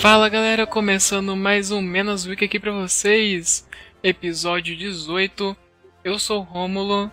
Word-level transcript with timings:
Fala 0.00 0.30
galera, 0.30 0.66
começando 0.66 1.36
mais 1.36 1.70
um 1.70 1.82
Menos 1.82 2.26
Week 2.26 2.42
aqui 2.42 2.58
pra 2.58 2.72
vocês, 2.72 3.68
episódio 4.02 4.74
18. 4.74 5.54
Eu 6.02 6.18
sou 6.18 6.40
o 6.40 6.42
Rômulo. 6.42 7.12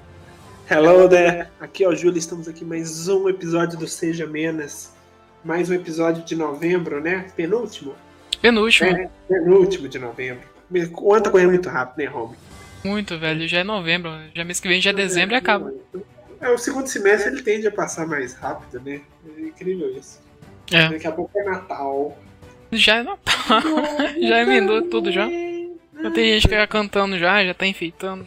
Hello 0.71 1.09
there, 1.09 1.49
aqui 1.59 1.83
é 1.83 1.89
o 1.89 1.93
Júlio, 1.93 2.17
estamos 2.17 2.47
aqui 2.47 2.63
mais 2.63 3.09
um 3.09 3.27
episódio 3.27 3.77
do 3.77 3.85
Seja 3.89 4.25
Menos. 4.25 4.93
Mais 5.43 5.69
um 5.69 5.73
episódio 5.73 6.23
de 6.23 6.33
novembro, 6.33 7.01
né? 7.01 7.25
Penúltimo? 7.35 7.93
Penúltimo. 8.41 8.89
É, 8.89 9.09
penúltimo 9.27 9.89
de 9.89 9.99
novembro. 9.99 10.47
Tá 11.21 11.29
correndo 11.29 11.49
muito 11.49 11.67
rápido, 11.67 11.97
né, 11.97 12.05
Romulo? 12.05 12.37
Muito, 12.85 13.19
velho. 13.19 13.45
Já 13.49 13.59
é 13.59 13.63
novembro, 13.65 14.11
já 14.33 14.45
mês 14.45 14.61
que 14.61 14.67
vem 14.69 14.79
já 14.79 14.91
é 14.91 14.93
dezembro 14.93 15.35
e 15.35 15.37
acaba. 15.37 15.73
É, 16.39 16.49
o 16.49 16.57
segundo 16.57 16.87
semestre 16.87 17.33
ele 17.33 17.41
tende 17.41 17.67
a 17.67 17.71
passar 17.71 18.07
mais 18.07 18.33
rápido, 18.33 18.79
né? 18.79 19.01
É 19.37 19.41
incrível 19.41 19.93
isso. 19.93 20.21
É. 20.71 20.87
Daqui 20.87 21.05
a 21.05 21.11
pouco 21.11 21.37
é 21.37 21.43
Natal. 21.43 22.17
Já 22.71 22.97
é 22.97 23.03
Natal. 23.03 23.61
já 24.21 24.41
emendou 24.41 24.81
tudo 24.83 25.11
já. 25.11 25.27
Já 26.01 26.11
tem 26.11 26.33
gente 26.33 26.47
que 26.47 26.55
tá 26.55 26.67
cantando 26.67 27.17
já, 27.17 27.43
já 27.43 27.53
tá 27.53 27.65
enfeitando. 27.65 28.25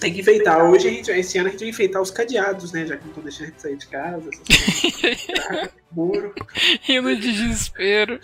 Tem 0.00 0.12
que 0.12 0.20
enfeitar. 0.20 0.64
Hoje, 0.64 0.88
a 0.88 0.90
gente, 0.90 1.10
esse 1.10 1.38
ano, 1.38 1.48
a 1.48 1.50
gente 1.50 1.60
vai 1.60 1.68
enfeitar 1.68 2.02
os 2.02 2.10
cadeados, 2.10 2.72
né? 2.72 2.86
Já 2.86 2.96
que 2.96 3.02
não 3.02 3.10
estão 3.10 3.22
deixando 3.22 3.44
a 3.44 3.50
gente 3.50 3.62
sair 3.62 3.76
de 3.76 3.86
casa. 3.86 4.30
Essas 4.30 5.70
muro. 5.92 6.34
Rindo 6.82 7.16
de 7.16 7.32
desespero. 7.32 8.20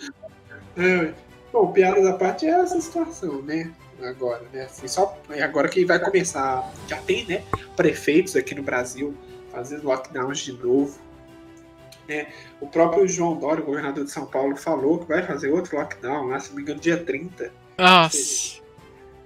É. 0.77 1.11
Bom, 1.51 1.71
piada 1.71 2.01
da 2.01 2.13
parte 2.13 2.45
é 2.45 2.49
essa 2.49 2.79
situação, 2.79 3.41
né? 3.41 3.71
Agora, 4.01 4.43
né? 4.51 4.63
Assim, 4.63 4.87
só 4.87 5.17
agora 5.41 5.69
que 5.69 5.85
vai 5.85 5.99
começar. 5.99 6.71
Já 6.87 6.97
tem, 6.97 7.25
né? 7.25 7.43
Prefeitos 7.75 8.35
aqui 8.35 8.53
no 8.53 8.63
Brasil 8.63 9.15
fazendo 9.51 9.85
lockdowns 9.85 10.39
de 10.39 10.53
novo. 10.53 10.99
Né? 12.07 12.27
O 12.59 12.67
próprio 12.67 13.07
João 13.07 13.37
Dória, 13.37 13.63
governador 13.63 14.03
de 14.03 14.11
São 14.11 14.25
Paulo, 14.25 14.55
falou 14.55 14.99
que 14.99 15.07
vai 15.07 15.23
fazer 15.23 15.49
outro 15.49 15.77
lockdown 15.77 16.27
lá, 16.27 16.39
se 16.39 16.49
não 16.49 16.57
me 16.57 16.61
engano, 16.63 16.79
dia 16.79 16.97
30. 16.97 17.51
Nossa. 17.77 18.61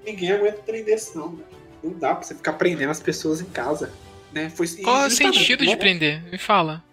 Ninguém 0.06 0.32
aguenta 0.32 0.62
prender 0.62 0.86
desse, 0.86 1.18
não. 1.18 1.34
Né? 1.34 1.44
Não 1.84 1.92
dá 1.92 2.16
pra 2.16 2.24
você 2.24 2.36
ficar 2.36 2.54
prendendo 2.54 2.92
as 2.92 3.00
pessoas 3.00 3.42
em 3.42 3.46
casa. 3.46 3.92
Né? 4.32 4.50
Foi, 4.50 4.68
Qual 4.68 5.04
é 5.04 5.08
o 5.08 5.12
sentido 5.12 5.64
né? 5.64 5.72
de 5.72 5.78
prender? 5.78 6.24
Me 6.32 6.38
fala. 6.38 6.84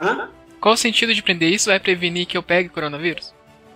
Hã? 0.00 0.30
Qual 0.60 0.74
o 0.74 0.78
sentido 0.78 1.14
de 1.14 1.22
prender? 1.22 1.52
Isso 1.52 1.70
vai 1.70 1.80
prevenir 1.80 2.26
que 2.26 2.36
eu 2.36 2.42
pegue 2.42 2.68
coronavírus? 2.68 3.34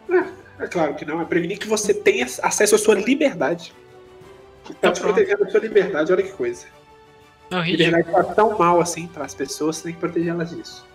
É, 0.08 0.64
é 0.64 0.67
claro 0.69 0.94
que 0.94 1.05
não. 1.05 1.20
É 1.20 1.24
prevenir 1.24 1.58
que 1.58 1.67
você 1.67 1.92
tenha 1.92 2.24
acesso 2.24 2.74
à 2.74 2.78
sua 2.78 2.94
liberdade. 2.94 3.72
Tá 4.80 4.92
te 4.92 5.00
protegendo 5.00 5.44
a 5.44 5.50
sua 5.50 5.61
liberdade, 5.61 6.12
olha 6.12 6.22
que 6.22 6.33
coisa. 6.33 6.67
Não, 7.50 7.62
liberdade 7.62 8.11
tá 8.11 8.24
tão 8.24 8.58
mal 8.58 8.80
assim 8.80 9.06
para 9.06 9.24
as 9.24 9.34
pessoas, 9.34 9.77
você 9.77 9.84
tem 9.84 9.92
que 9.94 10.00
proteger 10.00 10.28
elas 10.28 10.50
disso. 10.50 10.86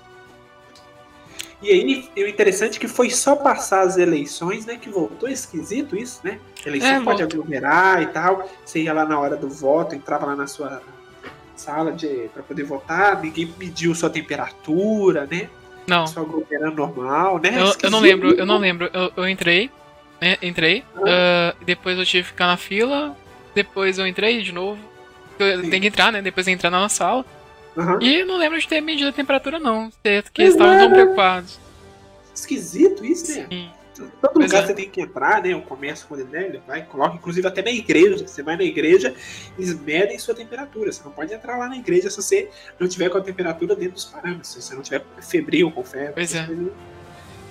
E 1.61 1.69
aí, 1.69 2.09
o 2.17 2.27
interessante 2.27 2.77
é 2.77 2.79
que 2.79 2.87
foi 2.87 3.09
só 3.09 3.35
passar 3.35 3.81
as 3.81 3.97
eleições, 3.97 4.65
né? 4.65 4.77
Que 4.81 4.89
voltou 4.89 5.29
esquisito 5.29 5.95
isso, 5.95 6.19
né? 6.23 6.39
Eleição 6.65 6.89
é, 6.89 7.01
pode 7.01 7.21
volta. 7.21 7.23
aglomerar 7.23 8.01
e 8.01 8.07
tal. 8.07 8.49
Você 8.65 8.81
ia 8.81 8.93
lá 8.93 9.05
na 9.05 9.19
hora 9.19 9.35
do 9.35 9.47
voto, 9.47 9.93
entrava 9.93 10.25
lá 10.25 10.35
na 10.35 10.47
sua 10.47 10.81
sala 11.55 11.91
de 11.91 12.29
para 12.33 12.41
poder 12.41 12.63
votar, 12.63 13.21
ninguém 13.21 13.53
mediu 13.59 13.93
sua 13.93 14.09
temperatura, 14.09 15.27
né? 15.29 15.47
Não. 15.85 16.07
Só 16.07 16.21
aglomerando 16.21 16.75
normal, 16.75 17.39
né? 17.39 17.61
Eu, 17.61 17.75
eu, 17.83 17.91
não 17.91 17.99
lembro, 17.99 18.31
eu 18.31 18.45
não 18.45 18.57
lembro. 18.57 18.89
Eu, 18.91 19.11
eu 19.15 19.29
entrei, 19.29 19.69
né? 20.19 20.37
Entrei. 20.41 20.83
Ah. 20.95 21.53
Uh, 21.59 21.65
depois 21.65 21.97
eu 21.97 22.05
tive 22.05 22.23
que 22.23 22.29
ficar 22.29 22.47
na 22.47 22.57
fila. 22.57 23.15
Depois 23.53 23.99
eu 23.99 24.07
entrei 24.07 24.41
de 24.41 24.51
novo. 24.51 24.79
Eu 25.37 25.61
tenho 25.61 25.81
que 25.81 25.87
entrar, 25.87 26.11
né? 26.11 26.21
Depois 26.21 26.47
entrar 26.47 26.69
na 26.69 26.89
sala. 26.89 27.25
Uhum. 27.75 28.01
E 28.01 28.23
não 28.23 28.37
lembro 28.37 28.59
de 28.59 28.67
ter 28.67 28.81
medido 28.81 29.09
a 29.09 29.13
temperatura, 29.13 29.59
não. 29.59 29.91
Certo? 30.03 30.31
Que 30.31 30.41
eles 30.41 30.53
estavam 30.53 30.77
tão 30.77 30.91
preocupados. 30.91 31.59
Esquisito 32.33 33.05
isso, 33.05 33.33
né? 33.33 33.47
Sim. 33.49 33.69
Todo 33.93 34.33
pois 34.33 34.45
lugar 34.47 34.63
é. 34.63 34.67
você 34.67 34.73
tem 34.73 34.89
que 34.89 35.01
entrar, 35.01 35.43
né? 35.43 35.55
O 35.55 35.61
comércio, 35.61 36.07
quando 36.07 36.21
ele, 36.21 36.45
ele 36.45 36.61
vai, 36.65 36.83
coloca, 36.83 37.15
inclusive 37.15 37.47
até 37.47 37.61
na 37.61 37.71
igreja. 37.71 38.25
Você 38.25 38.41
vai 38.41 38.57
na 38.57 38.63
igreja, 38.63 39.13
eles 39.57 39.79
medem 39.79 40.17
sua 40.17 40.33
temperatura. 40.33 40.91
Você 40.91 41.03
não 41.03 41.11
pode 41.11 41.33
entrar 41.33 41.57
lá 41.57 41.67
na 41.67 41.77
igreja 41.77 42.09
se 42.09 42.15
você 42.15 42.49
não 42.79 42.87
tiver 42.87 43.09
com 43.09 43.17
a 43.17 43.21
temperatura 43.21 43.75
dentro 43.75 43.93
dos 43.93 44.05
parâmetros. 44.05 44.49
Se 44.49 44.61
você 44.61 44.75
não 44.75 44.81
tiver 44.81 45.03
febril, 45.21 45.71
com 45.71 45.83
febre. 45.83 46.13
Pois 46.13 46.33
é. 46.33 46.47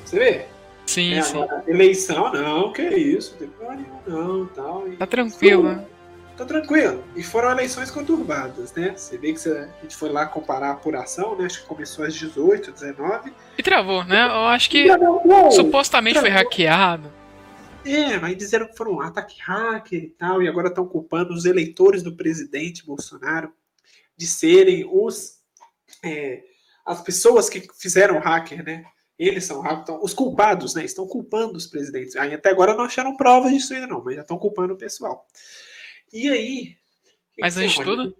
Você 0.04 0.18
vê? 0.18 0.46
Sim, 0.86 1.14
é, 1.14 1.22
sim. 1.22 1.38
Eleição, 1.68 2.32
não, 2.32 2.72
que 2.72 2.82
isso, 2.82 3.36
não, 4.08 4.46
tal. 4.46 4.84
Tá 4.98 5.06
tranquilo, 5.06 5.62
né? 5.62 5.84
Tá 6.40 6.46
tranquilo. 6.46 7.04
E 7.14 7.22
foram 7.22 7.50
eleições 7.50 7.90
conturbadas, 7.90 8.72
né? 8.72 8.94
Você 8.96 9.18
vê 9.18 9.32
que 9.32 9.48
a 9.48 9.68
gente 9.82 9.94
foi 9.94 10.08
lá 10.08 10.24
comparar 10.24 10.68
a 10.68 10.72
apuração, 10.72 11.36
né? 11.36 11.44
Acho 11.44 11.60
que 11.60 11.66
começou 11.66 12.04
às 12.04 12.14
18, 12.14 12.72
19. 12.72 13.32
E 13.58 13.62
travou, 13.62 14.04
né? 14.04 14.24
Eu 14.24 14.46
acho 14.46 14.70
que 14.70 14.86
supostamente 15.52 16.14
travou. 16.14 16.30
foi 16.30 16.38
hackeado. 16.38 17.12
É, 17.84 18.18
mas 18.18 18.36
disseram 18.36 18.66
que 18.66 18.76
foram 18.76 18.92
um 18.92 19.00
ataque 19.00 19.36
hacker 19.40 20.02
e 20.02 20.10
tal, 20.10 20.42
e 20.42 20.48
agora 20.48 20.68
estão 20.68 20.86
culpando 20.86 21.32
os 21.32 21.44
eleitores 21.44 22.02
do 22.02 22.14
presidente 22.14 22.84
Bolsonaro 22.84 23.52
de 24.16 24.26
serem 24.26 24.88
os 24.90 25.38
é, 26.04 26.42
as 26.84 27.02
pessoas 27.02 27.48
que 27.48 27.66
fizeram 27.78 28.18
hacker, 28.18 28.64
né? 28.64 28.84
Eles 29.18 29.44
são 29.44 29.62
então, 29.66 30.02
os 30.02 30.14
culpados, 30.14 30.74
né? 30.74 30.84
Estão 30.84 31.06
culpando 31.06 31.58
os 31.58 31.66
presidentes. 31.66 32.16
Aí 32.16 32.32
até 32.32 32.48
agora 32.48 32.74
não 32.74 32.84
acharam 32.84 33.16
provas 33.16 33.52
disso 33.52 33.74
ainda 33.74 33.86
não, 33.86 34.02
mas 34.02 34.14
já 34.14 34.22
estão 34.22 34.38
culpando 34.38 34.72
o 34.72 34.78
pessoal. 34.78 35.26
E 36.12 36.28
aí. 36.28 36.76
Mas 37.38 37.56
antes 37.56 37.74
de 37.74 37.84
tudo. 37.84 38.16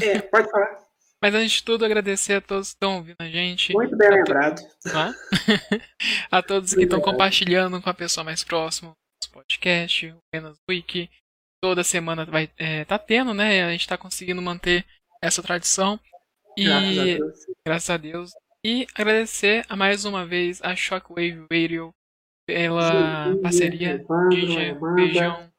É, 0.00 0.20
pode 0.20 0.50
falar. 0.50 0.86
Mas 1.22 1.34
antes 1.34 1.52
de 1.52 1.64
tudo, 1.64 1.84
agradecer 1.84 2.34
a 2.34 2.40
todos 2.40 2.68
que 2.68 2.74
estão 2.74 2.96
ouvindo 2.96 3.16
a 3.20 3.28
gente. 3.28 3.72
Muito 3.72 3.96
bem 3.96 4.10
lembrado. 4.10 4.60
a 6.30 6.42
todos 6.42 6.74
que 6.74 6.82
estão 6.82 7.00
compartilhando 7.00 7.80
com 7.80 7.90
a 7.90 7.94
pessoa 7.94 8.22
mais 8.22 8.44
próxima 8.44 8.90
o 8.90 9.32
podcast, 9.32 10.06
o 10.06 10.18
Menos 10.32 10.58
Wiki. 10.68 11.10
Toda 11.62 11.82
semana 11.82 12.24
vai 12.24 12.50
é, 12.58 12.84
tá 12.84 12.98
tendo, 12.98 13.32
né? 13.32 13.64
A 13.64 13.70
gente 13.70 13.80
está 13.80 13.96
conseguindo 13.96 14.42
manter 14.42 14.84
essa 15.22 15.42
tradição. 15.42 15.98
E 16.56 16.64
graças 16.64 16.98
a 16.98 17.04
Deus. 17.04 17.38
Graças 17.66 17.90
a 17.90 17.96
Deus. 17.96 18.32
E 18.64 18.86
agradecer 18.94 19.64
a 19.68 19.76
mais 19.76 20.04
uma 20.04 20.26
vez 20.26 20.60
a 20.62 20.76
Shockwave 20.76 21.46
Radio 21.50 21.94
pela 22.46 23.32
Sim, 23.32 23.42
parceria. 23.42 24.04
DJ, 24.28 24.74
beijão. 24.94 25.50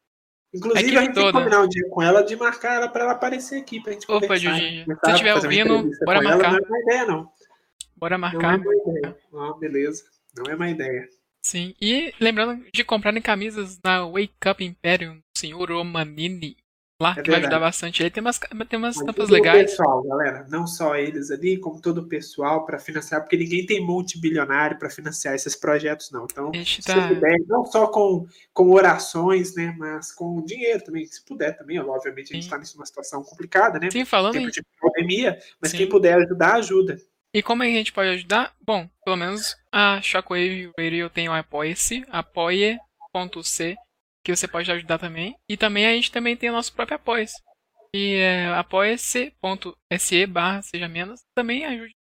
Inclusive, 0.57 0.97
a, 0.97 1.00
a 1.00 1.03
gente 1.03 1.13
toda. 1.13 1.22
tem 1.22 1.31
que 1.31 1.38
combinar 1.38 1.62
um 1.62 1.68
dia 1.68 1.90
com 1.90 2.01
ela 2.01 2.22
de 2.23 2.35
marcar 2.35 2.75
ela 2.75 2.88
pra 2.88 3.03
ela 3.03 3.13
aparecer 3.13 3.59
aqui 3.62 3.79
pra 3.79 3.94
gente 3.94 4.06
Opa, 4.09 4.28
conversar. 4.28 4.57
Se 4.57 4.85
você 4.85 5.12
estiver 5.12 5.35
ouvindo, 5.35 5.90
bora 6.03 6.22
marcar. 6.22 6.50
Ela, 6.50 6.59
não 6.59 6.66
é 6.66 6.69
uma 6.69 6.79
ideia, 6.79 7.06
não. 7.06 7.31
Bora 7.95 8.18
marcar. 8.18 8.57
Não 8.57 8.72
é 8.72 8.75
uma 8.75 8.75
ideia. 8.75 9.18
Ah, 9.34 9.53
beleza. 9.59 10.03
Não 10.35 10.51
é 10.51 10.56
uma 10.56 10.69
ideia. 10.69 11.07
Sim. 11.41 11.73
E 11.81 12.13
lembrando 12.19 12.66
de 12.73 12.84
comprarem 12.84 13.22
camisas 13.22 13.79
na 13.84 14.06
Wake 14.06 14.50
Up 14.50 14.63
Imperium, 14.63 15.22
senhor 15.34 15.72
Romanini 15.72 16.57
lá, 17.00 17.16
é 17.18 17.22
que 17.22 17.30
vai 17.30 17.40
ajudar 17.40 17.59
bastante. 17.59 18.02
Ele 18.02 18.09
tem 18.09 18.22
umas, 18.22 18.40
tem 18.40 18.80
umas 18.80 18.96
tampas 18.96 19.30
legais. 19.30 19.72
pessoal, 19.72 20.03
galera, 20.03 20.46
não 20.50 20.66
só 20.66 20.96
eles 20.96 21.30
ali, 21.30 21.58
como 21.58 21.81
todo 21.81 22.00
o 22.00 22.08
pessoal 22.08 22.66
para 22.66 22.80
financiar, 22.80 23.22
porque 23.22 23.38
ninguém 23.38 23.66
tem 23.66 23.85
multibilionário 23.85 24.78
para 24.80 24.90
financiar 24.90 25.36
esses 25.36 25.56
projetos, 25.56 26.12
não. 26.12 26.25
Então, 26.25 26.52
se 26.66 26.81
tá... 26.81 27.07
puder, 27.07 27.38
não 27.47 27.66
só 27.66 27.88
com, 27.88 28.25
com 28.53 28.72
orações, 28.72 29.56
né, 29.56 29.75
mas 29.78 30.12
com 30.12 30.44
dinheiro 30.44 30.84
também, 30.84 31.06
se 31.06 31.24
puder 31.24 31.56
também, 31.57 31.80
obviamente 31.80 32.31
a 32.31 32.36
gente 32.36 32.44
está 32.44 32.57
numa 32.57 32.86
situação 32.86 33.24
complicada, 33.24 33.80
né? 33.80 33.90
Sim, 33.91 34.06
falando 34.06 34.34
Tempo 34.34 34.47
em... 34.47 34.52
de 34.52 34.63
pandemia, 34.81 35.40
mas 35.62 35.72
Sim. 35.72 35.78
quem 35.78 35.90
puder 35.90 36.16
ajudar, 36.16 36.56
ajuda. 36.56 36.97
E 37.34 37.44
como 37.44 37.62
é 37.62 37.68
que 37.68 37.74
a 37.74 37.78
gente 37.78 37.94
pode 37.94 38.09
ajudar? 38.09 38.53
Bom, 38.66 38.90
pelo 39.03 39.18
menos 39.18 39.56
a 39.72 40.02
Shockwave 40.02 40.72
Radio 40.78 41.10
tem 41.10 41.30
o 41.30 41.33
Apoia-se, 41.33 42.04
apoia.c 42.10 43.77
que 44.27 44.35
você 44.35 44.47
pode 44.47 44.69
ajudar 44.69 45.00
também. 45.00 45.38
E 45.47 45.56
também 45.56 45.88
a 45.88 45.94
gente 45.94 46.12
também 46.12 46.35
tem 46.35 46.50
o 46.50 46.53
nosso 46.53 46.74
próprio 46.74 46.97
apoia 46.97 47.25
E 47.94 48.15
é 48.15 48.47
apoia-se.se 48.47 50.25
barra 50.25 50.62
seja 50.62 50.89
menos. 50.89 51.21
Também 51.33 51.65
ajude 51.65 51.95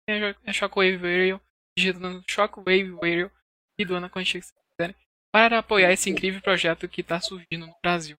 a 0.47 0.53
Shockwave 0.53 0.99
Radio, 0.99 1.41
digitando 1.77 2.23
Shockwave 2.29 2.95
Radio 3.03 3.31
e 3.77 3.85
doando 3.85 4.07
a 4.07 4.09
quantia 4.09 4.41
que 4.41 4.47
vocês 4.47 4.61
quiserem, 4.71 4.95
para 5.33 5.59
apoiar 5.59 5.93
esse 5.93 6.11
incrível 6.11 6.41
projeto 6.41 6.89
que 6.89 7.01
está 7.01 7.21
surgindo 7.21 7.67
no 7.67 7.75
Brasil. 7.83 8.17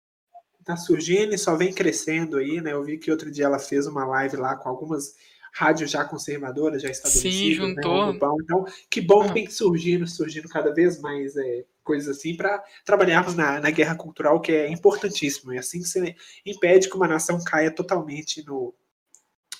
Está 0.60 0.76
surgindo 0.76 1.34
e 1.34 1.38
só 1.38 1.56
vem 1.56 1.74
crescendo 1.74 2.38
aí, 2.38 2.60
né? 2.60 2.74
Eu 2.74 2.84
vi 2.84 2.98
que 2.98 3.12
outro 3.12 3.32
dia 3.32 3.46
ela 3.46 3.60
fez 3.60 3.88
uma 3.88 4.06
live 4.06 4.36
lá 4.36 4.58
com 4.58 4.68
algumas 4.68 5.16
rádios 5.54 5.92
já 5.92 6.04
conservadoras, 6.04 6.82
já 6.82 6.90
estabelecidas. 6.90 7.34
Sim, 7.34 7.50
né, 7.50 7.76
juntou. 7.76 8.12
Né, 8.12 8.20
então, 8.44 8.66
que 8.90 9.00
bom 9.00 9.28
que 9.28 9.34
tem 9.34 9.50
surgindo, 9.50 10.06
surgindo 10.08 10.50
cada 10.50 10.74
vez 10.74 11.00
mais 11.00 11.38
é, 11.38 11.64
coisas 11.84 12.18
assim 12.18 12.36
para 12.36 12.62
trabalharmos 12.84 13.36
na, 13.36 13.60
na 13.60 13.70
guerra 13.70 13.96
cultural, 13.96 14.42
que 14.42 14.52
é 14.52 14.68
importantíssimo. 14.70 15.54
E 15.54 15.58
assim 15.60 15.82
você 15.84 16.16
impede 16.46 16.90
que 16.90 16.96
uma 16.96 17.08
nação 17.08 17.42
caia 17.44 17.70
totalmente 17.70 18.44
no, 18.46 18.74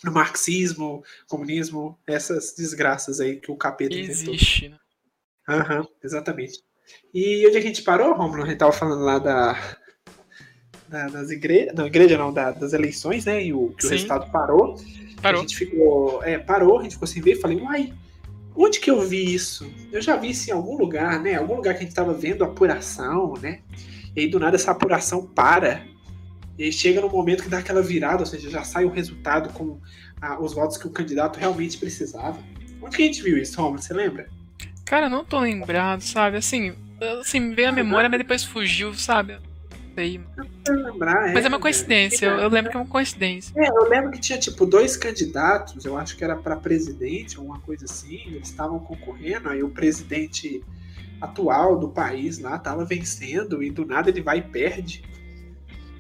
no 0.04 0.12
marxismo, 0.12 1.04
comunismo, 1.28 1.98
essas 2.08 2.56
desgraças 2.58 3.20
aí 3.20 3.40
que 3.40 3.52
o 3.52 3.56
capeta 3.56 3.96
Existe, 3.96 4.66
inventou. 4.66 4.70
né? 4.70 4.80
Aham, 5.48 5.88
exatamente. 6.04 6.64
E 7.14 7.46
onde 7.48 7.58
a 7.58 7.62
gente 7.62 7.84
parou, 7.84 8.16
Romulo? 8.16 8.44
A 8.44 8.48
gente 8.48 8.58
tava 8.58 8.72
falando 8.72 9.04
lá 9.04 9.20
da, 9.20 9.78
da 10.88 11.08
das 11.08 11.30
igrejas, 11.30 11.74
não, 11.76 11.86
igreja 11.86 12.18
não, 12.18 12.34
da, 12.34 12.52
das 12.52 12.74
eleições, 12.74 13.26
né? 13.26 13.44
E 13.44 13.54
o, 13.54 13.70
que 13.70 13.86
o 13.86 13.90
resultado 13.90 14.32
parou. 14.32 14.76
Parou. 15.24 15.40
A 15.40 15.42
gente 15.42 15.56
ficou, 15.56 16.22
é, 16.22 16.38
parou, 16.38 16.80
a 16.80 16.84
gente 16.84 16.94
ficou 16.94 17.08
sem 17.08 17.22
ver, 17.22 17.40
falei, 17.40 17.58
uai, 17.62 17.94
onde 18.54 18.80
que 18.82 18.92
eu 18.92 19.02
vi 19.02 19.34
isso? 19.34 19.66
Eu 19.90 20.02
já 20.02 20.18
vi 20.18 20.32
isso 20.32 20.50
em 20.50 20.54
algum 20.54 20.78
lugar, 20.78 21.18
né? 21.22 21.36
Algum 21.36 21.56
lugar 21.56 21.74
que 21.74 21.80
a 21.80 21.82
gente 21.84 21.92
estava 21.92 22.14
vendo 22.14 22.44
apuração, 22.44 23.34
né? 23.42 23.62
E 24.14 24.20
aí 24.20 24.28
do 24.28 24.38
nada 24.38 24.58
essa 24.58 24.72
apuração 24.72 25.26
para. 25.26 25.82
E 26.58 26.66
aí 26.66 26.74
chega 26.74 27.00
no 27.00 27.10
momento 27.10 27.42
que 27.42 27.50
dá 27.50 27.60
aquela 27.60 27.82
virada, 27.82 28.20
ou 28.20 28.26
seja, 28.26 28.50
já 28.50 28.66
sai 28.66 28.84
o 28.84 28.90
resultado 28.90 29.54
com 29.54 29.80
ah, 30.22 30.40
os 30.42 30.54
votos 30.54 30.76
que 30.76 30.86
o 30.86 30.90
candidato 30.90 31.40
realmente 31.40 31.78
precisava. 31.78 32.38
Onde 32.82 32.98
que 32.98 33.04
a 33.04 33.06
gente 33.06 33.24
viu 33.24 33.38
isso, 33.38 33.60
Romulo? 33.62 33.82
Você 33.82 33.94
lembra? 33.94 34.28
Cara, 34.86 35.08
não 35.08 35.24
tô 35.24 35.40
lembrado, 35.40 36.02
sabe? 36.02 36.36
Assim, 36.36 36.76
assim, 37.22 37.40
me 37.40 37.56
veio 37.56 37.70
a 37.70 37.72
memória, 37.72 38.10
mas 38.10 38.20
depois 38.20 38.44
fugiu, 38.44 38.94
sabe? 38.94 39.38
Sei. 39.96 40.22
Lembrar, 40.68 41.34
Mas 41.34 41.46
é 41.46 41.48
uma 41.48 41.60
coincidência, 41.60 42.26
eu, 42.26 42.38
eu 42.40 42.50
lembro 42.50 42.72
que 42.72 42.78
é 42.78 42.80
uma 42.80 42.90
coincidência. 42.90 43.54
É, 43.56 43.68
eu 43.68 43.90
lembro 43.90 44.12
que 44.12 44.20
tinha 44.20 44.40
tipo 44.40 44.66
dois 44.66 44.96
candidatos, 44.98 45.86
eu 45.86 45.98
acho 45.98 46.16
que 46.18 46.24
era 46.24 46.36
para 46.36 46.56
presidente, 46.56 47.38
alguma 47.38 47.60
coisa 47.60 47.86
assim, 47.86 48.22
eles 48.28 48.50
estavam 48.50 48.80
concorrendo, 48.80 49.50
aí 49.50 49.62
o 49.62 49.70
presidente 49.70 50.64
atual 51.22 51.78
do 51.78 51.90
país 51.90 52.40
lá 52.40 52.58
tava 52.58 52.84
vencendo 52.86 53.62
e 53.62 53.70
do 53.70 53.86
nada 53.86 54.10
ele 54.10 54.22
vai 54.22 54.40
e 54.40 54.42
perde 54.42 55.04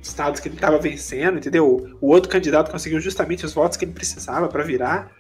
estados 0.02 0.40
que 0.40 0.50
ele 0.50 0.58
tava 0.58 0.78
vencendo, 0.78 1.38
entendeu? 1.38 1.98
O 2.02 2.08
outro 2.10 2.30
candidato 2.30 2.72
conseguiu 2.72 3.00
justamente 3.00 3.46
os 3.46 3.54
votos 3.54 3.78
que 3.78 3.86
ele 3.86 3.94
precisava 3.94 4.48
para 4.48 4.64
virar. 4.64 5.12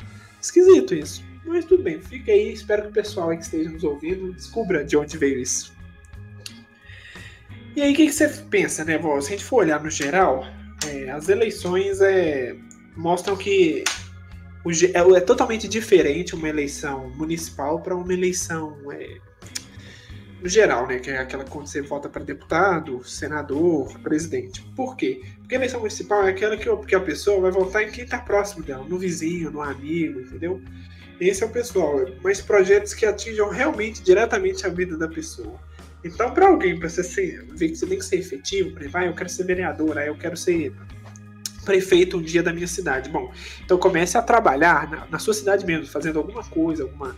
Esquisito 0.41 0.93
isso. 0.93 1.23
Mas 1.45 1.65
tudo 1.65 1.83
bem, 1.83 1.99
fica 1.99 2.31
aí. 2.31 2.53
Espero 2.53 2.83
que 2.83 2.89
o 2.89 2.91
pessoal 2.91 3.29
aí 3.29 3.37
que 3.37 3.43
esteja 3.43 3.69
nos 3.69 3.83
ouvindo 3.83 4.33
descubra 4.33 4.83
de 4.83 4.97
onde 4.97 5.17
veio 5.17 5.39
isso. 5.39 5.73
E 7.75 7.81
aí, 7.81 7.93
o 7.93 7.95
que, 7.95 8.05
que, 8.05 8.13
você 8.13 8.27
pensa, 8.27 8.85
né, 8.85 8.97
Vó? 8.97 9.19
Se 9.19 9.27
a 9.27 9.31
gente 9.31 9.45
for 9.45 9.57
olhar 9.57 9.81
no 9.81 9.89
geral, 9.89 10.45
é, 10.87 11.09
as 11.09 11.27
eleições 11.27 12.01
é, 12.01 12.55
mostram 12.95 13.35
que 13.35 13.83
o, 14.63 14.71
é, 14.71 15.17
é, 15.17 15.19
totalmente 15.19 15.67
diferente 15.67 16.35
uma 16.35 16.47
eleição 16.47 17.09
municipal 17.15 17.81
para 17.81 17.95
uma 17.95 18.13
eleição 18.13 18.77
é, 18.91 19.17
no 20.41 20.47
geral, 20.47 20.87
né? 20.87 20.99
Que 20.99 21.09
é 21.09 21.17
aquela 21.17 21.43
quando 21.43 21.67
você 21.67 21.81
vota 21.81 22.07
para 22.07 22.23
deputado, 22.23 23.03
senador, 23.03 23.97
presidente. 23.99 24.61
Por 24.75 24.95
quê? 24.95 25.21
Porque 25.39 25.55
a 25.55 25.57
eleição 25.57 25.79
municipal 25.79 26.27
é 26.27 26.29
aquela 26.29 26.55
que, 26.55 26.69
que 26.85 26.95
a 26.95 26.99
pessoa 26.99 27.41
vai 27.41 27.51
votar 27.51 27.81
em 27.81 27.91
quem 27.91 28.03
está 28.03 28.19
próximo 28.19 28.63
dela, 28.63 28.85
no 28.87 28.99
vizinho, 28.99 29.49
no 29.49 29.61
amigo, 29.61 30.19
entendeu? 30.19 30.61
Esse 31.19 31.43
é 31.43 31.45
o 31.47 31.49
pessoal. 31.49 32.05
Mas 32.21 32.41
projetos 32.41 32.93
que 32.93 33.05
atinjam 33.05 33.49
realmente 33.49 34.03
diretamente 34.03 34.65
a 34.65 34.69
vida 34.69 34.97
da 34.97 35.07
pessoa. 35.07 35.59
Então, 36.03 36.31
para 36.31 36.47
alguém, 36.47 36.77
para 36.77 36.89
você 36.89 37.03
ser, 37.03 37.45
ver 37.53 37.69
que 37.69 37.75
você 37.75 37.85
tem 37.85 37.97
que 37.97 38.05
ser 38.05 38.17
efetivo, 38.17 38.71
para 38.71 38.87
vai, 38.89 39.05
ah, 39.05 39.09
eu 39.09 39.13
quero 39.13 39.29
ser 39.29 39.45
vereador, 39.45 39.97
aí 39.97 40.07
eu 40.07 40.17
quero 40.17 40.35
ser 40.35 40.73
prefeito 41.63 42.17
um 42.17 42.21
dia 42.21 42.43
da 42.43 42.51
minha 42.51 42.67
cidade. 42.67 43.09
Bom, 43.09 43.31
então 43.63 43.77
comece 43.77 44.17
a 44.17 44.21
trabalhar 44.21 44.89
na, 44.89 45.07
na 45.09 45.19
sua 45.19 45.33
cidade 45.33 45.65
mesmo, 45.65 45.87
fazendo 45.87 46.19
alguma 46.19 46.43
coisa, 46.43 46.83
alguma 46.83 47.15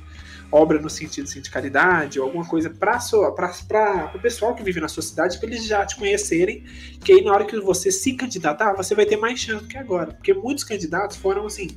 obra 0.52 0.80
no 0.80 0.90
sentido 0.90 1.26
de 1.26 1.32
sindicalidade, 1.32 2.20
ou 2.20 2.26
alguma 2.28 2.46
coisa 2.46 2.70
para 2.70 3.00
o 4.14 4.20
pessoal 4.20 4.54
que 4.56 4.64
vive 4.64 4.80
na 4.80 4.88
sua 4.88 5.04
cidade, 5.04 5.40
para 5.40 5.50
eles 5.50 5.66
já 5.66 5.86
te 5.86 5.96
conhecerem, 5.96 6.64
que 7.04 7.12
aí 7.14 7.24
na 7.24 7.34
hora 7.34 7.46
que 7.46 7.60
você 7.60 7.92
se 7.92 8.14
candidatar, 8.14 8.74
você 8.74 8.94
vai 8.94 9.06
ter 9.06 9.18
mais 9.18 9.40
chance 9.40 9.64
do 9.64 9.68
que 9.68 9.78
agora. 9.78 10.14
Porque 10.14 10.34
muitos 10.34 10.64
candidatos 10.64 11.18
foram 11.18 11.48
assim, 11.48 11.70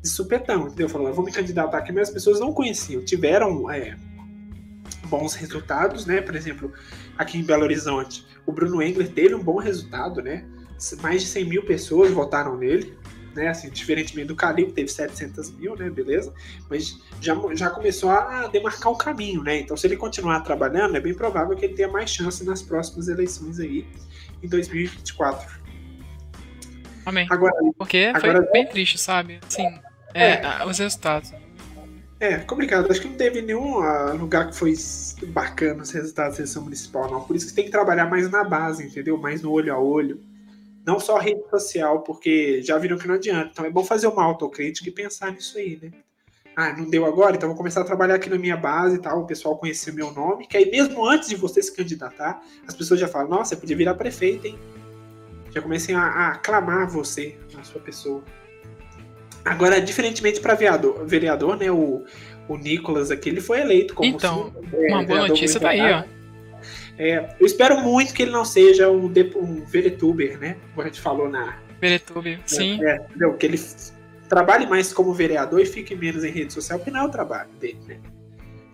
de 0.00 0.08
supetão, 0.08 0.66
entendeu? 0.66 0.88
Falando, 0.88 1.14
vou 1.14 1.24
me 1.24 1.32
candidatar 1.32 1.78
aqui, 1.78 1.92
mas 1.92 2.08
as 2.08 2.14
pessoas 2.14 2.38
não 2.38 2.52
conheciam, 2.52 3.04
tiveram 3.04 3.70
é, 3.70 3.96
bons 5.06 5.34
resultados, 5.34 6.06
né? 6.06 6.20
Por 6.20 6.34
exemplo, 6.34 6.72
aqui 7.16 7.38
em 7.38 7.42
Belo 7.42 7.62
Horizonte, 7.62 8.26
o 8.44 8.52
Bruno 8.52 8.82
Engler 8.82 9.08
teve 9.08 9.34
um 9.34 9.42
bom 9.42 9.56
resultado, 9.58 10.22
né? 10.22 10.44
Mais 11.00 11.22
de 11.22 11.28
100 11.28 11.44
mil 11.44 11.64
pessoas 11.64 12.10
votaram 12.10 12.56
nele, 12.56 12.96
né? 13.34 13.48
Assim, 13.48 13.70
diferentemente 13.70 14.28
do 14.28 14.36
Calil, 14.36 14.66
que 14.66 14.72
teve 14.72 14.88
700 14.88 15.52
mil, 15.52 15.76
né? 15.76 15.88
Beleza? 15.88 16.32
Mas 16.68 17.00
já, 17.20 17.34
já 17.54 17.70
começou 17.70 18.10
a 18.10 18.48
demarcar 18.48 18.92
o 18.92 18.96
caminho, 18.96 19.42
né? 19.42 19.60
Então, 19.60 19.76
se 19.76 19.86
ele 19.86 19.96
continuar 19.96 20.40
trabalhando, 20.40 20.96
é 20.96 21.00
bem 21.00 21.14
provável 21.14 21.56
que 21.56 21.64
ele 21.64 21.74
tenha 21.74 21.88
mais 21.88 22.10
chance 22.10 22.44
nas 22.44 22.62
próximas 22.62 23.08
eleições 23.08 23.60
aí, 23.60 23.86
em 24.42 24.48
2024. 24.48 25.66
Amém. 27.04 27.26
Agora, 27.30 27.54
Porque 27.78 28.10
agora, 28.12 28.42
foi 28.42 28.52
bem 28.52 28.66
triste, 28.66 28.98
sabe? 28.98 29.38
Sim, 29.48 29.78
é, 30.12 30.40
é. 30.42 30.66
os 30.66 30.78
resultados. 30.78 31.32
É, 32.18 32.38
complicado. 32.38 32.90
Acho 32.90 33.00
que 33.00 33.08
não 33.08 33.16
teve 33.16 33.42
nenhum 33.42 33.78
uh, 33.78 34.16
lugar 34.16 34.48
que 34.48 34.56
foi 34.56 34.74
bacana 35.28 35.82
os 35.82 35.90
resultados 35.90 36.32
da 36.32 36.36
seleção 36.36 36.62
municipal, 36.62 37.10
não. 37.10 37.22
Por 37.22 37.36
isso 37.36 37.48
que 37.48 37.54
tem 37.54 37.64
que 37.66 37.70
trabalhar 37.70 38.06
mais 38.06 38.30
na 38.30 38.42
base, 38.42 38.86
entendeu? 38.86 39.18
Mais 39.18 39.42
no 39.42 39.52
olho 39.52 39.74
a 39.74 39.78
olho. 39.78 40.20
Não 40.84 40.98
só 40.98 41.18
rede 41.18 41.42
social, 41.50 42.02
porque 42.02 42.62
já 42.62 42.78
viram 42.78 42.96
que 42.96 43.06
não 43.06 43.16
adianta. 43.16 43.50
Então 43.52 43.64
é 43.64 43.70
bom 43.70 43.84
fazer 43.84 44.06
uma 44.06 44.24
autocrítica 44.24 44.88
e 44.88 44.92
pensar 44.92 45.32
nisso 45.32 45.58
aí, 45.58 45.78
né? 45.82 45.92
Ah, 46.54 46.72
não 46.72 46.88
deu 46.88 47.04
agora? 47.04 47.36
Então 47.36 47.50
vou 47.50 47.56
começar 47.56 47.82
a 47.82 47.84
trabalhar 47.84 48.14
aqui 48.14 48.30
na 48.30 48.38
minha 48.38 48.56
base 48.56 48.96
e 48.96 48.98
tal, 48.98 49.20
o 49.20 49.26
pessoal 49.26 49.58
conhecer 49.58 49.92
meu 49.92 50.10
nome, 50.12 50.46
que 50.46 50.56
aí 50.56 50.70
mesmo 50.70 51.04
antes 51.04 51.28
de 51.28 51.36
você 51.36 51.60
se 51.60 51.74
candidatar, 51.74 52.42
as 52.66 52.74
pessoas 52.74 52.98
já 52.98 53.06
falam, 53.06 53.28
nossa, 53.28 53.54
você 53.54 53.60
podia 53.60 53.76
virar 53.76 53.94
prefeito, 53.94 54.46
hein? 54.46 54.58
Já 55.50 55.60
comecem 55.60 55.94
a, 55.94 56.00
a 56.00 56.28
aclamar 56.28 56.88
você, 56.88 57.36
a 57.58 57.62
sua 57.62 57.80
pessoa. 57.80 58.24
Agora, 59.46 59.80
diferentemente 59.80 60.40
para 60.40 60.54
vereador, 60.54 61.06
vereador, 61.06 61.56
né? 61.56 61.70
O, 61.70 62.04
o 62.48 62.56
Nicolas 62.56 63.12
aqui, 63.12 63.28
ele 63.28 63.40
foi 63.40 63.60
eleito 63.60 63.94
como 63.94 64.08
Então, 64.08 64.52
é, 64.72 64.92
uma 64.92 65.04
boa 65.04 65.28
notícia 65.28 65.60
tá 65.60 65.70
aí, 65.70 65.80
ó. 65.80 66.02
É, 66.98 67.36
eu 67.38 67.46
espero 67.46 67.80
muito 67.80 68.12
que 68.12 68.22
ele 68.22 68.32
não 68.32 68.44
seja 68.44 68.90
um, 68.90 69.06
um 69.36 69.64
veretuber, 69.64 70.38
né? 70.38 70.56
Como 70.74 70.82
a 70.82 70.84
gente 70.86 71.00
falou 71.00 71.28
na. 71.28 71.58
Veretuber, 71.80 72.40
sim. 72.44 72.80
É? 72.84 72.98
Que 73.38 73.46
ele 73.46 73.60
trabalhe 74.28 74.66
mais 74.66 74.92
como 74.92 75.12
vereador 75.14 75.60
e 75.60 75.66
fique 75.66 75.94
menos 75.94 76.24
em 76.24 76.30
rede 76.30 76.52
social, 76.52 76.78
porque 76.78 76.90
não 76.90 77.00
é 77.00 77.04
o 77.04 77.10
trabalho 77.10 77.50
dele, 77.60 77.78
né? 77.86 78.00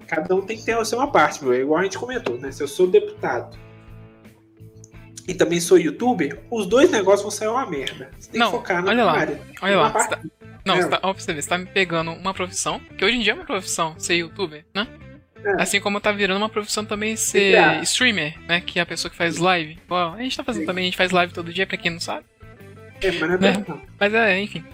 Cada 0.06 0.34
um 0.34 0.40
tem 0.40 0.56
que 0.56 0.64
ter 0.64 0.76
a 0.76 0.84
sua 0.84 1.06
parte, 1.06 1.42
meu. 1.44 1.52
É 1.52 1.60
igual 1.60 1.80
a 1.80 1.82
gente 1.82 1.98
comentou, 1.98 2.38
né? 2.38 2.50
Se 2.50 2.62
eu 2.62 2.68
sou 2.68 2.86
deputado 2.86 3.58
e 5.26 5.34
também 5.34 5.60
sou 5.60 5.78
youtuber, 5.78 6.40
os 6.50 6.66
dois 6.66 6.90
negócios 6.90 7.22
vão 7.22 7.30
sair 7.30 7.48
uma 7.48 7.66
merda. 7.66 8.10
Você 8.18 8.30
tem 8.30 8.40
não, 8.40 8.50
que 8.50 8.56
focar 8.56 8.82
na 8.82 8.90
olha 8.90 9.04
lá, 9.04 9.12
área. 9.12 9.40
Olha 9.60 9.80
lá, 9.80 9.92
você 9.92 10.08
tá, 10.08 10.20
não, 10.64 10.76
é. 10.76 10.82
você 10.82 10.88
tá, 10.88 11.00
ó, 11.02 11.12
você 11.12 11.42
tá 11.42 11.58
me 11.58 11.66
pegando 11.66 12.12
uma 12.12 12.32
profissão, 12.32 12.80
que 12.96 13.04
hoje 13.04 13.16
em 13.16 13.20
dia 13.20 13.32
é 13.32 13.34
uma 13.34 13.44
profissão 13.44 13.98
ser 13.98 14.14
youtuber, 14.14 14.64
né? 14.74 14.86
É. 15.44 15.62
Assim 15.62 15.80
como 15.80 16.00
tá 16.00 16.12
virando 16.12 16.38
uma 16.38 16.48
profissão 16.48 16.84
também 16.84 17.16
ser 17.16 17.56
é. 17.56 17.80
streamer, 17.82 18.38
né? 18.46 18.60
Que 18.60 18.78
é 18.78 18.82
a 18.82 18.86
pessoa 18.86 19.10
que 19.10 19.16
faz 19.16 19.38
live. 19.38 19.78
A 19.90 20.22
gente 20.22 20.36
tá 20.36 20.44
fazendo 20.44 20.66
também, 20.66 20.82
a 20.82 20.86
gente 20.86 20.96
faz 20.96 21.10
live 21.10 21.32
todo 21.32 21.52
dia, 21.52 21.66
pra 21.66 21.76
quem 21.76 21.90
não 21.90 22.00
sabe. 22.00 22.24
É, 23.00 23.10
mas 23.10 23.22
é 23.22 23.38
né? 23.38 23.64
Bem, 23.66 23.82
Mas 23.98 24.14
é, 24.14 24.40
enfim. 24.40 24.64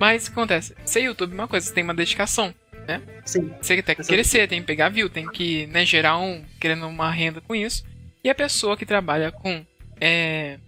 Mas 0.00 0.22
o 0.22 0.26
que 0.26 0.32
acontece? 0.32 0.74
Ser 0.84 1.00
youtuber 1.00 1.36
é 1.36 1.42
uma 1.42 1.48
coisa, 1.48 1.66
você 1.66 1.74
tem 1.74 1.84
uma 1.84 1.94
dedicação, 1.94 2.54
né? 2.86 3.02
Sim. 3.24 3.52
Você 3.60 3.82
tem 3.82 3.96
que 3.96 4.04
crescer, 4.04 4.48
tem 4.48 4.60
que 4.60 4.66
pegar 4.66 4.88
view, 4.88 5.10
tem 5.10 5.26
que 5.28 5.66
né, 5.66 5.84
gerar 5.84 6.18
um. 6.18 6.42
querendo 6.58 6.86
uma 6.86 7.10
renda 7.10 7.40
com 7.42 7.54
isso. 7.54 7.84
E 8.24 8.30
a 8.30 8.34
pessoa 8.34 8.76
que 8.76 8.86
trabalha 8.86 9.30
com. 9.30 9.64
É. 10.00 10.58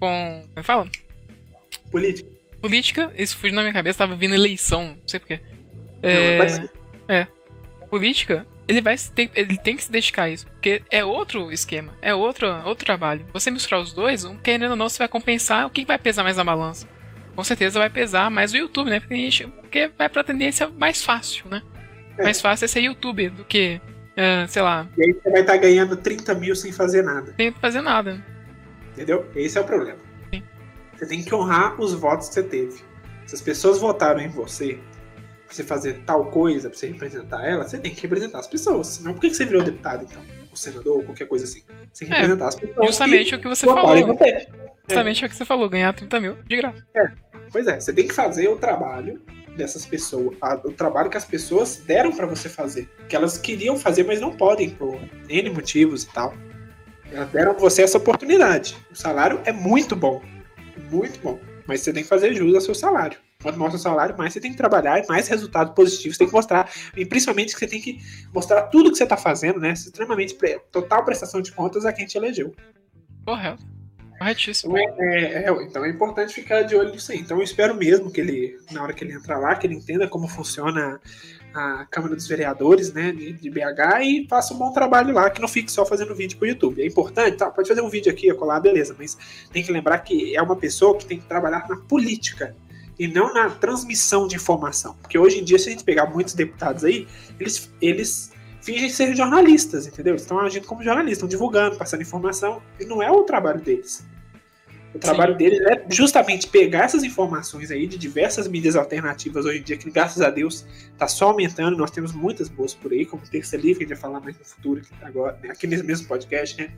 Com. 0.00 0.42
Como 0.48 0.60
é 0.60 0.62
fala? 0.62 0.88
Política. 1.90 2.37
Política, 2.60 3.12
isso 3.16 3.36
fugiu 3.36 3.54
na 3.54 3.62
minha 3.62 3.72
cabeça, 3.72 3.98
tava 3.98 4.16
vindo 4.16 4.34
eleição, 4.34 4.96
não 5.00 5.08
sei 5.08 5.20
porquê. 5.20 5.40
É, 6.02 6.38
é. 7.08 7.26
Política, 7.88 8.46
ele 8.66 8.80
vai 8.80 8.96
ter, 9.14 9.30
ele 9.34 9.56
tem 9.56 9.76
que 9.76 9.84
se 9.84 9.90
dedicar 9.90 10.24
a 10.24 10.30
isso, 10.30 10.46
porque 10.46 10.82
é 10.90 11.04
outro 11.04 11.50
esquema, 11.52 11.94
é 12.02 12.14
outro, 12.14 12.48
outro 12.66 12.84
trabalho. 12.84 13.24
Você 13.32 13.50
misturar 13.50 13.80
os 13.80 13.92
dois, 13.92 14.24
um, 14.24 14.36
querendo 14.36 14.72
ou 14.72 14.76
não, 14.76 14.88
você 14.88 14.98
vai 14.98 15.08
compensar 15.08 15.66
o 15.66 15.70
que 15.70 15.84
vai 15.84 15.98
pesar 15.98 16.22
mais 16.22 16.36
na 16.36 16.44
balança. 16.44 16.86
Com 17.34 17.44
certeza 17.44 17.78
vai 17.78 17.88
pesar 17.88 18.30
mais 18.30 18.52
o 18.52 18.56
YouTube, 18.56 18.90
né? 18.90 18.98
Porque, 18.98 19.14
gente, 19.14 19.46
porque 19.46 19.90
vai 19.96 20.08
pra 20.08 20.24
tendência 20.24 20.68
mais 20.68 21.02
fácil, 21.02 21.48
né? 21.48 21.62
É. 22.18 22.24
Mais 22.24 22.40
fácil 22.40 22.64
é 22.64 22.68
ser 22.68 22.80
youtuber 22.80 23.30
do 23.30 23.44
que, 23.44 23.80
uh, 24.16 24.48
sei 24.48 24.60
lá. 24.60 24.88
E 24.98 25.02
aí 25.04 25.12
você 25.12 25.30
vai 25.30 25.40
estar 25.42 25.52
tá 25.52 25.58
ganhando 25.58 25.96
30 25.96 26.34
mil 26.34 26.56
sem 26.56 26.72
fazer 26.72 27.02
nada. 27.02 27.32
Sem 27.36 27.52
fazer 27.52 27.80
nada. 27.80 28.22
Entendeu? 28.92 29.30
Esse 29.36 29.56
é 29.56 29.60
o 29.60 29.64
problema. 29.64 30.07
Você 30.98 31.06
tem 31.06 31.22
que 31.22 31.32
honrar 31.32 31.80
os 31.80 31.94
votos 31.94 32.28
que 32.28 32.34
você 32.34 32.42
teve. 32.42 32.82
Se 33.24 33.34
as 33.34 33.40
pessoas 33.40 33.78
votaram 33.78 34.20
em 34.20 34.28
você 34.28 34.80
pra 35.46 35.54
você 35.54 35.62
fazer 35.62 36.02
tal 36.04 36.26
coisa, 36.26 36.68
pra 36.68 36.78
você 36.78 36.88
representar 36.88 37.46
ela, 37.46 37.66
você 37.66 37.78
tem 37.78 37.94
que 37.94 38.02
representar 38.02 38.40
as 38.40 38.48
pessoas. 38.48 38.88
Senão, 38.88 39.14
por 39.14 39.20
que 39.20 39.32
você 39.32 39.44
virou 39.44 39.62
deputado, 39.62 40.04
então? 40.04 40.20
Ou 40.50 40.56
senador, 40.56 40.96
ou 40.98 41.04
qualquer 41.04 41.26
coisa 41.26 41.44
assim. 41.44 41.62
Você 41.92 42.04
tem 42.04 42.08
que 42.08 42.14
é, 42.14 42.16
representar 42.16 42.48
as 42.48 42.54
pessoas. 42.56 42.86
Justamente 42.86 43.34
o 43.34 43.40
que 43.40 43.48
você 43.48 43.66
falou. 43.66 43.96
Justamente 44.88 45.22
é. 45.22 45.26
o 45.26 45.30
que 45.30 45.36
você 45.36 45.44
falou, 45.44 45.68
ganhar 45.68 45.92
30 45.94 46.20
mil 46.20 46.36
de 46.44 46.56
graça. 46.56 46.84
É. 46.96 47.12
Pois 47.52 47.66
é, 47.66 47.78
você 47.78 47.92
tem 47.92 48.08
que 48.08 48.14
fazer 48.14 48.48
o 48.48 48.56
trabalho 48.56 49.22
dessas 49.56 49.86
pessoas, 49.86 50.36
o 50.64 50.72
trabalho 50.72 51.10
que 51.10 51.16
as 51.16 51.24
pessoas 51.24 51.76
deram 51.76 52.12
para 52.12 52.26
você 52.26 52.48
fazer, 52.48 52.88
que 53.08 53.16
elas 53.16 53.38
queriam 53.38 53.76
fazer, 53.76 54.04
mas 54.04 54.20
não 54.20 54.36
podem 54.36 54.70
por 54.70 54.98
N 55.28 55.50
motivos 55.50 56.04
e 56.04 56.08
tal. 56.08 56.34
Elas 57.10 57.30
deram 57.30 57.54
você 57.54 57.82
essa 57.82 57.98
oportunidade. 57.98 58.76
O 58.90 58.94
salário 58.94 59.40
é 59.44 59.52
muito 59.52 59.96
bom 59.96 60.22
muito 60.78 61.20
bom. 61.20 61.38
Mas 61.66 61.82
você 61.82 61.92
tem 61.92 62.02
que 62.02 62.08
fazer 62.08 62.34
jus 62.34 62.54
ao 62.54 62.60
seu 62.60 62.74
salário. 62.74 63.18
Quanto 63.42 63.58
maior 63.58 63.68
o 63.68 63.72
seu 63.72 63.80
salário, 63.80 64.16
mais 64.16 64.32
você 64.32 64.40
tem 64.40 64.50
que 64.50 64.56
trabalhar 64.56 64.98
e 64.98 65.06
mais 65.06 65.28
resultado 65.28 65.74
positivo 65.74 66.14
você 66.14 66.18
tem 66.18 66.26
que 66.26 66.32
mostrar. 66.32 66.70
E 66.96 67.04
principalmente 67.04 67.52
que 67.52 67.58
você 67.58 67.66
tem 67.66 67.80
que 67.80 68.00
mostrar 68.34 68.62
tudo 68.62 68.90
que 68.90 68.96
você 68.96 69.04
está 69.04 69.16
fazendo, 69.16 69.60
né? 69.60 69.72
Extremamente 69.72 70.36
total 70.72 71.04
prestação 71.04 71.40
de 71.40 71.52
contas 71.52 71.84
a 71.84 71.92
quem 71.92 72.06
te 72.06 72.16
elegeu. 72.16 72.54
Correto. 73.24 73.64
Corretíssimo. 74.18 74.76
Então 74.76 75.04
é, 75.04 75.44
é, 75.44 75.62
então 75.62 75.84
é 75.84 75.88
importante 75.88 76.34
ficar 76.34 76.62
de 76.62 76.74
olho 76.74 76.90
nisso 76.90 77.12
aí. 77.12 77.18
Então 77.18 77.36
eu 77.36 77.44
espero 77.44 77.74
mesmo 77.74 78.10
que 78.10 78.20
ele, 78.20 78.58
na 78.72 78.82
hora 78.82 78.92
que 78.92 79.04
ele 79.04 79.12
entrar 79.12 79.38
lá, 79.38 79.54
que 79.54 79.66
ele 79.66 79.76
entenda 79.76 80.08
como 80.08 80.26
funciona 80.26 81.00
a 81.54 81.86
Câmara 81.90 82.14
dos 82.14 82.26
Vereadores, 82.26 82.92
né, 82.92 83.12
de, 83.12 83.32
de, 83.32 83.50
BH 83.50 84.02
e 84.02 84.26
faça 84.28 84.54
um 84.54 84.58
bom 84.58 84.72
trabalho 84.72 85.12
lá, 85.12 85.30
que 85.30 85.40
não 85.40 85.48
fique 85.48 85.70
só 85.70 85.84
fazendo 85.84 86.14
vídeo 86.14 86.38
pro 86.38 86.46
YouTube. 86.46 86.82
É 86.82 86.86
importante, 86.86 87.36
tá? 87.36 87.50
Pode 87.50 87.68
fazer 87.68 87.80
um 87.80 87.88
vídeo 87.88 88.10
aqui, 88.12 88.32
colar, 88.34 88.60
beleza, 88.60 88.94
mas 88.98 89.16
tem 89.52 89.62
que 89.62 89.72
lembrar 89.72 89.98
que 89.98 90.36
é 90.36 90.42
uma 90.42 90.56
pessoa 90.56 90.96
que 90.96 91.06
tem 91.06 91.18
que 91.18 91.26
trabalhar 91.26 91.68
na 91.68 91.76
política 91.76 92.54
e 92.98 93.06
não 93.06 93.32
na 93.32 93.48
transmissão 93.50 94.26
de 94.26 94.36
informação. 94.36 94.96
Porque 95.00 95.18
hoje 95.18 95.38
em 95.38 95.44
dia, 95.44 95.58
se 95.58 95.68
a 95.68 95.72
gente 95.72 95.84
pegar 95.84 96.06
muitos 96.06 96.34
deputados 96.34 96.84
aí, 96.84 97.06
eles, 97.38 97.70
eles 97.80 98.32
fingem 98.60 98.90
ser 98.90 99.14
jornalistas, 99.16 99.86
entendeu? 99.86 100.12
Eles 100.12 100.22
estão 100.22 100.40
agindo 100.40 100.66
como 100.66 100.82
jornalistas, 100.82 101.18
estão 101.18 101.28
divulgando, 101.28 101.76
passando 101.76 102.02
informação, 102.02 102.60
e 102.78 102.84
não 102.84 103.02
é 103.02 103.10
o 103.10 103.22
trabalho 103.22 103.60
deles. 103.60 104.04
O 104.94 104.98
trabalho 104.98 105.32
Sim. 105.32 105.38
deles 105.38 105.60
é 105.60 105.84
justamente 105.90 106.46
pegar 106.46 106.84
essas 106.84 107.04
informações 107.04 107.70
aí 107.70 107.86
de 107.86 107.98
diversas 107.98 108.48
mídias 108.48 108.74
alternativas 108.74 109.44
hoje 109.44 109.58
em 109.58 109.62
dia, 109.62 109.76
que 109.76 109.90
graças 109.90 110.22
a 110.22 110.30
Deus 110.30 110.66
está 110.92 111.06
só 111.06 111.26
aumentando. 111.26 111.76
Nós 111.76 111.90
temos 111.90 112.12
muitas 112.12 112.48
boas 112.48 112.74
por 112.74 112.92
aí, 112.92 113.04
como 113.04 113.22
Terça 113.22 113.56
Livre, 113.56 113.78
que 113.78 113.84
a 113.84 113.86
gente 113.88 114.00
vai 114.00 114.10
falar 114.10 114.20
mais 114.20 114.38
no 114.38 114.44
futuro, 114.44 114.80
aqui, 114.80 114.94
agora, 115.02 115.38
né, 115.42 115.50
aqui 115.50 115.66
nesse 115.66 115.82
mesmo 115.82 116.08
podcast, 116.08 116.60
né? 116.60 116.70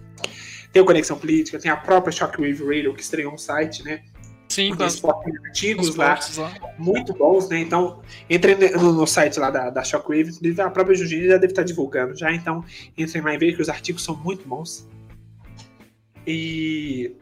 Tem 0.73 0.83
o 0.83 0.85
Conexão 0.85 1.19
Política, 1.19 1.59
tem 1.59 1.71
a 1.71 1.77
própria 1.77 2.13
Shockwave 2.13 2.65
Radio, 2.65 2.95
que 2.95 3.03
estreou 3.03 3.33
um 3.33 3.39
site, 3.39 3.85
né? 3.85 4.03
Sim, 4.49 4.75
com 4.75 4.85
esportes 4.85 5.33
antigos 5.49 5.95
lá, 5.95 6.19
lá, 6.37 6.53
muito 6.77 7.15
bons, 7.15 7.49
né? 7.49 7.61
Então, 7.61 8.03
entre 8.29 8.57
no, 8.77 8.93
no 8.93 9.07
site 9.07 9.39
lá 9.39 9.49
da, 9.49 9.71
da 9.71 9.85
Shockwave, 9.85 10.33
a 10.61 10.71
própria 10.71 10.97
Jujinha 10.97 11.29
já 11.29 11.37
deve 11.37 11.53
estar 11.53 11.63
divulgando 11.63 12.17
já, 12.17 12.33
então 12.33 12.65
entrem 12.99 13.23
lá 13.23 13.33
e 13.33 13.39
vejam 13.39 13.57
que 13.57 13.63
os 13.63 13.69
artigos 13.69 14.03
são 14.03 14.17
muito 14.17 14.47
bons. 14.49 14.89
E 16.27 17.15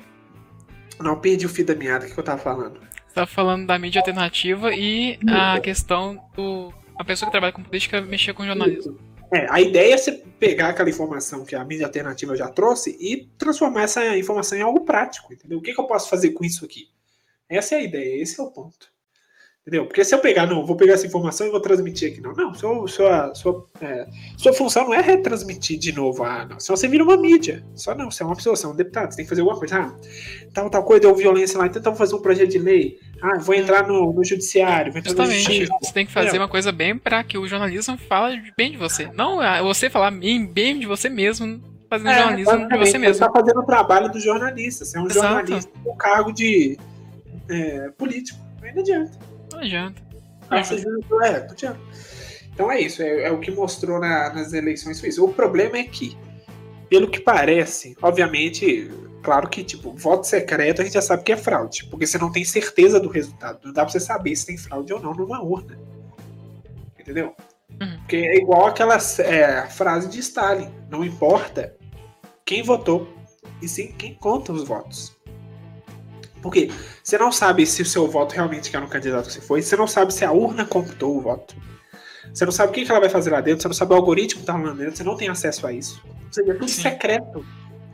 não, 1.00 1.21
perdi 1.21 1.47
o 1.47 1.49
fio 1.49 1.64
da 1.64 1.75
meada, 1.75 2.07
o 2.07 2.11
que 2.11 2.19
eu 2.19 2.25
tava 2.25 2.40
falando? 2.40 2.81
Você 3.07 3.14
tava 3.14 3.26
falando 3.26 3.67
da 3.67 3.78
mídia 3.78 4.00
alternativa 4.00 4.75
e 4.75 5.19
a 5.28 5.61
questão 5.61 6.21
do. 6.35 6.73
A 6.99 7.05
pessoa 7.05 7.28
que 7.28 7.33
trabalha 7.33 7.52
com 7.52 7.62
política 7.62 8.00
mexer 8.00 8.35
com 8.35 8.45
jornalismo. 8.45 8.99
É, 9.33 9.47
a 9.50 9.61
ideia 9.61 9.95
é 9.95 9.99
você 9.99 10.12
pegar 10.12 10.71
aquela 10.71 10.88
informação 10.88 11.45
que 11.45 11.55
a 11.55 11.64
mídia 11.64 11.87
alternativa 11.87 12.35
já 12.35 12.49
trouxe 12.49 12.97
e 12.99 13.28
transformar 13.37 13.83
essa 13.83 14.17
informação 14.17 14.57
em 14.57 14.62
algo 14.62 14.85
prático, 14.85 15.33
entendeu? 15.33 15.59
O 15.59 15.62
que, 15.62 15.75
que 15.75 15.81
eu 15.81 15.87
posso 15.87 16.09
fazer 16.09 16.31
com 16.31 16.45
isso 16.45 16.64
aqui? 16.64 16.88
Essa 17.49 17.75
é 17.75 17.78
a 17.78 17.83
ideia, 17.83 18.23
esse 18.23 18.40
é 18.40 18.43
o 18.43 18.50
ponto. 18.50 18.88
Entendeu? 19.68 19.84
Porque 19.84 20.02
se 20.02 20.14
eu 20.14 20.18
pegar, 20.18 20.46
não, 20.46 20.64
vou 20.64 20.76
pegar 20.76 20.94
essa 20.94 21.06
informação 21.06 21.46
e 21.46 21.50
vou 21.50 21.60
transmitir 21.60 22.10
aqui, 22.10 22.22
não. 22.22 22.32
Não, 22.32 22.54
sua, 22.54 22.88
sua, 22.88 23.34
sua, 23.34 23.68
é, 23.82 24.06
sua 24.34 24.54
função 24.54 24.87
não 24.87 24.94
é 24.94 25.02
retransmitir 25.02 25.78
de 25.78 25.92
novo. 25.92 26.25
Ah, 26.25 26.46
não. 26.48 26.58
Senão 26.58 26.75
você 26.75 26.88
vira 26.88 27.04
uma 27.04 27.18
mídia. 27.18 27.62
Só 27.75 27.94
não, 27.94 28.10
você 28.10 28.22
é 28.22 28.26
uma 28.26 28.34
pessoa, 28.34 28.56
você 28.56 28.64
é 28.64 28.68
um 28.70 28.75
deputado, 28.75 29.10
você 29.10 29.16
tem 29.16 29.26
que 29.26 29.28
fazer 29.28 29.42
alguma 29.42 29.58
coisa. 29.58 29.76
Ah, 29.76 29.94
tal, 30.54 30.70
tal 30.70 30.82
coisa, 30.84 31.02
deu 31.02 31.14
violência 31.14 31.58
lá, 31.58 31.66
então 31.66 31.82
vamos 31.82 31.98
fazer 31.98 32.14
um 32.14 32.22
projeto 32.22 32.48
de 32.48 32.58
lei. 32.58 32.98
Ah, 33.20 33.37
vou 33.37 33.54
entrar 33.54 33.87
no, 33.87 34.10
no 34.10 34.25
judiciário, 34.25 34.90
vou 34.90 35.00
entrar 35.00 35.10
Justamente, 35.10 35.68
no 35.68 35.78
você 35.82 35.92
tem 35.92 36.06
que 36.06 36.12
fazer 36.12 36.38
uma 36.38 36.48
coisa 36.48 36.72
bem 36.72 36.96
para 36.96 37.22
que 37.22 37.37
o 37.37 37.46
jornalismo 37.46 37.98
fale 37.98 38.40
bem 38.56 38.70
de 38.70 38.78
você. 38.78 39.10
Não 39.12 39.38
ah, 39.38 39.60
você 39.60 39.90
falar 39.90 40.10
bem, 40.10 40.78
de 40.78 40.87
você 40.87 41.10
mesmo, 41.10 41.60
fazendo 41.90 42.08
é, 42.08 42.18
jornalismo 42.18 42.68
de 42.68 42.78
você 42.78 42.96
mesmo. 42.96 43.14
Você 43.16 43.20
tá 43.20 43.30
fazendo 43.30 43.60
o 43.60 43.66
trabalho 43.66 44.10
do 44.10 44.18
jornalista. 44.18 44.87
Você 44.87 44.96
é 44.96 45.00
um 45.02 45.06
Exato. 45.06 45.26
jornalista 45.26 45.70
com 45.84 45.94
cargo 45.94 46.32
de 46.32 46.78
é, 47.50 47.90
político. 47.98 48.38
Aí 48.62 48.72
não 48.72 48.80
adianta. 48.80 49.27
Não. 50.50 50.50
Não 50.50 50.59
adianta. 50.59 51.07
É. 51.25 52.49
Então 52.59 52.73
é 52.73 52.81
isso, 52.81 53.03
é, 53.03 53.23
é 53.25 53.31
o 53.31 53.38
que 53.38 53.50
mostrou 53.50 54.00
na, 54.00 54.33
nas 54.33 54.53
eleições 54.53 55.03
isso. 55.05 55.25
O 55.25 55.33
problema 55.33 55.79
é 55.79 55.85
que, 55.85 56.17
pelo 56.88 57.09
que 57.09 57.21
parece, 57.21 57.97
obviamente, 58.03 58.91
claro 59.23 59.49
que, 59.49 59.62
tipo, 59.62 59.93
voto 59.93 60.27
secreto 60.27 60.81
a 60.81 60.85
gente 60.85 60.95
já 60.95 61.03
sabe 61.03 61.23
que 61.23 61.33
é 61.33 61.37
fraude, 61.37 61.87
porque 61.88 62.07
você 62.07 62.19
não 62.19 62.33
tem 62.33 62.45
certeza 62.45 62.99
do 62.99 63.09
resultado. 63.09 63.61
Não 63.65 63.73
dá 63.73 63.83
pra 63.85 63.93
você 63.93 64.00
saber 64.00 64.35
se 64.35 64.47
tem 64.47 64.57
fraude 64.57 64.93
ou 64.93 65.00
não 65.00 65.12
numa 65.12 65.41
urna. 65.41 65.79
Entendeu? 66.99 67.35
Uhum. 67.81 67.99
Porque 67.99 68.17
é 68.17 68.37
igual 68.37 68.67
aquela 68.67 68.97
é, 68.97 69.67
frase 69.69 70.09
de 70.09 70.19
Stalin: 70.19 70.69
não 70.91 71.05
importa 71.05 71.77
quem 72.45 72.62
votou, 72.62 73.09
e 73.62 73.69
sim 73.69 73.93
quem 73.97 74.15
conta 74.15 74.53
os 74.53 74.67
votos. 74.67 75.17
Porque 76.42 76.71
você 77.02 77.18
não 77.18 77.33
sabe 77.33 77.66
se 77.66 77.83
o 77.83 77.87
seu 77.87 78.07
voto 78.09 78.33
realmente 78.33 78.71
quer 78.71 78.80
no 78.80 78.88
candidato 78.88 79.26
que 79.26 79.33
você 79.33 79.40
foi, 79.40 79.62
você 79.62 79.76
não 79.76 79.87
sabe 79.87 80.14
se 80.14 80.25
a 80.25 80.33
urna 80.33 80.64
computou 80.64 81.16
o 81.16 81.21
voto. 81.21 81.54
Você 82.33 82.45
não 82.45 82.52
sabe 82.52 82.71
o 82.71 82.75
que 82.75 82.90
ela 82.90 83.00
vai 83.00 83.09
fazer 83.09 83.30
lá 83.30 83.40
dentro, 83.40 83.62
você 83.62 83.68
não 83.68 83.75
sabe 83.75 83.92
o 83.92 83.97
algoritmo 83.97 84.40
que 84.40 84.47
tá 84.47 84.57
lá 84.57 84.73
dentro, 84.73 84.97
você 84.97 85.04
não 85.04 85.16
tem 85.16 85.28
acesso 85.28 85.66
a 85.66 85.73
isso. 85.73 86.02
Ou 86.07 86.33
seja, 86.33 86.52
é 86.52 86.54
tudo 86.54 86.68
Sim. 86.68 86.83
secreto. 86.83 87.45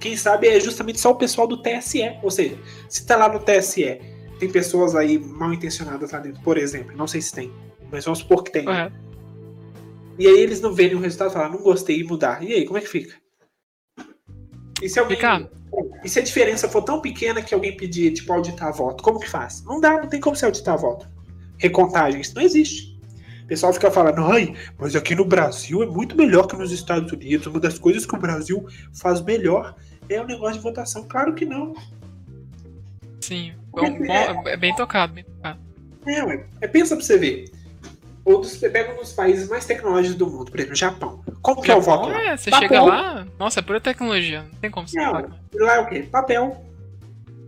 Quem 0.00 0.16
sabe 0.16 0.48
é 0.48 0.60
justamente 0.60 1.00
só 1.00 1.12
o 1.12 1.14
pessoal 1.14 1.46
do 1.46 1.62
TSE. 1.62 2.18
Ou 2.22 2.30
seja, 2.30 2.58
se 2.88 3.06
tá 3.06 3.16
lá 3.16 3.32
no 3.32 3.38
TSE, 3.38 4.00
tem 4.38 4.50
pessoas 4.50 4.94
aí 4.94 5.18
mal 5.18 5.52
intencionadas 5.52 6.10
lá 6.10 6.18
dentro, 6.18 6.42
por 6.42 6.58
exemplo, 6.58 6.96
não 6.96 7.06
sei 7.06 7.22
se 7.22 7.32
tem, 7.32 7.52
mas 7.90 8.04
vamos 8.04 8.18
supor 8.18 8.42
que 8.42 8.52
tem. 8.52 8.68
Uhum. 8.68 8.90
E 10.18 10.26
aí 10.26 10.38
eles 10.38 10.60
não 10.60 10.72
verem 10.72 10.96
o 10.96 11.00
resultado 11.00 11.30
e 11.30 11.32
falar, 11.32 11.48
não 11.48 11.62
gostei 11.62 12.00
e 12.00 12.04
mudar. 12.04 12.42
E 12.42 12.52
aí, 12.52 12.64
como 12.64 12.78
é 12.78 12.80
que 12.80 12.88
fica? 12.88 13.14
E 14.82 14.88
se 14.88 14.98
alguém. 14.98 15.16
Fica 15.16 15.50
e 16.04 16.08
se 16.08 16.18
a 16.18 16.22
diferença 16.22 16.68
for 16.68 16.82
tão 16.82 17.00
pequena 17.00 17.40
que 17.40 17.54
alguém 17.54 17.76
pedir, 17.76 18.12
tipo, 18.12 18.32
auditar 18.32 18.72
voto, 18.72 19.02
como 19.02 19.18
que 19.18 19.28
faz? 19.28 19.64
Não 19.64 19.80
dá, 19.80 19.92
não 19.92 20.06
tem 20.06 20.20
como 20.20 20.36
você 20.36 20.44
auditar 20.44 20.76
voto. 20.76 21.08
Recontagem, 21.56 22.20
isso 22.20 22.34
não 22.34 22.42
existe. 22.42 22.94
O 23.44 23.46
pessoal 23.46 23.72
fica 23.72 23.90
falando, 23.90 24.22
ai, 24.22 24.54
mas 24.78 24.94
aqui 24.94 25.14
no 25.14 25.24
Brasil 25.24 25.82
é 25.82 25.86
muito 25.86 26.16
melhor 26.16 26.46
que 26.46 26.56
nos 26.56 26.72
Estados 26.72 27.10
Unidos. 27.10 27.46
Uma 27.46 27.60
das 27.60 27.78
coisas 27.78 28.04
que 28.04 28.14
o 28.14 28.18
Brasil 28.18 28.66
faz 28.92 29.20
melhor 29.20 29.74
é 30.08 30.20
o 30.20 30.26
negócio 30.26 30.56
de 30.56 30.60
votação. 30.60 31.06
Claro 31.08 31.34
que 31.34 31.44
não. 31.44 31.74
Sim, 33.20 33.54
é, 33.76 34.50
é 34.52 34.56
bem 34.56 34.74
tocado, 34.76 35.14
bem 35.14 35.24
tocado. 35.24 35.58
É, 36.06 36.44
é, 36.60 36.68
pensa 36.68 36.94
pra 36.94 37.04
você 37.04 37.16
ver 37.16 37.50
ou 38.24 38.40
dos, 38.40 38.56
pega 38.56 38.92
um 38.92 38.96
dos 38.96 39.12
países 39.12 39.48
mais 39.48 39.66
tecnológicos 39.66 40.16
do 40.16 40.26
mundo, 40.26 40.50
por 40.50 40.58
exemplo, 40.58 40.72
o 40.72 40.76
Japão. 40.76 41.24
Como 41.42 41.60
que 41.60 41.70
é 41.70 41.76
o 41.76 41.80
voto 41.80 42.08
lá? 42.08 42.22
É, 42.22 42.36
você 42.36 42.50
Papel. 42.50 42.68
chega 42.68 42.82
lá, 42.82 43.26
nossa, 43.38 43.60
é 43.60 43.62
pura 43.62 43.80
tecnologia, 43.80 44.42
não 44.50 44.58
tem 44.60 44.70
como 44.70 44.88
você 44.88 44.98
não, 44.98 45.12
Lá 45.54 45.74
é 45.74 45.80
o 45.80 45.86
quê? 45.86 46.08
Papel. 46.10 46.64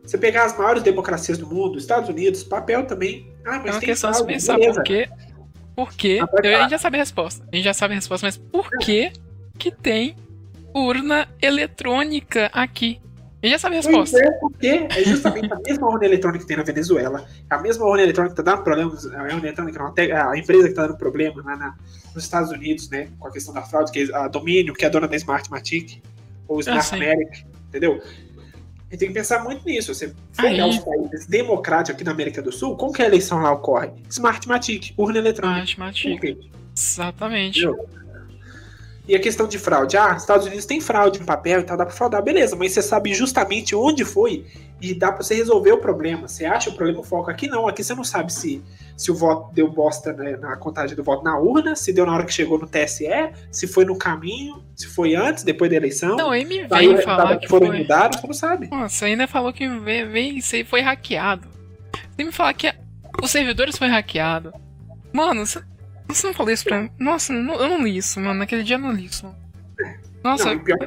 Você 0.05 0.19
pegar 0.19 0.45
as 0.45 0.57
maiores 0.57 0.83
democracias 0.83 1.39
do 1.39 1.47
mundo, 1.47 1.79
Estados 1.79 2.09
Unidos, 2.09 2.45
papel 2.45 2.87
também. 2.87 3.33
Ah, 3.45 3.59
mas 3.59 3.67
é 3.67 3.71
uma 3.73 3.81
questão 3.81 4.11
de 4.13 4.25
pensar 4.25 4.59
por 4.59 4.83
quê? 4.85 5.09
Por 5.75 5.93
quê? 5.93 6.21
Ah, 6.23 6.59
a 6.59 6.61
gente 6.63 6.71
já 6.71 6.79
sabe 6.79 6.97
a 6.97 7.01
resposta. 7.01 7.45
A 7.51 7.57
gente 7.57 7.65
já 7.65 7.75
sabe 7.75 7.93
a 7.93 7.97
resposta, 7.97 8.27
mas 8.27 8.37
por 8.37 8.71
que 8.79 9.13
que 9.59 9.71
tem 9.71 10.15
urna 10.73 11.27
eletrônica 11.43 12.51
aqui? 12.53 13.01
E 13.47 13.51
já 13.51 13.59
sabe 13.59 13.77
a 13.77 13.79
resposta. 13.79 14.19
É, 14.19 14.31
porque 14.33 14.89
é 14.91 15.05
justamente 15.05 15.53
a 15.53 15.57
mesma 15.57 15.87
urna 15.87 16.05
eletrônica 16.05 16.43
que 16.43 16.49
tem 16.49 16.57
na 16.57 16.65
Venezuela, 16.65 17.25
a 17.49 17.59
mesma 17.59 17.87
urna 17.87 18.03
eletrônica 18.03 18.35
que 18.35 18.41
está 18.41 18.53
dando 18.53 18.65
problemas, 18.65 19.07
a 19.07 19.23
urna 19.23 19.39
eletrônica, 19.39 19.79
não, 19.79 20.31
a 20.31 20.37
empresa 20.37 20.65
que 20.65 20.71
está 20.71 20.87
dando 20.87 20.97
problema 20.97 21.41
lá 21.45 21.57
na, 21.57 21.77
nos 22.13 22.25
Estados 22.25 22.51
Unidos, 22.51 22.91
né, 22.91 23.09
com 23.21 23.29
a 23.29 23.31
questão 23.31 23.55
da 23.55 23.63
fraude, 23.63 23.93
que 23.93 24.11
é 24.11 24.17
a 24.17 24.27
Domínio, 24.27 24.75
que 24.75 24.85
é 24.85 24.89
a 24.89 24.91
dona 24.91 25.07
da 25.07 25.15
Smartmatic, 25.15 26.03
ou 26.49 26.59
Smart 26.59 26.89
ah, 26.91 26.97
America, 26.97 27.47
entendeu? 27.69 28.03
A 28.03 28.91
gente 28.91 28.99
tem 28.99 29.09
que 29.09 29.15
pensar 29.15 29.43
muito 29.45 29.65
nisso. 29.65 29.95
Você 29.95 30.13
olhar 30.43 30.67
os 30.67 30.79
países 30.79 31.27
democráticos 31.27 31.95
aqui 31.95 32.05
na 32.05 32.13
América 32.13 32.43
do 32.43 32.51
Sul, 32.51 32.77
como 32.77 32.93
que 32.93 33.03
a 33.03 33.07
eleição 33.07 33.41
lá 33.41 33.53
ocorre? 33.53 33.91
Smartmatic, 34.09 34.93
urna 34.97 35.19
eletrônica. 35.19 35.65
Smartmatic. 35.65 36.51
Exatamente. 36.77 37.65
Entendeu? 37.65 37.89
E 39.09 39.15
a 39.15 39.21
questão 39.21 39.47
de 39.47 39.59
fraude, 39.59 39.97
ah, 39.97 40.15
Estados 40.17 40.47
Unidos 40.47 40.67
tem 40.67 40.81
fraude 40.81 41.21
em 41.21 41.25
papel 41.25 41.61
e 41.61 41.63
tal, 41.63 41.77
dá 41.77 41.87
pra 41.87 41.95
fraudar, 41.95 42.23
beleza, 42.23 42.57
mas 42.57 42.73
você 42.73 42.83
sabe 42.83 43.15
justamente 43.15 43.75
onde 43.75 44.05
foi 44.05 44.45
e 44.81 44.93
dá 44.95 45.13
pra 45.13 45.23
você 45.23 45.35
resolver 45.35 45.73
o 45.73 45.79
problema. 45.79 46.29
Você 46.29 46.45
acha 46.45 46.71
o 46.71 46.75
problema 46.75 47.01
o 47.01 47.05
foco. 47.05 47.31
Aqui 47.31 47.47
não, 47.47 47.67
aqui 47.67 47.83
você 47.83 47.95
não 47.95 48.05
sabe 48.05 48.33
se, 48.33 48.63
se 48.97 49.11
o 49.11 49.15
voto 49.15 49.55
deu 49.55 49.71
bosta 49.71 50.13
né, 50.13 50.37
na 50.37 50.57
contagem 50.57 50.97
do 50.97 51.03
voto 51.03 51.25
na 51.25 51.39
urna, 51.39 51.77
se 51.77 51.93
deu 51.93 52.05
na 52.05 52.13
hora 52.13 52.25
que 52.25 52.33
chegou 52.33 52.59
no 52.59 52.67
TSE, 52.67 53.07
se 53.51 53.67
foi 53.67 53.85
no 53.85 53.97
caminho, 53.97 54.63
se 54.75 54.87
foi 54.89 55.15
antes, 55.15 55.45
depois 55.45 55.71
da 55.71 55.77
eleição. 55.77 56.17
Não, 56.17 56.35
ele 56.35 56.45
me 56.45 56.67
veio 56.67 57.01
falar 57.03 57.39
que 57.39 57.49
foram 57.49 57.69
foi... 57.69 57.79
mudados, 57.79 58.21
você 58.21 58.27
não 58.27 58.35
sabe. 58.35 58.69
Nossa, 58.69 59.07
ainda 59.07 59.27
falou 59.27 59.53
que 59.53 59.65
isso 60.37 60.57
aí 60.57 60.65
foi 60.65 60.81
hackeado. 60.81 61.49
Você 62.15 62.25
me 62.25 62.33
falar 62.33 62.55
que 62.55 62.73
os 63.23 63.31
servidores 63.31 63.79
foi 63.79 63.89
hackeado. 63.89 64.53
Mano, 65.13 65.45
você 66.09 66.27
não 66.27 66.35
falou 66.35 66.53
isso 66.53 66.65
pra 66.65 66.83
mim? 66.83 66.91
Nossa, 66.99 67.33
eu 67.33 67.43
não 67.43 67.83
li 67.85 67.97
isso, 67.97 68.21
mano. 68.21 68.39
Naquele 68.39 68.63
dia 68.63 68.77
eu 68.77 68.81
não 68.81 68.93
li 68.93 69.07
isso. 69.07 69.35
Nossa. 70.23 70.55
Não, 70.55 70.59
pior, 70.63 70.79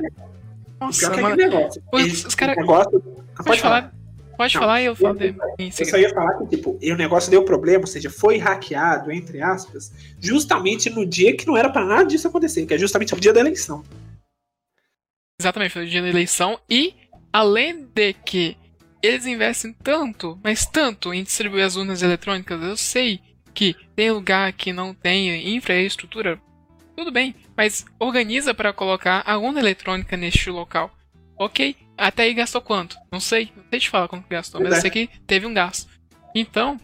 Nossa, 0.80 1.12
pior 1.12 1.22
mano. 1.22 1.38
Que 1.38 1.44
negócio. 1.48 1.84
Os, 1.92 2.26
os 2.26 2.36
caras. 2.36 2.56
Negócio... 2.56 2.92
Pode, 2.92 3.44
pode 3.46 3.62
falar. 3.62 3.82
falar. 3.82 4.00
Pode 4.40 4.56
não, 4.56 4.62
falar 4.62 4.82
e 4.82 4.86
eu 4.86 4.96
falo. 4.96 5.22
Eu, 5.22 5.36
eu 5.60 5.86
só 5.86 5.98
ia 5.98 6.14
falar 6.14 6.38
que, 6.38 6.48
tipo, 6.48 6.80
e 6.82 6.94
o 6.94 6.96
negócio 6.96 7.30
deu 7.30 7.44
problema, 7.44 7.82
ou 7.82 7.88
seja, 7.88 8.10
foi 8.10 8.38
hackeado, 8.38 9.12
entre 9.12 9.42
aspas, 9.42 9.92
justamente 10.18 10.90
no 10.90 11.06
dia 11.06 11.36
que 11.36 11.46
não 11.46 11.58
era 11.58 11.70
para 11.70 11.86
nada 11.86 12.06
disso 12.06 12.30
acontecer, 12.30 12.66
que 12.66 12.74
é 12.74 12.78
justamente 12.78 13.14
o 13.14 13.20
dia 13.20 13.34
da 13.34 13.42
eleição. 13.42 13.84
Exatamente, 15.42 15.74
foi 15.74 15.84
o 15.84 15.90
dia 15.90 16.02
da 16.02 16.08
eleição. 16.08 16.58
E, 16.70 16.96
além 17.34 17.86
de 17.94 18.14
que 18.14 18.58
eles 19.04 19.26
investem 19.26 19.74
tanto, 19.74 20.40
mas 20.42 20.66
tanto 20.66 21.14
em 21.14 21.24
distribuir 21.24 21.66
as 21.66 21.76
urnas 21.76 22.02
eletrônicas, 22.02 22.62
eu 22.62 22.78
sei 22.78 23.20
que 23.53 23.75
tem 23.96 24.12
lugar 24.12 24.51
que 24.53 24.72
não 24.72 24.94
tem 24.94 25.56
infraestrutura, 25.56 26.39
tudo 26.96 27.12
bem, 27.12 27.36
mas 27.56 27.86
organiza 27.98 28.53
para 28.53 28.74
colocar 28.74 29.24
a 29.25 29.38
urna 29.38 29.60
eletrônica 29.60 30.18
neste 30.18 30.50
local. 30.50 30.91
Ok, 31.38 31.75
até 31.98 32.24
aí 32.24 32.34
gastou 32.34 32.62
quanto? 32.62 32.98
Não 33.12 33.20
sei, 33.20 33.51
não 33.56 33.63
sei 33.70 33.79
te 33.79 33.89
falar 33.89 34.08
quanto 34.08 34.27
gastou, 34.27 34.62
mas 34.62 34.75
eu 34.75 34.82
sei 34.82 34.89
que 34.89 35.10
teve 35.25 35.46
um 35.46 35.53
gasto. 35.53 35.89
Então, 36.36 36.79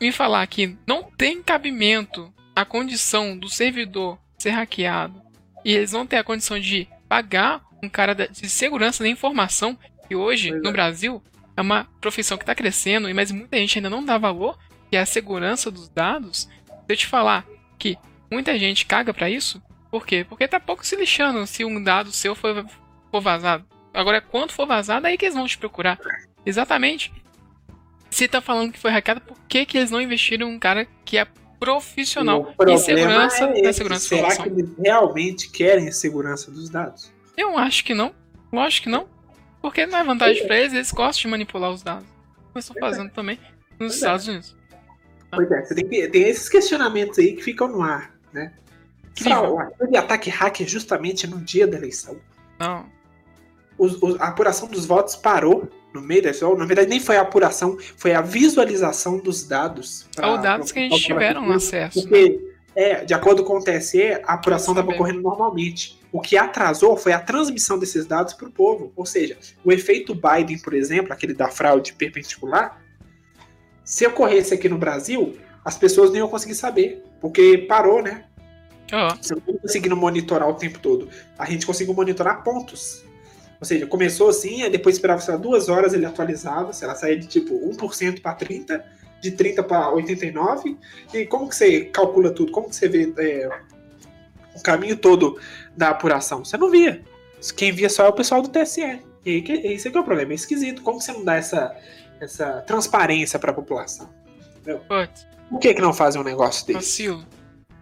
me 0.00 0.12
falar 0.12 0.46
que 0.46 0.76
não 0.86 1.04
tem 1.04 1.42
cabimento 1.42 2.32
a 2.54 2.64
condição 2.64 3.36
do 3.36 3.48
servidor 3.48 4.18
ser 4.38 4.50
hackeado 4.50 5.22
e 5.64 5.74
eles 5.74 5.92
vão 5.92 6.06
ter 6.06 6.16
a 6.16 6.24
condição 6.24 6.60
de 6.60 6.86
pagar 7.08 7.62
um 7.82 7.88
cara 7.88 8.14
de 8.14 8.48
segurança 8.48 9.02
da 9.02 9.08
informação, 9.08 9.78
que 10.08 10.14
hoje 10.14 10.50
no 10.50 10.72
Brasil 10.72 11.22
é 11.56 11.60
uma 11.60 11.84
profissão 12.00 12.36
que 12.36 12.42
está 12.42 12.54
crescendo, 12.54 13.12
mas 13.14 13.30
muita 13.30 13.56
gente 13.56 13.78
ainda 13.78 13.90
não 13.90 14.04
dá 14.04 14.18
valor, 14.18 14.58
que 14.90 14.96
é 14.96 15.00
a 15.00 15.06
segurança 15.06 15.70
dos 15.70 15.88
dados. 15.88 16.48
Se 16.66 16.92
eu 16.92 16.96
te 16.96 17.06
falar 17.06 17.46
que 17.78 17.96
muita 18.30 18.58
gente 18.58 18.86
caga 18.86 19.12
para 19.12 19.30
isso, 19.30 19.62
por 19.90 20.06
quê? 20.06 20.26
Porque 20.28 20.48
tá 20.48 20.60
pouco 20.60 20.86
se 20.86 20.96
lixando 20.96 21.46
se 21.46 21.64
um 21.64 21.82
dado 21.82 22.12
seu 22.12 22.34
for, 22.34 22.66
for 23.10 23.20
vazado. 23.20 23.64
Agora, 23.92 24.20
quando 24.20 24.52
for 24.52 24.66
vazado, 24.66 25.06
é 25.06 25.10
aí 25.10 25.18
que 25.18 25.24
eles 25.24 25.34
vão 25.34 25.46
te 25.46 25.56
procurar. 25.56 25.98
Exatamente. 26.44 27.12
Se 28.10 28.28
tá 28.28 28.40
falando 28.40 28.72
que 28.72 28.78
foi 28.78 28.90
hackeado, 28.90 29.20
por 29.20 29.38
que, 29.48 29.64
que 29.64 29.78
eles 29.78 29.90
não 29.90 30.00
investiram 30.00 30.48
em 30.48 30.54
um 30.54 30.58
cara 30.58 30.86
que 31.04 31.18
é 31.18 31.26
profissional 31.58 32.54
em 32.68 32.78
segurança 32.78 33.44
é 33.44 33.62
da 33.62 33.72
segurança 33.72 34.08
Será 34.08 34.36
que 34.36 34.48
eles 34.48 34.70
realmente 34.78 35.50
querem 35.50 35.88
a 35.88 35.92
segurança 35.92 36.50
dos 36.50 36.68
dados? 36.68 37.12
Eu 37.36 37.56
acho 37.56 37.84
que 37.84 37.94
não. 37.94 38.14
Lógico 38.52 38.84
que 38.84 38.90
não. 38.90 39.08
Porque 39.60 39.86
não 39.86 39.98
é 39.98 40.04
vantagem 40.04 40.42
é. 40.42 40.46
para 40.46 40.58
eles, 40.58 40.72
eles 40.72 40.92
gostam 40.92 41.22
de 41.22 41.28
manipular 41.28 41.70
os 41.70 41.82
dados. 41.82 42.06
Como 42.48 42.58
estão 42.58 42.76
fazendo 42.78 43.08
é. 43.08 43.10
também 43.10 43.38
nos 43.70 43.78
pois 43.78 43.94
Estados 43.94 44.28
é. 44.28 44.30
Unidos. 44.30 44.55
Pois 45.30 45.50
é, 45.50 45.62
tem, 45.62 46.10
tem 46.10 46.22
esses 46.22 46.48
questionamentos 46.48 47.18
aí 47.18 47.34
que 47.34 47.42
ficam 47.42 47.68
no 47.68 47.82
ar, 47.82 48.14
né? 48.32 48.52
o 49.24 49.96
ataque 49.96 50.28
hacker 50.28 50.68
justamente 50.68 51.26
no 51.26 51.40
dia 51.40 51.66
da 51.66 51.76
eleição. 51.76 52.16
Não. 52.58 52.84
Os, 53.78 54.00
os, 54.02 54.20
a 54.20 54.28
apuração 54.28 54.68
dos 54.68 54.86
votos 54.86 55.16
parou 55.16 55.68
no 55.92 56.00
meio 56.00 56.22
da 56.22 56.28
eleição. 56.28 56.56
Na 56.56 56.64
verdade, 56.64 56.88
nem 56.88 57.00
foi 57.00 57.16
a 57.16 57.22
apuração, 57.22 57.76
foi 57.96 58.14
a 58.14 58.20
visualização 58.20 59.18
dos 59.18 59.44
dados. 59.44 60.06
Pra, 60.14 60.30
Ou 60.30 60.38
dados 60.38 60.70
pra, 60.70 60.74
que 60.74 60.86
a 60.86 60.90
gente 60.90 61.04
tiveram 61.04 61.50
acesso. 61.50 62.02
Porque, 62.02 62.28
né? 62.28 62.38
é, 62.74 63.04
de 63.04 63.14
acordo 63.14 63.44
com 63.44 63.58
o 63.58 63.62
TSE, 63.62 64.12
a 64.24 64.34
apuração 64.34 64.74
estava 64.74 64.90
ocorrendo 64.90 65.20
normalmente. 65.20 65.98
O 66.12 66.20
que 66.20 66.36
atrasou 66.36 66.96
foi 66.96 67.12
a 67.12 67.20
transmissão 67.20 67.78
desses 67.78 68.06
dados 68.06 68.32
para 68.32 68.48
o 68.48 68.50
povo. 68.50 68.92
Ou 68.96 69.04
seja, 69.04 69.36
o 69.64 69.72
efeito 69.72 70.14
Biden, 70.14 70.58
por 70.58 70.72
exemplo, 70.72 71.12
aquele 71.12 71.34
da 71.34 71.48
fraude 71.48 71.92
perpendicular, 71.92 72.80
se 73.86 74.04
ocorresse 74.04 74.52
aqui 74.52 74.68
no 74.68 74.76
Brasil, 74.76 75.38
as 75.64 75.78
pessoas 75.78 76.10
não 76.10 76.16
iam 76.16 76.28
conseguir 76.28 76.56
saber, 76.56 77.04
porque 77.20 77.64
parou, 77.68 78.02
né? 78.02 78.24
Oh. 78.92 79.14
Você 79.16 79.34
não 79.34 79.58
conseguindo 79.58 79.96
monitorar 79.96 80.48
o 80.48 80.54
tempo 80.54 80.80
todo. 80.80 81.08
A 81.38 81.48
gente 81.48 81.64
conseguiu 81.64 81.94
monitorar 81.94 82.42
pontos. 82.42 83.04
Ou 83.60 83.64
seja, 83.64 83.86
começou 83.86 84.28
assim, 84.28 84.62
aí 84.62 84.70
depois 84.70 84.96
esperava, 84.96 85.20
sei 85.20 85.34
lá, 85.34 85.40
duas 85.40 85.68
horas 85.68 85.94
ele 85.94 86.04
atualizava, 86.04 86.72
sei 86.72 86.88
lá, 86.88 86.96
saía 86.96 87.16
de 87.16 87.28
tipo 87.28 87.54
1% 87.54 88.20
para 88.20 88.36
30%, 88.36 88.82
de 89.22 89.30
30% 89.32 89.62
para 89.62 89.92
89%. 89.92 90.76
E 91.14 91.24
como 91.24 91.48
que 91.48 91.54
você 91.54 91.84
calcula 91.84 92.30
tudo? 92.30 92.50
Como 92.50 92.68
que 92.68 92.74
você 92.74 92.88
vê 92.88 93.12
é, 93.18 93.48
o 94.54 94.60
caminho 94.60 94.96
todo 94.96 95.38
da 95.76 95.90
apuração? 95.90 96.44
Você 96.44 96.56
não 96.56 96.70
via. 96.70 97.02
Quem 97.56 97.70
via 97.70 97.88
só 97.88 98.04
é 98.04 98.08
o 98.08 98.12
pessoal 98.12 98.42
do 98.42 98.48
TSE. 98.48 99.00
E 99.24 99.30
aí, 99.30 99.42
que, 99.42 99.52
esse 99.52 99.86
aqui 99.86 99.96
é 99.96 100.00
o 100.00 100.04
problema, 100.04 100.32
é 100.32 100.34
esquisito. 100.34 100.82
Como 100.82 100.98
que 100.98 101.04
você 101.04 101.12
não 101.12 101.24
dá 101.24 101.36
essa, 101.36 101.74
essa 102.20 102.62
transparência 102.62 103.38
para 103.38 103.50
a 103.50 103.54
população? 103.54 104.08
Por 105.48 105.60
que, 105.60 105.74
que 105.74 105.80
não 105.80 105.92
fazem 105.92 106.20
um 106.20 106.24
negócio 106.24 106.66
desse? 106.66 106.78
Vacilo. 106.78 107.26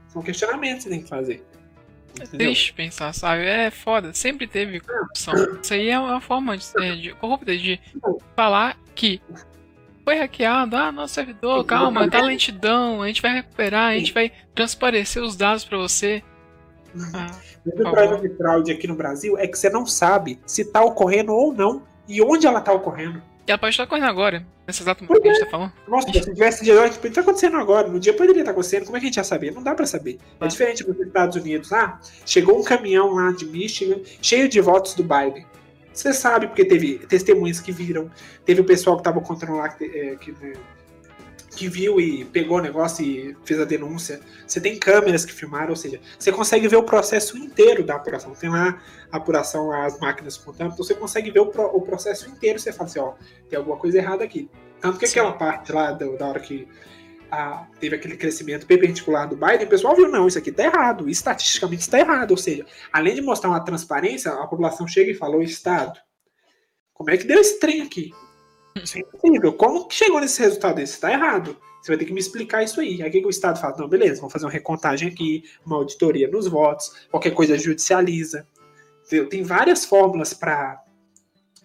São 0.08 0.22
questionamentos 0.22 0.84
que 0.84 0.90
tem 0.90 1.02
que 1.02 1.08
fazer. 1.08 1.44
É 2.20 2.26
triste 2.26 2.72
pensar, 2.72 3.12
sabe? 3.12 3.44
É 3.44 3.70
foda. 3.70 4.12
Sempre 4.14 4.46
teve 4.46 4.80
corrupção. 4.80 5.34
Isso 5.60 5.74
aí 5.74 5.88
é 5.88 5.98
uma 5.98 6.20
forma 6.20 6.56
de, 6.56 6.64
é, 6.78 6.94
de 6.94 7.12
corrupta 7.14 7.56
de 7.56 7.80
falar 8.36 8.78
que 8.94 9.20
foi 10.04 10.16
hackeado, 10.16 10.76
ah, 10.76 10.92
nosso 10.92 11.14
servidor, 11.14 11.64
calma, 11.64 12.08
tá 12.08 12.20
lentidão, 12.20 13.00
a 13.02 13.06
gente 13.06 13.22
vai 13.22 13.32
recuperar, 13.32 13.92
a 13.92 13.98
gente 13.98 14.12
vai 14.12 14.30
transparecer 14.54 15.22
os 15.22 15.34
dados 15.34 15.64
para 15.64 15.78
você. 15.78 16.22
Ah, 17.14 17.34
o 17.66 17.72
problema 17.72 18.20
de 18.20 18.28
fraude 18.36 18.70
aqui 18.70 18.86
no 18.86 18.94
Brasil 18.94 19.38
é 19.38 19.48
que 19.48 19.58
você 19.58 19.70
não 19.70 19.86
sabe 19.86 20.38
se 20.46 20.66
tá 20.66 20.84
ocorrendo 20.84 21.32
ou 21.32 21.52
não 21.52 21.82
e 22.06 22.20
onde 22.22 22.46
ela 22.46 22.60
tá 22.60 22.72
ocorrendo. 22.72 23.20
E 23.46 23.50
ela 23.50 23.58
pode 23.58 23.72
estar 23.72 23.84
ocorrendo 23.84 24.06
agora, 24.06 24.46
nesse 24.66 24.82
exato 24.82 25.04
momento 25.04 25.22
que 25.22 25.28
a 25.28 25.32
gente 25.34 25.44
tá 25.44 25.50
falando. 25.50 25.72
Nossa, 25.86 26.10
se 26.10 26.20
tivesse 26.20 26.64
de 26.64 26.72
hoje, 26.72 26.98
tá 26.98 27.20
acontecendo 27.20 27.58
agora. 27.58 27.88
No 27.88 28.00
dia 28.00 28.14
poderia 28.14 28.40
estar 28.40 28.52
acontecendo, 28.52 28.86
como 28.86 28.96
é 28.96 29.00
que 29.00 29.06
a 29.06 29.08
gente 29.08 29.16
ia 29.18 29.24
saber? 29.24 29.52
Não 29.52 29.62
dá 29.62 29.74
pra 29.74 29.84
saber. 29.84 30.18
É, 30.40 30.44
é 30.46 30.48
diferente 30.48 30.82
dos 30.82 30.98
Estados 30.98 31.36
Unidos. 31.36 31.72
Ah, 31.72 32.00
chegou 32.24 32.58
um 32.58 32.64
caminhão 32.64 33.12
lá 33.12 33.32
de 33.32 33.44
Michigan, 33.44 34.00
cheio 34.22 34.48
de 34.48 34.60
votos 34.62 34.94
do 34.94 35.02
Biden. 35.02 35.44
Você 35.92 36.12
sabe, 36.12 36.46
porque 36.46 36.64
teve 36.64 36.98
testemunhas 37.06 37.60
que 37.60 37.70
viram, 37.70 38.10
teve 38.44 38.62
o 38.62 38.64
pessoal 38.64 38.96
que 38.96 39.04
tava 39.04 39.20
contando 39.20 39.56
lá 39.56 39.68
que, 39.68 39.84
é, 39.84 40.16
que 40.16 40.32
né, 40.32 40.54
que 41.54 41.68
viu 41.68 42.00
e 42.00 42.24
pegou 42.24 42.58
o 42.58 42.60
negócio 42.60 43.04
e 43.04 43.36
fez 43.44 43.60
a 43.60 43.64
denúncia. 43.64 44.20
Você 44.46 44.60
tem 44.60 44.78
câmeras 44.78 45.24
que 45.24 45.32
filmaram, 45.32 45.70
ou 45.70 45.76
seja, 45.76 46.00
você 46.18 46.32
consegue 46.32 46.68
ver 46.68 46.76
o 46.76 46.82
processo 46.82 47.36
inteiro 47.38 47.84
da 47.84 47.94
apuração. 47.96 48.32
Tem 48.34 48.50
lá 48.50 48.82
a 49.10 49.16
apuração, 49.16 49.72
as 49.72 49.98
máquinas 49.98 50.36
contando, 50.36 50.72
então 50.72 50.84
você 50.84 50.94
consegue 50.94 51.30
ver 51.30 51.40
o, 51.40 51.46
pro, 51.46 51.64
o 51.64 51.80
processo 51.80 52.28
inteiro. 52.28 52.58
Você 52.58 52.72
fala 52.72 52.88
assim, 52.88 52.98
ó, 52.98 53.14
tem 53.48 53.58
alguma 53.58 53.76
coisa 53.76 53.98
errada 53.98 54.24
aqui. 54.24 54.50
Tanto 54.80 54.98
que 54.98 55.06
Sim. 55.06 55.20
aquela 55.20 55.32
parte 55.32 55.72
lá 55.72 55.92
do, 55.92 56.16
da 56.18 56.26
hora 56.26 56.40
que 56.40 56.68
a, 57.30 57.66
teve 57.80 57.96
aquele 57.96 58.16
crescimento 58.16 58.66
perpendicular 58.66 59.28
do 59.28 59.36
Biden, 59.36 59.66
o 59.66 59.70
pessoal 59.70 59.96
viu, 59.96 60.08
não, 60.08 60.26
isso 60.26 60.38
aqui 60.38 60.52
tá 60.52 60.64
errado, 60.64 61.08
estatisticamente 61.08 61.82
está 61.82 61.98
errado. 61.98 62.32
Ou 62.32 62.36
seja, 62.36 62.66
além 62.92 63.14
de 63.14 63.22
mostrar 63.22 63.50
uma 63.50 63.64
transparência, 63.64 64.32
a 64.32 64.46
população 64.46 64.86
chega 64.86 65.10
e 65.10 65.14
fala, 65.14 65.36
o 65.36 65.42
Estado, 65.42 65.98
como 66.92 67.10
é 67.10 67.16
que 67.16 67.24
deu 67.24 67.40
esse 67.40 67.58
trem 67.58 67.82
aqui? 67.82 68.12
Isso 68.82 68.98
é 68.98 69.00
impossível. 69.02 69.52
Como 69.52 69.86
que 69.86 69.94
chegou 69.94 70.20
nesse 70.20 70.40
resultado 70.40 70.76
desse? 70.76 70.94
Está 70.94 71.12
errado. 71.12 71.56
Você 71.80 71.92
vai 71.92 71.98
ter 71.98 72.06
que 72.06 72.12
me 72.12 72.20
explicar 72.20 72.62
isso 72.62 72.80
aí. 72.80 73.02
Aí 73.02 73.10
que 73.10 73.24
o 73.24 73.30
Estado 73.30 73.60
fala, 73.60 73.76
não, 73.76 73.88
beleza, 73.88 74.20
vamos 74.20 74.32
fazer 74.32 74.46
uma 74.46 74.50
recontagem 74.50 75.08
aqui, 75.08 75.44
uma 75.64 75.76
auditoria 75.76 76.28
nos 76.28 76.48
votos, 76.48 77.06
qualquer 77.10 77.32
coisa 77.32 77.58
judicializa. 77.58 78.48
Tem 79.30 79.42
várias 79.42 79.84
fórmulas 79.84 80.32
para 80.34 80.82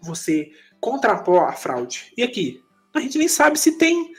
você 0.01 0.51
contrapor 0.79 1.43
a 1.43 1.53
fraude. 1.53 2.13
E 2.17 2.21
aqui, 2.21 2.61
a 2.93 2.99
gente 2.99 3.17
nem 3.17 3.27
sabe 3.27 3.57
se 3.57 3.77
tem. 3.77 4.11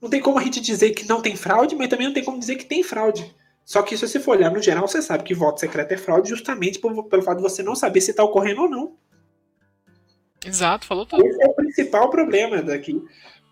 Não 0.00 0.08
tem 0.08 0.20
como 0.20 0.38
a 0.38 0.42
gente 0.42 0.60
dizer 0.60 0.90
que 0.90 1.06
não 1.06 1.20
tem 1.20 1.36
fraude, 1.36 1.76
mas 1.76 1.88
também 1.88 2.06
não 2.06 2.14
tem 2.14 2.24
como 2.24 2.38
dizer 2.38 2.56
que 2.56 2.64
tem 2.64 2.82
fraude. 2.82 3.34
Só 3.64 3.82
que 3.82 3.96
se 3.96 4.08
você 4.08 4.18
for 4.18 4.36
olhar 4.36 4.50
no 4.50 4.62
geral, 4.62 4.88
você 4.88 5.02
sabe 5.02 5.22
que 5.22 5.34
voto 5.34 5.60
secreto 5.60 5.92
é 5.92 5.96
fraude 5.96 6.30
justamente 6.30 6.78
pelo 6.78 7.22
fato 7.22 7.36
de 7.36 7.42
você 7.42 7.62
não 7.62 7.74
saber 7.74 8.00
se 8.00 8.12
está 8.12 8.24
ocorrendo 8.24 8.62
ou 8.62 8.70
não. 8.70 8.96
Exato, 10.44 10.86
falou 10.86 11.04
tudo. 11.04 11.26
Esse 11.26 11.42
é 11.42 11.46
o 11.46 11.54
principal 11.54 12.10
problema 12.10 12.62
daqui. 12.62 13.02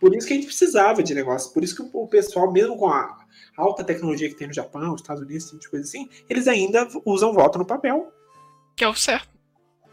Por 0.01 0.14
isso 0.14 0.27
que 0.27 0.33
a 0.33 0.37
gente 0.37 0.46
precisava 0.46 1.03
de 1.03 1.14
negócio. 1.14 1.53
Por 1.53 1.62
isso 1.62 1.77
que 1.77 1.90
o 1.92 2.07
pessoal, 2.07 2.51
mesmo 2.51 2.77
com 2.77 2.88
a 2.88 3.16
alta 3.57 3.85
tecnologia 3.85 4.29
que 4.29 4.37
tem 4.37 4.46
no 4.46 4.55
Japão, 4.55 4.92
nos 4.92 5.01
Estados 5.01 5.22
Unidos, 5.22 5.46
tipo 5.46 5.59
de 5.59 5.68
coisa 5.68 5.85
assim, 5.85 6.09
eles 6.29 6.46
ainda 6.46 6.88
usam 7.05 7.33
voto 7.33 7.59
no 7.59 7.66
papel. 7.66 8.12
Que 8.77 8.85
é 8.85 8.88
o 8.88 8.94
certo. 8.94 9.29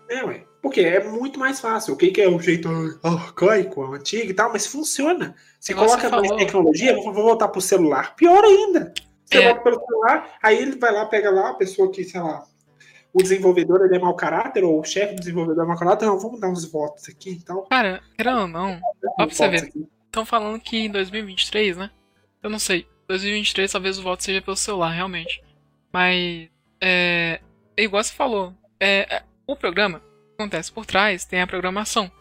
É, 0.08 0.23
ué. 0.23 0.45
Porque 0.62 0.81
é 0.81 1.03
muito 1.03 1.39
mais 1.39 1.60
fácil. 1.60 1.93
O 1.93 1.97
que, 1.97 2.12
que 2.12 2.21
é 2.21 2.29
o 2.29 2.39
jeito 2.39 2.69
arcaico, 3.03 3.93
antigo 3.93 4.31
e 4.31 4.34
tal, 4.34 4.51
mas 4.51 4.65
funciona. 4.65 5.36
Você 5.60 5.73
coloca 5.73 6.10
mais 6.10 6.31
tecnologia, 6.31 6.95
vou 6.95 7.13
voltar 7.13 7.49
pro 7.49 7.62
celular. 7.62 8.15
Pior 8.15 8.43
ainda. 8.43 8.93
Você 9.25 9.38
é. 9.38 9.45
volta 9.47 9.62
pelo 9.62 9.79
celular, 9.86 10.38
aí 10.41 10.62
ele 10.62 10.77
vai 10.77 10.91
lá, 10.91 11.05
pega 11.05 11.29
lá 11.31 11.49
a 11.49 11.53
pessoa 11.55 11.91
que, 11.91 12.03
sei 12.03 12.19
lá, 12.19 12.45
o 13.15 13.23
desenvolvedor 13.23 13.86
ele 13.86 13.95
é 13.95 13.99
mau 13.99 14.13
caráter, 14.13 14.65
ou 14.65 14.78
o 14.78 14.84
chefe 14.84 15.15
do 15.15 15.19
desenvolvedor 15.19 15.63
é 15.63 15.67
mau 15.67 15.78
caráter, 15.78 16.06
não, 16.06 16.19
vamos 16.19 16.38
dar 16.38 16.49
uns 16.49 16.65
votos 16.69 17.08
aqui 17.08 17.32
e 17.32 17.39
tal. 17.39 17.63
Cara, 17.63 18.01
querendo 18.17 18.41
ou 18.41 18.47
não, 18.47 18.78
ó 19.17 19.25
pra 19.25 19.34
você 19.34 19.47
ver, 19.47 19.71
estão 20.06 20.25
falando 20.25 20.60
que 20.60 20.78
em 20.78 20.91
2023, 20.91 21.78
né? 21.78 21.89
Eu 22.43 22.49
não 22.49 22.60
sei, 22.60 22.86
2023 23.08 23.71
talvez 23.71 23.97
o 23.97 24.04
voto 24.04 24.21
seja 24.21 24.41
pelo 24.41 24.58
celular, 24.58 24.89
realmente. 24.89 25.41
Mas, 25.93 26.49
é, 26.82 27.39
é 27.78 27.84
igual 27.84 28.04
você 28.04 28.13
falou, 28.13 28.54
é, 28.82 29.15
é 29.15 29.23
o 29.47 29.56
programa 29.56 30.01
acontece 30.34 30.69
por 30.69 30.86
trás, 30.86 31.23
tem 31.23 31.41
a 31.41 31.47
programação, 31.47 32.12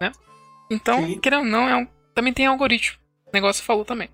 né? 0.00 0.10
Então, 0.68 1.06
Sim. 1.06 1.20
querendo 1.20 1.44
ou 1.44 1.48
não, 1.48 1.68
é 1.68 1.76
um, 1.76 1.86
também 2.12 2.32
tem 2.32 2.46
algoritmo. 2.46 2.98
O 3.26 3.30
negócio 3.32 3.62
falou 3.62 3.84
também. 3.84 4.08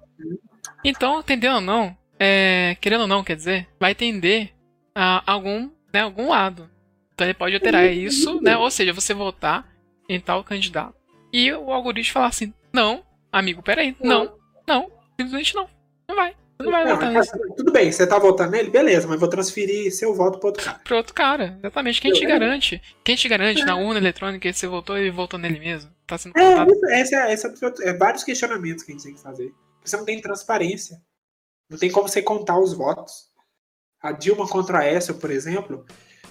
Então, 0.84 1.20
entendendo 1.20 1.54
ou 1.54 1.60
não, 1.62 1.96
é, 2.20 2.76
querendo 2.78 3.02
ou 3.02 3.06
não, 3.06 3.24
quer 3.24 3.36
dizer, 3.36 3.66
vai 3.80 3.94
tender 3.94 4.52
a 4.94 5.22
algum 5.32 5.70
né, 5.96 6.02
algum 6.02 6.28
lado. 6.28 6.68
Então 7.14 7.26
ele 7.26 7.34
pode 7.34 7.54
alterar 7.54 7.86
isso, 7.86 8.40
né? 8.42 8.56
Ou 8.56 8.70
seja, 8.70 8.92
você 8.92 9.14
votar 9.14 9.66
em 10.08 10.20
tal 10.20 10.44
candidato. 10.44 10.94
E 11.32 11.50
o 11.52 11.72
algoritmo 11.72 12.12
falar 12.12 12.28
assim: 12.28 12.52
não, 12.72 13.02
amigo, 13.32 13.62
peraí, 13.62 13.96
não, 14.02 14.36
não, 14.68 14.90
simplesmente 15.18 15.54
não. 15.54 15.68
Não 16.06 16.14
vai. 16.14 16.36
Não 16.58 16.70
vai 16.70 16.84
não, 16.84 16.94
votar 16.94 17.12
nisso. 17.12 17.32
Tudo 17.56 17.72
bem, 17.72 17.90
você 17.90 18.06
tá 18.06 18.18
votando 18.18 18.50
nele, 18.50 18.70
beleza, 18.70 19.06
mas 19.06 19.20
vou 19.20 19.28
transferir 19.28 19.92
seu 19.92 20.14
voto 20.14 20.38
para 20.38 20.48
outro 20.48 20.64
cara. 20.64 20.78
Para 20.84 20.96
outro 20.96 21.14
cara, 21.14 21.56
exatamente. 21.58 22.00
Quem 22.00 22.12
te 22.12 22.26
garante? 22.26 22.82
Quem 23.04 23.16
te 23.16 23.28
garante 23.28 23.62
é. 23.62 23.64
na 23.64 23.76
urna 23.76 23.98
eletrônica 23.98 24.50
que 24.50 24.56
você 24.56 24.66
votou 24.66 24.98
e 24.98 25.10
votou 25.10 25.38
nele 25.38 25.58
mesmo? 25.58 25.90
Tá 26.06 26.16
sendo 26.16 26.38
é, 26.38 26.50
votado. 26.50 26.72
Essa, 26.90 27.16
essa, 27.30 27.54
é 27.82 27.92
vários 27.94 28.24
questionamentos 28.24 28.84
que 28.84 28.92
a 28.92 28.94
gente 28.94 29.04
tem 29.04 29.14
que 29.14 29.22
fazer. 29.22 29.52
Você 29.84 29.96
não 29.96 30.04
tem 30.04 30.20
transparência. 30.20 30.98
Não 31.68 31.78
tem 31.78 31.90
como 31.90 32.08
você 32.08 32.22
contar 32.22 32.58
os 32.58 32.72
votos 32.72 33.35
a 34.06 34.12
Dilma 34.12 34.46
contra 34.46 34.78
a 34.78 34.80
Aécio, 34.82 35.14
por 35.14 35.30
exemplo, 35.30 35.84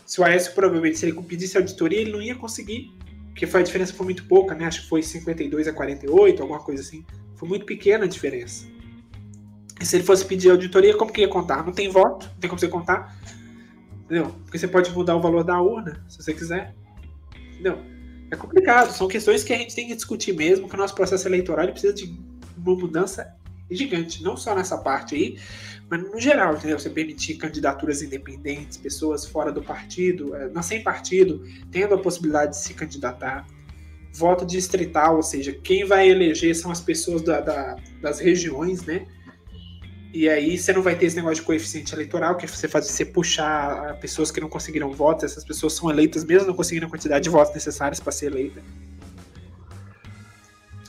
se 0.06 0.22
o 0.22 0.24
Aécio 0.24 0.54
provavelmente, 0.54 0.98
se 0.98 1.06
ele 1.06 1.22
pedisse 1.22 1.58
auditoria, 1.58 2.00
ele 2.00 2.12
não 2.12 2.22
ia 2.22 2.36
conseguir, 2.36 2.96
porque 3.30 3.46
foi, 3.46 3.60
a 3.60 3.64
diferença 3.64 3.94
foi 3.94 4.06
muito 4.06 4.26
pouca, 4.28 4.56
né? 4.56 4.66
Acho 4.66 4.84
que 4.84 4.90
foi 4.90 5.04
52 5.04 5.68
a 5.68 5.74
48, 5.74 6.42
alguma 6.42 6.60
coisa 6.60 6.82
assim. 6.82 7.06
Foi 7.36 7.50
muito 7.50 7.66
pequena 7.66 8.06
a 8.06 8.08
diferença. 8.08 8.66
E 9.82 9.86
se 9.86 9.98
ele 9.98 10.06
fosse 10.06 10.24
pedir 10.24 10.50
auditoria, 10.52 10.96
como 10.96 11.12
que 11.12 11.20
ia 11.20 11.28
contar? 11.28 11.66
Não 11.66 11.74
tem 11.74 11.90
voto, 11.90 12.28
não 12.28 12.40
tem 12.40 12.50
como 12.50 12.60
você 12.60 12.70
contar. 12.70 13.14
Entendeu? 14.06 14.34
Porque 14.44 14.58
você 14.58 14.68
pode 14.68 14.90
mudar 14.92 15.18
o 15.18 15.22
valor 15.22 15.44
da 15.44 15.62
urna, 15.62 16.02
se 16.08 16.24
você 16.24 16.34
quiser. 16.34 16.74
Entendeu? 17.52 17.80
É 18.32 18.38
complicado, 18.38 18.92
são 18.92 19.08
questões 19.08 19.44
que 19.44 19.52
a 19.52 19.58
gente 19.58 19.76
tem 19.76 19.88
que 19.88 19.96
discutir 19.96 20.34
mesmo, 20.34 20.70
que 20.70 20.76
o 20.76 20.78
nosso 20.78 20.96
processo 20.96 21.28
eleitoral 21.28 21.68
precisa 21.68 21.94
de 21.94 22.18
uma 22.58 22.76
mudança 22.76 23.36
gigante, 23.70 24.24
não 24.24 24.38
só 24.38 24.54
nessa 24.56 24.78
parte 24.78 25.16
aí, 25.16 25.40
mas 25.90 26.02
no 26.02 26.20
geral, 26.20 26.56
entendeu? 26.56 26.80
Você 26.80 26.90
permitir 26.90 27.36
candidaturas 27.36 28.02
independentes, 28.02 28.78
pessoas 28.78 29.26
fora 29.26 29.52
do 29.52 29.62
partido, 29.62 30.36
é, 30.36 30.62
sem 30.62 30.84
partido, 30.84 31.44
tendo 31.72 31.96
a 31.96 31.98
possibilidade 31.98 32.52
de 32.52 32.58
se 32.58 32.74
candidatar. 32.74 33.46
Voto 34.14 34.46
distrital, 34.46 35.18
ou 35.18 35.24
seja, 35.24 35.52
quem 35.52 35.84
vai 35.84 36.10
eleger 36.10 36.56
são 36.56 36.72
as 36.72 36.80
pessoas 36.80 37.22
da, 37.22 37.42
da, 37.42 37.76
das 38.02 38.20
regiões, 38.20 38.84
né? 38.84 39.06
E 40.14 40.30
aí 40.30 40.58
você 40.58 40.72
não 40.72 40.82
vai 40.82 40.98
ter 40.98 41.08
esse 41.08 41.18
negócio 41.18 41.36
de 41.36 41.42
coeficiente 41.42 41.94
eleitoral, 41.94 42.38
que 42.38 42.46
é 42.46 42.48
você 42.48 42.70
faz 42.70 42.88
você 42.88 43.04
puxar 43.04 44.00
pessoas 44.00 44.32
que 44.32 44.40
não 44.40 44.48
conseguiram 44.48 44.90
votos, 44.94 45.26
essas 45.26 45.44
pessoas 45.44 45.74
são 45.74 45.90
eleitas 45.90 46.24
mesmo 46.24 46.48
não 46.48 46.56
conseguindo 46.56 46.86
a 46.86 46.90
quantidade 46.90 47.26
de 47.26 47.30
votos 47.30 47.54
necessários 47.54 48.00
para 48.00 48.14
ser 48.14 48.28
eleita. 48.28 48.64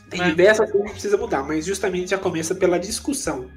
Tem 0.08 0.20
é. 0.20 0.28
diversas 0.30 0.70
coisas 0.70 0.88
que 0.88 0.94
precisa 0.94 1.16
mudar, 1.16 1.42
mas 1.42 1.66
justamente 1.66 2.10
já 2.10 2.18
começa 2.18 2.54
pela 2.54 2.78
discussão. 2.78 3.50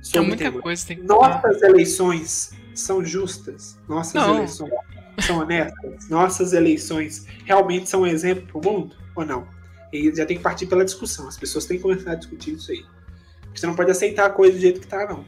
Sobre 0.00 0.18
é 0.18 0.28
muita 0.28 0.44
tema. 0.44 0.62
coisa 0.62 0.86
tem 0.86 0.96
que 0.96 1.02
Nossas 1.04 1.62
eleições 1.62 2.52
são 2.74 3.04
justas. 3.04 3.78
Nossas 3.88 4.14
não. 4.14 4.36
eleições 4.36 4.72
são 5.20 5.38
honestas. 5.38 6.08
Nossas 6.08 6.52
eleições 6.52 7.26
realmente 7.44 7.88
são 7.88 8.02
um 8.02 8.06
exemplo 8.06 8.46
para 8.46 8.70
o 8.70 8.72
mundo 8.72 8.96
ou 9.14 9.24
não? 9.24 9.46
E 9.92 10.12
já 10.14 10.24
tem 10.24 10.38
que 10.38 10.42
partir 10.42 10.66
pela 10.66 10.84
discussão. 10.84 11.28
As 11.28 11.36
pessoas 11.36 11.66
têm 11.66 11.76
que 11.76 11.82
começar 11.82 12.12
a 12.12 12.14
discutir 12.14 12.54
isso 12.54 12.72
aí. 12.72 12.84
Você 13.54 13.66
não 13.66 13.76
pode 13.76 13.90
aceitar 13.90 14.26
a 14.26 14.30
coisa 14.30 14.54
do 14.54 14.60
jeito 14.60 14.80
que 14.80 14.86
tá, 14.86 15.06
não. 15.06 15.24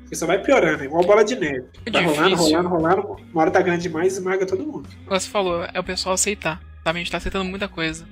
Porque 0.00 0.16
só 0.16 0.26
vai 0.26 0.42
piorando, 0.42 0.82
é 0.82 0.86
igual 0.86 1.04
bola 1.04 1.22
de 1.22 1.36
neve. 1.36 1.66
É 1.84 1.90
tá 1.90 2.00
rolando, 2.00 2.34
rolando, 2.34 2.68
rolando, 2.68 3.16
uma 3.30 3.42
hora 3.42 3.50
tá 3.50 3.60
grande 3.60 3.82
demais 3.82 4.14
e 4.14 4.16
esmaga 4.16 4.46
todo 4.46 4.66
mundo. 4.66 4.88
Você 5.06 5.28
falou, 5.28 5.66
é 5.72 5.78
o 5.78 5.84
pessoal 5.84 6.14
aceitar. 6.14 6.60
Tá? 6.82 6.90
A 6.90 6.94
gente 6.94 7.10
tá 7.10 7.18
aceitando 7.18 7.44
muita 7.44 7.68
coisa. 7.68 8.06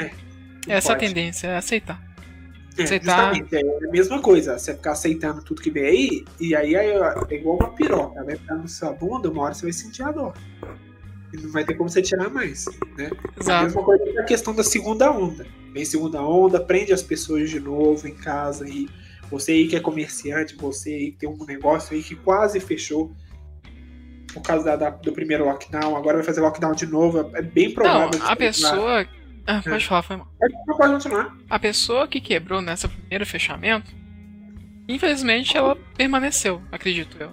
É, 0.00 0.10
Essa 0.68 0.92
é 0.92 0.94
a 0.94 0.98
tendência, 0.98 1.46
é 1.48 1.56
aceitar. 1.56 2.02
É, 2.76 2.82
aceitar... 2.82 3.34
justamente, 3.34 3.56
é 3.56 3.88
a 3.88 3.90
mesma 3.90 4.20
coisa. 4.20 4.58
Você 4.58 4.74
ficar 4.74 4.92
aceitando 4.92 5.42
tudo 5.42 5.60
que 5.60 5.70
vem 5.70 5.84
aí, 5.84 6.24
e 6.40 6.54
aí 6.54 6.74
é, 6.74 6.96
é 7.30 7.34
igual 7.34 7.56
uma 7.56 7.70
piroca. 7.70 8.22
Vai 8.24 8.36
ficar 8.36 8.56
na 8.56 8.68
sua 8.68 8.92
bunda, 8.92 9.30
uma 9.30 9.42
hora 9.42 9.54
você 9.54 9.62
vai 9.62 9.72
sentir 9.72 10.02
a 10.02 10.12
dor. 10.12 10.34
E 11.32 11.36
não 11.36 11.50
vai 11.50 11.64
ter 11.64 11.74
como 11.74 11.88
você 11.88 12.00
tirar 12.00 12.30
mais. 12.30 12.64
Né? 12.96 13.10
Exato. 13.38 13.60
A 13.60 13.62
mesma 13.64 13.82
coisa 13.82 14.04
é 14.04 14.20
a 14.20 14.24
questão 14.24 14.54
da 14.54 14.64
segunda 14.64 15.10
onda. 15.10 15.46
Vem 15.72 15.84
segunda 15.84 16.22
onda, 16.22 16.60
prende 16.60 16.92
as 16.92 17.02
pessoas 17.02 17.50
de 17.50 17.60
novo 17.60 18.06
em 18.06 18.14
casa 18.14 18.66
e 18.68 18.88
você 19.30 19.52
aí 19.52 19.68
que 19.68 19.76
é 19.76 19.80
comerciante, 19.80 20.56
você 20.56 20.90
aí 20.90 21.10
que 21.12 21.18
tem 21.18 21.28
um 21.28 21.44
negócio 21.44 21.94
aí 21.94 22.02
que 22.02 22.14
quase 22.14 22.58
fechou 22.60 23.12
por 24.32 24.42
causa 24.42 24.64
da, 24.64 24.76
da, 24.76 24.90
do 24.90 25.12
primeiro 25.12 25.44
lockdown, 25.44 25.96
agora 25.96 26.16
vai 26.16 26.24
fazer 26.24 26.40
lockdown 26.40 26.72
de 26.72 26.86
novo, 26.86 27.30
é 27.34 27.42
bem 27.42 27.72
provável. 27.72 28.18
Não, 28.18 28.26
a 28.26 28.36
pessoa. 28.36 29.06
Ah, 29.48 29.62
pode 29.62 29.86
falar, 29.86 30.02
foi 30.02 30.16
mal. 30.16 30.28
É, 30.42 30.46
pode 30.76 30.92
continuar. 30.92 31.36
A 31.48 31.58
pessoa 31.58 32.06
que 32.06 32.20
quebrou 32.20 32.60
nessa 32.60 32.88
primeiro 32.88 33.24
fechamento, 33.26 33.90
infelizmente 34.86 35.56
ela 35.56 35.74
permaneceu, 35.96 36.62
acredito 36.70 37.16
eu. 37.18 37.32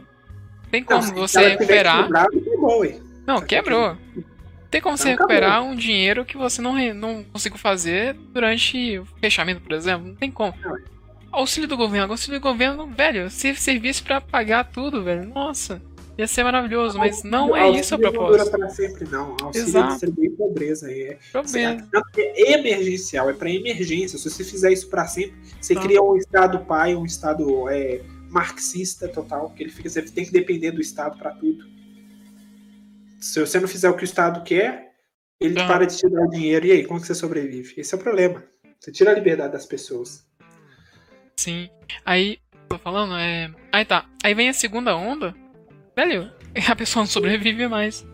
Tem 0.72 0.84
como 0.84 1.06
não, 1.06 1.14
você 1.14 1.50
recuperar. 1.50 2.06
Quebrado, 2.06 2.42
quebrou, 2.42 3.02
não, 3.28 3.42
quebrou 3.42 3.98
tem 4.76 4.82
como 4.82 4.98
você 4.98 5.12
recuperar 5.12 5.64
um 5.64 5.74
dinheiro 5.74 6.26
que 6.26 6.36
você 6.36 6.62
não, 6.62 6.76
não 6.94 7.24
conseguiu 7.24 7.58
fazer 7.58 8.14
durante 8.34 9.00
o 9.00 9.06
fechamento, 9.22 9.62
por 9.62 9.72
exemplo. 9.72 10.06
Não 10.06 10.16
tem 10.16 10.30
como. 10.30 10.54
Auxílio 11.32 11.66
do 11.66 11.78
governo. 11.78 12.12
Auxílio 12.12 12.42
do 12.42 12.44
governo, 12.44 12.86
velho, 12.88 13.30
se 13.30 13.56
servisse 13.56 14.04
para 14.04 14.20
pagar 14.20 14.66
tudo, 14.66 15.02
velho. 15.02 15.26
Nossa, 15.30 15.82
ia 16.18 16.28
ser 16.28 16.44
maravilhoso, 16.44 16.98
mas 16.98 17.24
não 17.24 17.56
é 17.56 17.70
isso 17.70 17.96
a 17.96 17.98
proposta. 17.98 18.38
Não 18.38 18.46
dura 18.46 18.58
pra 18.58 18.70
sempre, 18.70 19.10
não. 19.10 19.36
Auxílio 19.42 19.68
Exato. 19.68 19.92
distribuir 19.92 20.32
pobreza. 20.32 20.92
É, 20.92 21.18
é 22.16 22.54
emergencial, 22.54 23.30
é 23.30 23.34
para 23.34 23.50
emergência. 23.50 24.18
Se 24.18 24.30
você 24.30 24.44
fizer 24.44 24.72
isso 24.72 24.90
para 24.90 25.06
sempre, 25.08 25.36
você 25.60 25.74
tá. 25.74 25.82
cria 25.82 26.02
um 26.02 26.16
Estado 26.16 26.60
pai, 26.66 26.96
um 26.96 27.06
Estado 27.06 27.70
é, 27.70 28.02
marxista 28.30 29.08
total, 29.08 29.50
que 29.52 29.64
ele 29.64 29.72
fica, 29.72 29.90
você 29.90 30.02
tem 30.02 30.26
que 30.26 30.32
depender 30.32 30.72
do 30.72 30.82
Estado 30.82 31.18
para 31.18 31.32
tudo. 31.32 31.66
Se 33.20 33.40
você 33.40 33.60
não 33.60 33.68
fizer 33.68 33.90
o 33.90 33.96
que 33.96 34.04
o 34.04 34.06
Estado 34.06 34.44
quer, 34.44 34.94
ele 35.40 35.60
ah. 35.60 35.68
para 35.68 35.86
de 35.86 35.98
te 35.98 36.10
dar 36.10 36.28
dinheiro. 36.28 36.66
E 36.66 36.72
aí, 36.72 36.86
como 36.86 37.02
que 37.02 37.08
você 37.08 37.16
sobrevive? 37.16 37.74
Esse 37.78 37.94
é 37.94 37.98
o 37.98 38.02
problema. 38.02 38.44
Você 38.80 38.92
tira 38.92 39.12
a 39.12 39.14
liberdade 39.16 39.54
das 39.54 39.66
pessoas. 39.66 40.26
Sim. 41.36 41.70
Aí, 42.06 42.40
tô 42.70 42.78
falando, 42.78 43.16
é. 43.16 43.52
Aí 43.72 43.84
tá. 43.84 44.06
Aí 44.24 44.34
vem 44.34 44.50
a 44.50 44.54
segunda 44.54 44.96
onda. 44.96 45.36
Velho, 45.96 46.32
a 46.68 46.76
pessoa 46.76 47.04
não 47.04 47.08
sobrevive 47.08 47.68
mais. 47.68 48.06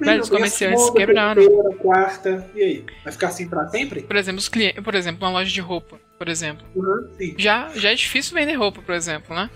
Velho, 0.00 0.22
os 0.22 0.28
comerciantes 0.28 0.82
segunda, 0.82 1.00
quebraram. 1.00 1.42
Terceira, 1.42 1.76
quarta, 1.76 2.50
e 2.54 2.62
aí? 2.62 2.84
Vai 3.02 3.12
ficar 3.12 3.28
assim 3.28 3.48
pra 3.48 3.66
sempre? 3.68 4.02
Por 4.02 4.16
exemplo, 4.16 4.38
os 4.38 4.48
clientes, 4.48 4.82
por 4.82 4.94
exemplo, 4.94 5.26
uma 5.26 5.32
loja 5.32 5.50
de 5.50 5.60
roupa, 5.60 5.98
por 6.18 6.28
exemplo. 6.28 6.66
Uhum, 6.74 7.08
já, 7.38 7.70
já 7.74 7.92
é 7.92 7.94
difícil 7.94 8.34
vender 8.34 8.54
roupa, 8.54 8.82
por 8.82 8.94
exemplo, 8.94 9.34
né? 9.34 9.48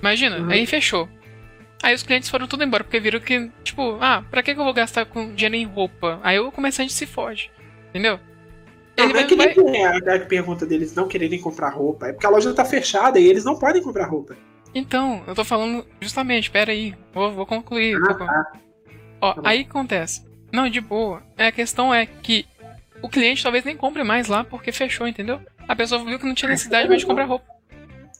Imagina, 0.00 0.38
uhum. 0.38 0.50
aí 0.50 0.66
fechou. 0.66 1.08
Aí 1.82 1.94
os 1.94 2.02
clientes 2.02 2.28
foram 2.28 2.46
tudo 2.46 2.64
embora, 2.64 2.84
porque 2.84 3.00
viram 3.00 3.20
que, 3.20 3.50
tipo, 3.62 3.98
ah, 4.00 4.24
pra 4.30 4.42
que, 4.42 4.52
eu 4.52 4.56
vou 4.56 4.72
gastar 4.72 5.04
com 5.06 5.34
dinheiro 5.34 5.56
em 5.56 5.64
roupa? 5.64 6.20
Aí 6.22 6.38
o 6.38 6.52
comerciante 6.52 6.92
se 6.92 7.06
foge, 7.06 7.50
entendeu? 7.88 8.18
Ele 8.96 9.12
não, 9.12 9.20
é 9.20 9.24
que 9.24 9.36
vai... 9.36 9.54
nem 9.54 9.84
é 9.84 10.16
a 10.16 10.26
pergunta 10.26 10.66
deles 10.66 10.92
não 10.92 11.06
quererem 11.06 11.40
comprar 11.40 11.68
roupa, 11.70 12.08
é 12.08 12.12
porque 12.12 12.26
a 12.26 12.30
loja 12.30 12.52
tá 12.52 12.64
fechada 12.64 13.18
e 13.18 13.26
eles 13.28 13.44
não 13.44 13.56
podem 13.56 13.80
comprar 13.80 14.06
roupa. 14.06 14.36
Então, 14.74 15.22
eu 15.26 15.34
tô 15.34 15.44
falando 15.44 15.86
justamente, 16.00 16.50
pera 16.50 16.72
aí, 16.72 16.94
vou, 17.12 17.32
vou 17.32 17.46
concluir. 17.46 17.96
Ah, 17.96 18.12
vou... 18.12 18.26
Tá. 18.26 18.52
Ó, 19.20 19.34
tá 19.34 19.48
aí 19.48 19.60
acontece. 19.62 20.26
Não, 20.52 20.68
de 20.68 20.80
boa. 20.80 21.22
É, 21.36 21.46
a 21.46 21.52
questão 21.52 21.92
é 21.92 22.06
que 22.06 22.46
o 23.02 23.08
cliente 23.08 23.42
talvez 23.42 23.64
nem 23.64 23.76
compre 23.76 24.02
mais 24.04 24.28
lá 24.28 24.44
porque 24.44 24.72
fechou, 24.72 25.06
entendeu? 25.06 25.40
A 25.66 25.74
pessoa 25.76 26.04
viu 26.04 26.18
que 26.18 26.26
não 26.26 26.34
tinha 26.34 26.50
necessidade 26.50 26.88
mais 26.88 27.00
de 27.00 27.06
comprar 27.06 27.24
roupa. 27.24 27.46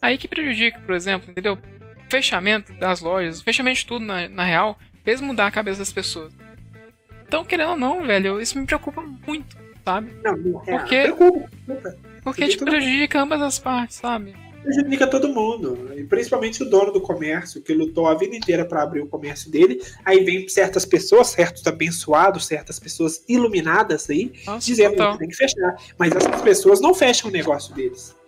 Aí 0.01 0.19
que 0.19 0.29
prejudica, 0.29 0.79
por 0.81 0.95
exemplo, 0.95 1.31
entendeu? 1.31 1.59
fechamento 2.09 2.73
das 2.75 3.01
lojas, 3.01 3.43
fechamento 3.43 3.81
de 3.81 3.87
tudo 3.87 4.05
na, 4.05 4.29
na 4.29 4.45
real, 4.45 4.79
fez 5.05 5.21
mudar 5.21 5.47
a 5.47 5.51
cabeça 5.51 5.79
das 5.79 5.93
pessoas. 5.93 6.33
Então, 7.27 7.45
querendo 7.45 7.71
ou 7.71 7.77
não, 7.77 8.03
velho, 8.05 8.41
isso 8.41 8.59
me 8.59 8.67
preocupa 8.67 9.03
muito, 9.27 9.57
sabe? 9.85 10.11
Não, 10.25 10.63
é, 10.67 10.79
porque, 10.79 11.03
preocupa, 11.03 11.49
porque 12.23 12.49
te 12.49 12.59
prejudica 12.59 13.21
ambas 13.21 13.43
as 13.43 13.59
partes, 13.59 13.97
sabe? 13.97 14.35
Prejudica 14.63 15.07
todo 15.07 15.29
mundo, 15.29 15.91
principalmente 16.09 16.63
o 16.63 16.69
dono 16.69 16.93
do 16.93 17.01
comércio, 17.01 17.63
que 17.63 17.73
lutou 17.73 18.07
a 18.07 18.15
vida 18.15 18.37
inteira 18.37 18.65
para 18.65 18.83
abrir 18.83 19.01
o 19.01 19.07
comércio 19.07 19.51
dele. 19.51 19.81
Aí 20.05 20.25
vem 20.25 20.49
certas 20.49 20.85
pessoas, 20.85 21.29
certos 21.29 21.67
abençoados, 21.67 22.47
certas 22.47 22.79
pessoas 22.79 23.25
iluminadas 23.29 24.11
aí, 24.11 24.33
Nossa, 24.45 24.67
dizendo 24.67 24.97
que 24.97 25.19
tem 25.19 25.29
que 25.29 25.37
fechar. 25.37 25.77
Mas 25.97 26.15
essas 26.15 26.41
pessoas 26.43 26.81
não 26.81 26.95
fecham 26.95 27.31
o 27.31 27.33
negócio 27.33 27.75
deles 27.75 28.19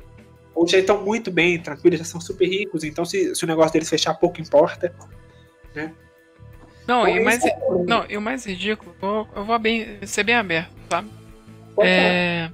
ou 0.61 0.69
já 0.69 0.79
estão 0.79 1.03
muito 1.03 1.31
bem, 1.31 1.59
tranquilos, 1.59 1.99
já 1.99 2.05
são 2.05 2.21
super 2.21 2.47
ricos, 2.47 2.85
então 2.85 3.03
se, 3.03 3.35
se 3.35 3.45
o 3.45 3.47
negócio 3.47 3.73
deles 3.73 3.89
fechar, 3.89 4.13
pouco 4.15 4.43
importa, 4.43 4.95
né? 5.75 5.91
Não, 6.87 7.09
então, 7.09 7.17
e, 7.17 7.25
mais, 7.25 7.45
é 7.45 7.59
não 7.87 8.05
e 8.09 8.17
o 8.17 8.21
mais 8.21 8.45
ridículo, 8.45 8.95
eu, 9.01 9.29
eu 9.37 9.45
vou 9.45 9.59
bem, 9.59 9.99
ser 10.05 10.23
bem 10.23 10.35
aberto, 10.35 10.71
sabe? 10.91 11.09
É, 11.83 12.51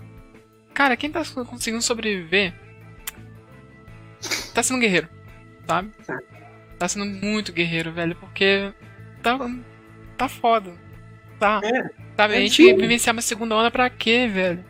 cara, 0.72 0.96
quem 0.96 1.10
tá 1.10 1.22
conseguindo 1.48 1.82
sobreviver 1.82 2.54
tá 4.56 4.62
sendo 4.62 4.80
guerreiro, 4.80 5.08
sabe? 5.66 5.90
Tá. 6.06 6.18
tá 6.78 6.88
sendo 6.88 7.04
muito 7.04 7.52
guerreiro, 7.52 7.92
velho, 7.92 8.16
porque 8.16 8.72
tá, 9.22 9.38
tá 10.16 10.28
foda. 10.28 10.72
Tá. 11.38 11.60
É, 11.62 11.90
sabe, 12.16 12.34
é 12.34 12.36
a 12.38 12.40
gente 12.40 12.72
vivenciar 12.74 13.14
uma 13.14 13.20
segunda 13.20 13.54
onda 13.54 13.70
pra 13.70 13.90
quê, 13.90 14.26
velho? 14.26 14.64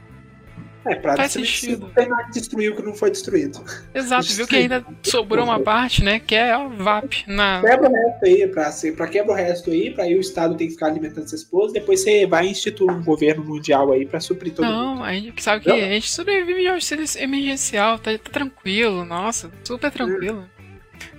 É, 0.86 0.94
pra 0.94 1.16
Faz 1.16 1.32
sentido. 1.32 1.90
destruir 2.32 2.72
o 2.72 2.76
que 2.76 2.82
não 2.82 2.94
foi 2.94 3.10
destruído. 3.10 3.62
Exato, 3.92 4.32
viu 4.32 4.46
que 4.46 4.56
ainda 4.56 4.84
sobrou 5.02 5.44
uma 5.44 5.58
parte, 5.58 6.02
né? 6.02 6.20
Que 6.20 6.36
é 6.36 6.52
a 6.52 6.66
VAP. 6.68 7.24
Na... 7.26 7.60
Quebra 7.60 7.90
o 7.90 7.92
resto 7.92 8.24
aí, 8.24 8.46
pra, 8.46 8.70
ser, 8.70 8.94
pra 8.94 9.08
quebra 9.08 9.32
o 9.32 9.34
resto 9.34 9.70
aí, 9.70 9.90
pra 9.90 10.04
aí 10.04 10.14
o 10.14 10.20
Estado 10.20 10.56
tem 10.56 10.68
que 10.68 10.74
ficar 10.74 10.86
alimentando 10.86 11.24
essas 11.24 11.40
esposas, 11.40 11.72
depois 11.72 12.00
você 12.00 12.24
vai 12.26 12.46
instituir 12.46 12.90
um 12.92 13.02
governo 13.02 13.44
mundial 13.44 13.92
aí 13.92 14.06
pra 14.06 14.20
suprir 14.20 14.52
todo 14.52 14.64
não, 14.64 14.90
mundo. 14.90 14.98
Não, 14.98 15.04
a 15.04 15.12
gente 15.12 15.42
sabe 15.42 15.64
que 15.64 15.68
não? 15.68 15.76
a 15.76 15.80
gente 15.80 16.10
sobrevive 16.10 16.66
ao 16.68 16.74
auxílio 16.74 17.04
emergencial, 17.18 17.98
tá, 17.98 18.12
tá, 18.12 18.30
tranquilo, 18.30 19.04
nossa, 19.04 19.50
super 19.64 19.90
tranquilo. 19.90 20.48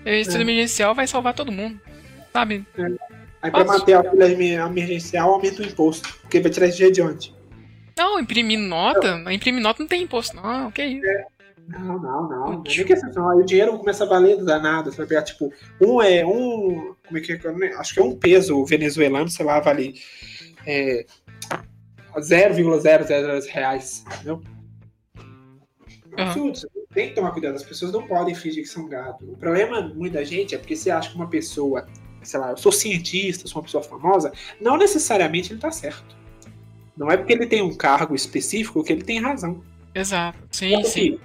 É. 0.05 0.15
O 0.15 0.17
auxílio 0.17 0.39
é. 0.39 0.41
emergencial 0.41 0.95
vai 0.95 1.07
salvar 1.07 1.33
todo 1.33 1.51
mundo, 1.51 1.79
sabe? 2.31 2.65
É. 2.77 2.87
Aí 3.41 3.51
pra 3.51 3.65
manter 3.65 3.93
a 3.93 3.97
auxílio 3.97 4.41
emergencial, 4.41 5.33
aumenta 5.33 5.61
o 5.61 5.65
imposto, 5.65 6.07
porque 6.21 6.39
vai 6.39 6.49
tirar 6.49 6.67
esse 6.67 6.77
dia 6.77 6.91
de 6.91 7.01
onde? 7.01 7.36
Não, 7.97 8.19
imprimir 8.19 8.59
nota. 8.59 9.17
Não. 9.17 9.31
Imprimir 9.31 9.61
nota 9.61 9.81
não 9.81 9.87
tem 9.87 10.03
imposto, 10.03 10.35
não. 10.35 10.71
Que 10.71 10.83
isso? 10.83 11.05
É. 11.05 11.25
Não, 11.67 11.99
não, 11.99 12.29
não. 12.29 12.51
Não 12.53 12.63
é 12.65 12.83
questão. 12.83 13.29
Aí 13.29 13.39
o 13.39 13.45
dinheiro 13.45 13.77
começa 13.77 14.05
a 14.05 14.07
valer 14.07 14.41
danado. 14.43 14.89
Você 14.91 14.97
vai 14.97 15.07
pegar, 15.07 15.23
tipo, 15.23 15.51
um 15.81 16.01
é 16.01 16.25
um. 16.25 16.95
Como 17.05 17.17
é 17.17 17.21
que 17.21 17.33
é? 17.33 17.75
Acho 17.77 17.93
que 17.93 17.99
é 17.99 18.03
um 18.03 18.15
peso 18.15 18.63
venezuelano, 18.63 19.29
sei 19.29 19.45
lá, 19.45 19.59
vale 19.59 19.95
é, 20.65 21.05
0,00 22.15 23.47
reais. 23.47 24.05
Entendeu? 24.15 24.41
É 26.17 26.23
absurdo. 26.23 26.57
Você 26.57 26.67
tem 26.93 27.09
que 27.09 27.15
tomar 27.15 27.31
cuidado, 27.31 27.55
as 27.55 27.63
pessoas 27.63 27.91
não 27.91 28.07
podem 28.07 28.33
fingir 28.33 28.63
que 28.63 28.69
são 28.69 28.87
gado. 28.87 29.31
O 29.31 29.37
problema, 29.37 29.81
muita 29.93 30.25
gente, 30.25 30.55
é 30.55 30.57
porque 30.57 30.75
você 30.75 30.89
acha 30.89 31.09
que 31.09 31.15
uma 31.15 31.29
pessoa, 31.29 31.87
sei 32.23 32.39
lá, 32.39 32.51
eu 32.51 32.57
sou 32.57 32.71
cientista, 32.71 33.47
sou 33.47 33.59
uma 33.59 33.65
pessoa 33.65 33.83
famosa, 33.83 34.31
não 34.59 34.77
necessariamente 34.77 35.53
ele 35.53 35.59
tá 35.59 35.71
certo. 35.71 36.16
Não 36.97 37.11
é 37.11 37.17
porque 37.17 37.33
ele 37.33 37.45
tem 37.45 37.61
um 37.61 37.75
cargo 37.75 38.15
específico 38.15 38.83
que 38.83 38.91
ele 38.91 39.03
tem 39.03 39.21
razão. 39.21 39.61
Exato. 39.93 40.37
Sim, 40.51 40.83
sim. 40.83 41.19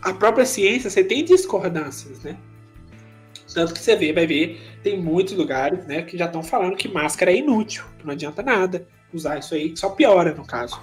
A 0.00 0.12
própria 0.12 0.46
ciência, 0.46 0.88
você 0.88 1.04
tem 1.04 1.24
discordâncias, 1.24 2.22
né? 2.22 2.36
Tanto 3.52 3.72
que 3.72 3.80
você 3.80 3.96
vê, 3.96 4.12
vai 4.12 4.26
ver, 4.26 4.60
tem 4.82 5.00
muitos 5.00 5.32
lugares, 5.32 5.86
né, 5.86 6.02
que 6.02 6.18
já 6.18 6.26
estão 6.26 6.42
falando 6.42 6.76
que 6.76 6.88
máscara 6.88 7.32
é 7.32 7.36
inútil, 7.36 7.84
que 7.98 8.04
não 8.04 8.12
adianta 8.12 8.42
nada 8.42 8.86
usar 9.14 9.38
isso 9.38 9.54
aí, 9.54 9.70
que 9.70 9.78
só 9.78 9.88
piora 9.88 10.34
no 10.34 10.44
caso. 10.44 10.78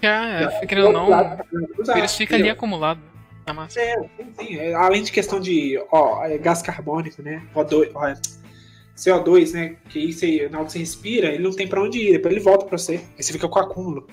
É, 0.00 0.44
é 0.62 0.66
querendo 0.66 0.88
ou 0.88 0.92
não, 0.92 1.08
o 1.08 1.94
vírus 1.94 2.16
fica 2.16 2.36
ali 2.36 2.48
acumulado 2.48 3.00
na 3.46 3.52
máscara. 3.52 3.86
É, 3.86 3.96
sim, 4.16 4.32
sim. 4.38 4.56
É, 4.58 4.74
além 4.74 5.02
de 5.02 5.10
questão 5.10 5.40
de 5.40 5.82
ó, 5.90 6.24
é 6.24 6.38
gás 6.38 6.62
carbônico, 6.62 7.22
né? 7.22 7.42
O2, 7.54 7.90
ó, 7.94 8.14
CO2, 8.96 9.52
né? 9.52 9.76
Que 9.88 10.12
você, 10.12 10.48
na 10.48 10.58
hora 10.58 10.66
que 10.66 10.72
você 10.72 10.78
respira, 10.78 11.28
ele 11.28 11.42
não 11.42 11.52
tem 11.52 11.66
pra 11.66 11.82
onde 11.82 11.98
ir, 11.98 12.12
depois 12.12 12.34
ele 12.34 12.42
volta 12.42 12.66
pra 12.66 12.78
você. 12.78 13.00
Aí 13.16 13.22
você 13.22 13.32
fica 13.32 13.48
com 13.48 13.58
acúmulo. 13.58 14.06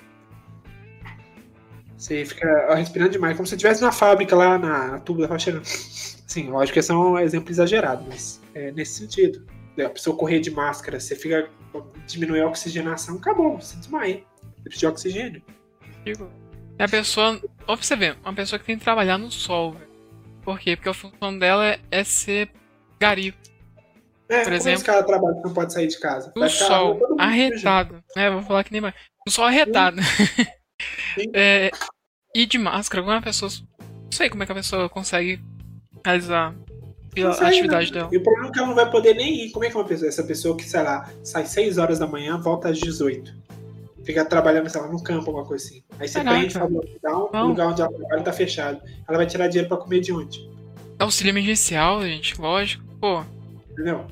Você 1.97 2.25
fica 2.25 2.73
respirando 2.73 3.11
demais, 3.11 3.37
como 3.37 3.45
se 3.45 3.53
estivesse 3.53 3.81
na 3.81 3.91
fábrica 3.91 4.35
lá 4.35 4.57
na 4.57 4.99
tubo 4.99 5.21
da 5.21 5.27
rocha. 5.27 5.61
Sim, 5.63 6.49
lógico 6.49 6.75
que 6.75 6.81
são 6.81 7.13
um 7.13 7.19
exemplo 7.19 7.51
exagerado, 7.51 8.05
mas 8.07 8.41
é 8.55 8.71
nesse 8.71 8.99
sentido. 8.99 9.45
A 9.77 9.89
pessoa 9.89 10.17
correr 10.17 10.39
de 10.39 10.49
máscara, 10.49 10.99
você 10.99 11.15
fica. 11.15 11.49
diminui 12.07 12.41
a 12.41 12.47
oxigenação, 12.47 13.17
acabou, 13.17 13.59
você 13.59 13.77
desmaia. 13.77 14.23
Você 14.65 14.77
de 14.79 14.87
oxigênio. 14.87 15.43
É 16.79 16.83
a 16.85 16.87
pessoa. 16.87 17.39
Ó, 17.67 17.75
pra 17.75 17.83
você 17.83 17.95
ver, 17.95 18.17
uma 18.23 18.33
pessoa 18.33 18.57
que 18.57 18.65
tem 18.65 18.77
que 18.77 18.83
trabalhar 18.83 19.17
no 19.17 19.29
sol, 19.29 19.73
velho. 19.73 19.91
Por 20.41 20.59
quê? 20.59 20.75
Porque 20.75 20.89
a 20.89 20.93
função 20.93 21.37
dela 21.37 21.65
é, 21.65 21.79
é 21.91 22.03
ser 22.03 22.49
gari. 22.99 23.35
É, 24.31 24.43
por 24.43 24.53
exemplo. 24.53 24.77
Esse 24.77 24.85
cara 24.85 25.03
trabalha 25.03 25.35
que 25.35 25.43
não 25.43 25.53
pode 25.53 25.73
sair 25.73 25.87
de 25.87 25.99
casa. 25.99 26.31
No 26.33 26.49
sol, 26.49 27.17
arretado. 27.19 28.01
É, 28.15 28.29
vou 28.29 28.41
falar 28.41 28.63
que 28.63 28.71
nem 28.71 28.79
mais. 28.79 28.95
No 29.25 29.31
sol 29.31 29.45
arretado. 29.45 29.97
É, 31.31 31.69
e 32.35 32.47
de 32.47 32.57
máscara, 32.57 33.03
como 33.03 33.15
a 33.15 33.21
pessoa. 33.21 33.51
Não 33.79 34.11
sei 34.11 34.31
como 34.31 34.41
é 34.41 34.47
que 34.47 34.51
a 34.51 34.55
pessoa 34.55 34.89
consegue 34.89 35.39
realizar 36.03 36.55
a 37.39 37.47
atividade 37.47 37.91
dela. 37.91 38.09
E 38.11 38.17
o 38.17 38.23
problema 38.23 38.49
é 38.49 38.51
que 38.51 38.57
ela 38.57 38.67
não 38.69 38.73
vai 38.73 38.89
poder 38.89 39.13
nem 39.13 39.45
ir. 39.45 39.51
Como 39.51 39.63
é 39.63 39.69
que 39.69 39.75
uma 39.75 39.85
pessoa, 39.85 40.09
essa 40.09 40.23
pessoa 40.23 40.57
que, 40.57 40.63
sei 40.63 40.81
lá, 40.81 41.07
sai 41.23 41.45
6 41.45 41.77
horas 41.77 41.99
da 41.99 42.07
manhã, 42.07 42.41
volta 42.41 42.69
às 42.69 42.79
18. 42.79 43.31
Fica 44.03 44.25
trabalhando, 44.25 44.71
sei 44.71 44.81
lá, 44.81 44.87
no 44.87 45.03
campo, 45.03 45.27
alguma 45.27 45.45
coisa 45.45 45.63
assim. 45.63 45.83
Aí 45.99 46.07
você 46.07 46.17
Caraca. 46.17 46.39
prende, 46.39 46.53
fala, 46.55 46.69
lockdown, 46.71 47.29
o 47.31 47.47
lugar 47.49 47.67
onde 47.67 47.81
ela 47.83 47.93
trabalha 47.93 48.23
tá 48.23 48.33
fechado. 48.33 48.81
Ela 49.07 49.17
vai 49.19 49.27
tirar 49.27 49.49
dinheiro 49.49 49.69
pra 49.69 49.77
comer 49.77 49.99
de 49.99 50.11
onde? 50.11 50.49
Auxílio 50.97 51.29
emergencial, 51.29 52.01
gente, 52.01 52.41
lógico. 52.41 52.83
Pô. 52.99 53.23
Entendeu? 53.69 54.03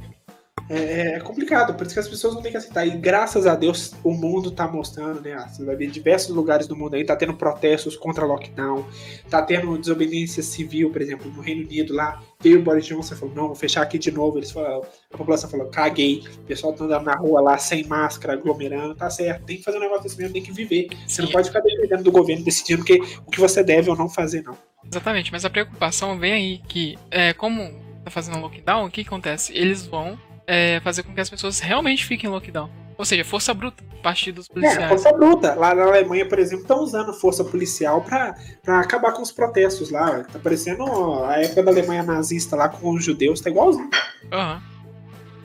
É, 0.70 1.16
é, 1.16 1.20
complicado, 1.20 1.74
por 1.74 1.86
isso 1.86 1.96
que 1.96 2.00
as 2.00 2.08
pessoas 2.08 2.36
não 2.36 2.44
têm 2.44 2.52
que 2.52 2.58
aceitar. 2.58 2.86
E 2.86 2.92
graças 2.92 3.48
a 3.48 3.56
Deus 3.56 3.94
o 4.04 4.14
mundo 4.14 4.52
tá 4.52 4.68
mostrando, 4.68 5.20
né? 5.20 5.36
Você 5.50 5.66
vai 5.66 5.76
ver 5.76 5.90
diversos 5.90 6.36
lugares 6.36 6.68
do 6.68 6.76
mundo 6.76 6.96
aí, 6.96 7.04
tá 7.04 7.16
tendo 7.16 7.34
protestos 7.34 7.98
contra 7.98 8.24
lockdown, 8.24 8.86
tá 9.30 9.42
tendo 9.42 9.76
desobediência 9.80 10.44
civil, 10.44 10.92
por 10.92 11.02
exemplo, 11.02 11.32
no 11.32 11.42
Reino 11.42 11.66
Unido 11.66 11.94
lá. 11.94 12.22
Veio 12.40 12.60
o 12.60 12.62
Boris 12.62 12.86
Johnson 12.86 13.16
falou, 13.16 13.34
não, 13.36 13.48
vou 13.48 13.56
fechar 13.56 13.82
aqui 13.82 13.98
de 13.98 14.12
novo. 14.12 14.38
Eles 14.38 14.52
falaram, 14.52 14.84
a 15.12 15.18
população 15.18 15.50
falou, 15.50 15.68
caguei. 15.68 16.24
O 16.38 16.46
pessoal 16.46 16.72
tá 16.74 16.86
andando 16.86 17.04
na 17.04 17.16
rua 17.16 17.42
lá 17.42 17.58
sem 17.58 17.86
máscara, 17.88 18.34
aglomerando, 18.34 18.94
tá 18.94 19.10
certo. 19.10 19.46
Tem 19.46 19.58
que 19.58 19.64
fazer 19.64 19.78
um 19.78 19.82
negócio 19.82 20.04
desse 20.04 20.18
mesmo, 20.18 20.34
tem 20.34 20.44
que 20.44 20.52
viver. 20.52 20.90
Você 21.08 21.24
não 21.24 21.30
pode 21.30 21.48
ficar 21.48 21.62
dependendo 21.62 22.04
do 22.04 22.12
governo 22.12 22.46
decidindo 22.46 22.86
que, 22.86 23.02
o 23.26 23.32
que 23.32 23.40
você 23.40 23.64
deve 23.64 23.90
ou 23.90 23.96
não 23.96 24.08
fazer, 24.08 24.44
não. 24.44 24.56
Exatamente, 24.86 25.32
mas 25.32 25.44
a 25.44 25.50
preocupação 25.50 26.18
vem 26.18 26.32
aí 26.32 26.58
que, 26.68 26.98
é, 27.10 27.34
como 27.34 27.70
tá 28.04 28.12
fazendo 28.12 28.40
lockdown, 28.40 28.86
o 28.86 28.92
que 28.92 29.02
acontece? 29.02 29.52
Eles 29.54 29.86
vão 29.86 30.18
é, 30.50 30.80
fazer 30.80 31.04
com 31.04 31.14
que 31.14 31.22
as 31.22 31.30
pessoas 31.30 31.60
realmente 31.60 32.04
fiquem 32.04 32.28
em 32.28 32.34
lockdown. 32.34 32.70
Ou 32.98 33.06
seja, 33.06 33.24
força 33.24 33.54
bruta, 33.54 33.84
partir 34.02 34.32
dos 34.32 34.48
policiais. 34.48 34.80
É, 34.80 34.88
força 34.90 35.14
bruta. 35.14 35.54
Lá 35.54 35.76
na 35.76 35.84
Alemanha, 35.84 36.28
por 36.28 36.40
exemplo, 36.40 36.64
estão 36.64 36.80
usando 36.82 37.14
força 37.14 37.44
policial 37.46 38.02
para 38.02 38.36
acabar 38.80 39.14
com 39.14 39.22
os 39.22 39.32
protestos 39.32 39.92
lá. 39.92 40.24
Tá 40.24 40.40
parecendo 40.40 40.84
a 41.24 41.38
época 41.40 41.64
da 41.64 41.72
Alemanha 41.72 42.02
nazista 42.02 42.56
lá 42.56 42.68
com 42.68 42.90
os 42.90 43.04
judeus, 43.06 43.40
tá 43.40 43.50
igualzinho. 43.50 43.90
Uhum. 44.34 44.62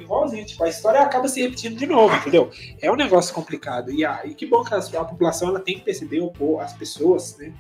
Igualzinho, 0.01 0.45
tipo, 0.47 0.65
a 0.65 0.69
história 0.69 1.01
acaba 1.01 1.29
se 1.29 1.43
repetindo 1.43 1.77
de 1.77 1.87
novo, 1.87 2.17
entendeu? 2.17 2.51
É 2.81 2.91
um 2.91 2.97
negócio 2.97 3.33
complicado. 3.33 3.93
E, 3.93 4.05
ah, 4.05 4.23
e 4.25 4.35
que 4.35 4.47
bom 4.47 4.65
que 4.65 4.75
a, 4.75 4.79
a 4.79 5.05
população 5.05 5.51
ela 5.51 5.61
tem 5.61 5.77
que 5.79 5.85
perceber, 5.85 6.21
o, 6.21 6.61
as 6.61 6.73
pessoas, 6.73 7.37
né? 7.37 7.53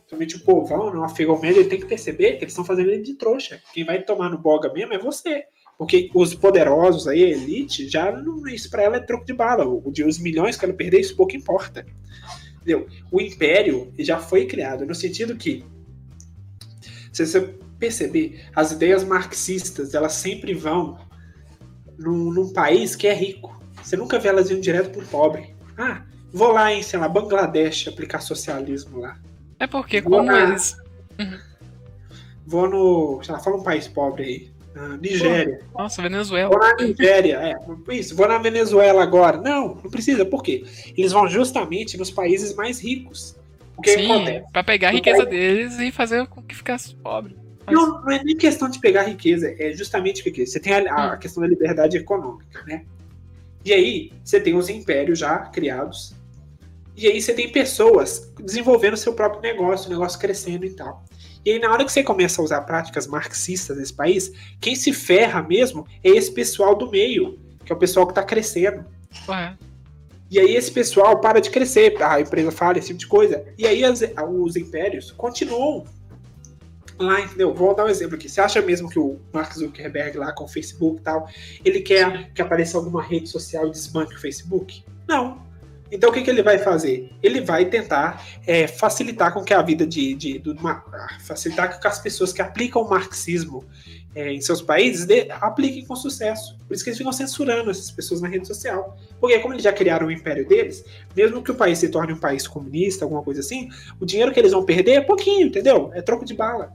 Principalmente 0.00 0.36
o 0.36 0.44
povão, 0.44 1.00
o 1.00 1.04
afegão 1.04 1.40
médio, 1.40 1.60
ele 1.60 1.68
tem 1.68 1.80
que 1.80 1.86
perceber 1.86 2.32
que 2.32 2.44
eles 2.44 2.52
estão 2.52 2.64
fazendo 2.64 2.90
ele 2.90 3.02
de 3.02 3.14
trouxa. 3.14 3.60
Quem 3.72 3.84
vai 3.84 4.02
tomar 4.02 4.28
no 4.28 4.38
boga 4.38 4.72
mesmo 4.72 4.92
é 4.92 4.98
você. 4.98 5.46
Porque 5.80 6.10
os 6.14 6.34
poderosos 6.34 7.08
aí, 7.08 7.24
a 7.24 7.28
elite, 7.28 7.88
já 7.88 8.12
não, 8.12 8.46
isso 8.46 8.68
para 8.68 8.82
ela 8.82 8.96
é 8.96 9.00
troco 9.00 9.24
de 9.24 9.32
bala. 9.32 9.66
O, 9.66 9.90
os 10.06 10.18
milhões 10.18 10.54
que 10.54 10.66
ela 10.66 10.74
perder, 10.74 11.00
isso 11.00 11.16
pouco 11.16 11.34
importa. 11.34 11.86
Entendeu? 12.56 12.86
O 13.10 13.18
império 13.18 13.90
já 13.98 14.18
foi 14.18 14.44
criado 14.44 14.84
no 14.84 14.94
sentido 14.94 15.34
que, 15.36 15.64
se 17.10 17.24
você 17.24 17.54
perceber, 17.78 18.44
as 18.54 18.72
ideias 18.72 19.02
marxistas, 19.04 19.94
elas 19.94 20.12
sempre 20.12 20.52
vão 20.52 20.98
num, 21.98 22.30
num 22.30 22.52
país 22.52 22.94
que 22.94 23.06
é 23.06 23.14
rico. 23.14 23.58
Você 23.82 23.96
nunca 23.96 24.18
vê 24.18 24.28
elas 24.28 24.50
indo 24.50 24.60
direto 24.60 24.90
pro 24.90 25.06
pobre. 25.06 25.54
Ah, 25.78 26.02
vou 26.30 26.52
lá 26.52 26.70
em, 26.74 26.82
sei 26.82 26.98
lá, 26.98 27.08
Bangladesh 27.08 27.88
aplicar 27.88 28.20
socialismo 28.20 28.98
lá. 28.98 29.18
É 29.58 29.66
porque, 29.66 30.02
vou 30.02 30.18
como 30.18 30.24
na, 30.24 30.42
eles. 30.42 30.76
Uhum. 31.18 31.38
Vou 32.46 32.68
no. 32.68 33.24
Sei 33.24 33.32
lá, 33.32 33.40
fala 33.40 33.56
um 33.56 33.62
país 33.62 33.88
pobre 33.88 34.24
aí. 34.24 34.49
Nigéria. 35.00 35.60
Nossa, 35.76 36.00
Venezuela. 36.00 36.50
Vou 36.50 36.58
na 36.58 36.74
Nigéria, 36.76 37.36
é. 37.36 37.94
Isso, 37.94 38.14
vou 38.14 38.28
na 38.28 38.38
Venezuela 38.38 39.02
agora. 39.02 39.38
Não, 39.38 39.74
não 39.74 39.90
precisa. 39.90 40.24
Por 40.24 40.42
quê? 40.42 40.64
Eles 40.96 41.12
vão 41.12 41.28
justamente 41.28 41.96
nos 41.98 42.10
países 42.10 42.54
mais 42.54 42.80
ricos. 42.80 43.36
Porque 43.74 43.94
Sim, 43.94 44.12
acontece? 44.12 44.52
pra 44.52 44.62
pegar 44.62 44.88
a 44.88 44.92
riqueza 44.92 45.24
país... 45.24 45.30
deles 45.30 45.78
e 45.78 45.90
fazer 45.90 46.26
com 46.26 46.42
que 46.42 46.54
ficasse 46.54 46.94
pobre. 46.96 47.36
Mas... 47.66 47.74
Não, 47.74 48.02
não 48.02 48.10
é 48.10 48.22
nem 48.22 48.36
questão 48.36 48.68
de 48.68 48.78
pegar 48.78 49.02
riqueza, 49.02 49.54
é 49.58 49.72
justamente 49.72 50.22
porque 50.22 50.46
você 50.46 50.60
tem 50.60 50.72
a, 50.72 50.92
a 50.92 51.14
hum. 51.14 51.18
questão 51.18 51.42
da 51.42 51.48
liberdade 51.48 51.96
econômica, 51.96 52.62
né? 52.66 52.84
E 53.64 53.72
aí, 53.72 54.12
você 54.24 54.40
tem 54.40 54.54
os 54.54 54.68
impérios 54.68 55.18
já 55.18 55.38
criados. 55.38 56.14
E 56.96 57.06
aí 57.06 57.20
você 57.20 57.32
tem 57.32 57.50
pessoas 57.50 58.32
desenvolvendo 58.38 58.96
seu 58.96 59.14
próprio 59.14 59.40
negócio, 59.40 59.88
o 59.88 59.90
negócio 59.90 60.18
crescendo 60.18 60.64
e 60.66 60.70
tal. 60.70 61.04
E 61.44 61.52
aí, 61.52 61.58
na 61.58 61.72
hora 61.72 61.84
que 61.84 61.92
você 61.92 62.02
começa 62.02 62.40
a 62.40 62.44
usar 62.44 62.60
práticas 62.62 63.06
marxistas 63.06 63.76
nesse 63.76 63.94
país, 63.94 64.32
quem 64.60 64.74
se 64.74 64.92
ferra 64.92 65.42
mesmo 65.42 65.86
é 66.04 66.10
esse 66.10 66.30
pessoal 66.32 66.74
do 66.74 66.90
meio, 66.90 67.38
que 67.64 67.72
é 67.72 67.74
o 67.74 67.78
pessoal 67.78 68.06
que 68.06 68.12
está 68.12 68.22
crescendo. 68.22 68.84
E 70.30 70.38
aí 70.38 70.54
esse 70.54 70.70
pessoal 70.70 71.20
para 71.20 71.40
de 71.40 71.50
crescer, 71.50 72.00
a 72.00 72.20
empresa 72.20 72.52
fala 72.52 72.78
esse 72.78 72.88
tipo 72.88 73.00
de 73.00 73.06
coisa. 73.08 73.44
E 73.58 73.66
aí 73.66 73.82
as, 73.82 74.00
os 74.28 74.54
impérios 74.54 75.10
continuam 75.10 75.84
lá, 76.96 77.20
entendeu? 77.20 77.52
Vou 77.52 77.74
dar 77.74 77.86
um 77.86 77.88
exemplo 77.88 78.14
aqui. 78.14 78.28
Você 78.28 78.40
acha 78.40 78.62
mesmo 78.62 78.88
que 78.88 78.98
o 78.98 79.18
Mark 79.32 79.52
Zuckerberg 79.52 80.16
lá 80.18 80.32
com 80.32 80.44
o 80.44 80.48
Facebook 80.48 81.00
e 81.00 81.02
tal, 81.02 81.28
ele 81.64 81.80
quer 81.80 82.32
que 82.32 82.40
apareça 82.40 82.78
alguma 82.78 83.02
rede 83.02 83.28
social 83.28 83.66
e 83.66 83.70
desbanque 83.72 84.14
o 84.14 84.20
Facebook? 84.20 84.84
Não. 85.08 85.42
Então 85.90 86.10
o 86.10 86.12
que, 86.12 86.22
que 86.22 86.30
ele 86.30 86.42
vai 86.42 86.58
fazer? 86.58 87.10
Ele 87.22 87.40
vai 87.40 87.64
tentar 87.64 88.24
é, 88.46 88.66
facilitar 88.66 89.32
com 89.32 89.42
que 89.42 89.52
a 89.52 89.60
vida 89.60 89.86
de, 89.86 90.14
de, 90.14 90.42
facilitar 91.20 91.72
com 91.72 91.80
que 91.80 91.86
as 91.86 91.98
pessoas 91.98 92.32
que 92.32 92.40
aplicam 92.40 92.82
o 92.82 92.88
marxismo 92.88 93.64
é, 94.14 94.32
em 94.32 94.40
seus 94.40 94.60
países 94.60 95.04
de, 95.04 95.28
apliquem 95.30 95.84
com 95.84 95.96
sucesso. 95.96 96.58
Por 96.66 96.74
isso 96.74 96.84
que 96.84 96.90
eles 96.90 96.98
ficam 96.98 97.12
censurando 97.12 97.70
essas 97.70 97.90
pessoas 97.90 98.20
na 98.20 98.28
rede 98.28 98.46
social. 98.46 98.96
Porque 99.20 99.38
como 99.38 99.54
eles 99.54 99.64
já 99.64 99.72
criaram 99.72 100.06
o 100.06 100.10
império 100.10 100.46
deles, 100.46 100.84
mesmo 101.14 101.42
que 101.42 101.50
o 101.50 101.54
país 101.54 101.78
se 101.78 101.88
torne 101.88 102.12
um 102.12 102.18
país 102.18 102.46
comunista, 102.46 103.04
alguma 103.04 103.22
coisa 103.22 103.40
assim, 103.40 103.68
o 104.00 104.06
dinheiro 104.06 104.32
que 104.32 104.38
eles 104.38 104.52
vão 104.52 104.64
perder 104.64 104.92
é 104.92 105.00
pouquinho, 105.00 105.46
entendeu? 105.46 105.90
É 105.94 106.02
troco 106.02 106.24
de 106.24 106.34
bala. 106.34 106.72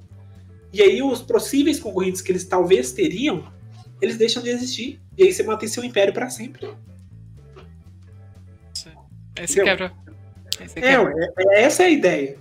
E 0.73 0.82
aí 0.82 1.01
os 1.01 1.21
possíveis 1.21 1.80
concorrentes 1.80 2.21
que 2.21 2.32
eeles 2.32 2.43
talvez 2.43 2.91
teriam, 2.91 3.45
eles 4.01 4.17
deixam 4.17 4.43
de 4.43 4.49
existir. 4.49 4.99
E 5.17 5.23
aí 5.23 5.34
você 5.34 5.43
mantém 5.43 5.69
seu 5.69 5.84
império 5.84 6.13
para 6.13 6.30
sempre. 6.30 6.67
Quebra. 9.35 9.91
Esse 10.61 10.79
quebra. 10.79 11.13
É, 11.37 11.59
é, 11.59 11.63
essa 11.63 11.83
é 11.83 11.87
a 11.87 11.89
ideia. 11.89 12.37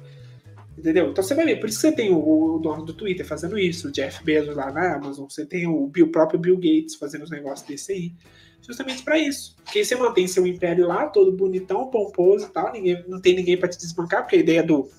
Entendeu? 0.76 1.10
Então 1.10 1.22
você 1.22 1.34
vai 1.34 1.44
ver, 1.44 1.60
por 1.60 1.68
isso 1.68 1.80
que 1.80 1.88
você 1.88 1.94
tem 1.94 2.12
o, 2.12 2.56
o 2.56 2.58
dono 2.58 2.84
do 2.84 2.92
Twitter 2.92 3.24
fazendo 3.24 3.58
isso, 3.58 3.88
o 3.88 3.92
Jeff 3.92 4.24
Bezos 4.24 4.56
lá 4.56 4.72
na 4.72 4.96
Amazon, 4.96 5.26
você 5.28 5.46
tem 5.46 5.66
o, 5.66 5.84
o 5.84 6.08
próprio 6.08 6.38
Bill 6.38 6.56
Gates 6.56 6.96
fazendo 6.96 7.22
os 7.22 7.30
negócios 7.30 7.66
desse 7.66 7.92
aí. 7.92 8.12
Justamente 8.60 9.02
para 9.02 9.18
isso. 9.18 9.56
Porque 9.62 9.78
aí 9.78 9.84
você 9.84 9.94
mantém 9.94 10.26
seu 10.26 10.46
império 10.46 10.86
lá, 10.86 11.06
todo 11.06 11.30
bonitão, 11.32 11.90
pomposo 11.90 12.46
e 12.46 12.50
tal, 12.50 12.72
ninguém, 12.72 13.04
não 13.06 13.20
tem 13.20 13.34
ninguém 13.34 13.56
para 13.56 13.68
te 13.68 13.78
desbancar, 13.78 14.22
porque 14.22 14.36
a 14.36 14.40
ideia 14.40 14.62
do, 14.62 14.90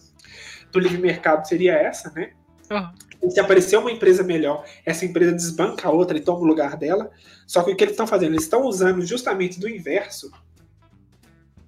do 0.71 0.79
livre 0.79 0.99
mercado 0.99 1.47
seria 1.47 1.73
essa, 1.73 2.11
né? 2.11 2.31
Uhum. 2.71 3.29
Se 3.29 3.39
aparecer 3.39 3.77
uma 3.77 3.91
empresa 3.91 4.23
melhor, 4.23 4.63
essa 4.85 5.03
empresa 5.03 5.31
desbanca 5.31 5.87
a 5.87 5.91
outra 5.91 6.17
e 6.17 6.21
toma 6.21 6.39
o 6.39 6.45
lugar 6.45 6.77
dela. 6.77 7.09
Só 7.47 7.63
que 7.63 7.71
o 7.71 7.75
que 7.75 7.83
eles 7.83 7.93
estão 7.93 8.07
fazendo? 8.07 8.33
Eles 8.33 8.43
estão 8.43 8.63
usando 8.63 9.03
justamente 9.03 9.59
do 9.59 9.67
inverso 9.67 10.31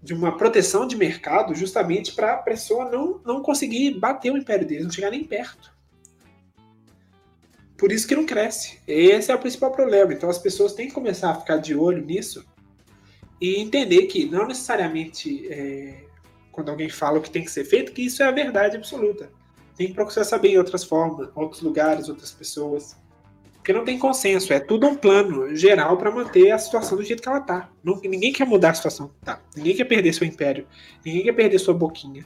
de 0.07 0.13
uma 0.13 0.37
proteção 0.37 0.87
de 0.87 0.95
mercado 0.95 1.53
justamente 1.53 2.13
para 2.13 2.35
a 2.35 2.37
pessoa 2.37 2.89
não, 2.89 3.19
não 3.25 3.41
conseguir 3.41 3.99
bater 3.99 4.31
o 4.31 4.37
império 4.37 4.65
deles, 4.65 4.85
não 4.85 4.91
chegar 4.91 5.11
nem 5.11 5.21
perto. 5.21 5.69
Por 7.77 7.91
isso 7.91 8.07
que 8.07 8.15
não 8.15 8.25
cresce. 8.25 8.79
Esse 8.87 9.33
é 9.33 9.35
o 9.35 9.39
principal 9.39 9.69
problema. 9.69 10.13
Então 10.13 10.29
as 10.29 10.37
pessoas 10.37 10.71
têm 10.71 10.87
que 10.87 10.93
começar 10.93 11.31
a 11.31 11.35
ficar 11.35 11.57
de 11.57 11.75
olho 11.75 12.05
nisso 12.05 12.45
e 13.41 13.59
entender 13.59 14.03
que 14.03 14.25
não 14.25 14.47
necessariamente 14.47 15.45
é, 15.51 16.05
quando 16.53 16.69
alguém 16.69 16.87
fala 16.87 17.19
o 17.19 17.21
que 17.21 17.29
tem 17.29 17.43
que 17.43 17.51
ser 17.51 17.65
feito, 17.65 17.91
que 17.91 18.03
isso 18.03 18.23
é 18.23 18.27
a 18.27 18.31
verdade 18.31 18.77
absoluta. 18.77 19.29
Tem 19.75 19.87
que 19.87 19.93
procurar 19.93 20.23
saber 20.23 20.53
em 20.53 20.57
outras 20.57 20.85
formas, 20.85 21.27
outros 21.35 21.61
lugares, 21.61 22.07
outras 22.07 22.31
pessoas. 22.31 22.95
Porque 23.67 23.77
não 23.77 23.83
tem 23.83 23.99
consenso, 23.99 24.53
é 24.53 24.61
tudo 24.61 24.87
um 24.87 24.95
plano 24.95 25.53
geral 25.53 25.97
para 25.97 26.09
manter 26.09 26.51
a 26.51 26.57
situação 26.57 26.97
do 26.97 27.03
jeito 27.03 27.21
que 27.21 27.27
ela 27.27 27.41
tá. 27.41 27.69
Não, 27.83 27.99
ninguém 28.01 28.31
quer 28.31 28.47
mudar 28.47 28.69
a 28.69 28.73
situação 28.73 29.11
tá. 29.21 29.41
Ninguém 29.53 29.75
quer 29.75 29.83
perder 29.83 30.13
seu 30.13 30.25
império. 30.25 30.65
Ninguém 31.03 31.23
quer 31.23 31.33
perder 31.33 31.59
sua 31.59 31.73
boquinha. 31.73 32.25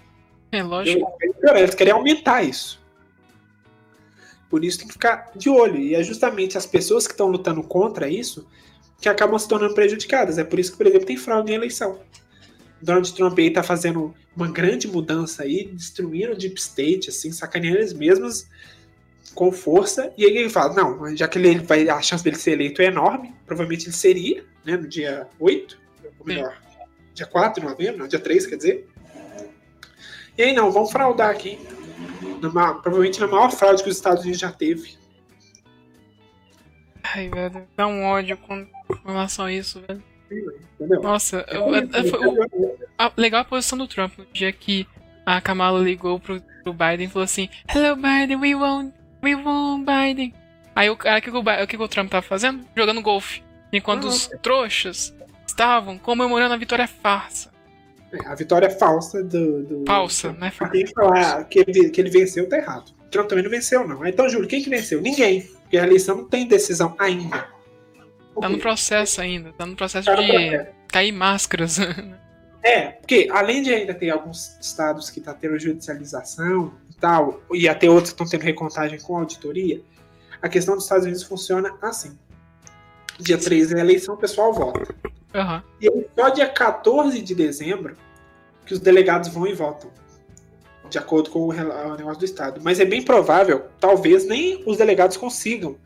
É 0.52 0.62
lógico. 0.62 1.12
Eles 1.56 1.74
querem 1.74 1.94
aumentar 1.94 2.44
isso. 2.44 2.80
Por 4.52 4.64
isso 4.64 4.78
tem 4.78 4.86
que 4.86 4.94
ficar 4.94 5.32
de 5.36 5.50
olho. 5.50 5.78
E 5.78 5.96
é 5.96 6.04
justamente 6.04 6.60
as 6.60 6.68
pessoas 6.68 7.08
que 7.08 7.14
estão 7.14 7.26
lutando 7.26 7.64
contra 7.64 8.08
isso 8.08 8.48
que 9.00 9.10
acabam 9.10 9.40
se 9.40 9.48
tornando 9.48 9.74
prejudicadas. 9.74 10.38
É 10.38 10.44
por 10.44 10.60
isso 10.60 10.74
que, 10.74 10.78
por 10.78 10.86
exemplo, 10.86 11.08
tem 11.08 11.18
fraude 11.18 11.52
em 11.52 11.56
eleição. 11.56 12.02
Donald 12.80 13.12
Trump 13.16 13.40
aí 13.40 13.50
tá 13.50 13.64
fazendo 13.64 14.14
uma 14.36 14.48
grande 14.48 14.88
mudança 14.88 15.42
aí, 15.42 15.72
destruindo 15.74 16.34
o 16.34 16.38
Deep 16.38 16.60
State, 16.60 17.10
assim, 17.10 17.32
sacaneando 17.32 17.80
eles 17.80 17.94
mesmos 17.94 18.46
com 19.34 19.52
força. 19.52 20.14
E 20.18 20.26
aí 20.26 20.38
ele 20.38 20.50
fala, 20.50 20.74
não, 20.74 21.16
já 21.16 21.28
que 21.28 21.38
ele 21.38 21.60
vai, 21.60 21.88
a 21.90 22.02
chance 22.02 22.24
dele 22.24 22.36
ser 22.36 22.52
eleito 22.52 22.82
é 22.82 22.86
enorme, 22.86 23.34
provavelmente 23.46 23.86
ele 23.86 23.96
seria, 23.96 24.44
né, 24.66 24.78
no 24.78 24.88
dia 24.88 25.28
8, 25.40 25.78
ou 26.20 26.26
melhor, 26.26 26.54
Sim. 26.54 26.78
dia 27.14 27.26
4 27.26 27.62
de 27.62 27.68
novembro, 27.68 28.00
não, 28.00 28.08
dia 28.08 28.20
3, 28.20 28.48
quer 28.48 28.56
dizer. 28.56 28.88
E 30.38 30.44
aí, 30.44 30.54
não, 30.54 30.72
vamos 30.72 30.92
fraudar 30.92 31.30
aqui. 31.30 31.60
Numa, 32.42 32.74
provavelmente 32.76 33.20
na 33.20 33.28
maior 33.28 33.52
fraude 33.52 33.84
que 33.84 33.90
os 33.90 33.96
Estados 33.96 34.24
Unidos 34.24 34.40
já 34.40 34.52
teve. 34.52 34.98
Ai, 37.04 37.30
velho, 37.30 37.68
dá 37.76 37.88
um 37.88 38.04
ódio 38.04 38.38
com 38.38 38.66
relação 39.06 39.46
a 39.46 39.54
isso, 39.54 39.82
velho. 39.88 40.02
Entendeu? 40.80 41.02
Nossa, 41.02 41.46
é 41.48 41.58
eu, 41.58 41.76
eu, 41.76 42.48
eu, 42.54 42.80
a, 42.98 43.12
legal 43.18 43.42
a 43.42 43.46
posição 43.46 43.78
do 43.78 43.88
Trump 43.88 44.18
no 44.18 44.26
dia 44.28 44.52
que 44.52 44.88
a 45.26 45.42
Kamala 45.42 45.80
ligou 45.80 46.20
pro, 46.20 46.42
pro 46.64 46.74
Biden 46.74 47.06
e 47.06 47.10
falou 47.10 47.26
assim: 47.26 47.50
Hello 47.68 47.96
Biden, 47.96 48.38
we 48.38 48.56
won, 48.56 48.92
we 49.24 49.36
won 49.36 49.84
Biden. 49.84 50.34
Aí 50.76 50.90
o 50.90 50.96
cara, 50.96 51.20
o 51.20 51.22
que, 51.22 51.30
o, 51.30 51.68
que 51.68 51.78
o 51.78 51.88
Trump 51.88 52.10
tava 52.10 52.22
fazendo? 52.22 52.66
Jogando 52.76 53.02
golfe. 53.02 53.44
Enquanto 53.72 54.06
os 54.06 54.30
trouxas 54.42 55.14
estavam 55.46 55.98
comemorando 55.98 56.54
a 56.54 56.58
vitória 56.58 56.88
farsa. 56.88 57.52
É, 58.12 58.28
a 58.28 58.36
vitória 58.36 58.70
falsa 58.70 59.24
do. 59.24 59.64
do 59.64 59.86
falsa, 59.86 60.34
né? 60.34 60.52
Quem 60.72 60.86
falar 60.88 61.46
que 61.46 61.60
ele, 61.60 61.90
que 61.90 62.02
ele 62.02 62.10
venceu 62.10 62.48
tá 62.50 62.58
errado. 62.58 62.92
O 63.06 63.10
Trump 63.10 63.28
também 63.28 63.44
não 63.44 63.52
venceu, 63.52 63.88
não. 63.88 64.06
Então, 64.06 64.28
Júlio, 64.30 64.48
quem 64.48 64.62
que 64.62 64.70
venceu? 64.70 65.02
Ninguém. 65.02 65.42
Porque 65.62 65.78
a 65.78 65.84
eleição 65.84 66.18
não 66.18 66.26
tem 66.28 66.48
decisão 66.48 66.96
ainda. 67.00 67.48
Tá 68.40 68.50
no 68.50 68.58
processo 68.60 69.22
ainda, 69.22 69.54
tá 69.54 69.66
no 69.66 69.76
processo 69.76 70.06
tá 70.06 70.16
no 70.16 70.24
de 70.24 70.32
processo. 70.32 70.70
cair 70.88 71.12
máscaras. 71.12 71.78
É, 72.64 72.92
porque 72.92 73.28
além 73.32 73.64
de 73.64 73.74
ainda 73.74 73.92
ter 73.92 74.12
alguns 74.12 74.56
estados 74.62 75.10
que 75.10 75.20
tá 75.20 75.34
tendo 75.34 75.58
judicialização 75.58 76.72
tal, 77.02 77.42
e 77.52 77.68
até 77.68 77.90
outros 77.90 78.10
estão 78.10 78.28
tendo 78.28 78.44
recontagem 78.44 79.00
com 79.00 79.18
auditoria, 79.18 79.82
a 80.42 80.48
questão 80.48 80.76
dos 80.76 80.86
Estados 80.86 81.06
Unidos 81.06 81.24
funciona 81.24 81.76
assim. 81.82 82.18
Dia 83.20 83.38
13 83.38 83.76
é 83.76 83.80
eleição, 83.80 84.16
o 84.16 84.18
pessoal 84.18 84.54
vota. 84.54 84.96
Uhum. 85.34 85.62
E 85.80 85.90
aí, 85.90 86.08
só 86.18 86.30
dia 86.30 86.48
14 86.48 87.22
de 87.22 87.36
dezembro 87.36 87.98
que 88.66 88.74
os 88.74 88.80
delegados 88.80 89.30
vão 89.30 89.48
e 89.48 89.54
votam. 89.54 89.92
De 90.90 90.98
acordo 90.98 91.30
com 91.30 91.48
o 91.48 91.54
negócio 91.54 92.20
do 92.20 92.26
Estado. 92.26 92.62
Mas 92.64 92.80
é 92.80 92.86
bem 92.86 93.02
provável, 93.02 93.66
talvez 93.80 94.26
nem 94.26 94.62
os 94.66 94.78
delegados 94.78 95.18
consigam 95.18 95.78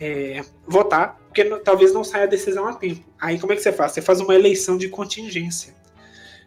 é, 0.00 0.42
votar, 0.66 1.18
porque 1.26 1.44
talvez 1.60 1.92
não 1.92 2.02
saia 2.02 2.24
a 2.24 2.28
decisão 2.28 2.66
a 2.66 2.74
tempo. 2.74 3.04
Aí 3.20 3.38
como 3.38 3.52
é 3.52 3.56
que 3.56 3.62
você 3.62 3.72
faz? 3.72 3.92
Você 3.92 4.02
faz 4.02 4.20
uma 4.20 4.34
eleição 4.34 4.78
de 4.78 4.88
contingência. 4.88 5.74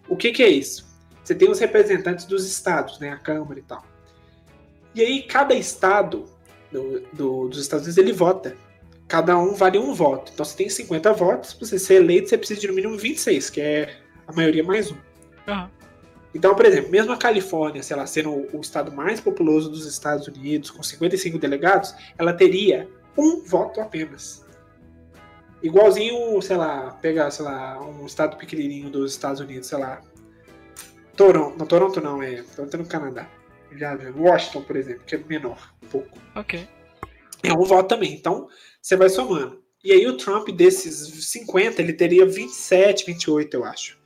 O 0.07 0.17
que, 0.17 0.31
que 0.31 0.41
é 0.41 0.49
isso? 0.49 0.89
Você 1.23 1.35
tem 1.35 1.49
os 1.49 1.59
representantes 1.59 2.25
dos 2.25 2.47
estados, 2.49 2.99
né, 2.99 3.11
a 3.11 3.17
Câmara 3.17 3.59
e 3.59 3.63
tal. 3.63 3.83
E 4.95 5.01
aí 5.01 5.23
cada 5.23 5.53
estado 5.53 6.25
do, 6.71 7.01
do, 7.13 7.47
dos 7.47 7.59
Estados 7.59 7.85
Unidos 7.85 7.97
ele 7.97 8.13
vota. 8.13 8.55
Cada 9.07 9.37
um 9.37 9.53
vale 9.53 9.77
um 9.77 9.93
voto. 9.93 10.31
Então 10.33 10.45
você 10.45 10.55
tem 10.55 10.69
50 10.69 11.13
votos, 11.13 11.53
para 11.53 11.67
você 11.67 11.79
ser 11.79 11.95
eleito 11.95 12.29
você 12.29 12.37
precisa 12.37 12.61
de 12.61 12.67
no 12.67 12.73
mínimo 12.73 12.97
26, 12.97 13.49
que 13.49 13.61
é 13.61 13.97
a 14.27 14.33
maioria 14.33 14.63
mais 14.63 14.91
um. 14.91 14.95
Uhum. 15.47 15.67
Então, 16.33 16.53
por 16.53 16.65
exemplo, 16.65 16.91
mesmo 16.91 17.11
a 17.11 17.17
Califórnia, 17.17 17.81
sei 17.81 17.97
lá, 17.97 18.05
sendo 18.05 18.47
o 18.55 18.61
estado 18.61 18.91
mais 18.91 19.19
populoso 19.19 19.69
dos 19.69 19.87
Estados 19.87 20.27
Unidos, 20.27 20.69
com 20.69 20.83
55 20.83 21.39
delegados, 21.39 21.95
ela 22.17 22.33
teria 22.33 22.87
um 23.17 23.43
voto 23.43 23.81
apenas. 23.81 24.45
Igualzinho, 25.61 26.39
sei 26.41 26.55
lá, 26.55 26.91
pegar, 27.01 27.31
sei 27.31 27.45
lá, 27.45 27.81
um 27.81 28.05
estado 28.05 28.37
pequenininho 28.37 28.89
dos 28.89 29.11
Estados 29.11 29.41
Unidos, 29.41 29.67
sei 29.67 29.79
lá. 29.79 30.01
Toronto, 31.17 31.57
não, 31.57 31.65
Toronto 31.65 31.99
não, 31.99 32.21
é 32.21 32.43
Toronto 32.55 32.73
é 32.75 32.77
no 32.77 32.85
Canadá. 32.85 33.27
Já, 33.71 33.97
Washington, 34.15 34.61
por 34.63 34.75
exemplo, 34.75 35.03
que 35.05 35.15
é 35.15 35.17
menor, 35.19 35.73
um 35.83 35.87
pouco. 35.87 36.17
Ok. 36.35 36.67
É 37.43 37.53
um 37.53 37.63
voto 37.63 37.87
também, 37.87 38.13
então 38.13 38.47
você 38.81 38.95
vai 38.95 39.09
somando. 39.09 39.63
E 39.83 39.91
aí 39.91 40.05
o 40.07 40.17
Trump, 40.17 40.49
desses 40.49 41.29
50, 41.31 41.81
ele 41.81 41.93
teria 41.93 42.25
27, 42.25 43.05
28, 43.05 43.53
eu 43.55 43.63
acho. 43.63 43.97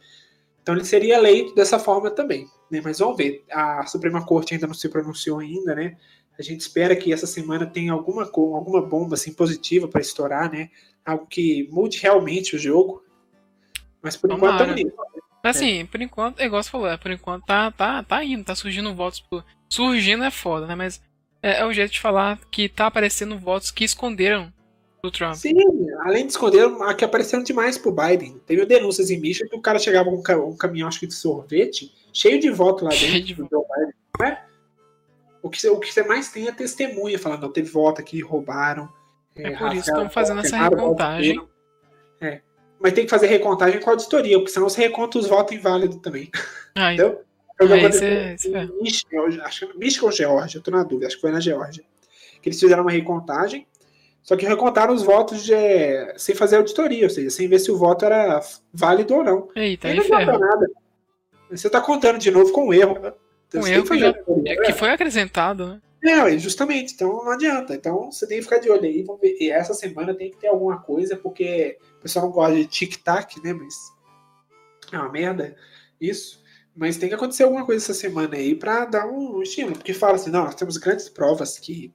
Então 0.61 0.75
ele 0.75 0.85
seria 0.85 1.15
eleito 1.15 1.55
dessa 1.55 1.79
forma 1.79 2.11
também. 2.11 2.47
Né? 2.69 2.79
Mas 2.83 2.99
vamos 2.99 3.17
ver. 3.17 3.43
A 3.51 3.85
Suprema 3.85 4.25
Corte 4.25 4.53
ainda 4.53 4.67
não 4.67 4.73
se 4.73 4.87
pronunciou 4.87 5.39
ainda, 5.39 5.75
né? 5.75 5.97
A 6.37 6.41
gente 6.41 6.61
espera 6.61 6.95
que 6.95 7.13
essa 7.13 7.27
semana 7.27 7.65
tenha 7.65 7.91
alguma, 7.91 8.23
alguma 8.23 8.81
bomba 8.81 9.15
assim, 9.15 9.33
positiva 9.33 9.87
para 9.87 10.01
estourar, 10.01 10.51
né? 10.51 10.69
Algo 11.05 11.27
que 11.27 11.67
mude 11.71 11.99
realmente 11.99 12.55
o 12.55 12.59
jogo. 12.59 13.03
Mas 14.01 14.17
por 14.17 14.29
Tomara. 14.29 14.53
enquanto 14.53 14.69
estamos 14.69 14.83
nisso. 14.83 15.12
Assim, 15.43 15.81
é. 15.81 15.85
por 15.85 16.01
enquanto, 16.01 16.39
é 16.39 16.45
igual 16.45 16.63
você 16.63 16.69
falou, 16.69 16.87
é, 16.87 16.95
por 16.95 17.11
enquanto 17.11 17.45
tá, 17.45 17.69
tá, 17.69 18.01
tá 18.01 18.23
indo, 18.23 18.45
tá 18.45 18.55
surgindo 18.55 18.95
votos. 18.95 19.19
Por... 19.19 19.43
Surgindo 19.69 20.23
é 20.23 20.31
foda, 20.31 20.65
né? 20.65 20.73
Mas 20.73 21.01
é, 21.41 21.59
é 21.59 21.65
o 21.65 21.73
jeito 21.73 21.91
de 21.91 21.99
falar 21.99 22.39
que 22.49 22.69
tá 22.69 22.87
aparecendo 22.87 23.37
votos 23.37 23.69
que 23.69 23.83
esconderam 23.83 24.51
do 25.03 25.11
Trump. 25.11 25.35
Sim, 25.35 25.53
além 25.99 26.25
de 26.25 26.31
esconder, 26.31 26.65
que 26.97 27.03
apareceram 27.03 27.43
demais 27.43 27.77
pro 27.77 27.91
Biden. 27.91 28.39
Teve 28.47 28.65
denúncias 28.65 29.11
em 29.11 29.19
Michigan 29.19 29.49
que 29.49 29.55
o 29.57 29.61
cara 29.61 29.77
chegava 29.77 30.09
com 30.09 30.23
um 30.49 30.55
caminhão, 30.55 30.87
acho 30.87 31.01
que 31.01 31.07
de 31.07 31.13
sorvete, 31.13 31.93
cheio 32.13 32.39
de 32.39 32.49
voto 32.49 32.85
lá 32.85 32.91
dentro 32.91 33.35
do 33.35 33.49
Joe 33.51 33.65
Biden. 33.75 33.93
Né? 34.21 34.41
O 35.41 35.49
que, 35.49 35.67
o 35.67 35.77
que 35.77 35.93
você 35.93 36.03
mais 36.03 36.29
tem 36.29 36.47
é 36.47 36.53
testemunha 36.53 37.19
falando, 37.19 37.41
não, 37.41 37.51
teve 37.51 37.69
voto 37.69 37.99
aqui, 37.99 38.21
roubaram. 38.21 38.87
É, 39.35 39.49
é 39.49 39.57
por 39.57 39.73
isso 39.73 39.83
que 39.83 39.91
estão 39.91 40.09
fazendo 40.09 40.39
essa 40.39 40.55
recontagem. 40.55 41.45
É. 42.21 42.39
Mas 42.83 42.91
tem 42.91 43.05
que 43.05 43.09
fazer 43.09 43.27
recontagem 43.27 43.79
com 43.79 43.89
a 43.89 43.93
auditoria, 43.93 44.37
porque 44.37 44.51
senão 44.51 44.67
você 44.67 44.81
reconta 44.81 45.17
os 45.17 45.25
votos 45.25 45.55
inválidos 45.55 45.95
também. 46.01 46.29
Ah, 46.75 46.93
então. 46.93 47.17
Ah, 47.61 47.77
esse 47.77 48.03
é, 48.03 48.35
é. 48.61 48.67
Michigan, 48.81 49.41
acho, 49.43 49.69
Michigan 49.77 50.07
ou 50.07 50.11
Geórgia, 50.11 50.57
eu 50.57 50.61
tô 50.61 50.71
na 50.71 50.83
dúvida, 50.83 51.07
acho 51.07 51.15
que 51.15 51.21
foi 51.21 51.31
na 51.31 51.39
Geórgia. 51.39 51.83
Que 52.41 52.49
eles 52.49 52.59
fizeram 52.59 52.81
uma 52.81 52.91
recontagem, 52.91 53.65
só 54.21 54.35
que 54.35 54.45
recontaram 54.45 54.93
os 54.93 55.01
votos 55.01 55.45
de, 55.45 55.53
sem 56.17 56.35
fazer 56.35 56.57
auditoria, 56.57 57.05
ou 57.05 57.09
seja, 57.09 57.29
sem 57.29 57.47
ver 57.47 57.59
se 57.59 57.71
o 57.71 57.77
voto 57.77 58.03
era 58.03 58.41
válido 58.73 59.15
ou 59.15 59.23
não. 59.23 59.47
Eita, 59.55 59.87
aí 59.87 59.95
não 59.95 60.39
nada. 60.39 60.67
Você 61.51 61.69
tá 61.69 61.79
contando 61.79 62.17
de 62.17 62.31
novo 62.31 62.51
com 62.51 62.67
um 62.67 62.73
erro. 62.73 62.99
Né? 62.99 63.13
um 63.55 63.67
erro 63.67 63.85
que, 63.85 63.99
já, 63.99 64.13
é, 64.45 64.55
que 64.57 64.73
foi 64.73 64.89
acrescentado, 64.89 65.67
né? 65.67 65.81
É, 66.03 66.37
justamente, 66.37 66.93
então 66.93 67.23
não 67.23 67.31
adianta. 67.31 67.73
Então 67.73 68.11
você 68.11 68.27
tem 68.27 68.37
que 68.37 68.43
ficar 68.43 68.57
de 68.57 68.69
olho 68.69 68.83
aí. 68.83 69.03
Vamos 69.03 69.21
ver. 69.21 69.37
E 69.39 69.49
essa 69.49 69.73
semana 69.73 70.13
tem 70.13 70.31
que 70.31 70.37
ter 70.37 70.47
alguma 70.47 70.81
coisa, 70.81 71.15
porque 71.15 71.77
o 71.97 72.01
pessoal 72.01 72.25
não 72.25 72.33
gosta 72.33 72.55
de 72.55 72.65
tic-tac, 72.67 73.41
né? 73.41 73.53
Mas 73.53 73.73
é 74.91 74.97
uma 74.97 75.09
merda 75.09 75.55
isso. 75.99 76.43
Mas 76.75 76.97
tem 76.97 77.07
que 77.07 77.15
acontecer 77.15 77.43
alguma 77.43 77.65
coisa 77.65 77.83
essa 77.83 77.93
semana 77.93 78.35
aí 78.35 78.53
para 78.53 78.85
dar 78.85 79.07
um 79.07 79.41
estímulo. 79.41 79.77
Porque 79.77 79.93
fala 79.93 80.15
assim, 80.15 80.29
não, 80.29 80.43
nós 80.43 80.55
temos 80.55 80.75
grandes 80.75 81.07
provas 81.07 81.57
que, 81.57 81.93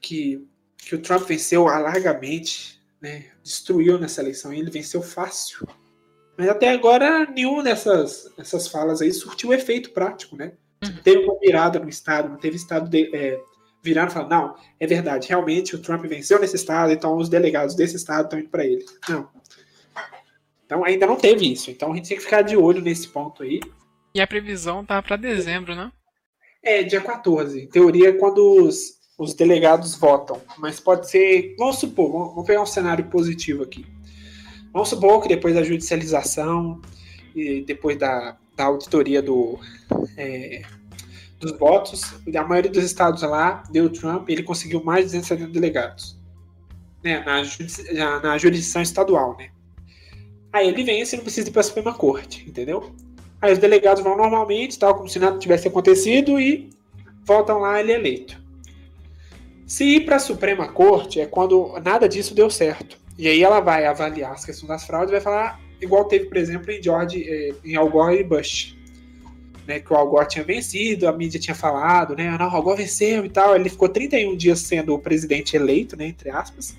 que, 0.00 0.46
que 0.78 0.94
o 0.94 1.02
Trump 1.02 1.26
venceu 1.26 1.64
largamente, 1.64 2.80
né? 3.00 3.26
Destruiu 3.42 3.98
nessa 3.98 4.22
eleição 4.22 4.54
e 4.54 4.60
ele 4.60 4.70
venceu 4.70 5.02
fácil. 5.02 5.66
Mas 6.38 6.48
até 6.48 6.70
agora 6.70 7.26
nenhuma 7.26 7.62
dessas, 7.62 8.32
dessas 8.36 8.68
falas 8.68 9.02
aí 9.02 9.12
surtiu 9.12 9.52
efeito 9.52 9.90
prático, 9.90 10.36
né? 10.36 10.52
Uhum. 10.82 11.02
Teve 11.02 11.24
uma 11.24 11.38
virada 11.38 11.78
no 11.78 11.88
estado, 11.88 12.28
não 12.28 12.36
teve 12.36 12.56
estado 12.56 12.88
de, 12.88 13.14
é, 13.14 13.40
virando 13.82 14.10
e 14.10 14.14
falando, 14.14 14.30
não, 14.30 14.54
é 14.78 14.86
verdade, 14.86 15.28
realmente 15.28 15.74
o 15.74 15.82
Trump 15.82 16.04
venceu 16.06 16.38
nesse 16.38 16.56
estado, 16.56 16.92
então 16.92 17.16
os 17.16 17.28
delegados 17.28 17.74
desse 17.74 17.96
estado 17.96 18.24
estão 18.24 18.38
indo 18.38 18.48
para 18.48 18.64
ele. 18.64 18.84
Não. 19.08 19.28
Então 20.68 20.84
ainda 20.84 21.06
não 21.06 21.16
teve 21.16 21.50
isso. 21.50 21.70
Então 21.70 21.92
a 21.92 21.96
gente 21.96 22.08
tem 22.08 22.18
que 22.18 22.22
ficar 22.22 22.42
de 22.42 22.56
olho 22.56 22.82
nesse 22.82 23.08
ponto 23.08 23.42
aí. 23.42 23.60
E 24.14 24.20
a 24.20 24.26
previsão 24.26 24.84
tá 24.84 25.02
para 25.02 25.16
dezembro, 25.16 25.74
né? 25.74 25.90
É, 26.62 26.82
dia 26.82 27.00
14. 27.00 27.62
Em 27.62 27.66
teoria, 27.66 28.12
quando 28.18 28.64
os, 28.64 28.98
os 29.16 29.32
delegados 29.32 29.94
votam. 29.94 30.42
Mas 30.58 30.78
pode 30.78 31.08
ser. 31.08 31.54
Vamos 31.58 31.78
supor, 31.78 32.10
vamos 32.34 32.46
pegar 32.46 32.60
um 32.60 32.66
cenário 32.66 33.06
positivo 33.06 33.62
aqui. 33.62 33.86
Vamos 34.70 34.90
supor 34.90 35.22
que 35.22 35.28
depois 35.28 35.54
da 35.54 35.62
judicialização 35.62 36.82
e 37.34 37.62
depois 37.62 37.98
da, 37.98 38.36
da 38.58 38.64
auditoria 38.64 39.22
do, 39.22 39.58
é, 40.16 40.62
dos 41.38 41.56
votos, 41.56 42.02
a 42.36 42.42
maioria 42.42 42.70
dos 42.70 42.82
estados 42.82 43.22
lá 43.22 43.62
deu 43.70 43.88
Trump, 43.88 44.28
ele 44.28 44.42
conseguiu 44.42 44.82
mais 44.82 45.06
de 45.06 45.18
270 45.18 45.52
delegados. 45.52 46.18
Né, 47.02 47.24
na, 47.24 48.20
na, 48.20 48.36
jurisdição 48.36 48.82
estadual, 48.82 49.36
né? 49.38 49.50
Aí 50.52 50.66
ele 50.66 50.82
vence 50.82 51.14
e 51.14 51.16
não 51.16 51.22
precisa 51.22 51.48
ir 51.48 51.52
para 51.52 51.60
a 51.60 51.64
Suprema 51.64 51.94
Corte, 51.94 52.44
entendeu? 52.48 52.92
Aí 53.40 53.52
os 53.52 53.58
delegados 53.60 54.02
vão 54.02 54.16
normalmente, 54.16 54.76
tal 54.76 54.96
como 54.96 55.08
se 55.08 55.20
nada 55.20 55.38
tivesse 55.38 55.68
acontecido, 55.68 56.40
e 56.40 56.70
voltam 57.24 57.60
lá 57.60 57.78
ele 57.78 57.92
é 57.92 57.94
eleito. 57.94 58.42
Se 59.64 59.84
ir 59.84 60.04
para 60.04 60.16
a 60.16 60.18
Suprema 60.18 60.66
Corte 60.66 61.20
é 61.20 61.26
quando 61.26 61.78
nada 61.84 62.08
disso 62.08 62.34
deu 62.34 62.50
certo. 62.50 62.98
E 63.16 63.28
aí 63.28 63.40
ela 63.40 63.60
vai 63.60 63.86
avaliar 63.86 64.32
as 64.32 64.44
questões 64.44 64.68
das 64.68 64.84
fraudes 64.84 65.10
e 65.10 65.12
vai 65.12 65.20
falar, 65.20 65.60
igual 65.80 66.04
teve, 66.04 66.26
por 66.26 66.36
exemplo, 66.36 66.70
em 66.70 66.82
George, 66.82 67.24
eh, 67.28 67.54
em 67.64 67.76
Al 67.76 67.88
Gore 67.88 68.20
e 68.20 68.24
Bush. 68.24 68.76
Né, 69.66 69.80
que 69.80 69.92
o 69.92 69.96
Al 69.96 70.08
Gore 70.08 70.28
tinha 70.28 70.42
vencido, 70.42 71.06
a 71.06 71.12
mídia 71.12 71.38
tinha 71.38 71.54
falado, 71.54 72.16
né? 72.16 72.34
Não, 72.38 72.48
o 72.48 72.56
Al 72.56 72.62
Gore 72.62 72.78
venceu 72.78 73.24
e 73.24 73.28
tal. 73.28 73.54
Ele 73.54 73.68
ficou 73.68 73.88
31 73.88 74.34
dias 74.34 74.60
sendo 74.60 74.94
o 74.94 74.98
presidente 74.98 75.56
eleito, 75.56 75.94
né? 75.94 76.06
Entre 76.06 76.30
aspas. 76.30 76.74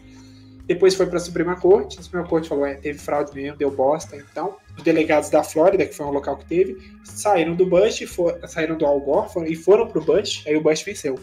Depois 0.69 0.93
foi 0.93 1.07
para 1.07 1.17
a 1.17 1.19
Suprema 1.19 1.55
Corte. 1.55 1.99
A 1.99 2.03
Suprema 2.03 2.27
Corte 2.27 2.47
falou: 2.47 2.63
é, 2.63 2.75
teve 2.75 2.99
fraude 2.99 3.33
mesmo, 3.33 3.57
deu 3.57 3.71
bosta. 3.71 4.15
Então, 4.15 4.55
os 4.77 4.83
delegados 4.83 5.29
da 5.29 5.43
Flórida, 5.43 5.83
que 5.83 5.95
foi 5.95 6.05
um 6.05 6.11
local 6.11 6.37
que 6.37 6.45
teve, 6.45 6.77
saíram 7.03 7.55
do 7.55 7.65
Bush, 7.65 8.03
for, 8.07 8.39
saíram 8.47 8.77
do 8.77 8.85
Al 8.85 8.99
Gore 8.99 9.51
e 9.51 9.55
foram 9.55 9.87
para 9.87 9.99
o 9.99 10.05
Bush. 10.05 10.43
Aí 10.45 10.55
o 10.55 10.61
Bush 10.61 10.83
venceu. 10.83 11.19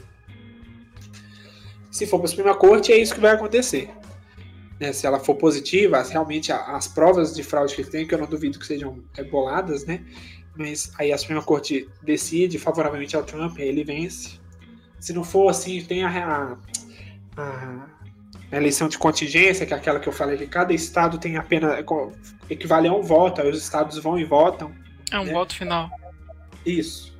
Se 1.92 2.06
for 2.06 2.18
para 2.18 2.26
a 2.26 2.28
Suprema 2.28 2.54
Corte, 2.56 2.92
é 2.92 2.98
isso 2.98 3.14
que 3.14 3.20
vai 3.20 3.30
acontecer. 3.32 3.88
Né, 4.78 4.92
se 4.92 5.06
ela 5.06 5.18
for 5.18 5.36
positiva, 5.36 6.02
realmente 6.02 6.52
as 6.52 6.86
provas 6.86 7.34
de 7.34 7.42
fraude 7.42 7.74
que 7.74 7.80
ele 7.80 7.90
tem, 7.90 8.06
que 8.06 8.14
eu 8.14 8.18
não 8.18 8.26
duvido 8.26 8.58
que 8.58 8.66
sejam 8.66 9.02
boladas, 9.30 9.86
né? 9.86 10.04
Mas 10.54 10.92
aí 10.98 11.12
a 11.12 11.18
Suprema 11.18 11.42
Corte 11.42 11.88
decide 12.02 12.58
favoravelmente 12.58 13.16
ao 13.16 13.22
Trump, 13.22 13.58
ele 13.58 13.84
vence. 13.84 14.38
Se 14.98 15.12
não 15.12 15.22
for 15.24 15.48
assim, 15.48 15.82
tem 15.82 16.02
a, 16.04 16.56
a, 17.36 17.86
a, 18.52 18.56
eleição 18.56 18.88
de 18.88 18.98
contingência, 18.98 19.66
que 19.66 19.74
é 19.74 19.76
aquela 19.76 20.00
que 20.00 20.08
eu 20.08 20.12
falei 20.12 20.36
que 20.36 20.46
cada 20.46 20.72
estado 20.72 21.18
tem 21.18 21.36
apenas 21.36 21.84
equivale 22.48 22.88
a 22.88 22.92
um 22.92 23.02
voto, 23.02 23.40
aí 23.40 23.50
os 23.50 23.62
estados 23.62 23.98
vão 23.98 24.18
e 24.18 24.24
votam. 24.24 24.74
É 25.10 25.18
um 25.18 25.24
né? 25.24 25.32
voto 25.32 25.54
final. 25.54 25.90
Isso. 26.64 27.16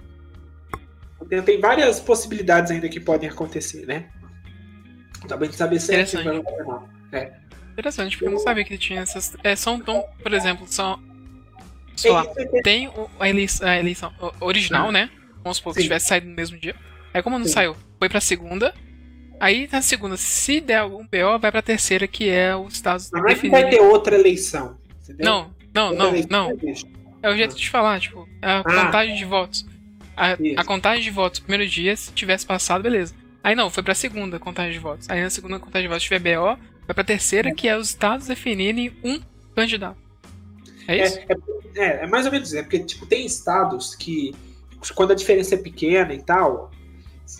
Tem, 1.29 1.43
tem 1.43 1.61
várias 1.61 2.01
possibilidades 2.01 2.71
ainda 2.71 2.89
que 2.89 3.01
podem 3.01 3.29
acontecer, 3.29 3.87
né? 3.87 4.11
Bem 5.39 5.51
de 5.51 5.57
saber 5.57 5.81
certo. 5.81 6.19
Interessante. 6.21 6.47
É. 7.13 7.46
Interessante, 7.77 8.17
porque 8.17 8.27
eu 8.27 8.33
não 8.33 8.39
sabia 8.39 8.65
que 8.65 8.79
tinha 8.79 9.01
essas. 9.01 9.37
É, 9.45 9.55
são 9.55 9.79
tão, 9.79 10.03
por 10.23 10.33
exemplo, 10.33 10.67
são. 10.67 10.99
Sei 11.95 12.11
lá, 12.11 12.25
tem 12.65 12.91
a 13.21 13.29
eleição, 13.29 13.69
a 13.69 13.79
eleição 13.79 14.13
original, 14.41 14.91
né? 14.91 15.11
Vamos 15.43 15.59
supor 15.59 15.75
que 15.75 15.83
tivesse 15.83 16.07
saído 16.07 16.27
no 16.27 16.35
mesmo 16.35 16.57
dia. 16.57 16.75
Aí 17.13 17.23
como 17.23 17.39
não 17.39 17.45
Sim. 17.45 17.53
saiu, 17.53 17.77
foi 17.99 18.09
pra 18.09 18.19
segunda. 18.19 18.75
Aí 19.39 19.69
na 19.71 19.83
segunda, 19.83 20.17
se 20.17 20.59
der 20.59 20.79
algum 20.79 21.05
BO, 21.05 21.39
vai 21.39 21.53
pra 21.53 21.61
terceira, 21.61 22.09
que 22.09 22.31
é 22.31 22.57
os 22.57 22.73
Estados 22.73 23.11
Unidos. 23.11 23.23
Não 23.23 23.37
é 23.37 23.39
que 23.39 23.51
vai 23.51 23.69
ter 23.69 23.81
outra 23.81 24.15
eleição. 24.15 24.79
Entendeu? 25.03 25.27
Não, 25.27 25.53
não, 25.75 25.89
outra 25.91 26.27
não, 26.31 26.49
não. 26.49 26.59
É 27.23 27.29
o 27.31 27.37
jeito 27.37 27.55
de 27.55 27.69
falar, 27.69 28.01
tipo, 28.01 28.27
a 28.41 28.61
ah. 28.61 28.85
contagem 28.85 29.17
de 29.17 29.25
votos. 29.27 29.67
A, 30.17 30.33
a, 30.57 30.65
contagem 30.65 31.03
de 31.03 31.11
votos, 31.11 31.41
primeiro 31.41 31.71
dia, 31.71 31.95
se 31.95 32.11
tivesse 32.13 32.47
passado, 32.47 32.83
beleza. 32.83 33.15
Aí 33.45 33.55
não, 33.55 33.69
foi 33.69 33.83
pra 33.83 33.95
segunda 33.95 34.39
contagem 34.39 34.73
de 34.73 34.79
votos. 34.79 35.11
Aí 35.11 35.23
na 35.23 35.29
segunda 35.29 35.59
contagem 35.59 35.83
de 35.83 35.89
votos 35.89 36.05
tiver 36.05 36.37
BO, 36.37 36.59
vai 36.87 36.95
pra 36.95 37.05
terceira, 37.05 37.53
que 37.53 37.69
é 37.69 37.77
os 37.77 37.89
estados 37.89 38.27
definirem 38.27 38.97
um 39.03 39.21
candidato. 39.55 39.99
É 40.89 41.05
isso? 41.05 41.19
É, 41.19 41.83
é, 41.83 42.05
é, 42.05 42.07
mais 42.07 42.27
ou 42.27 42.33
menos 42.33 42.49
isso. 42.49 42.59
É 42.59 42.63
porque, 42.63 42.79
tipo, 42.81 43.07
tem 43.07 43.27
estados 43.27 43.95
que, 43.95 44.35
quando 44.95 45.11
a 45.11 45.15
diferença 45.15 45.55
é 45.55 45.59
pequena 45.59 46.15
e 46.15 46.23
tal, 46.23 46.71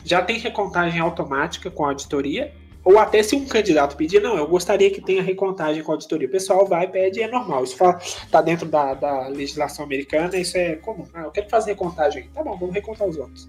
já 0.05 0.23
tem 0.23 0.39
recontagem 0.39 1.01
automática 1.01 1.71
com 1.71 1.85
a 1.85 1.89
auditoria, 1.91 2.53
ou 2.85 2.99
até 2.99 3.23
se 3.23 3.35
um 3.35 3.45
candidato 3.45 3.97
pedir, 3.97 4.23
não, 4.23 4.37
eu 4.37 4.47
gostaria 4.47 4.91
que 4.91 5.01
tenha 5.01 5.23
recontagem 5.23 5.83
com 5.83 5.91
a 5.91 5.95
auditoria. 5.97 6.29
O 6.29 6.31
pessoal 6.31 6.67
vai, 6.67 6.87
pede, 6.89 7.21
é 7.21 7.29
normal. 7.29 7.65
Isso 7.65 7.77
está 8.25 8.41
dentro 8.41 8.67
da, 8.67 8.95
da, 8.95 9.27
legislação 9.29 9.85
americana, 9.85 10.37
isso 10.37 10.57
é 10.57 10.77
comum. 10.77 11.05
Ah, 11.13 11.23
eu 11.23 11.31
quero 11.33 11.49
fazer 11.49 11.73
recontagem. 11.73 12.29
Tá 12.33 12.45
bom, 12.45 12.57
vamos 12.57 12.75
recontar 12.75 13.09
os 13.09 13.17
votos. 13.17 13.49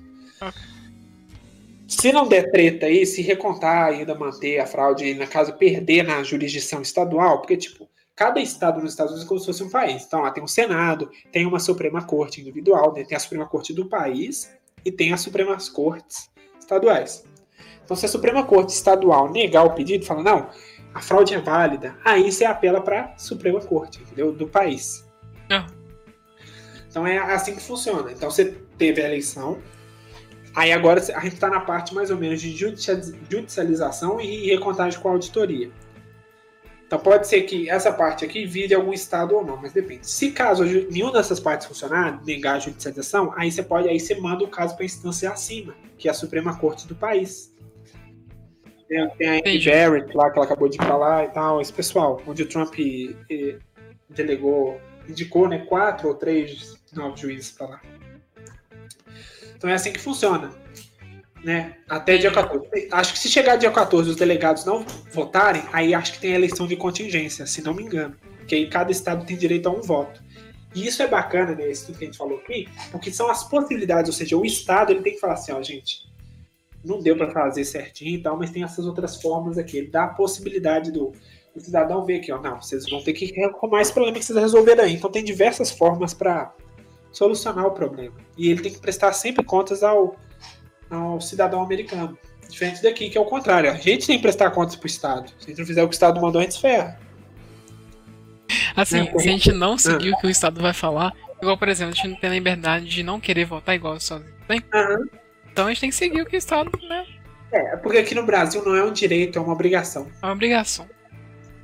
Se 1.88 2.12
não 2.12 2.28
der 2.28 2.52
treta 2.52 2.86
aí, 2.86 3.06
se 3.06 3.22
recontar 3.22 3.88
ainda 3.88 4.14
manter 4.14 4.60
a 4.60 4.66
fraude, 4.66 5.14
na 5.14 5.26
caso 5.26 5.54
perder 5.54 6.04
na 6.04 6.22
jurisdição 6.22 6.82
estadual, 6.82 7.40
porque, 7.40 7.56
tipo, 7.56 7.90
cada 8.16 8.40
estado 8.42 8.82
nos 8.82 8.92
Estados 8.92 9.14
Unidos 9.14 9.26
é 9.26 9.30
como 9.30 9.40
se 9.40 9.46
fosse 9.46 9.64
um 9.64 9.70
país. 9.70 10.04
Então, 10.06 10.22
lá 10.22 10.32
tem 10.32 10.44
um 10.44 10.48
Senado, 10.48 11.10
tem 11.32 11.46
uma 11.46 11.60
Suprema 11.60 12.04
Corte 12.04 12.42
individual, 12.42 12.94
né? 12.94 13.06
tem 13.06 13.16
a 13.16 13.20
Suprema 13.20 13.46
Corte 13.46 13.74
do 13.74 13.88
país 13.88 14.52
e 14.84 14.92
tem 14.92 15.14
as 15.14 15.22
Supremas 15.22 15.70
Cortes 15.70 16.30
estaduais. 16.60 17.24
Então, 17.86 17.96
se 17.96 18.06
a 18.06 18.10
Suprema 18.10 18.44
Corte 18.44 18.74
Estadual 18.74 19.32
negar 19.32 19.64
o 19.64 19.74
pedido, 19.74 20.06
fala, 20.06 20.22
não, 20.22 20.50
a 20.94 21.02
fraude 21.02 21.34
é 21.34 21.40
válida, 21.40 21.96
aí 22.04 22.30
você 22.30 22.44
apela 22.44 22.82
para 22.82 23.14
a 23.14 23.18
Suprema 23.18 23.62
Corte, 23.62 24.02
entendeu? 24.02 24.34
Do 24.34 24.46
país. 24.46 25.08
Ah. 25.50 25.68
Então 26.90 27.06
é 27.06 27.18
assim 27.18 27.54
que 27.54 27.62
funciona. 27.62 28.12
Então 28.12 28.30
você 28.30 28.46
teve 28.78 29.02
a 29.02 29.06
eleição, 29.06 29.60
aí 30.58 30.74
agora 30.74 31.00
a 31.00 31.20
gente 31.20 31.36
está 31.36 31.52
na 31.52 31.60
parte 31.60 31.94
mais 31.94 32.10
ou 32.10 32.18
menos 32.18 32.42
de 32.42 32.52
judicialização 32.52 34.20
e 34.20 34.48
recontagem 34.48 35.00
com 35.00 35.08
a 35.08 35.12
auditoria. 35.12 35.70
Então 36.88 36.98
pode 36.98 37.28
ser 37.28 37.44
que 37.44 37.70
essa 37.70 37.94
parte 37.94 38.26
aqui 38.26 38.44
vire 38.44 38.74
algum 38.74 38.92
estado 38.92 39.36
ou 39.36 39.46
não, 39.46 39.56
mas 39.56 39.72
depende. 39.72 40.10
Se 40.10 40.32
caso 40.32 40.64
nenhuma 40.64 41.14
dessas 41.14 41.40
partes 41.40 41.68
funcionar, 41.68 42.24
negar 42.26 42.56
a 42.56 42.60
judicialização, 42.60 43.32
aí 43.36 43.52
você 43.52 43.62
pode, 43.62 43.88
aí 43.88 44.00
você 44.00 44.16
manda 44.16 44.44
o 44.44 44.48
caso 44.48 44.74
para 44.74 44.84
a 44.84 44.86
instância 44.88 45.30
acima, 45.30 45.76
que 45.96 46.08
é 46.08 46.12
a 46.12 46.14
Suprema 46.14 46.58
Corte 46.58 46.88
do 46.88 46.96
país. 46.96 47.54
Tem, 48.88 49.08
tem 49.12 49.28
a 49.28 49.34
Amy 49.34 49.64
Barrett 49.64 50.18
lá, 50.18 50.32
que 50.32 50.40
ela 50.40 50.46
acabou 50.46 50.70
de 50.70 50.78
falar 50.78 51.26
e 51.26 51.30
tal, 51.30 51.62
esse 51.62 51.74
pessoal, 51.74 52.20
onde 52.26 52.42
o 52.42 52.50
Trump 52.50 52.74
eh, 52.80 53.58
delegou, 54.10 54.82
indicou, 55.08 55.48
né, 55.48 55.60
quatro 55.68 56.08
ou 56.08 56.16
três 56.16 56.82
novos 56.94 57.20
juízes 57.20 57.52
para 57.52 57.68
lá. 57.68 57.82
Então 59.58 59.70
é 59.70 59.74
assim 59.74 59.92
que 59.92 60.00
funciona 60.00 60.52
né? 61.44 61.78
Até 61.88 62.18
dia 62.18 62.32
14. 62.32 62.90
Acho 62.92 63.14
que 63.14 63.20
se 63.20 63.30
chegar 63.30 63.56
dia 63.56 63.72
14 63.72 64.10
os 64.10 64.16
delegados 64.16 64.66
não 64.66 64.86
votarem, 65.12 65.64
aí 65.72 65.94
acho 65.94 66.14
que 66.14 66.20
tem 66.20 66.34
eleição 66.34 66.68
de 66.68 66.76
contingência, 66.76 67.46
se 67.46 67.62
não 67.62 67.74
me 67.74 67.84
engano. 67.84 68.16
Que 68.48 68.56
aí 68.56 68.68
cada 68.70 68.92
estado 68.92 69.26
tem 69.26 69.38
direito 69.38 69.68
a 69.68 69.72
um 69.72 69.82
voto. 69.82 70.22
E 70.76 70.86
isso 70.86 71.02
é 71.02 71.08
bacana, 71.08 71.56
né? 71.56 71.70
Isso 71.70 71.94
que 71.94 72.04
a 72.04 72.08
gente 72.08 72.18
falou 72.18 72.38
aqui, 72.40 72.68
porque 72.92 73.12
são 73.12 73.30
as 73.30 73.44
possibilidades, 73.44 74.10
ou 74.10 74.14
seja, 74.14 74.38
o 74.38 74.46
estado 74.46 74.92
ele 74.92 75.02
tem 75.02 75.14
que 75.14 75.20
falar 75.20 75.34
assim, 75.34 75.52
ó, 75.52 75.62
gente, 75.62 76.06
não 76.84 77.02
deu 77.02 77.16
para 77.16 77.32
fazer 77.32 77.64
certinho 77.64 78.18
e 78.20 78.22
tal, 78.22 78.38
mas 78.38 78.52
tem 78.52 78.64
essas 78.64 78.86
outras 78.86 79.22
formas 79.22 79.58
aqui. 79.58 79.78
Ele 79.78 79.88
dá 79.88 80.04
a 80.04 80.10
possibilidade 80.10 80.92
do, 80.92 81.14
do 81.56 81.62
cidadão 81.62 82.06
ver 82.06 82.18
aqui, 82.18 82.32
ó, 82.32 82.42
não, 82.42 82.62
vocês 82.62 82.90
vão 82.90 83.02
ter 83.02 83.14
que 83.14 83.34
arrumar 83.42 83.82
esse 83.82 83.94
problema 83.94 84.18
que 84.18 84.26
vocês 84.26 84.38
resolveram 84.38 84.84
aí. 84.84 84.94
Então 84.94 85.10
tem 85.10 85.24
diversas 85.24 85.72
formas 85.72 86.14
para 86.14 86.54
solucionar 87.18 87.66
o 87.66 87.72
problema. 87.72 88.16
E 88.38 88.52
ele 88.52 88.62
tem 88.62 88.72
que 88.72 88.80
prestar 88.80 89.12
sempre 89.14 89.44
contas 89.44 89.82
ao 89.82 90.16
ao 90.90 91.20
cidadão 91.20 91.62
americano. 91.62 92.18
Diferente 92.48 92.82
daqui, 92.82 93.10
que 93.10 93.18
é 93.18 93.22
o 93.22 93.26
contrário. 93.26 93.70
A 93.70 93.74
gente 93.74 94.08
tem 94.08 94.16
que 94.16 94.22
prestar 94.22 94.52
contas 94.52 94.78
pro 94.78 94.88
Estado. 94.88 95.30
Se 95.38 95.48
a 95.48 95.50
gente 95.50 95.60
não 95.60 95.66
fizer 95.66 95.84
o 95.84 95.88
que 95.90 95.94
o 95.94 95.98
Estado 95.98 96.22
mandou, 96.22 96.40
a 96.40 96.44
gente 96.44 96.54
se 96.54 96.62
ferra. 96.62 96.98
Assim, 98.74 99.00
é, 99.00 99.20
se 99.20 99.28
a 99.28 99.32
gente 99.32 99.52
não 99.52 99.78
seguir 99.78 100.14
o 100.14 100.18
que 100.18 100.28
o 100.28 100.30
Estado 100.30 100.62
vai 100.62 100.72
falar, 100.72 101.12
igual, 101.42 101.58
por 101.58 101.68
exemplo, 101.68 101.92
a 101.92 101.96
gente 101.96 102.08
não 102.08 102.16
tem 102.16 102.30
a 102.30 102.34
liberdade 102.34 102.86
de 102.86 103.04
não 103.04 103.20
querer 103.20 103.44
votar 103.44 103.76
igual 103.76 103.98
tem. 104.48 104.64
Uhum. 104.74 105.08
Então 105.52 105.66
a 105.66 105.70
gente 105.70 105.82
tem 105.82 105.90
que 105.90 105.96
seguir 105.96 106.22
o 106.22 106.26
que 106.26 106.38
o 106.38 106.40
Estado, 106.40 106.72
né? 106.88 107.06
É, 107.52 107.76
porque 107.78 107.98
aqui 107.98 108.16
no 108.16 108.26
Brasil 108.26 108.64
não 108.64 108.76
é 108.76 108.84
um 108.84 108.94
direito, 108.94 109.38
é 109.38 109.42
uma 109.42 109.52
obrigação. 109.52 110.08
É 110.22 110.26
uma 110.26 110.34
obrigação. 110.34 110.88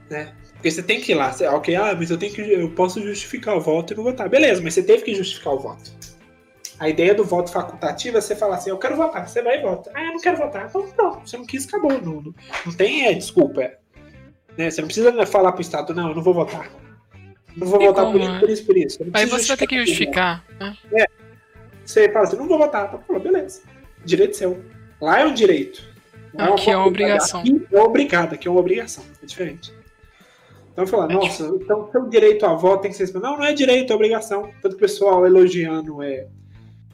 Né? 0.09 0.33
Porque 0.63 0.71
você 0.71 0.81
tem 0.81 1.01
que 1.01 1.11
ir 1.11 1.15
lá, 1.15 1.29
você, 1.29 1.45
ok, 1.45 1.75
ah, 1.75 1.93
mas 1.93 2.09
eu 2.09 2.17
tenho 2.17 2.33
que. 2.33 2.39
Eu 2.39 2.69
posso 2.69 3.01
justificar 3.01 3.53
o 3.57 3.59
voto 3.59 3.91
e 3.91 3.97
não 3.97 4.03
votar. 4.05 4.29
Beleza, 4.29 4.61
mas 4.61 4.73
você 4.73 4.81
teve 4.81 5.03
que 5.03 5.13
justificar 5.13 5.55
o 5.55 5.59
voto. 5.59 5.91
A 6.79 6.87
ideia 6.87 7.13
do 7.13 7.25
voto 7.25 7.51
facultativo 7.51 8.17
é 8.17 8.21
você 8.21 8.33
falar 8.33 8.55
assim, 8.55 8.69
eu 8.69 8.77
quero 8.77 8.95
votar, 8.95 9.27
você 9.27 9.41
vai 9.41 9.59
e 9.59 9.61
vota. 9.61 9.91
Ah, 9.93 10.05
eu 10.05 10.13
não 10.13 10.21
quero 10.21 10.37
votar. 10.37 10.65
Então, 10.65 10.87
não, 10.97 11.19
você 11.19 11.35
não 11.35 11.45
quis, 11.45 11.67
acabou. 11.67 11.91
Não, 11.91 12.21
não, 12.21 12.35
não 12.65 12.73
tem 12.73 13.07
é, 13.07 13.13
desculpa. 13.13 13.61
É. 13.61 13.77
Né? 14.57 14.71
Você 14.71 14.79
não 14.79 14.87
precisa 14.87 15.11
né, 15.11 15.25
falar 15.25 15.51
pro 15.51 15.61
Estado, 15.61 15.93
não, 15.93 16.07
eu 16.07 16.15
não 16.15 16.23
vou 16.23 16.33
votar. 16.33 16.71
Não 17.57 17.67
vou 17.67 17.81
votar 17.81 18.09
por 18.09 18.21
isso, 18.21 18.39
por 18.39 18.49
isso, 18.49 18.65
por 18.65 18.77
isso. 18.77 18.99
Aí 19.11 19.25
você 19.25 19.47
vai 19.49 19.57
ter 19.57 19.67
que 19.67 19.79
justificar. 19.79 20.45
Né? 20.61 20.77
É. 20.93 21.05
Você 21.83 22.09
fala 22.09 22.23
assim, 22.23 22.37
não 22.37 22.47
vou 22.47 22.57
votar. 22.57 22.87
Então, 22.87 23.01
fala, 23.05 23.19
beleza. 23.19 23.63
Direito 24.05 24.37
seu. 24.37 24.63
Lá 25.01 25.19
é 25.19 25.25
um 25.25 25.33
direito. 25.33 25.83
Não, 26.33 26.53
aqui 26.53 26.71
é 26.71 26.77
uma 26.77 26.87
obrigação. 26.87 27.41
Aqui 27.41 27.67
é 27.69 27.81
obrigado, 27.81 28.33
aqui 28.33 28.47
é 28.47 28.51
uma 28.51 28.61
obrigação. 28.61 29.03
É 29.21 29.25
diferente. 29.25 29.82
Então 30.73 30.87
falar, 30.87 31.07
nossa, 31.07 31.45
então 31.45 31.87
seu 31.91 32.09
direito 32.09 32.45
a 32.45 32.53
voto 32.55 32.81
tem 32.81 32.91
que 32.91 32.97
ser. 32.97 33.13
Não, 33.13 33.37
não 33.37 33.43
é 33.43 33.53
direito, 33.53 33.93
é 33.93 33.95
obrigação. 33.95 34.49
Tanto 34.61 34.75
o 34.75 34.79
pessoal 34.79 35.25
elogiando 35.25 36.01
é, 36.01 36.27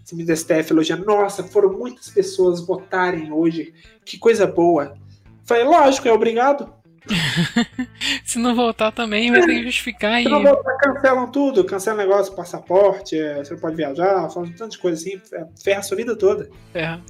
time 0.10 0.26
da 0.26 0.36
STF 0.36 0.72
elogiando, 0.72 1.06
nossa, 1.06 1.44
foram 1.44 1.72
muitas 1.72 2.10
pessoas 2.10 2.66
votarem 2.66 3.32
hoje, 3.32 3.74
que 4.04 4.18
coisa 4.18 4.48
boa. 4.48 4.98
Falei, 5.46 5.64
lógico, 5.64 6.08
é 6.08 6.12
obrigado. 6.12 6.74
Se 8.26 8.38
não 8.38 8.56
voltar 8.56 8.92
também, 8.92 9.32
vai 9.32 9.42
ter 9.42 9.48
que 9.48 9.64
justificar 9.64 10.20
e. 10.20 10.24
Se 10.24 10.30
não 10.30 10.44
voltar, 10.44 10.76
cancelam 10.78 11.32
tudo, 11.32 11.64
cancela 11.64 11.96
o 11.96 12.00
negócio, 12.00 12.36
passaporte, 12.36 13.18
é, 13.18 13.38
você 13.38 13.54
não 13.54 13.62
pode 13.62 13.76
viajar, 13.76 14.30
falam 14.30 14.52
tantas 14.52 14.76
coisas 14.76 15.02
assim, 15.02 15.20
é, 15.34 15.46
ferra 15.64 15.80
a 15.80 15.84
sua 15.84 15.98
vida 15.98 16.16
toda. 16.16 16.50
Ferra. 16.74 17.02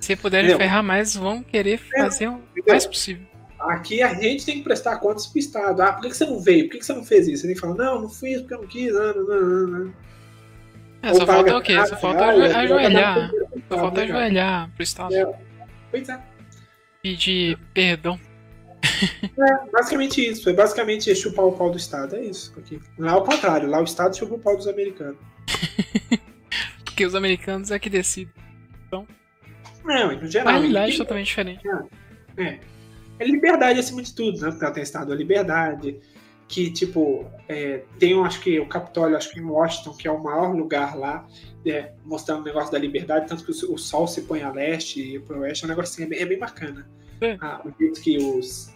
Se 0.00 0.14
puderem 0.14 0.56
ferrar 0.56 0.82
mais, 0.82 1.16
vão 1.16 1.42
querer 1.42 1.80
É, 1.94 2.04
fazer 2.04 2.28
o 2.28 2.40
mais 2.66 2.86
possível. 2.86 3.26
Aqui 3.58 4.02
a 4.02 4.14
gente 4.14 4.46
tem 4.46 4.58
que 4.58 4.62
prestar 4.62 4.98
contas 4.98 5.26
pro 5.26 5.38
Estado. 5.38 5.82
Ah, 5.82 5.92
por 5.92 6.02
que 6.02 6.10
que 6.10 6.16
você 6.16 6.26
não 6.26 6.40
veio? 6.40 6.64
Por 6.64 6.72
que 6.72 6.78
que 6.78 6.86
você 6.86 6.92
não 6.92 7.04
fez 7.04 7.26
isso? 7.26 7.46
Que 7.46 7.54
falar, 7.56 7.74
não, 7.74 8.02
não 8.02 8.08
fiz 8.08 8.40
porque 8.40 8.54
eu 8.54 8.62
não 8.62 8.68
quis. 8.68 8.92
Não, 8.92 9.14
não, 9.14 9.26
não, 9.26 9.66
não. 9.66 9.94
É, 11.02 11.14
só 11.14 11.26
falta 11.26 11.56
o 11.56 11.62
quê? 11.62 11.86
Só 11.86 11.96
falta 11.96 12.24
ajoelhar. 12.24 13.30
Só 13.68 13.78
falta 13.78 14.02
ajoelhar 14.02 14.70
pro 14.74 14.82
Estado. 14.82 15.14
É. 15.14 15.38
Pois 15.90 16.08
é. 16.08 16.20
Pedir 17.02 17.58
perdão. 17.74 18.18
É 19.22 19.70
basicamente 19.72 20.24
isso. 20.24 20.48
É 20.48 20.52
basicamente 20.52 21.14
chupar 21.16 21.44
o 21.44 21.52
pau 21.52 21.70
do 21.70 21.76
Estado. 21.76 22.14
É 22.16 22.22
isso. 22.22 22.54
Aqui. 22.56 22.80
Lá 22.96 23.12
é 23.12 23.16
o 23.16 23.22
contrário. 23.22 23.68
Lá 23.68 23.80
o 23.80 23.84
Estado 23.84 24.16
chupa 24.16 24.34
o 24.34 24.38
pau 24.38 24.56
dos 24.56 24.68
americanos. 24.68 25.18
Porque 26.84 27.04
os 27.04 27.14
americanos 27.14 27.70
é 27.70 27.78
que 27.78 27.90
decidem. 27.90 28.32
Não, 29.84 30.12
no 30.14 30.26
geral. 30.26 30.48
A 30.48 30.52
realidade 30.58 30.94
é 30.94 30.98
totalmente 30.98 31.26
diferente. 31.26 31.62
É. 32.36 32.44
É 32.44 32.58
liberdade 33.24 33.80
acima 33.80 34.02
de 34.02 34.14
tudo, 34.14 34.40
né? 34.40 34.50
Porque 34.50 34.64
ela 34.64 34.74
tem 34.74 34.82
Estado 34.82 35.08
da 35.08 35.14
Liberdade. 35.14 35.98
Que, 36.46 36.70
tipo, 36.70 37.26
é, 37.46 37.82
tem, 37.98 38.12
eu 38.12 38.24
acho 38.24 38.40
que 38.40 38.58
o 38.58 38.66
Capitólio, 38.66 39.16
acho 39.18 39.30
que 39.30 39.38
em 39.38 39.44
Washington, 39.44 39.92
que 39.94 40.08
é 40.08 40.10
o 40.10 40.22
maior 40.22 40.54
lugar 40.56 40.96
lá, 40.96 41.26
é, 41.66 41.92
mostrando 42.06 42.40
o 42.40 42.44
negócio 42.44 42.72
da 42.72 42.78
liberdade, 42.78 43.28
tanto 43.28 43.44
que 43.44 43.50
o, 43.50 43.74
o 43.74 43.78
sol 43.78 44.06
se 44.08 44.22
põe 44.22 44.40
a 44.42 44.50
leste 44.50 44.98
e 45.16 45.18
para 45.20 45.38
oeste, 45.40 45.64
é 45.64 45.66
um 45.66 45.68
negócio 45.68 45.92
assim, 45.92 46.04
é 46.04 46.06
bem, 46.06 46.18
é 46.20 46.24
bem 46.24 46.38
bacana. 46.38 46.88
É. 47.20 47.36
Ah, 47.38 47.60
o 47.66 47.70
jeito 47.78 48.00
que 48.00 48.16
os, 48.16 48.70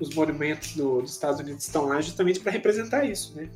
os 0.00 0.14
monumentos 0.14 0.74
do- 0.74 1.02
dos 1.02 1.12
Estados 1.12 1.40
Unidos 1.40 1.66
estão 1.66 1.84
lá, 1.88 2.00
justamente 2.00 2.40
para 2.40 2.52
representar 2.52 3.04
isso, 3.04 3.36
né? 3.36 3.50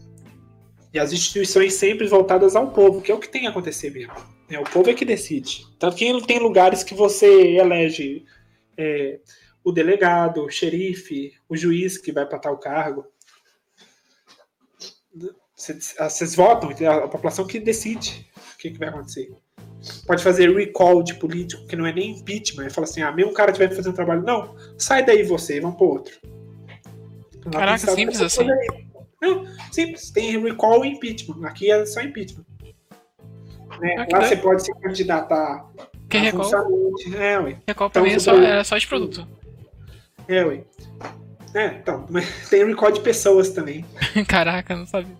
E 0.93 0.99
as 0.99 1.12
instituições 1.14 1.72
sempre 1.72 2.07
voltadas 2.07 2.55
ao 2.55 2.70
povo, 2.70 3.01
que 3.01 3.11
é 3.11 3.14
o 3.14 3.18
que 3.18 3.28
tem 3.30 3.41
que 3.43 3.47
acontecer 3.47 3.91
mesmo. 3.91 4.12
né? 4.51 4.59
O 4.61 4.64
povo 4.64 4.91
é 4.91 4.95
que 4.95 5.07
decide. 5.07 5.64
Tanto 5.78 5.97
que 5.97 6.22
tem 6.26 6.39
lugares 6.39 6.85
que 6.85 6.93
você 6.95 7.57
elege 7.57 8.26
é, 8.76 9.18
o 9.64 9.72
delegado, 9.72 10.44
o 10.44 10.50
xerife, 10.50 11.32
o 11.48 11.56
juiz 11.56 11.96
que 11.96 12.12
vai 12.12 12.26
para 12.26 12.38
tal 12.38 12.58
cargo. 12.58 13.06
Vocês 15.56 15.94
vocês 15.98 16.34
votam, 16.34 16.70
é 16.70 16.86
a 16.86 17.08
população 17.08 17.46
que 17.46 17.58
decide 17.58 18.30
o 18.54 18.58
que, 18.58 18.70
que 18.70 18.78
vai 18.78 18.88
acontecer. 18.90 19.32
Pode 20.06 20.22
fazer 20.22 20.54
recall 20.54 21.02
de 21.02 21.14
político, 21.14 21.66
que 21.66 21.76
não 21.76 21.86
é 21.86 21.92
nem 21.92 22.18
impeachment. 22.18 22.70
Fala 22.70 22.86
assim, 22.86 23.02
ah, 23.02 23.12
mesmo 23.12 23.32
cara 23.32 23.50
estiver 23.50 23.74
fazendo 23.74 23.92
um 23.92 23.96
trabalho. 23.96 24.22
Não, 24.22 24.54
sai 24.78 25.04
daí 25.04 25.22
você, 25.22 25.60
vamos 25.60 25.76
pro 25.76 25.86
outro. 25.86 26.14
Lá 27.46 27.52
Caraca, 27.60 27.94
simples 27.94 28.20
assim. 28.20 28.46
Não, 29.20 29.44
simples. 29.72 30.10
Tem 30.10 30.40
recall 30.42 30.84
e 30.84 30.88
impeachment. 30.88 31.46
Aqui 31.46 31.70
é 31.70 31.84
só 31.86 32.00
impeachment. 32.00 32.44
Né? 33.80 33.96
Ah, 33.98 34.06
Lá 34.18 34.26
você 34.26 34.36
pode 34.36 34.64
se 34.64 34.72
candidatar 34.80 35.68
Que 36.08 36.18
recall? 36.18 36.50
É. 37.16 37.58
Recall 37.66 37.90
pra 37.90 38.00
Então, 38.00 38.02
mim 38.02 38.12
é 38.12 38.18
só, 38.18 38.36
era 38.36 38.64
só 38.64 38.78
de 38.78 38.86
produto. 38.86 39.26
É, 40.29 40.45
ué. 40.45 40.62
É, 41.55 41.66
então, 41.66 42.07
mas 42.11 42.27
tem 42.51 42.64
recall 42.66 42.91
de 42.91 43.01
pessoas 43.01 43.51
também. 43.51 43.85
Caraca, 44.29 44.75
não 44.75 44.87
sabia. 44.87 45.14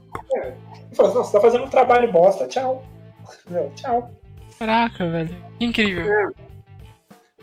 Fala 0.95 1.09
assim, 1.09 1.19
"Não, 1.19 1.25
você 1.25 1.33
tá 1.33 1.41
fazendo 1.41 1.65
um 1.65 1.69
trabalho 1.69 2.11
bosta, 2.11 2.47
tchau. 2.47 2.85
É, 3.53 3.69
tchau. 3.77 4.11
Caraca, 4.59 5.09
velho. 5.11 5.37
Incrível. 5.61 6.05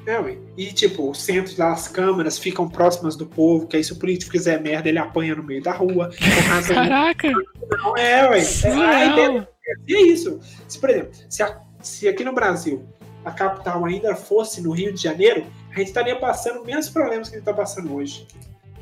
É, 0.05 0.19
ué. 0.19 0.37
E 0.57 0.67
tipo, 0.73 1.09
os 1.11 1.21
centros 1.21 1.57
lá, 1.57 1.71
as 1.73 1.87
câmaras 1.87 2.39
ficam 2.39 2.67
próximas 2.67 3.15
do 3.15 3.25
povo, 3.25 3.67
que 3.67 3.77
aí 3.77 3.83
se 3.83 3.93
o 3.93 3.99
político 3.99 4.31
fizer 4.31 4.59
merda, 4.59 4.89
ele 4.89 4.97
apanha 4.97 5.35
no 5.35 5.43
meio 5.43 5.61
da 5.61 5.71
rua. 5.73 6.09
Caraca! 6.67 7.29
Não, 7.29 7.95
é, 7.97 8.29
ué. 8.29 8.39
É, 8.39 8.67
a 8.67 9.05
ideia 9.05 9.25
Surreal. 9.27 9.47
E 9.87 9.95
é 9.95 10.01
isso. 10.01 10.39
Se, 10.67 10.79
por 10.79 10.89
exemplo, 10.89 11.11
se, 11.29 11.43
a- 11.43 11.59
se 11.81 12.07
aqui 12.07 12.23
no 12.23 12.33
Brasil 12.33 12.83
a 13.23 13.31
capital 13.31 13.85
ainda 13.85 14.15
fosse 14.15 14.61
no 14.61 14.71
Rio 14.71 14.91
de 14.91 15.01
Janeiro, 15.01 15.45
a 15.71 15.79
gente 15.79 15.87
estaria 15.87 16.15
passando 16.17 16.59
os 16.59 16.65
mesmos 16.65 16.89
problemas 16.89 17.29
que 17.29 17.35
a 17.35 17.39
gente 17.39 17.47
está 17.47 17.53
passando 17.53 17.93
hoje. 17.93 18.27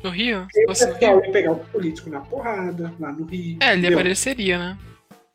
No 0.02 0.10
Rio? 0.10 0.42
No 0.42 0.66
pessoal 0.68 0.94
Rio? 0.94 1.24
ia 1.26 1.32
pegar 1.32 1.52
o 1.52 1.56
político 1.66 2.08
na 2.10 2.20
porrada, 2.20 2.92
lá 2.98 3.12
no 3.12 3.24
Rio. 3.26 3.58
É, 3.60 3.72
ele 3.72 3.80
entendeu? 3.80 3.98
apareceria, 3.98 4.58
né? 4.58 4.78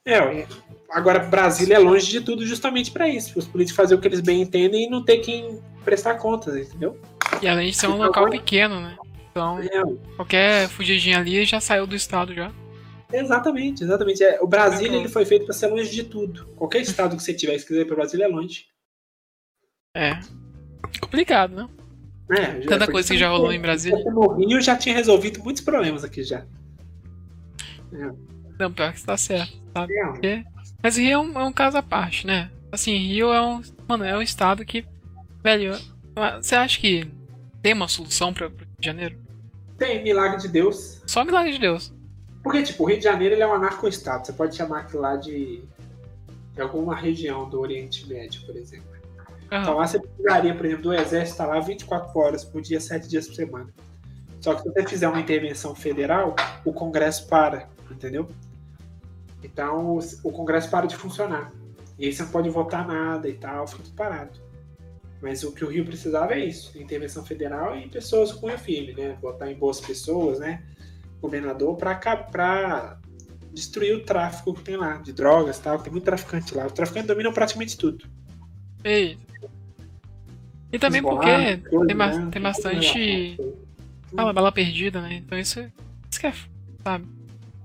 É, 0.07 0.45
agora 0.89 1.19
Brasília 1.19 1.75
é 1.75 1.79
longe 1.79 2.09
de 2.11 2.21
tudo 2.21 2.45
justamente 2.45 2.91
para 2.91 3.07
isso. 3.07 3.37
Os 3.37 3.45
políticos 3.47 3.75
fazer 3.75 3.95
o 3.95 3.99
que 4.01 4.07
eles 4.07 4.21
bem 4.21 4.41
entendem 4.41 4.85
e 4.85 4.89
não 4.89 5.03
ter 5.03 5.17
quem 5.19 5.59
prestar 5.83 6.15
contas, 6.15 6.55
entendeu? 6.67 6.99
E 7.41 7.47
além 7.47 7.69
de 7.69 7.75
ser 7.75 7.87
um 7.87 7.97
local 7.97 8.29
pequeno, 8.29 8.79
né? 8.79 8.97
Então, 9.31 9.59
É, 9.59 10.15
qualquer 10.15 10.67
fugidinha 10.69 11.17
ali 11.19 11.43
já 11.45 11.59
saiu 11.59 11.85
do 11.87 11.95
estado 11.95 12.33
já. 12.33 12.51
exatamente, 13.11 13.83
exatamente. 13.83 14.23
É, 14.23 14.39
o 14.41 14.47
Brasília 14.47 14.87
Então- 14.89 14.99
ele 15.01 15.09
foi 15.09 15.25
feito 15.25 15.45
para 15.45 15.53
ser 15.53 15.67
longe 15.67 15.89
de 15.91 16.03
tudo. 16.03 16.45
Qualquer 16.55 16.79
estado 16.81 17.15
que 17.17 17.21
você 17.23 17.33
tiver, 17.33 17.57
se 17.59 17.65
quiser 17.67 17.81
ir 17.81 17.85
para 17.85 17.95
Brasília 17.97 18.25
é 18.25 18.27
longe. 18.27 18.65
É. 19.95 20.19
Complicado, 20.99 21.55
né? 21.55 21.69
É, 22.31 22.45
Tanta 22.61 22.91
coisa 22.91 23.07
que 23.07 23.19
já 23.19 23.29
rolou 23.29 23.53
em 23.53 23.59
Brasília. 23.59 24.03
No 24.05 24.33
Rio 24.33 24.59
já 24.59 24.75
tinha 24.75 24.95
resolvido 24.95 25.43
muitos 25.43 25.61
problemas 25.61 26.03
aqui 26.03 26.23
já. 26.23 26.43
Não, 28.59 28.71
pior 28.71 28.91
que 28.93 28.99
você 28.99 29.05
tá 29.05 29.17
certo, 29.17 29.61
sabe? 29.73 29.93
É, 30.23 30.43
Mas 30.81 30.97
Rio 30.97 31.11
é 31.11 31.17
um, 31.19 31.39
é 31.39 31.43
um 31.43 31.53
caso 31.53 31.77
à 31.77 31.83
parte, 31.83 32.25
né? 32.25 32.49
Assim, 32.71 32.95
Rio 32.97 33.31
é 33.31 33.41
um. 33.41 33.61
Mano, 33.87 34.03
é 34.03 34.17
um 34.17 34.21
estado 34.21 34.65
que. 34.65 34.85
Velho, 35.43 35.77
você 36.41 36.55
acha 36.55 36.79
que 36.79 37.07
tem 37.61 37.73
uma 37.73 37.87
solução 37.87 38.33
pra, 38.33 38.49
pro 38.49 38.65
Rio 38.65 38.75
de 38.79 38.85
Janeiro? 38.85 39.17
Tem 39.77 40.03
milagre 40.03 40.37
de 40.39 40.47
Deus. 40.47 41.01
Só 41.05 41.23
milagre 41.23 41.51
de 41.53 41.59
Deus. 41.59 41.93
Porque, 42.41 42.63
tipo, 42.63 42.83
o 42.83 42.87
Rio 42.87 42.97
de 42.97 43.03
Janeiro 43.03 43.35
ele 43.35 43.41
é 43.43 43.47
um 43.47 43.53
anarco-estado. 43.53 44.25
Você 44.25 44.33
pode 44.33 44.55
chamar 44.55 44.81
aquilo 44.81 45.01
lá 45.01 45.15
de, 45.15 45.63
de 46.53 46.61
alguma 46.61 46.95
região 46.95 47.49
do 47.49 47.59
Oriente 47.59 48.07
Médio, 48.07 48.41
por 48.45 48.55
exemplo. 48.55 48.94
Então 49.45 49.59
Aham. 49.59 49.73
lá 49.75 49.87
você 49.87 49.99
precisaria, 49.99 50.55
por 50.55 50.65
exemplo, 50.65 50.83
do 50.83 50.93
exército 50.93 51.31
estar 51.31 51.45
lá 51.45 51.59
24 51.59 52.19
horas 52.19 52.43
por 52.43 52.61
dia, 52.61 52.79
7 52.79 53.07
dias 53.07 53.27
por 53.27 53.35
semana. 53.35 53.69
Só 54.41 54.53
que 54.53 54.61
se 54.61 54.69
você 54.69 54.87
fizer 54.87 55.07
uma 55.07 55.19
intervenção 55.19 55.73
federal, 55.73 56.35
o 56.63 56.73
Congresso 56.73 57.27
para, 57.27 57.67
entendeu? 57.89 58.27
Então 59.43 59.97
o, 59.97 59.99
o 60.23 60.31
Congresso 60.31 60.69
para 60.69 60.85
de 60.85 60.95
funcionar. 60.95 61.51
E 61.97 62.05
aí 62.05 62.13
você 62.13 62.23
não 62.23 62.29
pode 62.29 62.49
votar 62.49 62.87
nada 62.87 63.29
e 63.29 63.33
tal, 63.33 63.67
fica 63.67 63.83
tudo 63.83 63.95
parado. 63.95 64.39
Mas 65.21 65.43
o 65.43 65.51
que 65.51 65.63
o 65.63 65.69
Rio 65.69 65.85
precisava 65.85 66.33
é 66.33 66.45
isso, 66.45 66.77
intervenção 66.77 67.25
federal 67.25 67.75
e 67.77 67.87
pessoas 67.87 68.31
com 68.31 68.41
cunho 68.41 68.59
firme, 68.59 68.93
né? 68.93 69.17
Votar 69.21 69.49
em 69.49 69.55
boas 69.55 69.79
pessoas, 69.79 70.39
né? 70.39 70.63
Governador 71.21 71.77
para 71.77 72.99
destruir 73.53 73.95
o 73.95 74.03
tráfico 74.03 74.53
que 74.53 74.61
tem 74.61 74.75
lá, 74.75 74.97
de 74.97 75.13
drogas 75.13 75.57
e 75.57 75.61
tal, 75.61 75.79
tem 75.79 75.91
muito 75.91 76.03
traficante 76.03 76.53
lá. 76.53 76.65
Os 76.65 76.73
traficantes 76.73 77.07
dominam 77.07 77.31
praticamente 77.31 77.77
tudo. 77.77 78.05
Ei. 78.85 79.17
E 80.71 80.79
também 80.79 81.01
porque 81.01 81.57
tem, 81.87 81.95
ba- 81.95 82.13
né? 82.17 82.29
tem 82.31 82.41
bastante 82.41 83.37
bala, 84.13 84.31
bala 84.31 84.51
perdida, 84.51 85.01
né? 85.01 85.15
Então 85.15 85.37
isso, 85.37 85.59
isso 86.09 86.19
que 86.19 86.27
é, 86.27 86.33
sabe? 86.83 87.05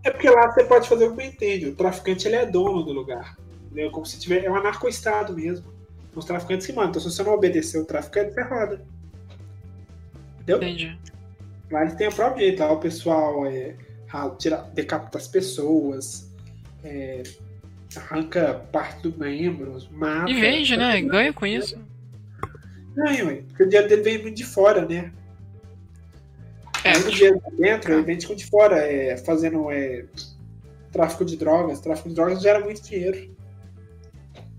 É 0.02 0.10
porque 0.10 0.30
lá 0.30 0.50
você 0.50 0.64
pode 0.64 0.88
fazer 0.88 1.06
o 1.06 1.10
que 1.10 1.16
bem 1.16 1.28
entende. 1.28 1.66
O 1.66 1.74
traficante 1.74 2.26
ele 2.26 2.36
é 2.36 2.46
dono 2.46 2.82
do 2.82 2.92
lugar. 2.92 3.36
Entendeu? 3.66 3.90
Como 3.90 4.06
se 4.06 4.18
tiver. 4.18 4.44
É 4.44 4.50
um 4.50 4.56
anarco-estado 4.56 5.34
mesmo. 5.34 5.66
Os 6.14 6.24
traficantes 6.24 6.66
que 6.66 6.72
mandam. 6.72 6.90
Então, 6.90 7.02
se 7.02 7.10
você 7.10 7.22
não 7.22 7.34
obedecer 7.34 7.78
o 7.78 7.84
traficante, 7.84 8.32
você 8.32 8.42
roda. 8.42 8.82
Entendeu? 10.36 10.56
Entendi. 10.56 10.98
Lá 11.70 11.82
eles 11.82 11.94
têm 11.94 12.08
o 12.08 12.12
próprio 12.14 12.46
jeito. 12.46 12.60
Lá 12.60 12.72
o 12.72 12.78
pessoal 12.80 13.44
é, 13.46 13.74
ra- 14.06 14.30
tira, 14.30 14.56
decapita 14.74 15.18
as 15.18 15.28
pessoas, 15.28 16.30
é, 16.82 17.22
arranca 17.98 18.54
parte 18.72 19.08
do 19.08 19.18
membro, 19.18 19.76
mata. 19.90 20.30
E 20.30 20.40
vende, 20.40 20.76
né? 20.76 21.00
Ganha 21.02 21.32
com 21.32 21.46
isso. 21.46 21.78
Ganha, 22.94 23.26
ué. 23.26 23.42
Porque 23.48 23.62
o 23.64 23.68
dinheiro 23.68 23.88
dele 23.88 24.02
vem 24.02 24.22
muito 24.22 24.36
de 24.36 24.44
fora, 24.44 24.86
né? 24.86 25.12
É, 26.84 26.98
do 26.98 27.10
dinheiro 27.10 27.40
de 27.50 27.56
dentro, 27.56 27.92
ele 27.92 28.02
vende 28.02 28.26
com 28.26 28.34
de 28.34 28.46
fora, 28.46 28.78
é, 28.78 29.16
fazendo 29.18 29.70
é, 29.70 30.04
tráfico 30.90 31.24
de 31.24 31.36
drogas. 31.36 31.80
Tráfico 31.80 32.08
de 32.08 32.14
drogas 32.14 32.42
gera 32.42 32.60
muito 32.60 32.82
dinheiro. 32.82 33.30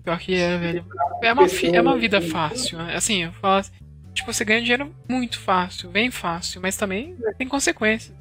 pior 0.03 0.19
que 0.19 0.35
é, 0.35 0.57
velho. 0.57 0.85
É 1.21 1.33
uma, 1.33 1.47
é 1.47 1.81
uma 1.81 1.97
vida 1.97 2.21
fácil. 2.21 2.77
né? 2.77 2.95
Assim, 2.95 3.23
eu 3.23 3.31
falo 3.33 3.59
assim, 3.59 3.71
tipo, 4.13 4.31
você 4.31 4.45
ganha 4.45 4.61
dinheiro 4.61 4.93
muito 5.09 5.39
fácil, 5.39 5.89
bem 5.89 6.11
fácil, 6.11 6.61
mas 6.61 6.77
também 6.77 7.15
tem 7.37 7.47
consequências. 7.47 8.20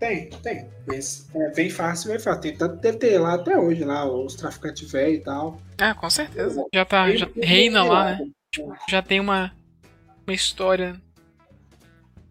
Tem, 0.00 0.30
tem. 0.30 0.66
Mas 0.86 1.28
é 1.34 1.52
bem 1.52 1.68
fácil, 1.68 2.08
bem 2.10 2.18
fácil. 2.18 2.40
Tem 2.40 2.56
tanto 2.56 2.98
ter 2.98 3.18
lá 3.18 3.34
até 3.34 3.58
hoje, 3.58 3.84
lá, 3.84 4.10
os 4.10 4.34
traficantes 4.34 4.90
velhos 4.90 5.20
e 5.20 5.22
tal. 5.22 5.60
Ah, 5.78 5.94
com 5.94 6.08
certeza. 6.08 6.64
Já 6.74 6.84
tá, 6.86 7.14
já 7.14 7.28
reina 7.36 7.84
lá, 7.84 8.16
né? 8.16 8.30
Tipo, 8.50 8.74
já 8.88 9.02
tem 9.02 9.20
uma, 9.20 9.52
uma 10.26 10.34
história 10.34 10.98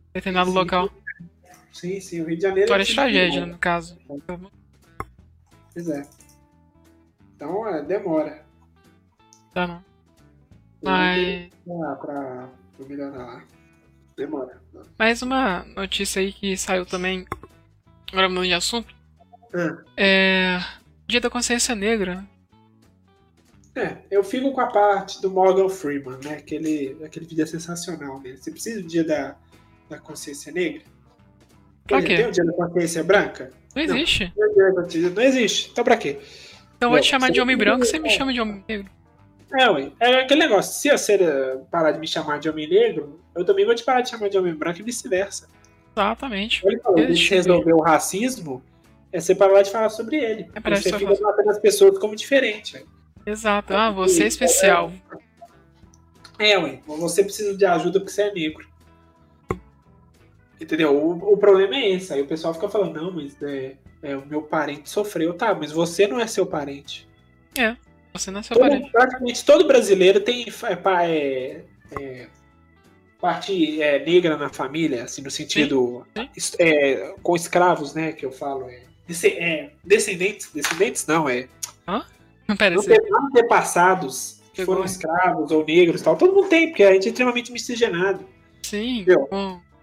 em 0.10 0.14
determinado 0.16 0.50
Sim. 0.50 0.56
local. 0.56 0.90
Sim, 1.72 2.02
sim, 2.02 2.22
o 2.22 2.26
Rio 2.26 2.38
de 2.38 2.42
Janeiro. 2.42 2.66
História 2.66 2.84
é 2.84 2.86
de 2.86 2.96
tragédia, 2.96 3.46
né, 3.46 3.52
no 3.54 3.60
caso. 3.60 4.00
Pois 5.72 5.90
é. 5.90 6.02
Então, 7.36 7.68
é, 7.68 7.84
demora. 7.84 8.44
Tá, 9.54 9.68
não. 9.68 9.84
Mas. 10.82 11.50
Pra, 11.66 11.96
pra, 11.96 12.50
pra 12.76 12.86
melhorar 12.88 13.26
lá. 13.26 13.44
demora. 14.18 14.60
Mais 14.98 15.22
uma 15.22 15.64
notícia 15.76 16.20
aí 16.20 16.34
que 16.34 16.58
saiu 16.58 16.86
também, 16.86 17.26
agora 18.12 18.30
mudando 18.30 18.46
de 18.48 18.54
assunto, 18.54 18.94
Ah, 19.54 19.78
é... 19.98 20.60
Dia 21.08 21.20
da 21.20 21.30
Consciência 21.30 21.74
Negra. 21.74 22.24
É, 23.76 23.98
eu 24.12 24.24
fico 24.24 24.52
com 24.52 24.62
a 24.62 24.68
parte 24.68 25.22
do 25.22 25.30
Morgan 25.32 25.70
Freeman, 25.70 26.20
né? 26.24 26.34
Aquele, 26.36 26.98
aquele 27.04 27.26
vídeo 27.26 27.44
é 27.44 27.48
sensacional, 27.48 28.20
né? 28.20 28.36
Você 28.36 28.52
precisa 28.52 28.82
do 28.82 28.88
dia 28.88 29.04
da, 29.04 29.36
da 29.90 29.98
consciência 29.98 30.52
negra? 30.52 30.82
Pra 31.88 32.02
quê? 32.02 32.16
Tem 32.18 32.28
o 32.28 32.32
dia 32.32 32.44
da 32.46 32.54
consciência 32.54 33.04
branca? 33.04 33.52
Não 33.76 33.82
existe. 33.82 34.32
Não, 34.38 34.76
consciência- 34.76 35.10
não 35.10 35.24
existe. 35.24 35.70
Então 35.72 35.84
pra 35.84 35.98
quê? 35.98 36.20
Então 36.78 36.90
eu 36.90 36.92
vou 36.92 37.00
te 37.00 37.08
chamar 37.08 37.32
de 37.32 37.42
homem 37.42 37.58
branco, 37.58 37.86
você 37.86 37.98
me 38.00 38.10
chama 38.10 38.32
de 38.34 38.40
homem 38.42 38.64
negro. 38.68 38.90
É, 39.60 39.70
ué. 39.70 39.92
É 40.00 40.22
aquele 40.22 40.42
negócio. 40.42 40.74
Se 40.74 40.92
você 40.92 41.18
parar 41.72 41.92
de 41.92 42.00
me 42.00 42.08
chamar 42.08 42.40
de 42.40 42.48
homem 42.50 42.70
negro, 42.70 43.20
eu 43.36 43.44
também 43.44 43.66
vou 43.66 43.74
te 43.74 43.84
parar 43.84 44.02
de 44.02 44.10
chamar 44.10 44.30
de 44.30 44.38
homem 44.38 44.54
branco 44.54 44.80
e 44.80 44.84
vice-versa. 44.84 45.48
Exatamente. 45.96 46.66
Ele 46.66 46.80
falou, 46.80 47.00
Ele 47.00 47.14
resolver 47.14 47.74
o 47.74 47.82
racismo, 47.82 48.64
é 49.12 49.20
você 49.20 49.34
parar 49.36 49.62
de 49.62 49.72
falar 49.72 49.90
sobre 49.90 50.18
ele. 50.18 50.48
É, 50.54 50.76
você 50.76 50.94
fica 50.98 51.16
só 51.16 51.24
tratando 51.34 51.50
as 51.50 51.60
pessoas 51.60 51.98
como 51.98 52.16
diferente. 52.16 52.74
velho. 52.74 52.88
Exato. 53.26 53.74
Ah, 53.74 53.92
você 53.92 54.24
é 54.24 54.28
especial. 54.28 54.92
É, 56.38 56.58
ué. 56.58 56.80
Você 56.88 57.24
precisa 57.24 57.56
de 57.58 57.66
ajuda 57.66 58.00
porque 58.00 58.12
você 58.14 58.24
é 58.24 58.34
negro. 58.34 58.68
Entendeu? 60.60 60.96
O, 60.96 61.34
o 61.34 61.38
problema 61.38 61.76
é 61.76 61.92
esse. 61.92 62.14
Aí 62.14 62.22
o 62.22 62.28
pessoal 62.28 62.54
fica 62.54 62.70
falando, 62.70 63.02
não, 63.02 63.12
mas 63.12 63.42
é, 63.42 63.76
é, 64.02 64.16
o 64.16 64.26
meu 64.26 64.42
parente 64.42 64.90
sofreu. 64.90 65.34
Tá, 65.34 65.54
mas 65.54 65.72
você 65.72 66.08
não 66.08 66.20
é 66.20 66.28
seu 66.28 66.46
parente. 66.46 67.08
Você 68.14 68.32
não 68.32 68.40
é 68.40 68.44
seu 68.44 68.56
Todo- 68.58 68.68
parente. 68.70 68.92
praticamente 68.92 69.46
todo 69.46 69.68
brasileiro 69.68 70.20
tem 70.20 70.46
é, 70.48 71.06
é, 71.06 71.62
é, 72.00 72.28
parte 73.20 73.82
é, 73.82 74.04
negra 74.04 74.38
na 74.38 74.50
família, 74.50 75.04
assim, 75.04 75.22
no 75.22 75.30
sentido 75.30 76.06
é, 76.58 77.14
com 77.22 77.36
escravos, 77.36 77.94
né, 77.94 78.12
que 78.12 78.26
eu 78.26 78.32
falo. 78.32 78.70
É, 78.70 78.82
é, 79.26 79.72
descendentes, 79.84 80.50
descendentes 80.54 81.06
não, 81.08 81.28
é 81.28 81.48
Não, 82.48 82.56
pera, 82.56 82.76
não 82.76 82.82
você... 82.82 83.00
ter, 83.00 83.10
não 83.10 83.32
ter 83.32 83.44
passados 83.48 84.40
que 84.54 84.66
foram 84.66 84.84
escravos 84.84 85.52
ou 85.52 85.66
negros 85.66 86.02
e 86.02 86.04
tal. 86.04 86.16
Todo 86.16 86.34
mundo 86.34 86.50
tem, 86.50 86.68
porque 86.68 86.84
a 86.84 86.94
gente 86.94 87.08
é 87.08 87.12
extremamente 87.12 87.52
miscigenado. 87.52 88.26
Sim, 88.62 89.02
Entendeu? 89.02 89.28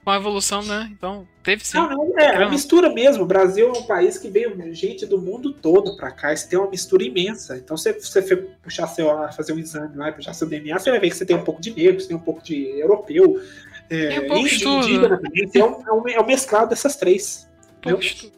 Com 0.07 0.11
a 0.13 0.17
evolução, 0.19 0.63
né? 0.63 0.89
Então, 0.93 1.27
teve 1.43 1.67
sim. 1.67 1.77
Não, 1.79 2.17
é, 2.17 2.37
a 2.37 2.41
Não. 2.43 2.51
mistura 2.51 2.89
mesmo. 2.89 3.25
O 3.25 3.27
Brasil 3.27 3.75
é 3.75 3.77
um 3.77 3.83
país 3.83 4.17
que 4.17 4.29
veio 4.31 4.55
gente 4.73 5.05
do 5.05 5.21
mundo 5.21 5.53
todo 5.53 5.97
pra 5.97 6.13
cá. 6.13 6.33
Isso 6.33 6.49
tem 6.49 6.57
uma 6.57 6.71
mistura 6.71 7.03
imensa. 7.03 7.57
Então, 7.57 7.77
se 7.77 7.93
você 7.93 8.23
for 8.23 8.37
puxar 8.63 8.87
seu, 8.87 9.09
fazer 9.33 9.53
um 9.53 9.59
exame 9.59 9.97
lá, 9.97 10.13
puxar 10.13 10.33
seu 10.33 10.49
DNA, 10.49 10.79
você 10.79 10.93
vai 10.93 11.01
ver 11.01 11.11
que 11.11 11.17
você 11.17 11.27
tem 11.27 11.35
um 11.35 11.43
pouco 11.43 11.61
de 11.61 11.75
negro, 11.75 12.01
você 12.01 12.07
tem 12.07 12.17
um 12.17 12.21
pouco 12.21 12.41
de 12.41 12.67
europeu, 12.79 13.43
é, 13.91 14.07
Tem 14.11 14.21
um 14.21 14.29
pouco 14.29 14.49
de 14.49 14.63
tudo. 14.63 14.85
indígena 14.85 15.09
também. 15.21 15.51
É 15.53 15.65
um, 15.65 15.83
é, 15.89 15.93
um, 15.93 16.09
é 16.09 16.21
um 16.21 16.27
mesclado 16.27 16.71
dessas 16.71 16.95
três. 16.95 17.51
Poxa, 17.83 18.29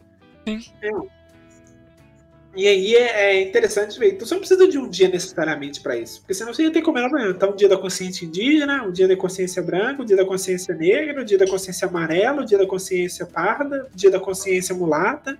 E 2.55 2.67
aí 2.67 2.95
é, 2.95 3.35
é 3.35 3.41
interessante 3.41 3.97
ver. 3.99 4.13
Então 4.13 4.27
você 4.27 4.33
não 4.33 4.39
precisa 4.41 4.67
de 4.67 4.77
um 4.77 4.89
dia 4.89 5.07
necessariamente 5.07 5.81
para 5.81 5.95
isso. 5.95 6.19
Porque 6.21 6.33
senão 6.33 6.53
você 6.53 6.63
ia 6.63 6.71
ter 6.71 6.81
como 6.81 6.97
ela 6.97 7.29
Então, 7.29 7.51
um 7.51 7.55
dia 7.55 7.69
da 7.69 7.77
consciência 7.77 8.25
indígena, 8.25 8.83
um 8.83 8.91
dia 8.91 9.07
da 9.07 9.15
consciência 9.15 9.61
branca, 9.61 10.01
um 10.01 10.05
dia 10.05 10.17
da 10.17 10.25
consciência 10.25 10.73
negra, 10.73 11.21
um 11.21 11.25
dia 11.25 11.37
da 11.37 11.47
consciência 11.47 11.87
amarela, 11.87 12.41
um 12.41 12.45
dia 12.45 12.57
da 12.57 12.65
consciência 12.65 13.25
parda, 13.25 13.87
um 13.93 13.95
dia 13.95 14.09
da 14.09 14.19
consciência 14.19 14.73
mulata, 14.73 15.37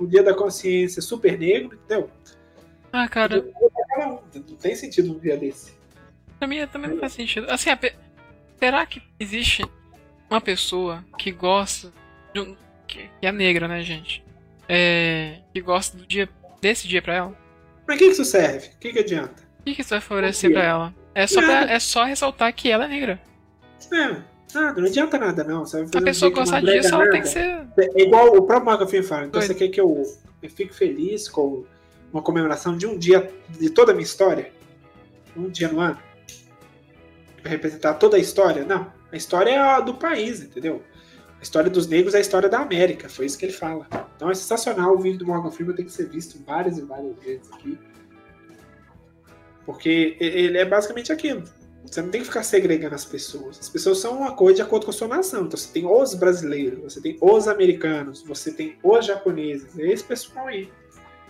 um 0.00 0.06
dia 0.06 0.22
da 0.22 0.32
consciência 0.34 1.02
super 1.02 1.36
negro, 1.36 1.76
entendeu? 1.84 2.08
Ah, 2.92 3.08
cara. 3.08 3.44
Não 3.98 4.56
tem 4.60 4.74
sentido 4.74 5.12
um 5.12 5.18
dia 5.18 5.36
desse. 5.36 5.72
pra 6.38 6.46
mim 6.46 6.64
também 6.68 6.90
não 6.90 6.98
faz 6.98 7.12
sentido. 7.12 7.50
Assim, 7.50 7.74
pe- 7.76 7.94
será 8.58 8.86
que 8.86 9.02
existe 9.18 9.64
uma 10.30 10.40
pessoa 10.40 11.04
que 11.18 11.32
gosta 11.32 11.92
de 12.32 12.40
um... 12.40 12.56
que 12.86 13.08
é 13.20 13.32
negra, 13.32 13.66
né, 13.66 13.82
gente? 13.82 14.24
É, 14.68 15.38
que 15.52 15.60
gosta 15.60 15.96
do 15.96 16.06
dia 16.06 16.28
desse 16.60 16.88
dia 16.88 17.00
pra 17.02 17.14
ela? 17.14 17.36
Pra 17.84 17.96
que 17.96 18.04
isso 18.04 18.24
serve? 18.24 18.68
O 18.68 18.78
que, 18.78 18.92
que 18.92 18.98
adianta? 18.98 19.42
O 19.60 19.64
que, 19.64 19.74
que 19.74 19.80
isso 19.80 19.90
vai 19.90 20.00
favorecer 20.00 20.50
pra 20.52 20.62
ela? 20.64 20.94
É 21.14 21.26
só, 21.26 21.40
pra- 21.40 21.70
é 21.70 21.78
só 21.78 22.04
ressaltar 22.04 22.52
que 22.52 22.70
ela 22.70 22.84
é 22.84 22.88
negra. 22.88 23.20
É, 23.92 24.16
nada, 24.54 24.80
não 24.80 24.88
adianta 24.88 25.18
nada, 25.18 25.44
não. 25.44 25.62
A 25.62 26.02
pessoa 26.02 26.30
gostar 26.32 26.60
disso, 26.60 26.88
ela 26.88 26.98
nada. 26.98 27.10
tem 27.12 27.22
que 27.22 27.28
ser. 27.28 27.66
É 27.78 28.02
igual 28.02 28.28
o 28.36 28.42
próprio 28.42 28.66
Marco 28.66 28.86
Filho 28.86 29.04
fala. 29.04 29.26
Então 29.26 29.40
Doido. 29.40 29.46
você 29.52 29.54
quer 29.54 29.68
que 29.68 29.80
eu, 29.80 30.02
eu 30.42 30.50
fique 30.50 30.74
feliz 30.74 31.28
com 31.28 31.64
uma 32.12 32.22
comemoração 32.22 32.76
de 32.76 32.86
um 32.86 32.98
dia 32.98 33.30
de 33.50 33.70
toda 33.70 33.92
a 33.92 33.94
minha 33.94 34.04
história? 34.04 34.50
Um 35.36 35.48
dia 35.48 35.68
no 35.68 35.80
ano? 35.80 35.98
Pra 37.42 37.50
representar 37.50 37.94
toda 37.94 38.16
a 38.16 38.20
história? 38.20 38.64
Não. 38.64 38.92
A 39.12 39.16
história 39.16 39.50
é 39.50 39.58
a 39.58 39.80
do 39.80 39.94
país, 39.94 40.42
entendeu? 40.42 40.82
A 41.46 41.48
história 41.48 41.70
dos 41.70 41.86
negros 41.86 42.12
é 42.12 42.18
a 42.18 42.20
história 42.20 42.48
da 42.48 42.58
América. 42.58 43.08
Foi 43.08 43.24
isso 43.24 43.38
que 43.38 43.44
ele 43.44 43.52
fala. 43.52 43.86
Então 44.16 44.28
é 44.28 44.34
sensacional. 44.34 44.96
O 44.96 44.98
vídeo 44.98 45.20
do 45.20 45.26
Morgan 45.26 45.52
Freeman 45.52 45.76
tem 45.76 45.84
que 45.84 45.92
ser 45.92 46.08
visto 46.08 46.42
várias 46.44 46.76
e 46.76 46.82
várias 46.82 47.16
vezes 47.20 47.48
aqui. 47.52 47.78
Porque 49.64 50.16
ele 50.18 50.58
é 50.58 50.64
basicamente 50.64 51.12
aquilo. 51.12 51.44
Você 51.84 52.02
não 52.02 52.10
tem 52.10 52.20
que 52.22 52.26
ficar 52.26 52.42
segregando 52.42 52.96
as 52.96 53.04
pessoas. 53.04 53.60
As 53.60 53.68
pessoas 53.68 53.98
são 54.00 54.18
uma 54.18 54.34
coisa 54.34 54.56
de 54.56 54.62
acordo 54.62 54.86
com 54.86 54.90
a 54.90 54.94
sua 54.94 55.06
nação. 55.06 55.44
Então 55.44 55.56
você 55.56 55.72
tem 55.72 55.86
os 55.86 56.14
brasileiros, 56.14 56.82
você 56.82 57.00
tem 57.00 57.16
os 57.20 57.46
americanos, 57.46 58.24
você 58.24 58.52
tem 58.52 58.76
os 58.82 59.06
japoneses. 59.06 59.78
É 59.78 59.86
esse 59.86 60.02
pessoal 60.02 60.48
aí. 60.48 60.68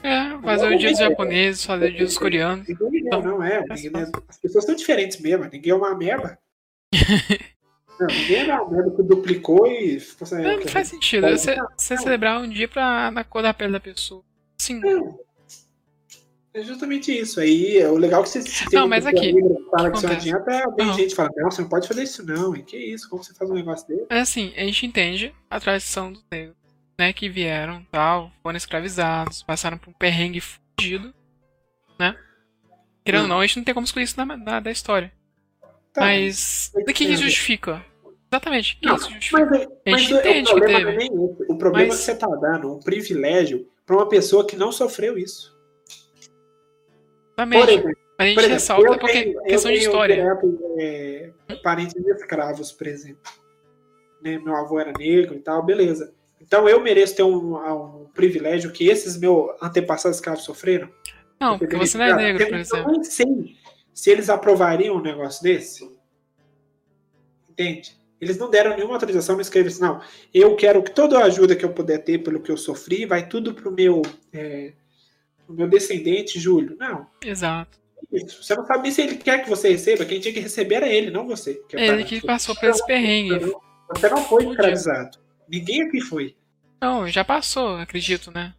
É, 0.02 0.30
fazer 0.40 0.74
o 0.74 0.78
dia 0.78 0.90
dos 0.92 0.98
japoneses, 0.98 1.62
fazer 1.62 1.88
o 1.88 1.92
dia 1.92 2.06
dos 2.06 2.16
coreanos. 2.16 2.66
Ninguém 2.66 3.06
é, 3.06 3.22
não 3.22 3.42
é. 3.42 3.66
Faz 3.66 3.82
Ninguém 3.82 4.02
é- 4.02 4.10
As 4.28 4.38
pessoas 4.38 4.64
são 4.64 4.74
diferentes 4.74 5.20
mesmo. 5.20 5.44
Ninguém 5.44 5.72
é 5.72 5.74
uma 5.74 5.90
ameba. 5.90 6.38
não, 7.98 8.08
é 8.08 8.50
ameba 8.50 8.90
que 8.96 9.02
duplicou 9.02 9.66
e. 9.66 9.98
ficou 10.00 10.26
sem- 10.26 10.42
Não, 10.42 10.56
não 10.60 10.66
faz 10.68 10.88
sentido. 10.88 11.28
Você, 11.30 11.56
você 11.76 11.96
celebrar 11.96 12.40
um 12.40 12.48
dia 12.48 12.68
pra, 12.68 13.10
na 13.10 13.24
cor 13.24 13.42
da 13.42 13.54
pele 13.54 13.72
da 13.72 13.80
pessoa. 13.80 14.22
Sim. 14.58 14.80
Não. 14.80 15.18
É 16.54 16.62
justamente 16.62 17.12
isso. 17.12 17.38
Aí 17.38 17.76
é 17.76 17.88
o 17.88 17.98
legal 17.98 18.22
que 18.22 18.30
você 18.30 18.40
se 18.40 18.66
tem 18.70 18.78
Não, 18.80 18.88
mas 18.88 19.04
aqui, 19.04 19.32
que 19.34 19.70
fala 19.70 19.90
que 19.90 19.92
que 19.92 19.98
isso 19.98 20.06
não 20.06 20.14
adianta, 20.14 20.64
Aham. 20.80 20.92
gente 20.94 21.14
fala, 21.14 21.28
não, 21.36 21.50
você 21.50 21.60
não 21.60 21.68
pode 21.68 21.86
fazer 21.86 22.02
isso 22.02 22.24
não. 22.24 22.56
E 22.56 22.62
que 22.62 22.78
isso? 22.78 23.10
Como 23.10 23.22
você 23.22 23.34
faz 23.34 23.50
um 23.50 23.54
negócio 23.54 23.86
dele? 23.86 24.06
É 24.08 24.20
assim, 24.20 24.54
a 24.56 24.60
gente 24.60 24.86
entende 24.86 25.34
a 25.50 25.60
tradição 25.60 26.10
dos 26.10 26.24
negros, 26.30 26.56
né? 26.98 27.12
Que 27.12 27.28
vieram 27.28 27.84
tal, 27.90 28.32
foram 28.42 28.56
escravizados, 28.56 29.42
passaram 29.42 29.76
por 29.76 29.90
um 29.90 29.92
perrengue 29.92 30.40
fudido, 30.40 31.12
né? 31.98 32.16
Querendo 33.04 33.22
ou 33.22 33.28
não, 33.28 33.40
a 33.40 33.46
gente 33.46 33.58
não 33.58 33.64
tem 33.64 33.74
como 33.74 33.84
excluir 33.84 34.04
isso 34.04 34.16
da, 34.16 34.24
da, 34.24 34.58
da 34.60 34.70
história. 34.70 35.12
Tá, 35.96 36.02
Mas 36.02 36.70
o 36.74 36.84
que, 36.84 36.92
que 36.92 37.16
justifica? 37.16 37.84
Exatamente, 38.30 38.74
o 38.76 38.80
que 38.80 38.86
Não, 38.86 38.96
isso 38.96 39.10
justifica? 39.10 39.46
Mas, 39.46 39.60
é- 39.60 39.64
A 39.64 39.90
mas 39.90 40.00
gente 40.02 40.14
entende 40.14 40.50
o 40.50 40.54
que 40.54 40.60
problema 40.60 40.78
teve. 40.78 40.90
é 40.90 40.96
nem 40.98 41.06
esse. 41.06 41.42
O 41.48 41.58
problema 41.58 41.88
Mas- 41.88 41.94
é 41.94 41.98
que 41.98 42.04
você 42.04 42.14
tá 42.14 42.26
dando 42.28 42.74
um 42.74 42.80
privilégio 42.80 43.66
para 43.86 43.96
uma 43.96 44.08
pessoa 44.08 44.46
que 44.46 44.56
não 44.56 44.70
sofreu 44.70 45.16
isso. 45.16 45.56
Exatamente. 47.38 47.60
Por 47.64 47.68
exemplo, 47.70 47.90
Mas 48.18 48.24
a 48.24 48.24
gente 48.24 48.34
por 48.34 48.40
exemplo, 48.40 48.54
ressalta 48.54 48.98
porque 48.98 49.22
tenho- 49.22 49.42
questão 49.42 49.72
de 49.72 49.78
história. 49.78 50.16
direto, 50.16 50.58
é, 50.78 51.30
parentes 51.62 51.94
de 52.02 52.10
escravos, 52.10 52.72
por 52.72 52.86
exemplo. 52.86 53.20
Né, 54.22 54.38
Meu 54.38 54.56
avô 54.56 54.80
era 54.80 54.92
negro 54.98 55.34
e 55.34 55.38
tal, 55.40 55.62
beleza. 55.62 56.12
Então 56.40 56.68
eu 56.68 56.80
mereço 56.80 57.16
ter 57.16 57.22
um, 57.22 57.56
um 57.56 58.06
privilégio 58.14 58.70
que 58.72 58.88
esses 58.88 59.16
meus 59.18 59.50
antepassados 59.62 60.18
escravos 60.18 60.44
sofreram? 60.44 60.88
Não, 61.40 61.58
porque 61.58 61.76
você 61.76 61.98
não 61.98 62.04
é 62.06 62.14
negro, 62.16 62.46
por 62.46 62.56
exemplo. 62.56 62.90
Eu 62.90 62.92
nem 62.92 63.04
sei 63.04 63.26
se 63.96 64.10
eles 64.10 64.28
aprovariam 64.28 64.96
um 64.96 65.00
negócio 65.00 65.42
desse. 65.42 65.90
Entende? 67.48 67.96
Eles 68.20 68.36
não 68.36 68.50
deram 68.50 68.76
nenhuma 68.76 68.92
autorização, 68.92 69.36
não 69.36 69.40
escreveram 69.40 69.74
assim, 69.74 69.82
não. 69.82 70.00
Eu 70.34 70.54
quero 70.54 70.82
que 70.82 70.90
toda 70.90 71.18
a 71.18 71.24
ajuda 71.24 71.56
que 71.56 71.64
eu 71.64 71.72
puder 71.72 72.04
ter 72.04 72.18
pelo 72.18 72.40
que 72.40 72.52
eu 72.52 72.58
sofri 72.58 73.06
vai 73.06 73.26
tudo 73.26 73.54
pro 73.54 73.72
meu, 73.72 74.02
é, 74.34 74.74
pro 75.46 75.56
meu 75.56 75.66
descendente, 75.66 76.38
Júlio. 76.38 76.76
Não. 76.78 77.06
Exato. 77.24 77.78
Isso. 78.12 78.42
Você 78.42 78.54
não 78.54 78.66
sabe 78.66 78.92
se 78.92 79.00
ele 79.00 79.16
quer 79.16 79.42
que 79.42 79.48
você 79.48 79.70
receba. 79.70 80.04
Quem 80.04 80.20
tinha 80.20 80.34
que 80.34 80.40
receber 80.40 80.74
era 80.76 80.88
ele, 80.88 81.10
não 81.10 81.26
você. 81.26 81.54
Que 81.66 81.76
é 81.78 81.86
Ele 81.86 82.04
que 82.04 82.20
passou 82.20 82.54
por 82.54 82.68
esse 82.68 82.84
perrengue. 82.84 83.50
Você 83.88 84.08
não 84.10 84.22
foi 84.24 84.44
escravizado. 84.44 85.18
Ninguém 85.48 85.82
aqui 85.82 86.02
foi. 86.02 86.36
Não, 86.82 87.08
já 87.08 87.24
passou, 87.24 87.76
acredito, 87.76 88.30
né? 88.30 88.54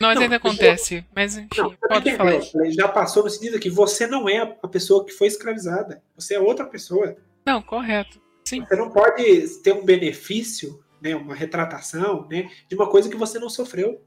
Nós 0.00 0.16
Não, 0.16 0.22
ainda 0.22 0.38
pessoa- 0.40 0.52
acontece, 0.52 1.06
mas 1.14 1.36
enfim, 1.36 1.48
Não, 1.56 1.70
pode 1.76 1.98
entendeu? 2.00 2.16
falar 2.16 2.36
isso. 2.36 2.52
falei, 2.52 2.72
Já 2.72 2.88
passou 2.88 3.22
no 3.24 3.30
sentido 3.30 3.60
que 3.60 3.70
você 3.70 4.06
não 4.06 4.28
é 4.28 4.56
a 4.62 4.68
pessoa 4.68 5.04
que 5.04 5.12
foi 5.12 5.28
escravizada. 5.28 6.02
Você 6.16 6.34
é 6.34 6.40
outra 6.40 6.66
pessoa. 6.66 7.16
Não, 7.46 7.62
correto. 7.62 8.20
Sim, 8.44 8.64
Você 8.64 8.76
não 8.76 8.90
pode 8.90 9.48
ter 9.62 9.72
um 9.72 9.84
benefício, 9.84 10.82
né, 11.00 11.14
uma 11.14 11.34
retratação, 11.34 12.26
né, 12.28 12.50
de 12.68 12.74
uma 12.74 12.88
coisa 12.88 13.08
que 13.08 13.16
você 13.16 13.38
não 13.38 13.48
sofreu. 13.48 14.02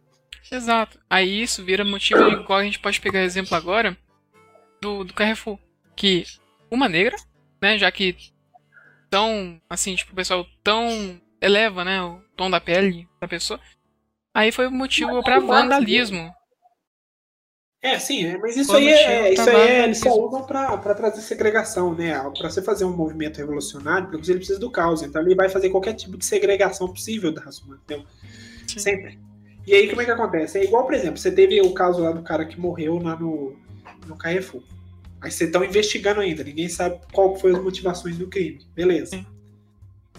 exato. 0.52 1.00
Aí 1.10 1.42
isso 1.42 1.64
vira 1.64 1.84
motivo 1.86 2.30
de 2.30 2.44
qual 2.46 2.60
a 2.60 2.64
gente 2.64 2.80
pode 2.80 3.00
pegar 3.02 3.22
exemplo 3.24 3.56
agora 3.56 3.98
do, 4.82 5.04
do 5.04 5.14
Carrefour. 5.14 5.58
Que 5.96 6.24
uma 6.70 6.88
negra, 6.90 7.16
né, 7.62 7.78
já 7.78 7.92
que 7.92 8.16
tão, 9.10 9.60
assim, 9.70 9.96
tipo, 9.96 10.12
o 10.12 10.16
pessoal 10.16 10.46
tão 10.64 11.20
eleva, 11.42 11.84
né, 11.86 12.02
o 12.02 12.22
tom 12.36 12.50
da 12.50 12.60
pele 12.60 13.08
da 13.22 13.28
pessoa, 13.28 13.60
aí 14.38 14.52
foi 14.52 14.68
o 14.68 14.72
motivo 14.72 15.24
pra 15.24 15.40
vandalismo. 15.40 16.32
É, 17.82 18.00
sim, 18.00 18.26
é, 18.26 18.38
mas 18.38 18.58
isso 18.58 18.76
aí, 18.76 18.88
é, 18.88 19.34
isso 19.34 19.50
aí 19.50 19.56
é, 19.56 19.84
eles 19.84 20.00
só 20.00 20.10
usam 20.10 20.46
pra, 20.46 20.78
pra 20.78 20.96
trazer 20.96 21.22
segregação, 21.22 21.94
né? 21.94 22.14
Pra 22.38 22.50
você 22.50 22.62
fazer 22.62 22.86
um 22.86 22.96
movimento 22.96 23.38
revolucionário, 23.38 24.10
porque 24.10 24.30
ele 24.30 24.40
precisa 24.40 24.60
do 24.60 24.72
caos. 24.72 25.04
Então 25.04 25.22
ele 25.22 25.36
vai 25.36 25.48
fazer 25.48 25.70
qualquer 25.70 25.94
tipo 25.94 26.18
de 26.18 26.26
segregação 26.26 26.88
possível 26.88 27.32
da 27.32 27.42
raça 27.42 27.64
humana, 27.64 27.82
entendeu? 27.84 28.06
Sim. 28.68 28.80
Sempre. 28.80 29.20
E 29.66 29.74
aí, 29.74 29.90
como 29.90 30.02
é 30.02 30.06
que 30.06 30.12
acontece? 30.12 30.58
É 30.58 30.64
igual, 30.64 30.86
por 30.86 30.94
exemplo, 30.94 31.18
você 31.18 31.32
teve 31.32 31.62
o 31.62 31.74
caso 31.74 32.02
lá 32.02 32.12
do 32.12 32.24
cara 32.24 32.46
que 32.46 32.60
morreu 32.60 32.98
lá 32.98 33.16
no, 33.16 33.56
no 34.08 34.18
Carrefour. 34.18 34.62
Aí 35.22 35.32
vocês 35.32 35.50
estão 35.50 35.64
investigando 35.64 36.22
ainda, 36.22 36.44
ninguém 36.44 36.70
sabe 36.70 37.00
qual 37.12 37.36
foi 37.36 37.52
as 37.52 37.62
motivações 37.62 38.18
do 38.18 38.28
crime. 38.28 38.60
Beleza. 38.76 39.18
Sim. 39.18 39.26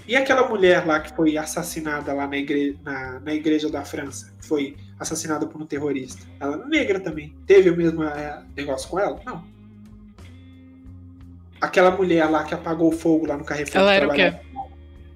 E 0.08 0.16
aquela 0.16 0.48
mulher 0.48 0.86
lá 0.86 1.00
que 1.00 1.14
foi 1.14 1.36
assassinada 1.36 2.14
lá 2.14 2.26
na, 2.26 2.38
igre 2.38 2.78
na, 2.82 3.20
na 3.20 3.34
igreja 3.34 3.68
da 3.68 3.84
França, 3.84 4.32
que 4.40 4.46
foi 4.48 4.74
assassinada 4.98 5.46
por 5.46 5.60
um 5.60 5.66
terrorista? 5.66 6.26
Ela 6.40 6.64
é 6.64 6.66
negra 6.66 6.98
também. 6.98 7.34
Teve 7.46 7.68
o 7.68 7.76
mesmo 7.76 8.02
é, 8.02 8.42
negócio 8.56 8.88
com 8.88 8.98
ela? 8.98 9.20
Não. 9.26 9.44
Aquela 11.60 11.90
mulher 11.90 12.24
lá 12.30 12.42
que 12.44 12.54
apagou 12.54 12.88
o 12.88 12.92
fogo 12.92 13.26
lá 13.26 13.36
no 13.36 13.44
Carrefour. 13.44 13.76
Ela 13.82 13.94
era 13.94 14.08
o 14.08 14.12
quê? 14.14 14.32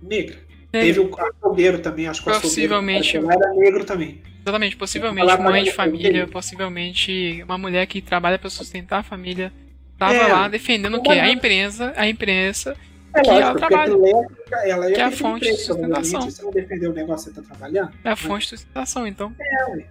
Negra. 0.03 0.37
É, 0.75 0.81
Teve 0.81 1.01
o 1.01 1.11
açougueiro 1.19 1.79
também, 1.79 2.07
acho 2.07 2.23
que 2.23 2.31
Possivelmente. 2.31 3.17
ela 3.17 3.33
era 3.33 3.55
negro 3.55 3.85
também. 3.85 4.21
Exatamente, 4.43 4.77
possivelmente 4.77 5.31
Ela 5.31 5.39
mãe 5.39 5.65
de 5.65 5.71
família, 5.73 6.27
possivelmente 6.27 7.43
uma 7.45 7.57
mulher 7.57 7.87
que 7.87 8.03
trabalha 8.03 8.39
pra 8.39 8.51
sustentar 8.51 9.01
a 9.01 9.03
família, 9.03 9.53
tava 9.99 10.15
É. 10.15 10.27
lá 10.33 10.49
defendendo 10.49 10.97
o 10.97 11.03
quê? 11.03 11.11
A 11.13 11.31
imprensa, 11.31 11.93
a 11.97 12.09
imprensa, 12.09 12.77
É 13.15 13.21
Que 13.21 13.29
lógico, 13.29 13.43
ela 13.43 13.53
porque 13.53 13.67
trabalha. 13.69 13.93
aquilo 13.93 14.07
é- 14.07 14.71
ela 14.71 14.87
é 14.91 14.93
Que 14.93 15.01
é 15.01 15.05
a 15.05 15.11
fonte 15.11 15.45
de 15.45 15.57
sustentação. 15.57 16.21
Se 16.23 16.31
você 16.33 16.43
não 16.43 16.51
defender 16.51 16.89
o 16.89 16.93
negócio 16.93 17.31
que 17.31 17.35
você 17.35 17.43
tá 17.43 17.55
trabalhando. 17.55 17.93
é 18.05 18.11
a 18.11 18.17
fonte 18.17 18.43
de 18.45 18.49
sustentação, 18.51 19.07
então. 19.07 19.33
tem 19.35 19.87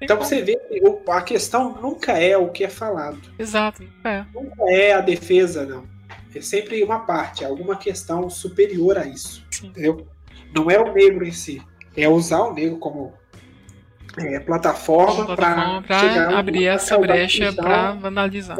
Então 0.00 0.16
como. 0.16 0.28
você 0.28 0.42
vê 0.42 0.56
que 0.56 0.80
o- 0.86 1.02
a 1.10 1.22
questão 1.22 1.80
nunca 1.80 2.12
é 2.12 2.36
o 2.36 2.48
que 2.50 2.64
é 2.64 2.68
falado. 2.68 3.20
Exato, 3.38 3.82
é. 4.04 4.24
Nunca 4.34 4.62
é 4.70 4.92
a 4.92 5.00
defesa, 5.00 5.64
não. 5.66 5.84
É 6.34 6.40
sempre 6.42 6.82
uma 6.84 7.00
parte, 7.00 7.44
é 7.44 7.46
alguma 7.46 7.76
questão 7.76 8.28
superior 8.28 8.98
a 8.98 9.06
isso. 9.06 9.42
Sim. 9.50 9.68
Entendeu? 9.68 10.06
Não 10.54 10.70
é 10.70 10.78
o 10.78 10.92
negro 10.92 11.24
em 11.26 11.32
si. 11.32 11.62
É 11.96 12.06
usar 12.08 12.40
o 12.42 12.52
negro 12.52 12.78
como 12.78 13.14
é, 14.18 14.38
plataforma, 14.40 15.26
Plataforma 15.26 15.82
para 15.82 16.38
abrir 16.38 16.66
essa 16.66 16.96
brecha 16.98 17.52
pra 17.54 17.92
vandalizar. 17.92 18.56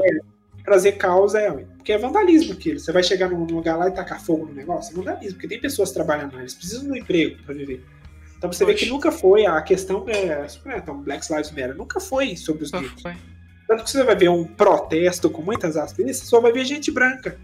Trazer 0.66 0.92
causa, 0.92 1.40
é, 1.40 1.50
porque 1.50 1.92
é 1.92 1.98
vandalismo 1.98 2.52
aquilo. 2.52 2.80
Você 2.80 2.90
vai 2.90 3.02
chegar 3.02 3.30
num 3.30 3.44
lugar 3.44 3.78
lá 3.78 3.88
e 3.88 3.92
tacar 3.92 4.20
fogo 4.20 4.46
no 4.46 4.52
negócio, 4.52 4.92
é 4.92 4.96
vandalismo, 4.96 5.34
porque 5.34 5.48
tem 5.48 5.60
pessoas 5.60 5.92
trabalhando 5.92 6.34
lá, 6.34 6.40
eles 6.40 6.54
precisam 6.54 6.88
do 6.88 6.96
emprego 6.96 7.40
para 7.44 7.54
viver. 7.54 7.82
Então 8.36 8.52
você 8.52 8.66
vê 8.66 8.74
que 8.74 8.86
nunca 8.86 9.10
foi 9.10 9.46
a 9.46 9.62
questão 9.62 10.04
é, 10.08 10.46
é, 10.66 10.76
então, 10.76 11.00
Black 11.00 11.26
Lives 11.32 11.50
Matter, 11.52 11.74
nunca 11.74 12.00
foi 12.00 12.36
sobre 12.36 12.64
os 12.64 12.72
negros. 12.72 13.02
Tanto 13.66 13.84
que 13.84 13.90
você 13.90 14.02
vai 14.02 14.14
ver 14.14 14.28
um 14.28 14.44
protesto 14.44 15.30
com 15.30 15.40
muitas 15.40 15.76
aspas, 15.76 16.04
você 16.04 16.26
só 16.26 16.40
vai 16.40 16.52
ver 16.52 16.64
gente 16.64 16.90
branca. 16.90 17.38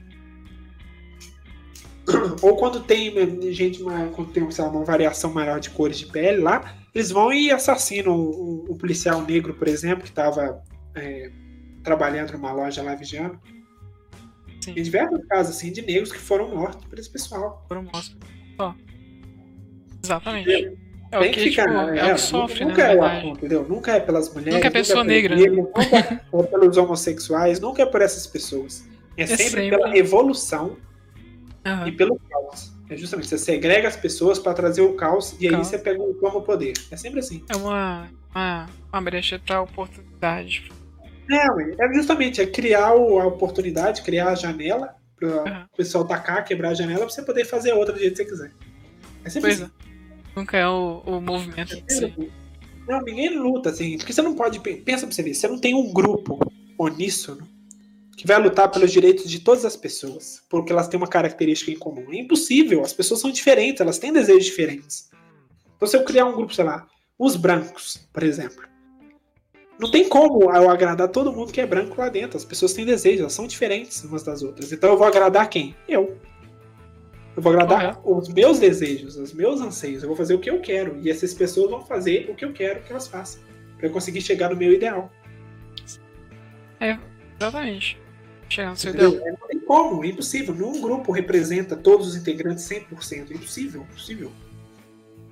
Ou 2.42 2.56
quando 2.56 2.80
tem 2.80 3.14
né, 3.14 3.52
gente, 3.52 3.82
quando 4.14 4.32
tem 4.32 4.42
lá, 4.42 4.68
uma 4.68 4.84
variação 4.84 5.32
maior 5.32 5.60
de 5.60 5.70
cores 5.70 5.98
de 5.98 6.06
pele 6.06 6.38
lá, 6.38 6.74
eles 6.94 7.10
vão 7.10 7.32
e 7.32 7.50
assassinam 7.50 8.14
um, 8.14 8.66
um 8.70 8.76
policial 8.76 9.22
negro, 9.22 9.54
por 9.54 9.68
exemplo, 9.68 10.02
que 10.02 10.10
estava 10.10 10.62
trabalhando 11.82 12.32
numa 12.32 12.52
loja 12.52 12.82
lá 12.82 12.94
vigiando. 12.94 13.38
Sim. 14.60 14.74
Tem 14.74 14.82
diversos 14.82 15.24
casos 15.26 15.56
assim, 15.56 15.72
de 15.72 15.82
negros 15.82 16.12
que 16.12 16.18
foram 16.18 16.48
mortos 16.54 16.84
por 16.84 16.98
esse 16.98 17.10
pessoal. 17.10 17.64
Por 17.68 17.82
mostra. 17.82 18.16
Só. 18.56 18.74
Exatamente. 20.02 20.50
Entendeu? 20.50 20.78
É 21.10 21.18
o 21.18 21.20
Tem 21.20 21.32
que, 21.32 21.40
ficar, 21.40 21.64
tipo, 21.68 21.74
né? 21.74 21.98
é 21.98 22.12
o 22.12 22.14
que 22.14 22.20
sofre, 22.22 22.64
nunca 22.64 22.86
né? 22.88 22.94
é 22.94 22.96
o 22.96 23.04
assunto, 23.04 23.36
entendeu? 23.36 23.68
Nunca 23.68 23.92
é 23.92 24.00
pelas 24.00 24.32
mulheres. 24.32 24.54
Nunca 24.54 24.66
é 24.68 24.70
pessoa 24.70 25.04
pelos 25.04 25.12
negra, 25.12 25.36
né? 25.36 25.42
negros, 25.42 25.58
nunca 25.58 25.82
é 25.82 26.42
pelos 26.46 26.76
homossexuais, 26.78 27.60
nunca 27.60 27.82
é 27.82 27.86
por 27.86 28.00
essas 28.00 28.26
pessoas. 28.26 28.88
É, 29.14 29.26
sempre, 29.26 29.44
sempre. 29.44 29.70
pela 29.70 29.94
evolução 29.94 30.78
Aham. 31.66 31.86
e 31.86 31.92
pelo 31.92 32.18
caos. 32.18 32.72
É 32.88 32.96
justamente, 32.96 33.28
você 33.28 33.36
segrega 33.36 33.88
as 33.88 33.96
pessoas 33.96 34.38
para 34.38 34.54
trazer 34.54 34.80
o 34.80 34.94
caos 34.94 35.36
e 35.38 35.46
aí 35.46 35.52
Caos. 35.52 35.66
você 35.66 35.78
pega 35.78 36.02
o 36.02 36.14
toma 36.14 36.38
o 36.38 36.42
poder. 36.42 36.72
É 36.90 36.96
sempre 36.96 37.20
assim. 37.20 37.44
É 37.50 37.56
uma, 37.56 38.08
uma, 38.34 38.66
uma 38.90 39.02
brecha 39.02 39.38
pra 39.38 39.60
oportunidade. 39.60 40.70
É, 41.30 41.84
é 41.84 41.94
justamente, 41.94 42.40
é 42.40 42.46
criar 42.46 42.94
o- 42.94 43.18
a 43.20 43.26
oportunidade, 43.26 44.02
criar 44.02 44.28
a 44.30 44.34
janela 44.34 44.94
para 45.16 45.28
Aham. 45.28 45.66
o 45.72 45.76
pessoal 45.76 46.04
tacar, 46.06 46.44
quebrar 46.44 46.70
a 46.70 46.74
janela 46.74 47.00
para 47.00 47.08
você 47.10 47.22
poder 47.22 47.44
fazer 47.44 47.72
outra 47.72 47.94
do 47.94 48.00
jeito 48.00 48.14
que 48.16 48.24
você 48.24 48.30
quiser. 48.30 48.52
É 49.24 49.30
sempre 49.30 49.50
Pois 49.50 49.62
assim. 49.62 49.70
é. 49.78 49.82
Nunca 50.34 50.56
é 50.56 50.66
o, 50.66 51.02
o 51.06 51.20
movimento. 51.20 51.76
Não, 52.88 53.00
ninguém 53.02 53.38
luta 53.38 53.70
assim. 53.70 53.96
Porque 53.98 54.12
você 54.12 54.22
não 54.22 54.34
pode. 54.34 54.58
Pensa 54.60 55.06
pra 55.06 55.14
você 55.14 55.22
ver, 55.22 55.34
você 55.34 55.46
não 55.46 55.58
tem 55.58 55.74
um 55.74 55.92
grupo 55.92 56.38
uníssono 56.78 57.46
que 58.16 58.26
vai 58.26 58.40
lutar 58.42 58.70
pelos 58.70 58.90
direitos 58.90 59.28
de 59.30 59.40
todas 59.40 59.64
as 59.64 59.76
pessoas, 59.76 60.42
porque 60.50 60.72
elas 60.72 60.88
têm 60.88 60.98
uma 60.98 61.06
característica 61.08 61.70
em 61.70 61.78
comum. 61.78 62.12
É 62.12 62.16
impossível, 62.16 62.82
as 62.82 62.92
pessoas 62.92 63.20
são 63.20 63.30
diferentes, 63.30 63.80
elas 63.80 63.98
têm 63.98 64.12
desejos 64.12 64.44
diferentes. 64.46 65.10
Então, 65.76 65.86
se 65.88 65.96
eu 65.96 66.04
criar 66.04 66.26
um 66.26 66.34
grupo, 66.34 66.54
sei 66.54 66.64
lá, 66.64 66.86
os 67.18 67.36
brancos, 67.36 67.96
por 68.12 68.22
exemplo. 68.22 68.62
Não 69.82 69.90
tem 69.90 70.08
como 70.08 70.44
eu 70.44 70.70
agradar 70.70 71.08
todo 71.08 71.32
mundo 71.32 71.52
que 71.52 71.60
é 71.60 71.66
branco 71.66 72.00
lá 72.00 72.08
dentro. 72.08 72.36
As 72.36 72.44
pessoas 72.44 72.72
têm 72.72 72.86
desejos, 72.86 73.18
elas 73.18 73.32
são 73.32 73.48
diferentes 73.48 74.04
umas 74.04 74.22
das 74.22 74.40
outras. 74.40 74.70
Então 74.70 74.90
eu 74.90 74.96
vou 74.96 75.04
agradar 75.04 75.50
quem? 75.50 75.74
Eu. 75.88 76.16
Eu 77.36 77.42
vou 77.42 77.52
agradar 77.52 78.00
os 78.04 78.28
meus 78.28 78.60
desejos, 78.60 79.16
os 79.16 79.32
meus 79.32 79.60
anseios. 79.60 80.04
Eu 80.04 80.08
vou 80.08 80.16
fazer 80.16 80.34
o 80.34 80.38
que 80.38 80.48
eu 80.48 80.60
quero. 80.60 81.00
E 81.02 81.10
essas 81.10 81.34
pessoas 81.34 81.68
vão 81.68 81.84
fazer 81.84 82.30
o 82.30 82.34
que 82.36 82.44
eu 82.44 82.52
quero 82.52 82.80
que 82.84 82.92
elas 82.92 83.08
façam. 83.08 83.42
Pra 83.76 83.88
eu 83.88 83.90
conseguir 83.90 84.20
chegar 84.20 84.50
no 84.50 84.56
meu 84.56 84.72
ideal. 84.72 85.10
Exatamente. 87.40 87.98
Chegar 88.48 88.70
no 88.70 88.76
seu 88.76 88.94
ideal. 88.94 89.14
É, 89.14 89.32
Não 89.32 89.48
tem 89.48 89.58
como, 89.58 90.04
é 90.04 90.06
impossível. 90.06 90.54
Nenhum 90.54 90.80
grupo 90.80 91.10
representa 91.10 91.74
todos 91.74 92.06
os 92.06 92.14
integrantes 92.14 92.62
100%. 92.68 93.32
É 93.32 93.34
impossível, 93.34 93.82
impossível. 93.82 94.30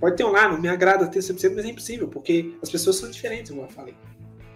Pode 0.00 0.16
ter 0.16 0.24
um 0.24 0.32
lá, 0.32 0.48
não 0.48 0.60
me 0.60 0.68
agrada 0.68 1.06
ter 1.06 1.20
100%, 1.20 1.54
mas 1.54 1.64
é 1.64 1.68
impossível, 1.68 2.08
porque 2.08 2.54
as 2.60 2.68
pessoas 2.68 2.96
são 2.96 3.08
diferentes, 3.08 3.52
como 3.52 3.62
eu 3.62 3.68
falei. 3.68 3.94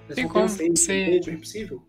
Elas 0.07 0.15
Tem 0.17 0.29
como 0.29 0.49
você- 0.49 0.69
desejo, 0.69 1.31
é 1.31 1.33
impossível. 1.35 1.83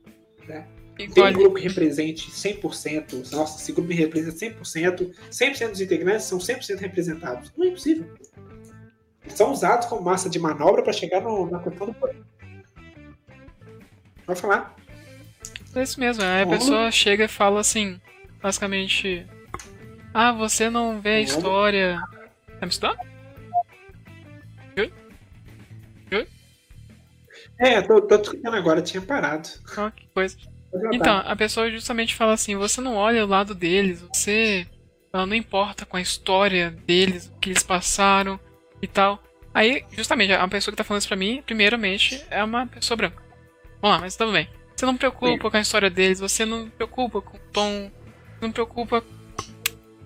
Tem 0.45 1.07
um 1.09 1.11
Igual- 1.11 1.33
grupo 1.33 1.55
que 1.55 1.63
represente 1.67 2.31
100%, 2.31 3.21
nossa, 3.31 3.59
esse 3.61 3.71
grupo 3.73 3.89
me 3.89 3.95
representa 3.95 4.37
100%, 4.37 5.11
100% 5.29 5.71
dos 5.71 5.81
integrantes 5.81 6.25
são 6.25 6.39
100% 6.39 6.79
representados. 6.79 7.51
Não 7.57 7.65
é 7.65 7.69
impossível. 7.69 8.05
Eles 9.23 9.35
são 9.37 9.51
usados 9.51 9.87
como 9.87 10.01
massa 10.03 10.29
de 10.29 10.39
manobra 10.39 10.81
para 10.83 10.93
chegar 10.93 11.19
no- 11.21 11.49
na 11.51 11.59
questão 11.59 11.87
do 11.87 11.93
poder. 11.93 12.21
Vai 14.25 14.35
falar. 14.35 14.75
É 15.75 15.83
isso 15.83 15.99
mesmo. 15.99 16.23
Aí 16.23 16.43
a 16.43 16.47
pessoa 16.47 16.89
chega 16.91 17.25
e 17.25 17.27
fala 17.27 17.59
assim, 17.59 17.99
basicamente. 18.41 19.25
Ah, 20.13 20.31
você 20.31 20.69
não 20.69 21.01
vê 21.01 21.15
a 21.15 21.21
história. 21.21 21.99
Tá 22.59 22.65
me 22.65 22.71
escutando? 22.71 22.97
É, 27.59 27.81
tô, 27.81 28.01
tô 28.01 28.17
agora, 28.47 28.81
tinha 28.81 29.01
parado. 29.01 29.47
Ah, 29.77 29.91
que 29.91 30.07
coisa. 30.13 30.35
Então, 30.91 31.17
a 31.25 31.35
pessoa 31.35 31.71
justamente 31.71 32.13
fala 32.15 32.33
assim, 32.33 32.55
você 32.55 32.81
não 32.81 32.95
olha 32.95 33.23
o 33.23 33.27
lado 33.27 33.55
deles, 33.55 34.01
você 34.01 34.67
ela 35.13 35.25
não 35.25 35.35
importa 35.35 35.85
com 35.85 35.95
a 35.95 36.01
história 36.01 36.71
deles, 36.85 37.27
o 37.33 37.39
que 37.39 37.49
eles 37.51 37.63
passaram 37.63 38.37
e 38.81 38.87
tal. 38.87 39.23
Aí, 39.53 39.85
justamente, 39.93 40.33
a 40.33 40.45
pessoa 40.49 40.73
que 40.73 40.77
tá 40.77 40.83
falando 40.83 40.99
isso 40.99 41.07
pra 41.07 41.15
mim, 41.15 41.41
primeiramente, 41.45 42.21
é 42.29 42.43
uma 42.43 42.67
pessoa 42.67 42.97
branca. 42.97 43.23
Vamos 43.81 43.95
lá, 43.95 44.01
mas 44.01 44.17
tudo 44.17 44.33
bem. 44.33 44.49
Você 44.75 44.85
não 44.85 44.97
preocupa 44.97 45.49
com 45.49 45.55
a 45.55 45.61
história 45.61 45.89
deles, 45.89 46.19
você 46.19 46.43
não 46.45 46.67
preocupa 46.67 47.21
com 47.21 47.37
o 47.37 47.39
tom, 47.53 47.89
não 48.41 48.51
preocupa. 48.51 49.01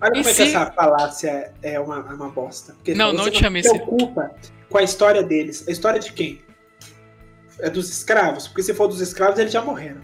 Olha 0.00 0.10
como 0.12 0.20
é 0.20 0.22
que 0.22 0.32
se- 0.34 0.42
essa 0.42 0.70
falácia 0.70 1.52
é 1.60 1.80
uma, 1.80 1.96
é 2.08 2.14
uma 2.14 2.28
bosta. 2.28 2.72
Porque 2.74 2.94
Não, 2.94 3.10
você 3.10 3.16
não 3.16 3.30
te 3.30 3.38
se 3.38 3.58
esse- 3.58 3.70
preocupa 3.70 4.30
com 4.68 4.78
a 4.78 4.82
história 4.84 5.24
deles. 5.24 5.66
A 5.66 5.72
história 5.72 5.98
de 5.98 6.12
quem? 6.12 6.40
É 7.62 7.70
dos 7.70 7.90
escravos. 7.90 8.48
Porque 8.48 8.62
se 8.62 8.74
for 8.74 8.86
dos 8.88 9.00
escravos, 9.00 9.38
eles 9.38 9.52
já 9.52 9.62
morreram. 9.62 10.00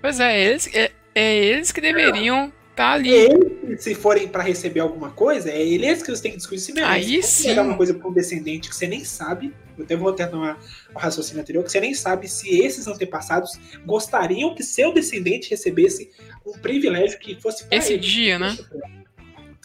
Pois 0.00 0.18
é, 0.18 0.44
eles, 0.44 0.68
é, 0.74 0.90
é 1.14 1.36
eles 1.36 1.70
que 1.72 1.80
deveriam 1.80 2.52
estar 2.70 2.92
ali. 2.92 3.10
Eles, 3.10 3.82
se 3.82 3.94
forem 3.94 4.28
pra 4.28 4.42
receber 4.42 4.80
alguma 4.80 5.10
coisa, 5.10 5.50
é 5.50 5.60
eles 5.60 6.02
que 6.02 6.10
você 6.10 6.22
tem 6.22 6.30
que 6.32 6.38
discutir 6.38 6.60
se 6.60 6.72
merece. 6.72 6.92
Aí 6.92 7.10
Como 7.20 7.22
sim. 7.22 7.48
pegar 7.48 7.62
uma 7.62 7.76
coisa 7.76 7.94
pra 7.94 8.08
um 8.08 8.12
descendente 8.12 8.68
que 8.70 8.74
você 8.74 8.86
nem 8.86 9.04
sabe, 9.04 9.54
eu 9.76 9.84
até 9.84 9.96
vou 9.96 10.10
retornar 10.10 10.58
ao 10.94 11.00
raciocínio 11.00 11.42
anterior, 11.42 11.62
que 11.64 11.70
você 11.70 11.80
nem 11.80 11.92
sabe 11.94 12.28
se 12.28 12.48
esses 12.60 12.86
antepassados 12.86 13.58
gostariam 13.84 14.54
que 14.54 14.62
seu 14.62 14.92
descendente 14.94 15.50
recebesse 15.50 16.10
um 16.46 16.52
privilégio 16.52 17.18
que 17.18 17.38
fosse 17.40 17.64
pra 17.64 17.76
Esse 17.76 17.92
ele. 17.94 18.00
dia, 18.00 18.38
né? 18.38 18.56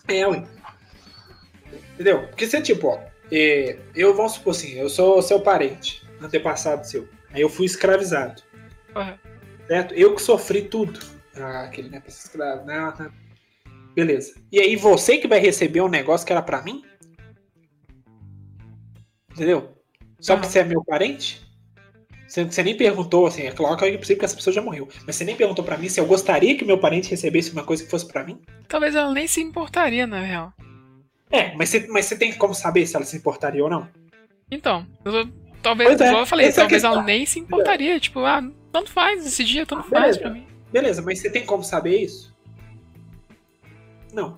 É, 0.08 0.28
ué. 0.28 0.44
Entendeu? 1.94 2.28
Porque 2.28 2.46
você, 2.46 2.62
tipo, 2.62 2.88
ó, 2.88 3.00
é, 3.32 3.78
eu 3.96 4.14
vamos 4.14 4.34
supor 4.34 4.52
assim, 4.52 4.74
eu 4.74 4.90
sou 4.90 5.22
seu 5.22 5.40
parente, 5.40 6.05
antepassado 6.26 6.86
seu. 6.88 7.08
Aí 7.32 7.42
eu 7.42 7.50
fui 7.50 7.66
escravizado, 7.66 8.42
Correto. 8.94 9.20
certo? 9.68 9.94
Eu 9.94 10.16
que 10.16 10.22
sofri 10.22 10.64
tudo. 10.64 11.00
Ah, 11.36 11.64
aquele 11.64 11.90
né, 11.90 12.00
pra 12.00 12.12
ser 12.12 12.28
escravo. 12.28 12.66
Não, 12.66 12.94
não. 12.98 13.12
Beleza. 13.94 14.36
E 14.52 14.60
aí 14.60 14.76
você 14.76 15.18
que 15.18 15.28
vai 15.28 15.40
receber 15.40 15.82
um 15.82 15.90
negócio 15.90 16.26
que 16.26 16.34
era 16.34 16.42
pra 16.42 16.62
mim? 16.62 16.84
Entendeu? 19.32 19.78
Só 20.20 20.36
porque 20.36 20.50
você 20.50 20.60
é 20.60 20.64
meu 20.64 20.84
parente? 20.84 21.46
Você, 22.28 22.44
você 22.44 22.64
nem 22.64 22.76
perguntou, 22.76 23.28
assim, 23.28 23.44
é 23.44 23.52
claro 23.52 23.78
que 23.78 23.86
é 23.86 23.98
possível 23.98 24.20
que 24.20 24.26
essa 24.26 24.36
pessoa 24.36 24.54
já 24.54 24.62
morreu. 24.62 24.88
Mas 25.06 25.16
você 25.16 25.24
nem 25.24 25.36
perguntou 25.36 25.64
pra 25.64 25.78
mim 25.78 25.88
se 25.88 26.00
eu 26.00 26.06
gostaria 26.06 26.58
que 26.58 26.66
meu 26.66 26.78
parente 26.78 27.10
recebesse 27.10 27.52
uma 27.52 27.64
coisa 27.64 27.84
que 27.84 27.90
fosse 27.90 28.08
pra 28.08 28.24
mim? 28.24 28.42
Talvez 28.68 28.96
ela 28.96 29.14
nem 29.14 29.28
se 29.28 29.42
importaria, 29.42 30.08
na 30.08 30.22
real. 30.22 30.54
É, 31.30 31.54
mas 31.56 31.70
você, 31.70 31.88
mas 31.88 32.06
você 32.06 32.18
tem 32.18 32.34
como 32.34 32.54
saber 32.54 32.86
se 32.88 32.96
ela 32.96 33.06
se 33.06 33.18
importaria 33.18 33.64
ou 33.64 33.70
não? 33.70 33.88
Então, 34.50 34.88
eu, 35.04 35.30
talvez, 35.66 35.90
Pois 35.90 36.02
é, 36.02 36.08
igual 36.08 36.22
eu 36.22 36.28
falei, 36.28 36.48
é 36.48 36.52
talvez 36.52 36.84
ela 36.84 37.02
nem 37.02 37.26
se 37.26 37.40
importaria. 37.40 38.00
Tipo, 38.00 38.20
ah, 38.20 38.42
tanto 38.72 38.92
faz, 38.92 39.26
esse 39.26 39.44
dia 39.44 39.66
tanto 39.66 39.88
Ah, 39.88 40.00
faz 40.00 40.18
pra 40.18 40.30
mim. 40.30 40.46
Beleza, 40.72 41.02
mas 41.02 41.20
você 41.20 41.30
tem 41.30 41.44
como 41.44 41.64
saber 41.64 41.98
isso? 41.98 42.36
Não. 44.14 44.38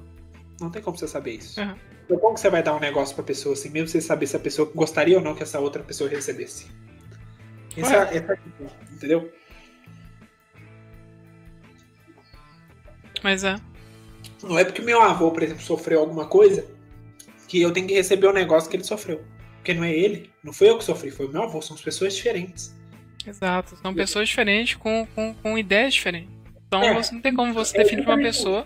Não 0.59 0.69
tem 0.69 0.81
como 0.81 0.97
você 0.97 1.07
saber 1.07 1.33
isso. 1.33 1.59
Uhum. 1.59 1.75
Então 2.05 2.17
como 2.19 2.35
que 2.35 2.39
você 2.39 2.49
vai 2.49 2.63
dar 2.63 2.73
um 2.73 2.79
negócio 2.79 3.13
pra 3.13 3.23
pessoa 3.23 3.53
assim, 3.53 3.69
mesmo 3.69 3.89
você 3.89 3.99
saber 3.99 4.25
se 4.25 4.37
a 4.37 4.39
pessoa 4.39 4.71
gostaria 4.73 5.17
ou 5.17 5.23
não 5.23 5.35
que 5.35 5.43
essa 5.43 5.59
outra 5.59 5.83
pessoa 5.83 6.09
recebesse? 6.09 6.67
Essa, 7.75 7.99
Ué. 7.99 8.17
essa, 8.17 8.39
entendeu? 8.91 9.29
Mas 13.21 13.43
é. 13.43 13.57
Não 14.41 14.57
é 14.57 14.63
porque 14.63 14.81
meu 14.81 15.01
avô, 15.01 15.31
por 15.31 15.43
exemplo, 15.43 15.61
sofreu 15.61 15.99
alguma 15.99 16.25
coisa 16.25 16.65
que 17.47 17.61
eu 17.61 17.73
tenho 17.73 17.87
que 17.87 17.93
receber 17.93 18.27
o 18.27 18.33
negócio 18.33 18.69
que 18.69 18.77
ele 18.77 18.83
sofreu. 18.83 19.21
Porque 19.67 19.77
não 19.77 19.83
é 19.83 19.91
ele, 19.91 20.31
não 20.41 20.53
foi 20.53 20.69
eu 20.69 20.77
que 20.77 20.83
sofri, 20.85 21.11
foi 21.11 21.25
o 21.25 21.29
meu 21.29 21.43
avô, 21.43 21.61
são 21.61 21.75
as 21.75 21.81
pessoas 21.81 22.15
diferentes. 22.15 22.73
Exato. 23.27 23.75
São 23.75 23.93
pessoas 23.93 24.29
diferentes 24.29 24.75
com, 24.75 25.05
com, 25.13 25.33
com 25.33 25.57
ideias 25.57 25.93
diferentes. 25.93 26.31
Então 26.65 26.81
É. 26.81 26.93
você 26.93 27.13
não 27.13 27.19
tem 27.19 27.35
como 27.35 27.53
você 27.53 27.77
definir 27.77 28.05
uma 28.05 28.15
pessoa. 28.15 28.65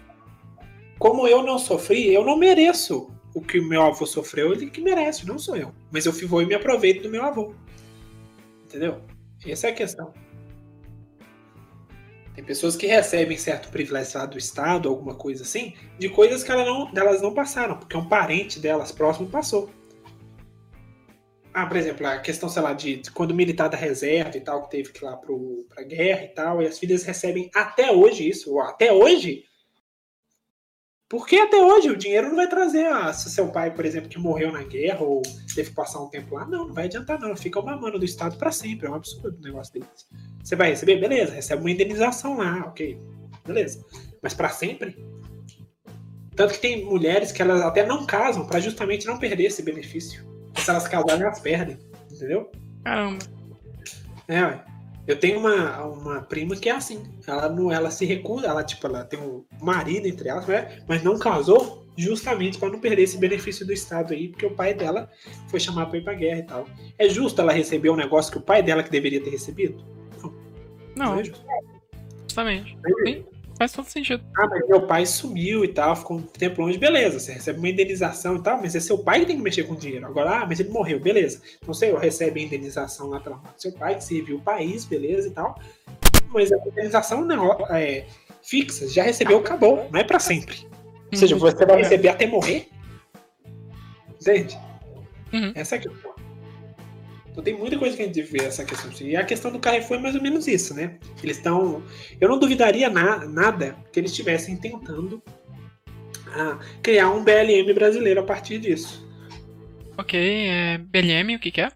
Como 1.00 1.28
eu 1.28 1.42
não 1.42 1.58
sofri, 1.58 2.14
eu 2.14 2.24
não 2.24 2.38
mereço 2.38 3.10
o 3.34 3.42
que 3.42 3.58
o 3.58 3.68
meu 3.68 3.82
avô 3.82 4.06
sofreu, 4.06 4.54
ele 4.54 4.70
que 4.70 4.80
merece, 4.80 5.26
não 5.26 5.40
sou 5.40 5.58
eu. 5.58 5.74
Mas 5.90 6.06
eu 6.06 6.12
vou 6.12 6.44
e 6.44 6.46
me 6.46 6.54
aproveito 6.54 7.02
do 7.02 7.10
meu 7.10 7.24
avô. 7.24 7.56
Entendeu? 8.66 9.02
Essa 9.44 9.70
é 9.70 9.72
a 9.72 9.74
questão. 9.74 10.14
Tem 12.36 12.44
pessoas 12.44 12.76
que 12.76 12.86
recebem 12.86 13.38
certo 13.38 13.70
privilégio 13.70 14.20
lá 14.20 14.28
do 14.28 14.38
Estado, 14.38 14.88
alguma 14.88 15.16
coisa 15.16 15.42
assim, 15.42 15.74
de 15.98 16.10
coisas 16.10 16.44
que 16.44 16.52
ela 16.52 16.64
não, 16.64 16.92
elas 16.96 17.24
não 17.24 17.34
passaram, 17.34 17.78
porque 17.78 17.98
um 17.98 18.08
parente 18.08 18.60
delas 18.60 18.92
próximo 18.92 19.28
passou. 19.28 19.68
Ah, 21.54 21.66
por 21.66 21.76
exemplo, 21.76 22.08
a 22.08 22.20
questão, 22.20 22.48
sei 22.48 22.62
lá, 22.62 22.74
de, 22.74 22.98
de 22.98 23.12
quando 23.12 23.36
militar 23.36 23.68
da 23.68 23.78
reserva 23.78 24.38
e 24.38 24.42
tal, 24.42 24.64
que 24.64 24.72
teve 24.72 24.92
que 24.92 25.04
ir 25.04 25.06
lá 25.06 25.18
pro, 25.18 25.66
pra 25.68 25.84
guerra 25.84 26.24
e 26.24 26.28
tal, 26.30 26.62
e 26.62 26.68
as 26.68 26.80
filhas 26.80 27.04
recebem 27.04 27.50
até 27.54 27.92
hoje 27.92 28.28
isso, 28.28 28.58
até 28.60 28.92
hoje. 28.94 29.44
Porque 31.10 31.36
até 31.36 31.58
hoje 31.58 31.90
o 31.90 31.98
dinheiro 31.98 32.30
não 32.30 32.38
vai 32.38 32.48
trazer. 32.48 32.86
Ah, 32.86 33.12
se 33.12 33.30
seu 33.30 33.50
pai, 33.52 33.76
por 33.76 33.86
exemplo, 33.86 34.08
que 34.08 34.18
morreu 34.18 34.50
na 34.50 34.64
guerra 34.64 35.04
ou 35.04 35.22
teve 35.54 35.70
que 35.70 35.76
passar 35.76 36.02
um 36.02 36.08
tempo 36.08 36.36
lá, 36.36 36.46
não, 36.46 36.68
não 36.68 36.74
vai 36.74 36.86
adiantar, 36.86 37.20
não. 37.20 37.36
Fica 37.36 37.60
uma 37.60 37.76
mano 37.76 38.00
do 38.00 38.06
Estado 38.06 38.38
pra 38.38 38.50
sempre. 38.50 38.88
É 38.88 38.90
um 38.90 38.96
absurdo 38.96 39.38
o 39.38 39.42
negócio 39.42 39.74
deles. 39.74 40.08
Você 40.42 40.56
vai 40.56 40.70
receber? 40.70 41.02
Beleza, 41.02 41.34
recebe 41.34 41.62
uma 41.62 41.72
indenização 41.72 42.38
lá, 42.38 42.64
ok. 42.66 42.98
Beleza. 43.46 43.86
Mas 44.22 44.34
pra 44.34 44.48
sempre? 44.48 45.06
Tanto 46.34 46.54
que 46.54 46.62
tem 46.62 46.86
mulheres 46.86 47.34
que 47.34 47.42
elas 47.42 47.62
até 47.62 47.86
não 47.86 48.06
casam 48.06 48.48
pra 48.48 48.62
justamente 48.62 49.06
não 49.06 49.20
perder 49.20 49.48
esse 49.48 49.62
benefício. 49.62 50.26
Se 50.56 50.70
elas 50.70 50.88
casarem, 50.88 51.24
elas 51.24 51.40
perdem. 51.40 51.78
Entendeu? 52.12 52.52
Caramba. 52.84 53.20
É, 54.28 54.42
ué. 54.44 54.64
Eu 55.08 55.20
tenho 55.20 55.40
uma, 55.40 55.84
uma 55.86 56.22
prima 56.22 56.56
que 56.56 56.70
é 56.70 56.74
assim. 56.74 57.04
Ela 57.28 57.50
não, 57.50 57.72
ela 57.72 57.90
se 57.90 58.06
recusa, 58.06 58.48
ela 58.48 58.64
tipo, 58.64 58.86
ela 58.86 59.04
tem 59.04 59.20
um 59.20 59.44
marido 59.60 60.08
entre 60.08 60.30
elas, 60.30 60.46
né? 60.46 60.84
Mas 60.88 61.04
não 61.04 61.18
casou 61.18 61.86
justamente 61.98 62.58
para 62.58 62.70
não 62.70 62.80
perder 62.80 63.04
esse 63.04 63.18
benefício 63.18 63.66
do 63.66 63.74
Estado 63.74 64.14
aí, 64.14 64.30
porque 64.30 64.46
o 64.46 64.56
pai 64.56 64.74
dela 64.74 65.10
foi 65.50 65.60
chamado 65.60 65.90
para 65.90 65.98
ir 65.98 66.04
pra 66.04 66.14
guerra 66.14 66.40
e 66.40 66.44
tal. 66.44 66.68
É 66.98 67.10
justo 67.10 67.42
ela 67.42 67.52
receber 67.52 67.90
um 67.90 67.96
negócio 67.96 68.32
que 68.32 68.38
o 68.38 68.42
pai 68.42 68.62
dela 68.62 68.84
que 68.84 68.92
deveria 68.92 69.22
ter 69.22 69.32
recebido? 69.32 69.84
Não, 70.96 71.20
é 71.20 71.24
justo. 71.24 71.44
justamente. 72.24 72.78
Mas, 72.84 72.94
Sim, 73.04 73.26
faz 73.62 73.74
todo 73.74 73.86
sentido. 73.86 74.24
Ah, 74.36 74.48
mas 74.48 74.68
meu 74.68 74.82
pai 74.88 75.06
sumiu 75.06 75.64
e 75.64 75.68
tal, 75.68 75.96
ficou 75.96 76.18
um 76.18 76.22
tempo 76.22 76.64
longe, 76.64 76.80
beleza. 76.80 77.20
Você 77.20 77.34
recebe 77.34 77.60
uma 77.60 77.70
indenização 77.70 78.38
e 78.38 78.42
tal, 78.42 78.60
mas 78.60 78.76
é 78.76 78.80
seu 78.80 78.98
pai 78.98 79.20
que 79.20 79.28
tem 79.28 79.38
que 79.38 79.44
mexer 79.44 79.64
com 79.64 79.74
o 79.74 79.78
dinheiro. 79.78 80.08
Agora, 80.08 80.40
ah, 80.40 80.46
mas 80.48 80.60
ele 80.60 80.70
morreu, 80.70 81.00
beleza. 81.00 81.40
Então 81.62 81.72
você 81.72 81.96
recebe 81.96 82.42
a 82.42 82.44
indenização 82.44 83.08
lá 83.08 83.20
pela 83.20 83.36
morte 83.36 83.54
do 83.54 83.62
seu 83.62 83.72
pai, 83.74 83.96
que 83.96 84.04
serviu 84.04 84.38
o 84.38 84.42
país, 84.42 84.84
beleza 84.84 85.28
e 85.28 85.32
tal. 85.32 85.60
Mas 86.30 86.52
a 86.52 86.58
indenização 86.58 87.24
não 87.24 87.52
é 87.70 88.08
fixa, 88.42 88.88
já 88.88 89.04
recebeu, 89.04 89.38
acabou. 89.38 89.88
Não 89.92 90.00
é 90.00 90.04
pra 90.04 90.18
sempre. 90.18 90.68
Ou 91.12 91.18
seja, 91.18 91.36
você 91.36 91.64
vai 91.64 91.78
receber 91.78 92.08
até 92.08 92.26
morrer. 92.26 92.68
Entende? 94.20 94.58
Uhum. 95.32 95.52
Essa 95.54 95.76
é 95.76 95.78
a 95.78 95.82
questão. 95.82 96.11
Então 97.32 97.44
tem 97.44 97.58
muita 97.58 97.78
coisa 97.80 97.96
que 97.96 98.04
a 98.04 98.06
gente 98.06 98.22
vê 98.24 98.44
essa 98.44 98.66
questão. 98.66 98.92
E 99.08 99.16
a 99.16 99.24
questão 99.24 99.52
do 99.52 99.60
Carrefour 99.60 99.98
é 99.98 100.02
mais 100.02 100.16
ou 100.16 100.22
menos 100.22 100.48
isso, 100.48 100.74
né? 100.74 100.98
Eles 101.24 101.38
estão. 101.38 101.82
Eu 102.20 102.28
não 102.28 102.38
duvidaria 102.38 102.90
na- 102.90 103.26
nada 103.26 103.76
que 103.92 104.00
eles 104.00 104.12
estivessem 104.12 104.58
tentando 104.58 105.24
ah, 106.34 106.60
criar 106.84 107.10
um 107.10 107.24
BLM 107.24 107.74
brasileiro 107.74 108.20
a 108.20 108.24
partir 108.24 108.60
disso. 108.60 109.08
Ok, 109.98 110.20
é 110.20 110.78
BLM, 110.78 111.36
o 111.36 111.40
que 111.40 111.52
que 111.52 111.62
é? 111.62 111.72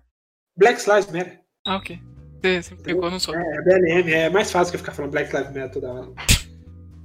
Black 0.58 0.82
Lives 0.90 1.08
Matter. 1.12 1.40
Ah, 1.66 1.78
ok. 1.78 2.00
Você, 2.42 2.62
você 2.62 2.76
pegou, 2.76 3.10
não 3.10 3.20
sou. 3.20 3.34
É, 3.36 3.62
BLM, 3.64 4.12
é 4.14 4.30
mais 4.30 4.52
fácil 4.52 4.72
que 4.72 4.76
eu 4.76 4.80
ficar 4.80 4.94
falando 4.94 5.12
Black 5.12 5.34
Lives 5.36 5.52
Matter 5.54 5.72
toda 5.72 5.92
hora. 5.94 6.08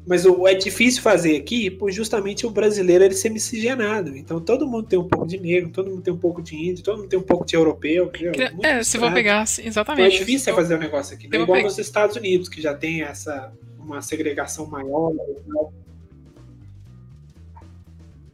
Mas 0.06 0.24
o, 0.24 0.48
é 0.48 0.54
difícil 0.54 1.02
fazer 1.02 1.36
aqui 1.36 1.70
por 1.70 1.90
justamente 1.92 2.46
o 2.46 2.50
brasileiro 2.50 3.04
ele 3.04 3.14
ser 3.14 3.28
miscigenado. 3.28 4.16
Então 4.16 4.40
todo 4.40 4.66
mundo 4.66 4.86
tem 4.88 4.98
um 4.98 5.06
pouco 5.06 5.26
de 5.26 5.38
negro, 5.38 5.70
todo 5.70 5.90
mundo 5.90 6.02
tem 6.02 6.12
um 6.12 6.16
pouco 6.18 6.40
de 6.42 6.56
índio, 6.56 6.82
todo 6.82 6.98
mundo 6.98 7.08
tem 7.08 7.18
um 7.18 7.22
pouco 7.22 7.44
de 7.44 7.54
europeu. 7.54 8.08
Queria- 8.08 8.50
Muito 8.50 8.64
É, 8.66 8.82
se 8.82 8.98
for 8.98 9.12
pegar, 9.12 9.42
assim, 9.42 9.60
Então 9.60 9.68
é 9.68 9.70
exatamente. 9.72 10.18
difícil 10.18 10.38
você 10.40 10.50
for- 10.52 10.56
fazer 10.56 10.74
um 10.76 10.78
negócio 10.78 11.14
aqui. 11.14 11.28
Não 11.28 11.34
é 11.34 11.36
Eu 11.36 11.42
igual 11.42 11.56
peguei- 11.56 11.68
nos 11.68 11.78
Estados 11.78 12.16
Unidos, 12.16 12.48
que 12.48 12.60
já 12.62 12.74
tem 12.74 13.02
essa 13.02 13.52
uma 13.78 14.00
segregação 14.00 14.66
maior. 14.66 15.12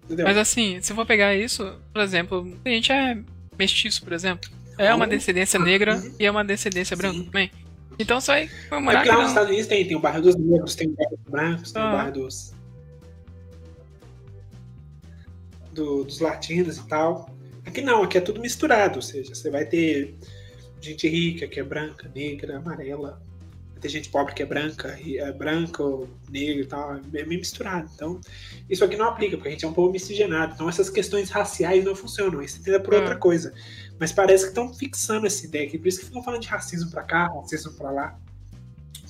Entendeu? 0.05 0.25
Mas 0.25 0.37
assim, 0.37 0.81
se 0.81 0.95
for 0.95 1.05
pegar 1.05 1.35
isso, 1.35 1.75
por 1.93 2.01
exemplo, 2.01 2.57
a 2.65 2.69
gente 2.69 2.93
é 2.93 3.19
mestiço, 3.59 4.03
por 4.05 4.13
exemplo. 4.13 4.49
É 4.79 4.95
uma 4.95 5.05
Uhum. 5.05 5.11
descendência 5.11 5.59
negra 5.59 6.03
e 6.21 6.27
é 6.27 6.31
uma 6.31 6.45
descendência 6.45 6.97
branca 6.97 7.19
Sim. 7.19 7.25
também. 7.25 7.51
Então 7.99 8.21
vai 8.21 8.45
É 8.45 8.69
comemorar 8.69 9.03
porque 9.03 9.09
lá 9.17 9.23
nos 9.23 9.29
Estados 9.31 9.49
Unidos 9.51 9.67
tem, 9.69 9.87
tem 9.87 9.97
o 9.97 10.01
bairro 10.01 10.21
dos 10.23 10.37
negros, 10.37 10.75
tem 10.75 10.89
o 10.89 10.93
bairro 10.93 11.17
dos 11.17 11.31
brancos, 11.31 11.73
tem 11.73 11.83
Ah. 11.83 11.89
o 11.89 11.93
bairro 11.97 12.13
dos. 12.13 12.55
do- 15.73 16.05
dos 16.05 16.21
latinos 16.21 16.79
e 16.79 16.87
tal. 16.89 17.29
Aqui 17.67 17.83
não, 17.83 18.03
aqui 18.03 18.17
é 18.17 18.21
tudo 18.21 18.41
misturado, 18.41 18.97
ou 18.97 19.03
seja, 19.03 19.35
você 19.35 19.51
vai 19.51 19.67
ter 19.67 20.15
gente 20.81 21.07
rica 21.09 21.47
que 21.47 21.61
é 21.61 21.63
branca, 21.63 22.11
negra, 22.15 22.57
amarela. 22.59 23.23
Ter 23.81 23.89
gente 23.91 24.09
pobre 24.09 24.33
que 24.35 24.43
é 24.43 24.47
branca, 24.47 24.99
é 25.05 25.33
branca, 25.33 25.83
ou 25.83 26.09
negra 26.31 26.63
e 26.63 26.67
tal, 26.67 26.97
é 26.97 27.01
meio 27.25 27.39
misturado. 27.41 27.91
Então, 27.95 28.19
isso 28.71 28.83
aqui 28.83 28.97
não 28.97 29.07
aplica, 29.07 29.37
porque 29.37 29.49
a 29.49 29.53
gente 29.53 29.65
é 29.65 29.69
um 29.69 29.73
povo 29.73 29.93
miscigenado. 29.93 30.55
Então, 30.55 30.69
essas 30.69 30.89
questões 30.89 31.29
raciais 31.31 31.85
não 31.85 31.95
funcionam. 31.95 32.41
Isso 32.41 32.59
entenda 32.59 32.81
por 32.81 32.95
Ah. 32.95 32.99
outra 32.99 33.17
coisa. 33.17 33.53
Mas 34.01 34.13
parece 34.13 34.45
que 34.45 34.49
estão 34.49 34.73
fixando 34.73 35.27
essa 35.27 35.45
ideia 35.45 35.67
aqui. 35.67 35.79
Por 35.79 35.89
isso 35.89 36.01
que 36.01 36.07
ficam 36.07 36.23
falando 36.23 36.41
de 36.41 36.49
racismo 36.49 36.91
pra 36.91 37.03
cá, 37.03 37.27
racismo 37.29 37.73
pra 37.75 37.91
lá. 37.91 38.19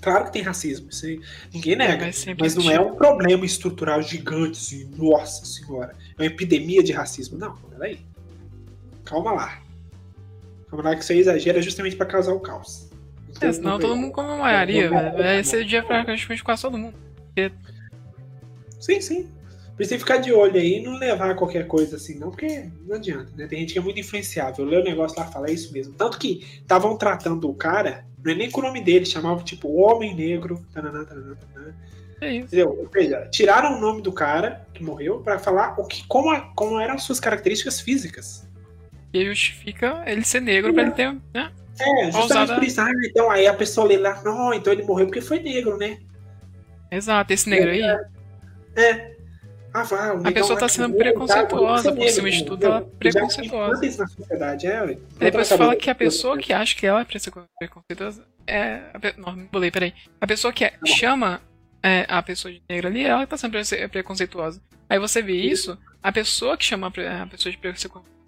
Claro 0.03 0.27
que 0.27 0.33
tem 0.33 0.43
racismo, 0.43 0.89
isso 0.91 1.07
aí 1.07 1.21
ninguém 1.53 1.75
nega. 1.75 1.99
vai 2.05 2.12
sempre 2.12 2.45
Mas 2.45 2.55
não 2.55 2.71
é 2.71 2.79
um 2.79 2.95
problema 2.95 3.45
estrutural 3.45 4.01
gigante, 4.03 4.59
assim, 4.59 4.89
nossa 4.97 5.45
senhora. 5.45 5.97
É 6.19 6.23
uma 6.23 6.27
epidemia 6.27 6.83
de 6.83 6.93
racismo. 6.93 7.39
Não, 7.39 7.57
peraí. 7.57 8.01
Calma 9.05 9.33
lá. 9.33 9.62
Calma 10.69 10.91
lá 10.91 10.95
que 10.97 11.03
isso 11.03 11.12
aí 11.12 11.19
exagera 11.21 11.61
justamente 11.62 11.97
pra 11.97 12.07
causar 12.07 12.33
o 12.35 12.41
caos. 12.41 12.86
É, 13.41 13.53
senão 13.53 13.78
todo 13.78 13.97
mundo 13.97 14.12
comemoraria, 14.12 14.89
velho. 14.89 15.16
Vai 15.16 15.37
não. 15.39 15.45
ser 15.45 15.64
dia 15.64 15.82
pra 15.82 16.05
praticamente 16.05 16.45
quase 16.45 16.62
todo 16.62 16.78
mundo. 16.78 16.95
Sim, 18.80 19.01
sim. 19.01 19.28
Precisa 19.76 19.99
ficar 19.99 20.16
de 20.18 20.32
olho 20.32 20.57
aí 20.59 20.78
e 20.78 20.82
não 20.82 20.99
levar 20.99 21.34
qualquer 21.34 21.66
coisa 21.66 21.97
assim, 21.97 22.18
não, 22.18 22.30
porque 22.30 22.70
não 22.87 22.97
adianta, 22.97 23.30
né? 23.37 23.47
Tem 23.47 23.61
gente 23.61 23.74
que 23.74 23.78
é 23.78 23.82
muito 23.82 24.01
influenciável. 24.01 24.64
Eu 24.64 24.70
leio 24.70 24.80
o 24.80 24.84
negócio 24.84 25.18
lá 25.20 25.28
e 25.28 25.32
falo, 25.32 25.47
é 25.47 25.53
isso 25.53 25.70
mesmo. 25.72 25.93
Tanto 25.93 26.18
que 26.18 26.43
estavam 26.62 26.97
tratando 26.97 27.49
o 27.51 27.55
cara, 27.55 28.07
não 28.24 28.32
é 28.32 28.34
nem 28.34 28.51
com 28.51 28.61
o 28.61 28.64
nome 28.64 28.80
dele, 28.80 29.05
chamavam 29.05 29.45
tipo 29.45 29.68
o 29.68 29.80
Homem 29.82 30.14
Negro. 30.14 30.64
É 32.22 32.32
isso. 32.32 32.47
Entendeu? 32.47 32.70
Ou 32.70 32.89
seja, 32.91 33.28
tiraram 33.30 33.76
o 33.76 33.80
nome 33.80 34.01
do 34.01 34.11
cara 34.12 34.66
que 34.72 34.82
morreu 34.82 35.20
pra 35.20 35.39
falar 35.39 35.78
o 35.78 35.84
que, 35.84 36.07
como, 36.07 36.30
a- 36.30 36.41
como 36.55 36.80
eram 36.80 36.95
as 36.95 37.03
suas 37.03 37.20
características 37.20 37.78
físicas. 37.78 38.49
E 39.12 39.26
justifica 39.26 40.03
ele 40.07 40.24
ser 40.24 40.41
negro 40.41 40.72
pra 40.72 40.84
ele 40.84 40.93
ter. 40.93 41.14
Né? 41.34 41.53
É, 41.79 41.85
justamente 41.85 42.16
Ousada. 42.16 42.55
por 42.55 42.64
isso. 42.64 42.81
Ah, 42.81 42.91
então 43.05 43.31
aí 43.31 43.47
a 43.47 43.55
pessoa 43.55 43.87
lê 43.87 43.97
lá, 43.99 44.20
não, 44.24 44.53
então 44.55 44.72
ele 44.72 44.83
morreu 44.83 45.07
porque 45.07 45.20
foi 45.20 45.41
negro, 45.41 45.77
né? 45.77 45.99
Exato, 46.91 47.33
esse 47.33 47.49
negro 47.49 47.70
aí, 47.70 47.83
É. 48.77 49.16
Ah, 49.74 49.83
vá, 49.83 50.12
a 50.24 50.33
pessoa 50.33 50.59
tá 50.59 50.68
sendo 50.70 50.89
morreu, 50.89 51.03
preconceituosa, 51.05 51.91
tá, 51.91 51.97
por 51.97 52.09
cima 52.09 52.31
de 52.31 52.45
tudo, 52.47 52.64
ela 52.64 52.79
é 52.79 52.99
preconceituosa. 52.99 53.85
isso 53.85 53.99
na 53.99 54.07
sociedade, 54.07 54.66
é. 54.66 54.79
Aí 54.81 54.99
depois 55.18 55.49
fala 55.51 55.77
que 55.77 55.91
a 55.91 55.95
pessoa 55.95 56.39
que 56.39 56.51
acha 56.53 56.74
que 56.74 56.87
ela 56.87 57.03
é 57.03 57.05
preconceituosa 57.59 58.24
é. 58.47 58.81
Não, 59.18 59.33
me 59.35 59.45
bolei, 59.53 59.70
peraí. 59.70 59.93
A 60.18 60.27
pessoa 60.27 60.51
que 60.51 60.64
é- 60.64 60.72
chama 60.87 61.43
é, 61.83 62.07
a 62.09 62.22
pessoa 62.22 62.53
de 62.53 62.62
negra 62.70 62.89
ali, 62.89 63.05
ela 63.05 63.27
tá 63.27 63.37
sendo 63.37 63.51
prece- 63.53 63.87
preconceituosa. 63.89 64.62
Aí 64.89 64.99
você 64.99 65.20
vê 65.20 65.35
isso, 65.35 65.77
a 66.03 66.11
pessoa 66.11 66.57
que 66.57 66.64
chama 66.64 66.87
a 66.87 67.27
pessoa 67.27 67.53
de 67.53 67.59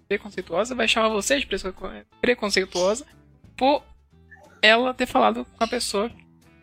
preconceituosa 0.07 0.75
vai 0.75 0.87
chamar 0.87 1.09
você 1.09 1.39
de 1.39 1.47
preconceituosa 2.21 3.05
por 3.59 3.83
ela 4.61 4.93
ter 4.93 5.05
falado 5.05 5.45
com 5.57 5.63
a 5.63 5.67
pessoa 5.67 6.09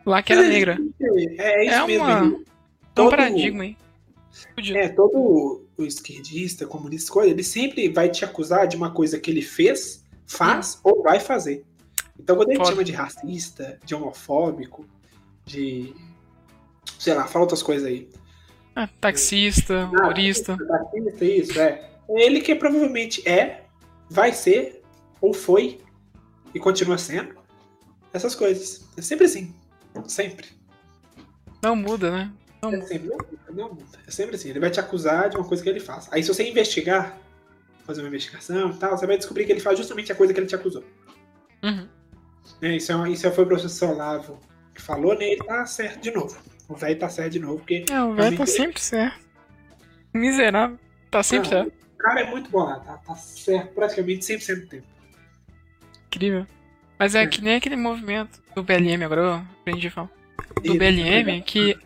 lá 0.05 0.23
que 0.23 0.33
era 0.33 0.43
negra. 0.49 0.79
É, 1.39 1.63
é 1.63 1.65
isso 1.67 1.75
É 1.75 1.87
mesmo. 1.87 2.05
uma- 2.05 2.41
É 2.97 3.01
um 3.03 3.11
paradigma, 3.11 3.65
hein? 3.67 3.77
Fudido. 4.55 4.79
É, 4.79 4.89
todo 4.89 5.65
o 5.79 5.83
esquerdista, 5.85 6.67
comunista, 6.67 7.13
coisa, 7.13 7.31
ele 7.31 7.43
sempre 7.43 7.89
vai 7.91 8.09
te 8.09 8.25
acusar 8.25 8.67
de 8.67 8.77
uma 8.77 8.91
coisa 8.91 9.19
que 9.19 9.31
ele 9.31 9.43
fez, 9.43 10.05
faz 10.27 10.81
ou 10.83 11.03
vai 11.03 11.21
fazer. 11.21 11.65
Então, 12.19 12.35
quando 12.37 12.51
ele 12.51 12.61
te 12.61 12.67
chama 12.69 12.83
de 12.85 12.93
racista, 12.93 13.79
de 13.85 13.95
homofóbico, 13.95 14.87
de. 15.45 15.95
sei 16.99 17.13
lá, 17.15 17.27
fala 17.27 17.45
outras 17.45 17.63
coisas 17.63 17.87
aí. 17.87 18.09
Ah, 18.75 18.89
taxista, 19.01 19.83
Ah, 19.85 19.87
humorista. 19.87 20.55
racista, 20.57 21.25
isso, 21.25 21.61
é. 21.61 21.91
Ele 22.09 22.41
que 22.41 22.55
provavelmente 22.55 23.27
é, 23.29 23.65
vai 24.09 24.33
ser, 24.33 24.83
ou 25.21 25.33
foi, 25.35 25.79
e 26.57 26.59
continua 26.61 26.97
sendo. 26.99 27.35
Essas 28.13 28.35
coisas. 28.35 28.89
É 28.97 29.03
sempre 29.03 29.27
assim. 29.27 29.55
Sempre. 30.07 30.49
Não 31.63 31.77
muda, 31.77 32.11
né? 32.11 32.33
Não 32.63 32.71
É 32.73 32.77
muda. 32.77 32.87
sempre, 32.89 33.09
não, 33.09 33.17
muda, 33.19 33.39
não 33.51 33.69
muda. 33.75 33.99
É 34.07 34.11
sempre 34.11 34.37
assim. 34.37 34.49
Ele 34.51 34.61
vai 34.61 34.71
te 34.71 34.81
acusar 34.81 35.29
de 35.29 35.37
uma 35.37 35.45
coisa 35.47 35.63
que 35.63 35.69
ele 35.69 35.81
faz. 35.81 36.09
Aí 36.13 36.23
se 36.23 36.29
você 36.33 36.49
investigar, 36.49 37.17
fazer 37.85 38.01
uma 38.01 38.09
investigação 38.09 38.71
e 38.71 38.75
tal, 38.77 38.97
você 38.97 39.07
vai 39.07 39.17
descobrir 39.19 39.45
que 39.45 39.53
ele 39.53 39.61
faz 39.61 39.79
justamente 39.79 40.11
a 40.11 40.15
coisa 40.15 40.33
que 40.33 40.41
ele 40.41 40.47
te 40.47 40.55
acusou. 40.55 40.83
Uhum. 41.63 41.87
Né? 42.63 42.77
Isso, 42.77 42.91
é 42.93 42.97
uma- 42.97 43.09
isso 43.11 43.31
foi 43.33 43.45
o 43.45 43.47
professor 43.47 43.91
Olavo 43.91 44.41
que 44.75 44.81
falou, 44.83 45.17
né? 45.19 45.27
Ele 45.33 45.45
tá 45.45 45.65
certo 45.67 46.01
de 46.01 46.11
novo. 46.11 46.39
O 46.69 46.75
velho 46.75 46.99
tá 46.99 47.09
certo 47.09 47.33
de 47.33 47.39
novo, 47.39 47.59
porque 47.59 47.85
É, 47.91 48.03
o 48.03 48.15
velho 48.15 48.37
tá 48.37 48.47
sempre 48.47 48.81
certo. 48.81 49.21
Miserável. 50.13 50.79
Tá 51.11 51.23
sempre 51.23 51.49
Não, 51.51 51.65
certo. 51.65 51.75
o 51.95 51.97
cara 51.99 52.21
é 52.21 52.31
muito 52.31 52.51
bolado, 52.51 52.85
tá, 52.85 52.97
tá 52.99 53.15
certo 53.17 53.73
praticamente 53.75 54.25
100% 54.25 54.61
do 54.63 54.67
tempo. 54.67 54.87
Incrível. 56.17 56.47
Mas 56.99 57.15
é 57.15 57.27
que 57.27 57.43
nem 57.43 57.57
aquele 57.57 57.77
movimento 57.77 58.43
do 58.55 58.63
BLM, 58.63 59.05
agora 59.05 59.21
eu 59.21 59.35
aprendi 59.61 59.89
a 59.89 59.91
falar. 59.91 60.11
Do 60.65 60.75
BLM, 60.75 61.43
que 61.43 61.77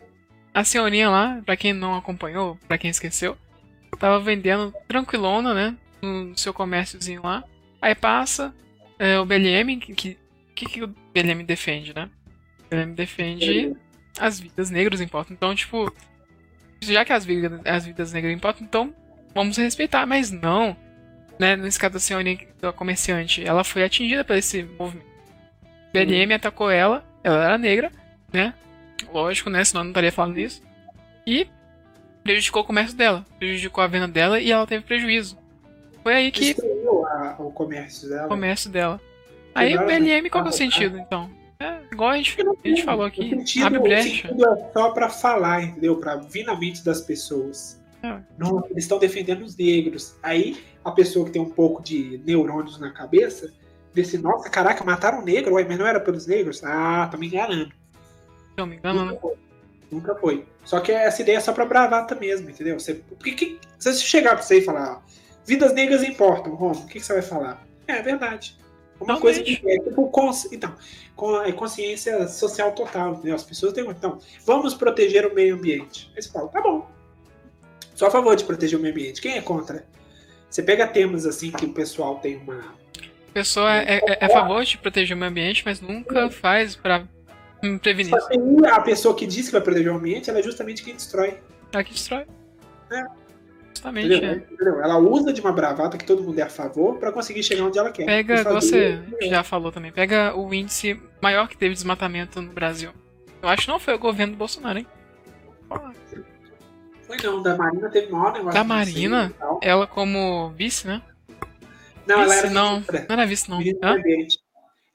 a 0.54 0.62
senhorinha 0.62 1.10
lá, 1.10 1.42
pra 1.44 1.56
quem 1.56 1.72
não 1.72 1.96
acompanhou, 1.96 2.56
pra 2.68 2.78
quem 2.78 2.90
esqueceu, 2.90 3.36
tava 3.98 4.20
vendendo 4.20 4.72
tranquilona, 4.86 5.52
né? 5.52 5.76
No 6.00 6.36
seu 6.38 6.54
comérciozinho 6.54 7.22
lá. 7.22 7.42
Aí 7.82 7.94
passa 7.94 8.54
é, 8.98 9.18
o 9.18 9.26
BLM, 9.26 9.78
que, 9.80 9.94
que, 9.94 10.18
que 10.54 10.66
que 10.66 10.84
o 10.84 10.94
BLM 11.12 11.44
defende, 11.44 11.92
né? 11.92 12.08
O 12.66 12.68
BLM 12.70 12.94
defende 12.94 13.76
as 14.18 14.38
vidas 14.38 14.70
negras 14.70 15.00
importam. 15.00 15.34
Então, 15.34 15.54
tipo, 15.54 15.92
já 16.80 17.04
que 17.04 17.12
as 17.12 17.24
vidas, 17.24 17.60
as 17.64 17.84
vidas 17.84 18.12
negras 18.12 18.32
importam, 18.32 18.64
então 18.64 18.94
vamos 19.34 19.56
respeitar. 19.56 20.06
Mas 20.06 20.30
não, 20.30 20.76
né? 21.40 21.56
Nesse 21.56 21.78
caso 21.78 21.96
da 22.60 22.72
comerciante, 22.72 23.44
ela 23.44 23.64
foi 23.64 23.82
atingida 23.82 24.22
por 24.22 24.36
esse 24.36 24.62
movimento. 24.78 25.06
O 25.88 25.92
BLM 25.92 26.34
atacou 26.34 26.70
ela, 26.70 27.02
ela 27.24 27.44
era 27.44 27.58
negra, 27.58 27.90
né? 28.32 28.54
Lógico, 29.12 29.48
né? 29.50 29.64
Senão 29.64 29.80
eu 29.80 29.84
não 29.84 29.90
estaria 29.90 30.12
falando 30.12 30.38
isso. 30.38 30.62
E 31.26 31.46
prejudicou 32.22 32.62
o 32.62 32.64
comércio 32.66 32.96
dela, 32.96 33.24
prejudicou 33.38 33.82
a 33.82 33.86
venda 33.86 34.06
dela 34.06 34.38
e 34.38 34.52
ela 34.52 34.66
teve 34.66 34.84
prejuízo. 34.84 35.38
Foi 36.02 36.14
aí 36.14 36.30
que 36.30 36.40
Destruiu 36.54 37.06
a- 37.06 37.36
o 37.38 37.50
comércio 37.50 38.08
dela. 38.08 38.26
o 38.26 38.28
comércio 38.28 38.70
dela. 38.70 39.00
Aí 39.54 39.76
o 39.76 39.84
BLM, 39.86 40.28
qual 40.30 40.44
que 40.44 40.50
é 40.50 40.52
o 40.52 40.56
sentido, 40.56 40.98
então? 40.98 41.30
É 41.58 41.80
igual 41.92 42.10
a 42.10 42.16
gente, 42.16 42.36
a 42.64 42.68
gente 42.68 42.82
falou 42.84 43.04
aqui, 43.04 43.20
O 43.22 43.28
sentido, 43.30 43.66
abre 43.66 43.78
o 43.78 43.82
brecha. 43.82 44.28
sentido 44.28 44.46
é 44.48 44.70
só 44.72 44.90
pra 44.92 45.08
falar, 45.10 45.62
entendeu? 45.62 45.96
Pra 45.96 46.16
vir 46.16 46.44
na 46.44 46.54
mente 46.58 46.84
das 46.84 47.00
pessoas. 47.00 47.78
É. 48.02 48.16
Não, 48.38 48.64
eles 48.70 48.84
estão 48.84 48.98
defendendo 48.98 49.42
os 49.42 49.56
negros. 49.56 50.14
Aí 50.22 50.56
a 50.84 50.90
pessoa 50.90 51.26
que 51.26 51.32
tem 51.32 51.42
um 51.42 51.50
pouco 51.50 51.82
de 51.82 52.20
neurônios 52.24 52.78
na 52.78 52.90
cabeça 52.90 53.52
assim, 53.98 54.18
nossa, 54.18 54.48
caraca, 54.48 54.84
mataram 54.84 55.20
um 55.20 55.24
negro, 55.24 55.54
ué, 55.54 55.64
mas 55.64 55.78
não 55.78 55.86
era 55.86 55.98
pelos 55.98 56.26
negros? 56.26 56.62
Ah, 56.62 57.08
tá 57.10 57.16
me 57.16 57.26
enganando. 57.26 57.72
Não 58.56 58.66
me 58.66 58.76
engano, 58.76 59.04
né? 59.04 59.12
Nunca 59.12 59.20
foi. 59.20 59.36
Nunca 59.90 60.14
foi. 60.14 60.46
Só 60.64 60.78
que 60.80 60.92
essa 60.92 61.22
ideia 61.22 61.38
é 61.38 61.40
só 61.40 61.52
pra 61.52 61.64
bravata 61.64 62.14
mesmo, 62.14 62.48
entendeu? 62.48 62.78
Você, 62.78 62.94
porque 62.94 63.32
que, 63.32 63.58
se 63.78 63.92
você 63.92 64.04
chegar 64.04 64.34
pra 64.34 64.42
você 64.42 64.58
e 64.58 64.62
falar, 64.62 65.02
vidas 65.44 65.72
negras 65.72 66.04
importam, 66.04 66.54
Romo, 66.54 66.80
o 66.80 66.86
que, 66.86 67.00
que 67.00 67.04
você 67.04 67.14
vai 67.14 67.22
falar? 67.22 67.66
É, 67.88 67.94
é 67.94 68.02
verdade. 68.02 68.56
Uma 69.00 69.18
coisa 69.18 69.40
Realmente. 69.40 69.62
que 69.62 69.70
é 69.70 69.78
tipo 69.78 70.08
cons, 70.10 70.52
então, 70.52 70.74
com 71.16 71.42
é 71.42 71.50
consciência 71.52 72.28
social 72.28 72.72
total, 72.72 73.14
entendeu? 73.14 73.34
As 73.34 73.42
pessoas 73.42 73.72
têm. 73.72 73.88
Então, 73.88 74.18
vamos 74.44 74.74
proteger 74.74 75.26
o 75.26 75.34
meio 75.34 75.54
ambiente. 75.54 76.12
Aí 76.14 76.22
você 76.22 76.30
fala, 76.30 76.48
tá 76.48 76.60
bom. 76.60 76.86
Sou 77.94 78.06
a 78.06 78.10
favor 78.10 78.36
de 78.36 78.44
proteger 78.44 78.78
o 78.78 78.82
meio 78.82 78.94
ambiente. 78.94 79.20
Quem 79.20 79.38
é 79.38 79.40
contra? 79.40 79.86
Você 80.50 80.62
pega 80.62 80.86
temas 80.86 81.24
assim 81.26 81.50
que 81.52 81.64
o 81.64 81.72
pessoal 81.72 82.16
tem 82.16 82.36
uma. 82.38 82.56
A 82.58 83.32
pessoa 83.32 83.72
é, 83.76 83.98
é- 83.98 84.18
é 84.20 84.24
a 84.24 84.28
favor 84.28 84.64
de 84.64 84.76
proteger 84.76 85.16
o 85.16 85.20
meio 85.20 85.30
ambiente, 85.30 85.62
mas 85.64 85.80
nunca 85.80 86.28
faz 86.28 86.74
pra 86.74 87.04
hum, 87.62 87.78
prevenir. 87.78 88.10
Só 88.10 88.28
aí 88.28 88.38
a 88.72 88.80
pessoa 88.80 89.14
que 89.14 89.26
diz 89.26 89.46
que 89.46 89.52
vai 89.52 89.60
proteger 89.60 89.92
o 89.92 89.96
ambiente, 89.96 90.28
ela 90.28 90.40
é 90.40 90.42
justamente 90.42 90.82
quem 90.82 90.94
destrói. 90.94 91.38
É 91.72 91.84
que 91.84 91.92
destrói. 91.92 92.24
É. 92.90 93.04
Justamente, 93.72 94.08
Entendeu? 94.08 94.30
é. 94.30 94.34
Entendeu? 94.34 94.80
Ela 94.82 94.98
usa 94.98 95.32
de 95.32 95.40
uma 95.40 95.52
bravata 95.52 95.96
que 95.96 96.04
todo 96.04 96.24
mundo 96.24 96.36
é 96.40 96.42
a 96.42 96.48
favor 96.50 96.98
pra 96.98 97.12
conseguir 97.12 97.44
chegar 97.44 97.62
onde 97.62 97.78
ela 97.78 97.92
quer. 97.92 98.04
Pega, 98.04 98.42
fazer- 98.42 99.00
você 99.08 99.28
já 99.28 99.44
falou 99.44 99.70
também, 99.70 99.92
pega 99.92 100.34
o 100.36 100.52
índice 100.52 101.00
maior 101.22 101.46
que 101.48 101.56
teve 101.56 101.70
de 101.70 101.76
desmatamento 101.76 102.42
no 102.42 102.52
Brasil. 102.52 102.90
Eu 103.40 103.48
acho 103.48 103.62
que 103.62 103.68
não 103.68 103.78
foi 103.78 103.94
o 103.94 103.98
governo 103.98 104.32
do 104.32 104.36
Bolsonaro, 104.38 104.80
hein? 104.80 104.86
Foi 107.18 107.30
não, 107.30 107.42
da 107.42 107.56
Marina 107.56 107.90
teve 107.90 108.12
maior 108.12 108.32
negócio. 108.32 108.52
Da 108.52 108.64
Marina? 108.64 109.34
Ela 109.60 109.86
como 109.86 110.50
vice, 110.50 110.86
né? 110.86 111.02
Não, 112.06 112.22
ela 112.22 112.26
Vice, 112.26 112.38
era 112.38 112.50
não. 112.50 112.72
ministra. 112.74 113.06
Não 113.08 113.14
era 113.14 113.26
vice, 113.26 113.50
não. 113.50 113.58
Ministra. 113.58 113.98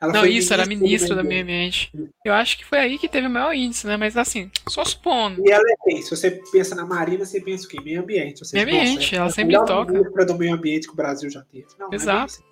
Ela 0.01 0.13
Não, 0.13 0.25
isso, 0.25 0.53
era 0.53 0.65
ministra 0.65 1.15
do 1.15 1.23
meio 1.23 1.43
ambiente. 1.43 1.91
Eu 2.23 2.33
acho 2.33 2.57
que 2.57 2.65
foi 2.65 2.79
aí 2.79 2.97
que 2.97 3.07
teve 3.07 3.27
o 3.27 3.29
maior 3.29 3.53
índice, 3.53 3.87
né? 3.87 3.95
Mas 3.95 4.17
assim, 4.17 4.51
só 4.67 4.83
supondo. 4.83 5.41
E 5.45 5.49
ela 5.51 5.63
é 5.63 5.75
quem? 5.89 6.01
Se 6.01 6.09
você 6.09 6.31
pensa 6.51 6.75
na 6.75 6.85
Marina, 6.85 7.25
você 7.25 7.39
pensa 7.39 7.65
o 7.65 7.69
quê? 7.69 7.79
Meio 7.81 8.01
ambiente. 8.01 8.45
Seja, 8.45 8.65
Meio 8.65 8.77
ambiente, 8.77 9.03
nossa, 9.03 9.15
ela 9.15 9.25
é 9.27 9.31
sempre 9.31 9.65
toca. 9.65 9.91
ministra 9.93 10.25
do 10.25 10.37
meio 10.37 10.53
ambiente 10.53 10.87
que 10.87 10.93
o 10.93 10.95
Brasil 10.95 11.29
já 11.29 11.41
teve. 11.43 11.67
Não, 11.79 11.89
é 11.91 11.95
Exato. 11.95 12.17
bem 12.17 12.25
assim. 12.25 12.43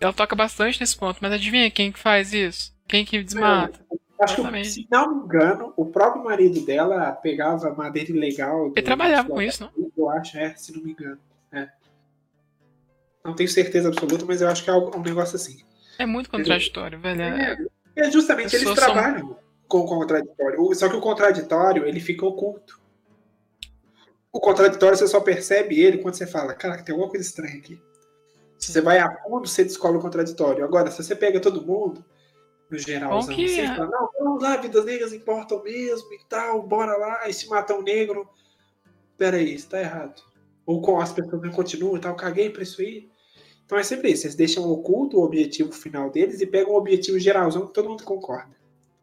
Ela 0.00 0.12
toca 0.14 0.34
bastante 0.34 0.80
nesse 0.80 0.96
ponto, 0.96 1.18
mas 1.20 1.32
adivinha 1.32 1.70
quem 1.70 1.92
que 1.92 1.98
faz 1.98 2.32
isso? 2.32 2.74
Quem 2.88 3.04
que 3.04 3.22
desmata? 3.22 3.78
Acho 4.20 4.34
que, 4.34 4.40
Exatamente. 4.42 4.68
se 4.70 4.86
não 4.90 5.14
me 5.18 5.24
engano, 5.24 5.72
o 5.76 5.86
próprio 5.86 6.22
marido 6.22 6.60
dela 6.64 7.10
pegava 7.12 7.72
madeira 7.74 8.10
ilegal. 8.10 8.68
do- 8.68 8.74
Ele 8.76 8.82
trabalhava 8.82 9.28
do- 9.28 9.34
com 9.34 9.40
isso, 9.42 9.64
não? 9.64 9.90
Eu 9.96 10.10
acho, 10.10 10.36
é, 10.38 10.54
se 10.56 10.72
não 10.76 10.82
me 10.82 10.92
engano. 10.92 11.18
É. 11.52 11.68
Não 13.24 13.34
tenho 13.34 13.48
certeza 13.48 13.88
absoluta, 13.88 14.24
mas 14.26 14.40
eu 14.42 14.48
acho 14.48 14.62
que 14.62 14.68
é 14.70 14.72
algo- 14.72 14.96
um 14.96 15.02
negócio 15.02 15.36
assim. 15.36 15.62
É 15.98 16.04
muito 16.06 16.30
contraditório, 16.30 16.98
velho. 16.98 17.22
É- 17.22 17.56
É 17.96 18.10
justamente 18.10 18.54
eles 18.54 18.66
são- 18.66 18.74
trabalham 18.74 19.36
com 19.66 19.78
o 19.80 19.86
contraditório. 19.86 20.74
Só 20.74 20.88
que 20.88 20.96
o 20.96 21.00
contraditório, 21.00 21.86
ele 21.86 22.00
fica 22.00 22.24
oculto. 22.26 22.80
O 24.32 24.38
contraditório 24.40 24.96
você 24.96 25.06
só 25.08 25.20
percebe 25.20 25.80
ele 25.80 25.98
quando 25.98 26.14
você 26.14 26.26
fala, 26.26 26.54
caraca, 26.54 26.82
tem 26.84 26.92
alguma 26.92 27.10
coisa 27.10 27.26
estranha 27.26 27.56
aqui. 27.56 27.80
Se 28.58 28.72
você 28.72 28.80
vai 28.80 28.98
a 28.98 29.10
fundo, 29.22 29.48
você 29.48 29.64
descobre 29.64 29.98
o 29.98 30.00
contraditório. 30.02 30.64
Agora, 30.64 30.90
se 30.90 31.02
você 31.02 31.16
pega 31.16 31.40
todo 31.40 31.64
mundo, 31.64 32.04
no 32.70 32.78
geralzão, 32.78 33.30
Bom 33.30 33.36
que 33.36 33.60
é- 33.60 33.76
não, 33.78 34.08
vamos 34.18 34.42
lá, 34.42 34.56
vidas 34.56 34.84
negras 34.84 35.12
importam 35.12 35.62
mesmo 35.62 36.12
e 36.14 36.20
tal, 36.28 36.62
bora 36.62 36.96
lá, 36.96 37.20
aí 37.22 37.32
se 37.32 37.48
um 37.48 37.82
negro. 37.82 38.28
Peraí, 39.18 39.54
isso 39.54 39.68
tá 39.68 39.80
errado. 39.80 40.22
Ou 40.64 40.80
com 40.80 41.00
as 41.00 41.12
pessoas 41.12 41.42
não 41.42 41.50
continuam 41.50 41.96
e 41.96 42.00
tal, 42.00 42.14
caguei 42.14 42.48
pra 42.50 42.62
isso 42.62 42.80
aí. 42.80 43.10
Então 43.66 43.78
é 43.78 43.82
sempre 43.82 44.10
isso, 44.10 44.26
eles 44.26 44.34
deixam 44.34 44.68
oculto 44.68 45.18
o 45.18 45.22
objetivo 45.24 45.72
final 45.72 46.10
deles 46.10 46.40
e 46.40 46.46
pegam 46.46 46.72
o 46.72 46.76
objetivo 46.76 47.18
geralzão 47.18 47.66
que 47.66 47.72
todo 47.74 47.88
mundo 47.88 48.04
concorda. 48.04 48.50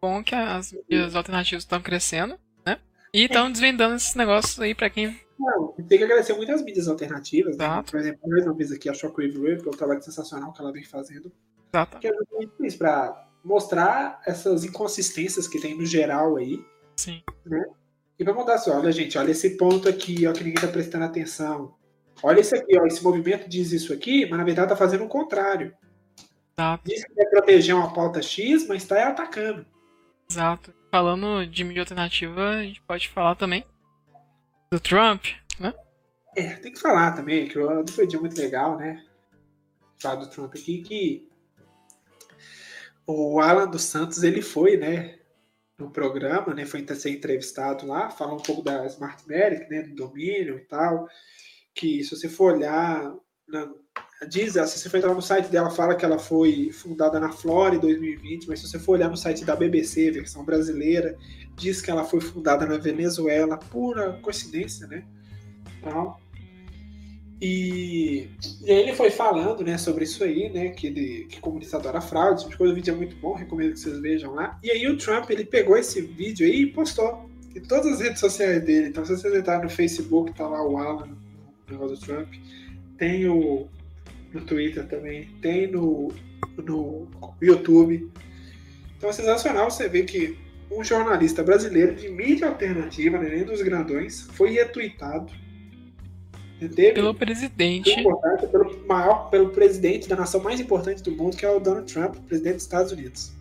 bom 0.01 0.23
que 0.23 0.35
as 0.35 0.73
mídias 0.73 1.15
alternativas 1.15 1.63
estão 1.63 1.81
crescendo, 1.81 2.37
né? 2.65 2.77
E 3.13 3.23
estão 3.23 3.51
desvendando 3.51 3.95
esses 3.95 4.13
negócios 4.15 4.59
aí 4.59 4.75
pra 4.75 4.89
quem. 4.89 5.19
Não, 5.39 5.71
tem 5.87 5.97
que 5.97 6.03
agradecer 6.03 6.33
muito 6.33 6.51
as 6.51 6.63
mídias 6.63 6.87
alternativas. 6.87 7.55
Né? 7.57 7.65
Exato. 7.65 7.91
Por 7.91 7.99
exemplo, 7.99 8.19
mais 8.27 8.45
uma 8.45 8.53
vez 8.53 8.71
aqui 8.71 8.89
a 8.89 8.93
Shockwave 8.93 9.37
Radio, 9.37 9.63
que 9.63 9.69
é 9.69 9.71
trabalho 9.77 10.01
sensacional 10.01 10.51
que 10.51 10.61
ela 10.61 10.71
vem 10.71 10.83
fazendo. 10.83 11.31
Exato. 11.71 11.99
Que 11.99 12.07
é 12.07 12.13
justamente 12.13 12.51
isso, 12.61 12.77
pra 12.77 13.26
mostrar 13.47 14.21
essas 14.25 14.65
inconsistências 14.65 15.47
que 15.47 15.59
tem 15.59 15.75
no 15.75 15.85
geral 15.85 16.35
aí. 16.35 16.59
Sim. 16.97 17.23
E 18.19 18.23
pra 18.23 18.33
mudar 18.33 18.57
só, 18.57 18.77
olha, 18.77 18.91
gente, 18.91 19.17
olha 19.17 19.31
esse 19.31 19.51
ponto 19.51 19.87
aqui, 19.87 20.27
ó, 20.27 20.33
que 20.33 20.43
ninguém 20.43 20.61
tá 20.61 20.67
prestando 20.67 21.05
atenção. 21.05 21.73
Olha 22.21 22.41
isso 22.41 22.53
aqui, 22.53 22.77
ó, 22.77 22.85
esse 22.85 23.01
movimento 23.01 23.47
diz 23.47 23.71
isso 23.71 23.93
aqui, 23.93 24.25
mas 24.25 24.37
na 24.37 24.43
verdade 24.43 24.69
tá 24.69 24.75
fazendo 24.75 25.05
o 25.05 25.07
contrário. 25.07 25.73
Exato. 26.59 26.83
Diz 26.85 27.05
que 27.05 27.13
vai 27.13 27.25
proteger 27.27 27.75
uma 27.75 27.93
pauta 27.93 28.21
X, 28.21 28.67
mas 28.67 28.83
tá 28.83 29.07
atacando. 29.07 29.65
Exato. 30.29 30.73
Falando 30.91 31.45
de 31.45 31.63
mídia 31.63 31.83
alternativa, 31.83 32.49
a 32.49 32.63
gente 32.63 32.81
pode 32.81 33.07
falar 33.07 33.35
também 33.35 33.63
do 34.69 34.79
Trump, 34.79 35.25
né? 35.59 35.73
É, 36.35 36.55
tem 36.55 36.73
que 36.73 36.79
falar 36.79 37.13
também, 37.13 37.47
que 37.47 37.57
o 37.57 37.87
foi 37.87 38.05
um 38.05 38.07
dia 38.07 38.19
muito 38.19 38.37
legal, 38.37 38.77
né? 38.77 39.03
Falar 39.99 40.15
do 40.15 40.29
Trump 40.29 40.53
aqui, 40.55 40.81
que 40.81 41.26
o 43.07 43.39
Alan 43.39 43.67
dos 43.67 43.83
Santos, 43.83 44.21
ele 44.21 44.41
foi, 44.41 44.75
né, 44.77 45.15
no 45.77 45.89
programa, 45.89 46.53
né, 46.53 46.65
foi 46.65 46.85
ser 46.95 47.11
entrevistado 47.11 47.87
lá, 47.87 48.09
falar 48.09 48.33
um 48.33 48.41
pouco 48.41 48.61
da 48.61 48.85
Smart 48.87 49.23
Medic, 49.27 49.69
né, 49.69 49.83
do 49.83 49.95
domínio 49.95 50.57
e 50.57 50.65
tal, 50.65 51.07
que 51.73 52.03
se 52.03 52.15
você 52.15 52.27
for 52.27 52.53
olhar 52.55 53.15
na- 53.47 53.71
diz, 54.27 54.53
se 54.53 54.79
você 54.79 54.89
for 54.89 54.97
entrar 54.97 55.13
no 55.13 55.21
site 55.21 55.47
dela, 55.47 55.69
fala 55.69 55.95
que 55.95 56.03
ela 56.03 56.19
foi 56.19 56.71
fundada 56.71 57.19
na 57.19 57.31
Flórida 57.31 57.77
em 57.77 57.79
2020, 57.89 58.47
mas 58.47 58.59
se 58.59 58.67
você 58.67 58.79
for 58.79 58.93
olhar 58.93 59.09
no 59.09 59.15
site 59.15 59.45
da 59.45 59.55
BBC, 59.55 60.11
versão 60.11 60.43
brasileira, 60.43 61.17
diz 61.55 61.81
que 61.81 61.89
ela 61.89 62.03
foi 62.03 62.19
fundada 62.19 62.65
na 62.65 62.77
Venezuela, 62.77 63.57
pura 63.57 64.13
coincidência, 64.21 64.87
né? 64.87 65.05
Então, 65.79 66.17
e, 67.39 68.29
e 68.63 68.71
ele 68.71 68.93
foi 68.93 69.11
falando, 69.11 69.63
né, 69.63 69.77
sobre 69.77 70.05
isso 70.05 70.23
aí, 70.23 70.49
né, 70.49 70.69
que 70.69 70.87
ele 70.87 71.25
que 71.29 71.39
comunista 71.39 71.77
adora 71.77 72.01
fraude, 72.01 72.43
tipo 72.43 72.57
coisa, 72.57 72.73
o 72.73 72.75
vídeo 72.75 72.93
é 72.93 72.97
muito 72.97 73.15
bom, 73.17 73.33
recomendo 73.33 73.73
que 73.73 73.79
vocês 73.79 73.99
vejam 73.99 74.33
lá. 74.33 74.59
E 74.63 74.71
aí 74.71 74.87
o 74.87 74.97
Trump, 74.97 75.29
ele 75.29 75.45
pegou 75.45 75.77
esse 75.77 76.01
vídeo 76.01 76.47
aí 76.47 76.63
e 76.63 76.71
postou 76.71 77.29
em 77.55 77.61
todas 77.61 77.93
as 77.93 78.01
redes 78.01 78.19
sociais 78.19 78.63
dele. 78.63 78.87
Então 78.87 79.05
se 79.05 79.15
vocês 79.15 79.33
entrarem 79.35 79.63
no 79.63 79.69
Facebook, 79.69 80.33
tá 80.33 80.47
lá 80.47 80.65
o 80.67 80.77
Alan, 80.77 81.15
o 81.67 81.71
negócio 81.71 81.95
do 81.95 82.01
Trump, 82.01 82.33
tem 82.97 83.27
o 83.27 83.67
no 84.33 84.41
Twitter 84.41 84.85
também, 84.87 85.29
tem 85.41 85.67
no, 85.67 86.11
no 86.57 87.07
YouTube. 87.39 88.11
Então 88.97 89.09
é 89.09 89.13
sensacional 89.13 89.69
você 89.69 89.87
ver 89.87 90.05
que 90.05 90.37
um 90.71 90.83
jornalista 90.83 91.43
brasileiro 91.43 91.95
de 91.95 92.09
mídia 92.09 92.47
alternativa, 92.47 93.17
né, 93.19 93.29
nem 93.29 93.43
dos 93.45 93.61
grandões, 93.61 94.21
foi 94.33 94.49
retweetado 94.51 95.31
Teve 96.59 96.93
pelo 96.93 97.13
presidente. 97.13 97.95
Pelo 97.95 98.87
maior, 98.87 99.29
pelo 99.29 99.49
presidente 99.49 100.09
da 100.09 100.15
nação 100.15 100.41
mais 100.41 100.59
importante 100.59 101.03
do 101.03 101.11
mundo, 101.11 101.37
que 101.37 101.45
é 101.45 101.49
o 101.49 101.59
Donald 101.59 101.91
Trump, 101.91 102.15
presidente 102.27 102.55
dos 102.55 102.63
Estados 102.63 102.91
Unidos. 102.91 103.31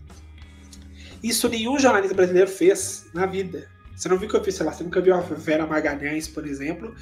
Isso 1.22 1.48
nenhum 1.48 1.78
jornalista 1.78 2.14
brasileiro 2.14 2.50
fez 2.50 3.06
na 3.14 3.24
vida. 3.24 3.68
Você 3.96 4.08
não 4.08 4.18
viu 4.18 4.28
que 4.28 4.36
eu 4.36 4.44
fiz, 4.44 4.54
sei 4.54 4.66
lá, 4.66 4.72
você 4.72 4.84
nunca 4.84 5.00
viu 5.00 5.14
a 5.14 5.20
Vera 5.20 5.66
Magalhães, 5.66 6.28
por 6.28 6.46
exemplo, 6.46 6.94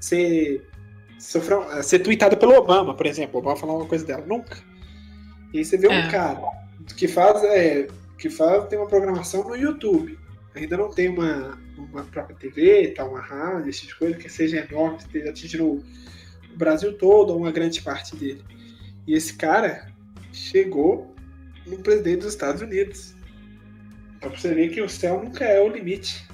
ser, 0.00 0.68
sofreu, 1.18 1.64
ser 1.82 2.00
tweetada 2.00 2.36
pelo 2.36 2.54
Obama, 2.54 2.94
por 2.94 3.06
exemplo. 3.06 3.36
O 3.36 3.38
Obama 3.38 3.56
falou 3.56 3.76
uma 3.78 3.86
coisa 3.86 4.04
dela. 4.04 4.24
Nunca. 4.26 4.58
E 5.52 5.58
aí 5.58 5.64
você 5.64 5.76
vê 5.76 5.86
é. 5.86 5.90
um 5.90 6.10
cara 6.10 6.42
que 6.96 7.06
faz, 7.06 7.44
é, 7.44 7.86
que 8.18 8.28
faz, 8.28 8.66
tem 8.66 8.78
uma 8.78 8.88
programação 8.88 9.44
no 9.44 9.54
YouTube. 9.54 10.18
Ainda 10.56 10.76
não 10.76 10.90
tem 10.90 11.08
uma, 11.08 11.56
uma 11.76 12.04
própria 12.04 12.36
TV, 12.36 12.88
tá, 12.88 13.04
uma 13.04 13.20
rádio, 13.20 13.70
esse 13.70 13.80
tipo 13.80 13.92
de 13.92 13.98
coisa, 13.98 14.18
que 14.18 14.28
seja 14.28 14.58
enorme, 14.58 14.98
esteja 14.98 15.30
atingindo 15.30 15.66
o 15.66 16.56
Brasil 16.56 16.96
todo, 16.96 17.30
ou 17.30 17.38
uma 17.38 17.52
grande 17.52 17.80
parte 17.82 18.14
dele. 18.16 18.42
E 19.06 19.14
esse 19.14 19.34
cara 19.34 19.90
chegou 20.32 21.14
no 21.66 21.78
presidente 21.78 22.20
dos 22.20 22.32
Estados 22.32 22.62
Unidos. 22.62 23.14
Então 24.16 24.30
pra 24.30 24.38
você 24.38 24.54
ver 24.54 24.70
que 24.70 24.80
o 24.80 24.88
céu 24.88 25.22
nunca 25.22 25.44
é 25.44 25.60
o 25.60 25.68
limite. 25.68 26.24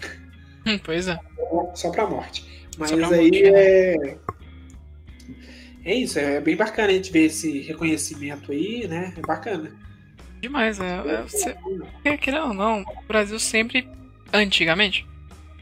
Hum, 0.66 0.78
pois 0.82 1.08
é. 1.08 1.18
Só 1.74 1.90
pra 1.90 2.06
morte. 2.06 2.68
Mas 2.76 2.90
pra 2.92 3.08
aí 3.08 3.30
morte, 3.30 3.42
né? 3.42 3.50
é. 3.50 4.18
É 5.84 5.94
isso, 5.94 6.18
é 6.18 6.38
bem 6.38 6.54
bacana 6.54 6.88
a 6.88 6.92
gente 6.92 7.10
ver 7.10 7.26
esse 7.26 7.62
reconhecimento 7.62 8.52
aí, 8.52 8.86
né? 8.86 9.14
É 9.16 9.20
bacana. 9.22 9.72
Demais, 10.40 10.78
né? 10.78 11.02
É, 11.06 11.22
você... 11.22 11.56
Querendo 12.20 12.48
ou 12.48 12.54
não, 12.54 12.82
o 12.82 13.02
Brasil 13.08 13.38
sempre, 13.38 13.88
antigamente, 14.30 15.06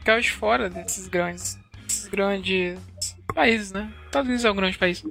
ficava 0.07 0.21
de 0.21 0.31
fora 0.31 0.69
desses 0.69 1.07
grandes, 1.09 1.59
desses 1.85 2.07
grandes 2.07 2.79
países, 3.35 3.73
né? 3.73 3.91
Estados 4.05 4.27
Unidos 4.27 4.45
é 4.45 4.51
um 4.51 4.55
grande 4.55 4.77
país. 4.77 5.03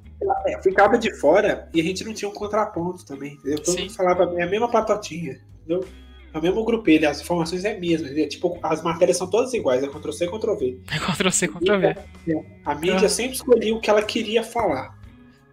É, 0.46 0.62
ficava 0.62 0.96
de 0.96 1.14
fora 1.16 1.68
e 1.74 1.80
a 1.82 1.84
gente 1.84 2.02
não 2.02 2.14
tinha 2.14 2.30
um 2.30 2.32
contraponto 2.32 3.04
também, 3.04 3.34
entendeu? 3.34 3.58
Todo 3.62 3.78
mundo 3.78 3.92
falava 3.92 4.34
é 4.38 4.42
a 4.42 4.46
mesma 4.46 4.70
patotinha, 4.70 5.38
entendeu? 5.58 5.86
É 6.32 6.38
o 6.38 6.42
mesmo 6.42 6.64
grupelho, 6.64 7.08
as 7.08 7.20
informações 7.20 7.64
é 7.66 7.76
a 7.76 7.78
mesma. 7.78 8.08
Tipo, 8.26 8.58
as 8.62 8.82
matérias 8.82 9.18
são 9.18 9.28
todas 9.28 9.52
iguais, 9.52 9.82
é 9.82 9.86
Ctrl-C, 9.86 10.28
Ctrl-V. 10.28 10.80
É 10.90 10.98
Ctrl-C, 10.98 11.48
Ctrl-V. 11.48 11.96
A 12.64 12.74
mídia 12.74 13.06
ah. 13.06 13.08
sempre 13.08 13.34
escolhia 13.36 13.74
o 13.74 13.80
que 13.80 13.90
ela 13.90 14.02
queria 14.02 14.42
falar. 14.42 14.98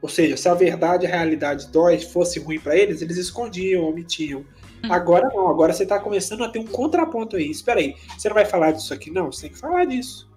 Ou 0.01 0.07
seja, 0.07 0.37
se 0.37 0.47
a 0.47 0.53
verdade 0.53 1.05
e 1.05 1.07
a 1.07 1.15
realidade 1.15 1.67
dói 1.67 1.99
fosse 1.99 2.39
ruim 2.39 2.59
para 2.59 2.77
eles, 2.77 3.01
eles 3.01 3.17
escondiam, 3.17 3.83
omitiam. 3.83 4.45
Agora 4.89 5.29
não, 5.33 5.47
agora 5.47 5.71
você 5.71 5.83
está 5.83 5.99
começando 5.99 6.43
a 6.43 6.49
ter 6.49 6.59
um 6.59 6.67
contraponto 6.67 7.37
aí. 7.37 7.49
Espera 7.49 7.79
aí, 7.79 7.95
você 8.17 8.27
não 8.27 8.35
vai 8.35 8.45
falar 8.45 8.71
disso 8.71 8.93
aqui? 8.93 9.09
Não, 9.09 9.31
você 9.31 9.43
tem 9.43 9.51
que 9.51 9.59
falar 9.59 9.85
disso. 9.85 10.29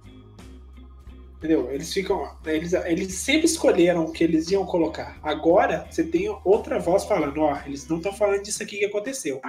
Entendeu? 1.38 1.70
Eles 1.70 1.92
ficam. 1.92 2.30
Eles, 2.44 2.72
eles 2.72 3.14
sempre 3.14 3.46
escolheram 3.46 4.04
o 4.04 4.12
que 4.12 4.24
eles 4.24 4.50
iam 4.50 4.64
colocar. 4.64 5.18
Agora 5.22 5.86
você 5.90 6.02
tem 6.02 6.28
outra 6.44 6.78
voz 6.78 7.04
falando, 7.04 7.40
ó, 7.42 7.58
eles 7.66 7.86
não 7.88 7.98
estão 7.98 8.12
falando 8.12 8.42
disso 8.42 8.62
aqui 8.62 8.78
que 8.78 8.84
aconteceu. 8.84 9.40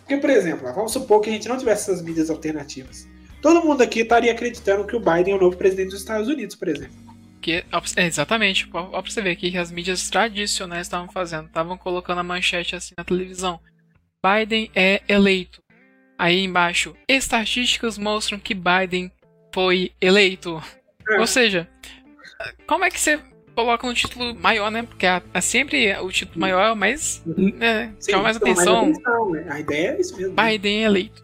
Porque, 0.00 0.16
por 0.18 0.30
exemplo, 0.30 0.72
vamos 0.72 0.92
supor 0.92 1.20
que 1.20 1.30
a 1.30 1.32
gente 1.32 1.48
não 1.48 1.58
tivesse 1.58 1.90
essas 1.90 2.02
mídias 2.02 2.30
alternativas. 2.30 3.08
Todo 3.42 3.64
mundo 3.64 3.82
aqui 3.82 4.00
estaria 4.00 4.32
acreditando 4.32 4.86
que 4.86 4.96
o 4.96 5.00
Biden 5.00 5.34
é 5.34 5.36
o 5.36 5.40
novo 5.40 5.56
presidente 5.56 5.90
dos 5.90 6.00
Estados 6.00 6.28
Unidos, 6.28 6.56
por 6.56 6.68
exemplo. 6.68 7.03
Que, 7.44 7.62
é, 7.96 8.06
exatamente, 8.06 8.66
ó, 8.72 9.02
pra 9.02 9.10
você 9.10 9.20
ver 9.20 9.32
aqui 9.32 9.50
que 9.50 9.58
as 9.58 9.70
mídias 9.70 10.08
tradicionais 10.08 10.86
estavam 10.86 11.10
fazendo, 11.10 11.44
estavam 11.44 11.76
colocando 11.76 12.20
a 12.20 12.24
manchete 12.24 12.74
assim 12.74 12.94
na 12.96 13.04
televisão. 13.04 13.60
Biden 14.24 14.70
é 14.74 15.02
eleito. 15.06 15.62
Aí 16.18 16.42
embaixo, 16.42 16.96
estatísticas 17.06 17.98
mostram 17.98 18.38
que 18.38 18.54
Biden 18.54 19.12
foi 19.52 19.92
eleito. 20.00 20.58
É. 21.10 21.20
Ou 21.20 21.26
seja, 21.26 21.68
como 22.66 22.86
é 22.86 22.90
que 22.90 22.98
você 22.98 23.20
coloca 23.54 23.86
um 23.86 23.92
título 23.92 24.34
maior, 24.34 24.70
né? 24.70 24.82
Porque 24.82 25.04
é, 25.04 25.22
é 25.34 25.40
sempre 25.42 25.94
o 25.98 26.10
título 26.10 26.40
maior 26.40 26.72
é 26.72 26.74
mais. 26.74 27.22
Né, 27.26 27.94
chama 28.02 28.22
mais 28.22 28.38
atenção. 28.38 28.86
Mais 28.86 28.96
atenção 28.96 29.30
né? 29.32 29.46
A 29.50 29.60
ideia 29.60 29.88
é 29.90 30.00
isso 30.00 30.16
mesmo. 30.16 30.34
Biden 30.34 30.82
é 30.82 30.86
eleito. 30.86 31.22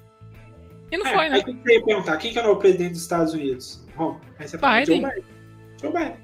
E 0.92 0.98
não 0.98 1.06
é, 1.06 1.14
foi, 1.14 1.28
né? 1.30 1.36
Aí 1.36 1.54
você 1.54 1.72
ia 1.72 1.82
perguntar: 1.82 2.18
quem 2.18 2.30
que 2.30 2.38
é 2.38 2.46
o 2.46 2.56
presidente 2.56 2.92
dos 2.92 3.00
Estados 3.00 3.32
Unidos? 3.32 3.86
Bom, 3.96 4.20
aí 4.38 4.46
você 4.46 4.58
Biden. 4.58 5.00
Joe 5.00 5.10
Biden. 5.10 5.39
Joe 5.80 5.92
Biden. 5.92 6.16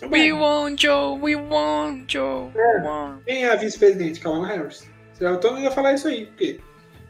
Joe 0.00 0.08
Biden. 0.08 0.10
We 0.10 0.32
want 0.32 0.80
Joe, 0.80 1.18
we 1.18 1.36
want 1.36 2.12
Joe. 2.12 2.50
É. 2.54 3.24
Quem 3.24 3.44
é 3.44 3.52
a 3.52 3.56
vice-presidente? 3.56 4.20
Kamala 4.20 4.46
Harris. 4.46 4.90
Todo 5.18 5.52
mundo 5.52 5.62
ia 5.62 5.70
falar 5.70 5.92
isso 5.94 6.08
aí, 6.08 6.26
porque 6.26 6.58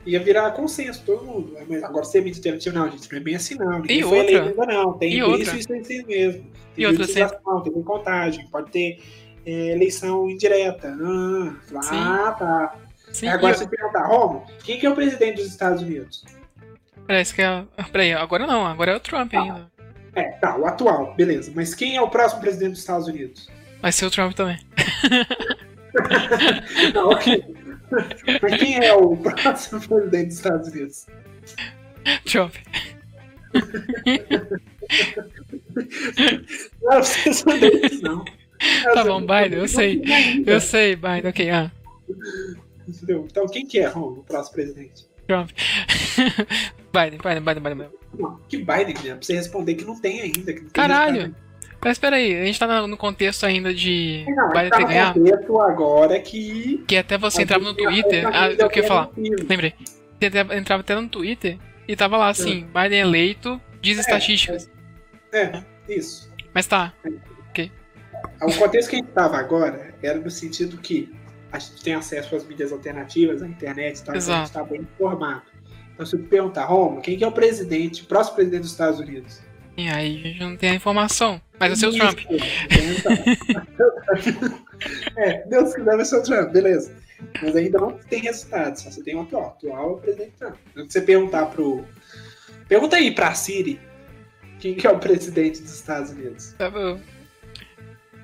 ia 0.04 0.20
virar 0.20 0.50
consenso, 0.52 1.02
todo 1.04 1.24
mundo. 1.24 1.56
Mas 1.68 1.82
agora 1.82 2.04
ser 2.04 2.18
alternativa, 2.18 2.78
não, 2.78 2.90
gente, 2.90 3.10
não 3.10 3.18
é 3.18 3.22
bem 3.22 3.34
assim, 3.36 3.54
não. 3.54 3.78
Ninguém 3.78 4.00
e 4.00 4.02
foi 4.02 4.18
outra? 4.18 4.42
ainda, 4.42 4.66
não. 4.66 4.92
Tem, 4.98 5.08
e 5.08 5.12
tem 5.12 5.22
outra? 5.22 5.42
isso, 5.42 5.56
isso, 5.56 5.72
isso 5.74 6.06
mesmo. 6.06 6.42
Tem 6.42 6.84
e 6.84 6.86
outra, 6.86 7.06
tem 7.06 7.82
contagem, 7.82 8.46
pode 8.48 8.70
ter 8.70 9.02
é, 9.46 9.72
eleição 9.72 10.28
indireta. 10.28 10.94
Ah, 11.00 11.54
ah 11.90 12.32
tá. 12.32 12.78
Sim, 13.12 13.28
agora, 13.28 13.54
e... 13.54 13.58
você 13.58 13.66
perguntar, 13.66 14.06
Romo, 14.06 14.44
quem 14.64 14.78
que 14.78 14.86
é 14.86 14.90
o 14.90 14.94
presidente 14.94 15.36
dos 15.36 15.46
Estados 15.46 15.82
Unidos? 15.82 16.24
Parece 17.06 17.34
que 17.34 17.42
é. 17.42 17.64
Peraí, 17.90 18.12
agora 18.12 18.46
não, 18.46 18.66
agora 18.66 18.92
é 18.92 18.96
o 18.96 19.00
Trump 19.00 19.32
tá. 19.32 19.40
ainda. 19.40 19.71
É, 20.14 20.24
tá, 20.32 20.56
o 20.56 20.66
atual, 20.66 21.14
beleza. 21.14 21.50
Mas 21.54 21.74
quem 21.74 21.96
é 21.96 22.02
o 22.02 22.08
próximo 22.08 22.40
presidente 22.40 22.72
dos 22.72 22.80
Estados 22.80 23.06
Unidos? 23.08 23.48
Vai 23.80 23.92
ser 23.92 24.06
o 24.06 24.10
Trump 24.10 24.34
também. 24.34 24.58
não, 26.94 27.10
ok. 27.10 27.44
Mas 28.40 28.56
quem 28.58 28.84
é 28.84 28.93
o 28.93 29.16
próximo 29.16 29.80
presidente 29.80 30.28
dos 30.28 30.36
Estados 30.36 30.68
Unidos? 30.68 31.06
Trump. 32.30 32.55
não, 36.82 37.02
vocês 37.02 37.44
não 37.44 37.56
isso, 37.56 38.02
não. 38.02 38.24
Tá 38.94 39.05
bom, 39.05 39.20
Biden, 39.20 39.59
eu 39.59 39.68
sei. 39.68 40.01
Eu 40.47 40.60
sei, 40.60 40.94
Biden, 40.94 41.28
ok. 41.28 41.51
Ah. 41.51 41.70
Então, 42.89 43.48
quem 43.48 43.66
que 43.66 43.80
é 43.80 43.90
o 43.90 44.24
próximo 44.26 44.55
presidente? 44.55 45.05
Trump. 45.26 45.51
Biden, 46.93 47.19
Biden, 47.19 47.40
Biden, 47.40 47.62
Biden. 47.62 47.90
Não, 48.19 48.39
que 48.48 48.59
Biden, 48.59 48.94
né? 49.02 49.14
Pra 49.14 49.23
você 49.23 49.35
responder 49.35 49.74
que 49.74 49.85
não 49.85 49.98
tem 49.98 50.20
ainda. 50.20 50.52
Tem 50.52 50.69
Caralho! 50.69 51.35
Mas 51.85 51.93
espera 51.93 52.16
aí, 52.16 52.40
a 52.40 52.44
gente 52.44 52.59
tá 52.60 52.86
no 52.86 52.97
contexto 52.97 53.44
ainda 53.44 53.74
de 53.74 54.24
não, 54.28 54.51
Biden 54.51 54.70
tá 54.70 54.77
ter 54.77 54.85
ganhado. 54.85 55.20
contexto 55.20 55.60
agora 55.60 56.20
que. 56.20 56.85
Que 56.86 56.97
até 56.97 57.19
você 57.19 57.43
entrava 57.43 57.64
no 57.64 57.74
Twitter. 57.74 58.24
Ah, 58.32 58.51
eu 58.51 58.69
queria 58.69 58.86
falar. 58.86 59.10
Lembrei. 59.16 59.74
Você 60.20 60.56
entrava 60.56 60.82
até 60.82 60.94
no 60.94 61.09
Twitter 61.09 61.59
e 61.89 61.97
tava 61.97 62.16
lá 62.16 62.28
assim: 62.28 62.69
é. 62.73 62.82
Biden 62.82 63.01
eleito, 63.01 63.60
diz 63.81 63.98
é, 63.98 64.01
estatísticas. 64.01 64.70
É, 65.32 65.43
é, 65.43 65.64
isso. 65.89 66.31
Mas 66.55 66.66
tá. 66.66 66.93
É. 67.05 67.09
Ok. 67.51 67.73
O 68.43 68.59
contexto 68.59 68.90
que 68.90 68.97
a 68.97 68.98
gente 69.01 69.10
tava 69.10 69.36
agora 69.39 69.93
era 70.02 70.20
no 70.20 70.31
sentido 70.31 70.77
que 70.77 71.12
a 71.51 71.59
gente 71.59 71.82
tem 71.82 71.94
acesso 71.94 72.36
às 72.36 72.47
mídias 72.47 72.70
alternativas, 72.70 73.43
à 73.43 73.47
internet 73.47 73.98
e 73.98 74.05
tal, 74.05 74.16
então 74.16 74.35
a 74.35 74.39
gente 74.39 74.52
tá 74.52 74.62
bem 74.64 74.81
informado. 74.81 75.43
Então, 75.94 76.06
se 76.06 76.16
eu 76.16 76.20
perguntar, 76.20 76.64
Roma, 76.64 77.01
quem 77.01 77.16
que 77.16 77.24
é 77.24 77.27
o 77.27 77.32
presidente, 77.32 78.02
o 78.02 78.06
próximo 78.06 78.36
presidente 78.36 78.62
dos 78.62 78.70
Estados 78.70 79.01
Unidos? 79.01 79.40
E 79.77 79.89
aí 79.89 80.20
a 80.20 80.28
gente 80.28 80.40
não 80.40 80.56
tem 80.56 80.70
a 80.70 80.74
informação. 80.74 81.40
Mas 81.59 81.69
vai 81.70 81.77
ser 81.77 81.86
o 81.86 81.93
Trump. 81.93 82.19
é, 85.16 85.47
Deus 85.47 85.74
quiser 85.74 85.97
vai 85.97 86.05
ser 86.05 86.16
o 86.16 86.23
Trump, 86.23 86.51
beleza. 86.51 86.94
Mas 87.40 87.56
ainda 87.56 87.78
não 87.78 87.93
tem 87.93 88.20
resultados, 88.20 88.82
você 88.82 89.02
tem 89.02 89.14
o 89.14 89.23
atual. 89.23 89.44
O 89.44 89.47
atual 89.47 89.90
é 89.90 89.93
o 89.93 89.97
presidente 89.97 90.32
Trump. 90.39 90.56
Se 90.74 90.85
você 90.90 91.01
perguntar 91.01 91.47
pro. 91.47 91.85
Pergunta 92.69 92.97
aí 92.97 93.14
pra 93.14 93.32
Siri 93.35 93.81
quem 94.62 94.74
que 94.77 94.86
é 94.86 94.90
o 94.90 94.98
presidente 94.98 95.60
dos 95.60 95.74
Estados 95.74 96.10
Unidos. 96.10 96.55
Tá 96.56 96.70
bom. 96.70 97.01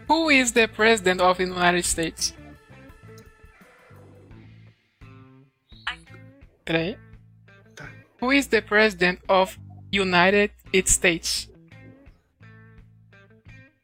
Who 0.08 0.30
is 0.30 0.52
the 0.52 0.68
president 0.68 1.20
of 1.20 1.44
the 1.44 1.50
United 1.50 1.86
States? 1.86 2.34
Peraí. 6.64 6.96
Who 8.20 8.32
is 8.32 8.48
the 8.48 8.60
president 8.60 9.20
of 9.28 9.58
United 9.92 10.50
States? 10.86 11.48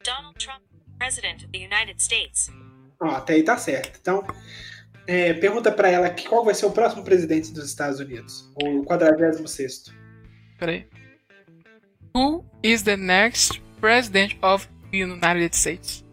Donald 0.03 0.37
Trump, 0.37 0.61
president. 0.99 1.47
United 1.53 2.01
States. 2.01 2.49
Ó, 2.99 3.07
até 3.07 3.33
aí 3.33 3.43
tá 3.43 3.57
certo. 3.57 3.97
Então, 3.99 4.25
é, 5.07 5.33
pergunta 5.33 5.71
pra 5.71 5.89
ela 5.89 6.09
que 6.09 6.27
qual 6.27 6.43
vai 6.43 6.53
ser 6.53 6.65
o 6.65 6.71
próximo 6.71 7.03
presidente 7.03 7.51
dos 7.51 7.65
Estados 7.65 7.99
Unidos. 7.99 8.51
O 8.61 8.83
46 8.83 9.93
Peraí. 10.59 10.87
Who 12.15 12.45
is 12.63 12.83
the 12.83 12.95
next 12.95 13.61
president 13.81 14.37
of 14.41 14.67
the 14.91 15.03
United 15.03 15.55
States? 15.55 16.04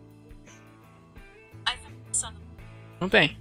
Não 3.03 3.09
tem. 3.09 3.37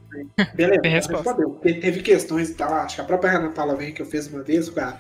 Beleza, 0.56 0.82
Tem 0.82 0.92
resposta. 0.92 1.24
respondeu. 1.30 1.50
Porque 1.52 1.74
teve 1.76 2.02
questões 2.02 2.50
e 2.50 2.56
tal. 2.56 2.74
Acho 2.74 2.96
que 2.96 3.02
a 3.02 3.06
própria 3.06 3.32
Ana 3.38 3.50
Paula 3.50 3.76
vem 3.76 3.94
que 3.94 4.02
eu 4.02 4.06
fiz 4.06 4.28
uma 4.28 4.42
vez 4.44 4.70
com 4.70 4.80
a, 4.80 4.98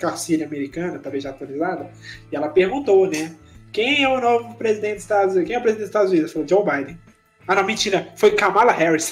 com 0.00 0.06
a 0.08 0.16
Síria 0.16 0.46
americana, 0.46 0.98
talvez 0.98 1.22
já 1.24 1.30
atualizada. 1.30 1.90
E 2.30 2.36
ela 2.36 2.48
perguntou, 2.48 3.08
né? 3.08 3.34
Quem 3.72 4.02
é 4.02 4.08
o 4.08 4.20
novo 4.20 4.54
presidente 4.56 4.94
dos 4.94 5.02
Estados 5.04 5.34
Unidos? 5.34 5.46
Quem 5.46 5.56
é 5.56 5.58
o 5.58 5.62
presidente 5.62 5.82
dos 5.84 5.90
Estados 5.90 6.10
Unidos? 6.10 6.32
Falou 6.32 6.48
Joe 6.48 6.64
Biden. 6.64 6.98
Ah, 7.46 7.54
não, 7.54 7.64
mentira. 7.64 8.08
Foi 8.16 8.32
Kamala 8.32 8.72
Harris. 8.72 9.10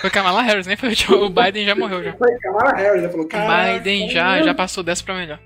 Foi 0.00 0.10
Kamala 0.10 0.42
Harris, 0.42 0.66
nem 0.66 0.76
foi 0.76 0.90
o 0.90 0.94
Joe- 0.94 1.16
o 1.24 1.30
Biden 1.30 1.64
já 1.64 1.74
morreu 1.74 2.04
já. 2.04 2.12
Foi 2.14 2.38
Kamala 2.38 2.72
Harris. 2.74 3.02
Ela 3.02 3.10
falou, 3.10 3.26
"Caraca, 3.26 3.78
Biden 3.78 4.10
já, 4.10 4.42
já 4.42 4.54
passou 4.54 4.84
dessa 4.84 5.02
pra 5.02 5.14
melhor. 5.14 5.40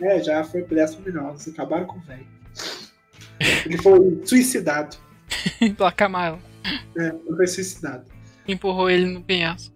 É, 0.00 0.22
já 0.22 0.44
foi 0.44 0.62
pro 0.62 0.76
décimo 0.76 1.02
melhor. 1.04 1.32
Vocês 1.32 1.52
acabaram 1.54 1.86
com 1.86 1.98
o 1.98 2.02
velho. 2.02 2.26
Ele 3.66 3.76
foi 3.78 4.20
suicidado. 4.24 4.96
Pela 5.76 5.90
Kamala. 5.92 6.38
É, 6.96 7.06
ele 7.08 7.36
foi 7.36 7.46
suicidado. 7.48 8.04
Empurrou 8.46 8.90
ele 8.90 9.06
no 9.06 9.22
penhasco. 9.22 9.74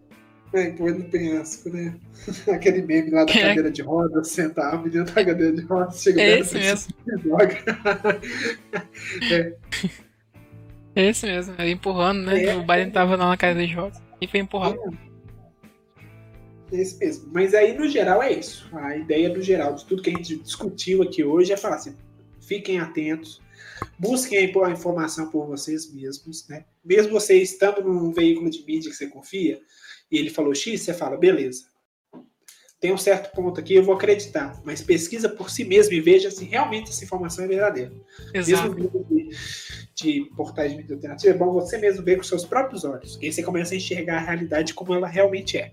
É, 0.55 0.70
põe 0.70 0.93
no 0.93 1.05
penhasco, 1.05 1.69
né? 1.69 1.95
Aquele 2.51 2.81
meme 2.82 3.11
lá 3.11 3.24
da 3.24 3.32
É. 3.32 3.49
cadeira 3.49 3.70
de 3.70 3.82
roda, 3.82 4.24
senta 4.24 4.62
a 4.70 4.78
menina 4.78 5.05
da 5.05 5.12
cadeira 5.12 5.53
de 5.53 5.62
roda, 5.62 5.90
chega 5.93 6.23
É 6.23 6.39
esse 6.40 6.55
mesmo. 6.55 6.95
joga. 7.23 7.59
É 10.97 11.07
esse 11.11 11.27
mesmo. 11.27 11.55
Ele 11.59 11.73
empurrando, 11.73 12.24
né? 12.27 12.45
É. 12.45 12.57
O 12.57 12.62
Biden 12.62 12.90
tava 12.90 13.16
lá 13.16 13.28
na 13.28 13.36
cadeira 13.36 13.66
de 13.69 13.74
rodas. 13.74 14.01
E 14.20 14.27
foi 14.27 14.40
empurrado. 14.40 14.78
É 16.73 16.77
esse 16.81 16.99
mesmo. 16.99 17.31
Mas 17.32 17.55
aí, 17.55 17.77
no 17.78 17.89
geral, 17.89 18.23
é 18.23 18.32
isso. 18.32 18.69
A 18.77 18.97
ideia 18.97 19.31
do 19.31 19.40
geral 19.40 19.74
de 19.74 19.85
tudo 19.85 20.03
que 20.03 20.11
a 20.11 20.15
gente 20.15 20.36
discutiu 20.39 21.03
aqui 21.03 21.23
hoje 21.23 21.53
é 21.53 21.57
falar 21.57 21.77
assim: 21.77 21.95
fiquem 22.40 22.81
atentos, 22.81 23.40
busquem 23.99 24.39
a 24.39 24.71
informação 24.71 25.31
por 25.31 25.47
vocês 25.47 25.93
mesmos, 25.93 26.47
né? 26.49 26.65
Mesmo 26.85 27.13
você 27.13 27.41
estando 27.41 27.83
num 27.83 28.13
veículo 28.13 28.51
de 28.51 28.65
mídia 28.65 28.91
que 28.91 28.97
você 28.97 29.07
confia, 29.07 29.61
e 30.11 30.19
ele 30.19 30.31
falou 30.31 30.55
X, 30.55 30.83
você 30.83 30.95
fala, 30.95 31.17
beleza. 31.17 31.65
Tem 32.81 32.93
um 32.93 32.99
certo 32.99 33.35
ponto 33.35 33.59
aqui, 33.59 33.75
eu 33.75 33.83
vou 33.83 33.95
acreditar. 33.95 34.61
Mas 34.65 34.81
pesquisa 34.81 35.29
por 35.29 35.51
si 35.51 35.65
mesmo 35.65 35.93
e 35.95 36.01
veja 36.01 36.31
se 36.31 36.45
realmente 36.45 36.91
essa 36.91 37.05
informação 37.05 37.45
é 37.45 37.49
verdadeira. 37.49 37.93
Exato. 38.33 38.73
Mesmo 38.73 39.05
de, 39.11 39.37
de 39.95 40.31
portais 40.37 40.71
de 40.71 40.79
mídia 40.79 40.95
alternativa, 40.95 41.35
é 41.35 41.37
bom 41.37 41.53
você 41.53 41.77
mesmo 41.77 42.05
ver 42.05 42.17
com 42.17 42.23
seus 42.23 42.45
próprios 42.45 42.85
olhos. 42.85 43.17
Que 43.17 43.27
aí 43.27 43.33
você 43.33 43.43
começa 43.43 43.75
a 43.75 43.77
enxergar 43.77 44.19
a 44.19 44.25
realidade 44.25 44.75
como 44.75 44.95
ela 44.95 45.09
realmente 45.09 45.59
é. 45.59 45.73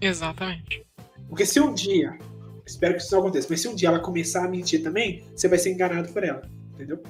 Exatamente. 0.00 0.86
Porque 1.28 1.44
se 1.44 1.60
um 1.60 1.74
dia, 1.74 2.18
espero 2.64 2.94
que 2.94 3.02
isso 3.02 3.12
não 3.12 3.20
aconteça, 3.20 3.46
mas 3.50 3.60
se 3.60 3.68
um 3.68 3.74
dia 3.74 3.88
ela 3.88 4.00
começar 4.00 4.46
a 4.46 4.48
mentir 4.48 4.82
também, 4.82 5.24
você 5.36 5.48
vai 5.48 5.58
ser 5.58 5.70
enganado 5.70 6.10
por 6.14 6.24
ela. 6.24 6.48
Entendeu? 6.72 7.02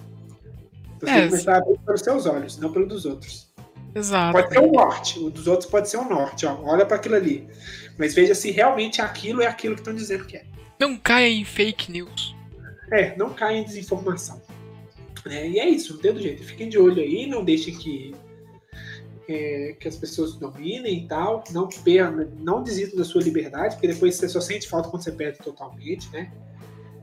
Você 1.00 1.10
É, 1.10 1.14
tem 1.14 1.22
que 1.22 1.28
começar 1.30 1.56
a 1.56 1.60
ver 1.60 1.78
pelos 1.78 2.00
seus 2.00 2.26
olhos, 2.26 2.58
não 2.58 2.72
pelo 2.72 2.86
dos 2.86 3.04
outros. 3.04 3.48
Exato. 3.94 4.32
Pode 4.32 4.48
ser 4.48 4.58
o 4.60 4.72
norte, 4.72 5.18
o 5.18 5.30
dos 5.30 5.46
outros 5.46 5.68
pode 5.70 5.88
ser 5.88 5.96
o 5.96 6.04
norte, 6.04 6.46
ó. 6.46 6.58
Olha 6.62 6.84
para 6.84 6.96
aquilo 6.96 7.14
ali. 7.14 7.48
Mas 7.98 8.14
veja 8.14 8.34
se 8.34 8.50
realmente 8.50 9.00
aquilo 9.00 9.42
é 9.42 9.46
aquilo 9.46 9.74
que 9.74 9.80
estão 9.80 9.94
dizendo 9.94 10.24
que 10.24 10.36
é. 10.36 10.44
Não 10.78 10.96
caia 10.96 11.28
em 11.28 11.44
fake 11.44 11.90
news. 11.90 12.36
É, 12.92 13.16
não 13.16 13.30
caia 13.30 13.58
em 13.58 13.64
desinformação. 13.64 14.40
É, 15.26 15.48
e 15.48 15.58
é 15.58 15.68
isso, 15.68 15.94
não 15.94 16.00
tem 16.00 16.12
do 16.12 16.20
jeito. 16.20 16.44
Fiquem 16.44 16.68
de 16.68 16.78
olho 16.78 17.02
aí, 17.02 17.26
não 17.26 17.44
deixem 17.44 17.74
que, 17.76 18.14
é, 19.28 19.74
que 19.78 19.88
as 19.88 19.96
pessoas 19.96 20.34
dominem 20.34 21.04
e 21.04 21.08
tal. 21.08 21.42
Não, 21.50 21.68
não 22.38 22.62
desistam 22.62 22.98
da 22.98 23.04
sua 23.04 23.22
liberdade, 23.22 23.74
porque 23.74 23.88
depois 23.88 24.14
você 24.14 24.28
só 24.28 24.40
sente 24.40 24.68
falta 24.68 24.88
quando 24.88 25.02
você 25.02 25.12
perde 25.12 25.38
totalmente, 25.38 26.08
né? 26.10 26.30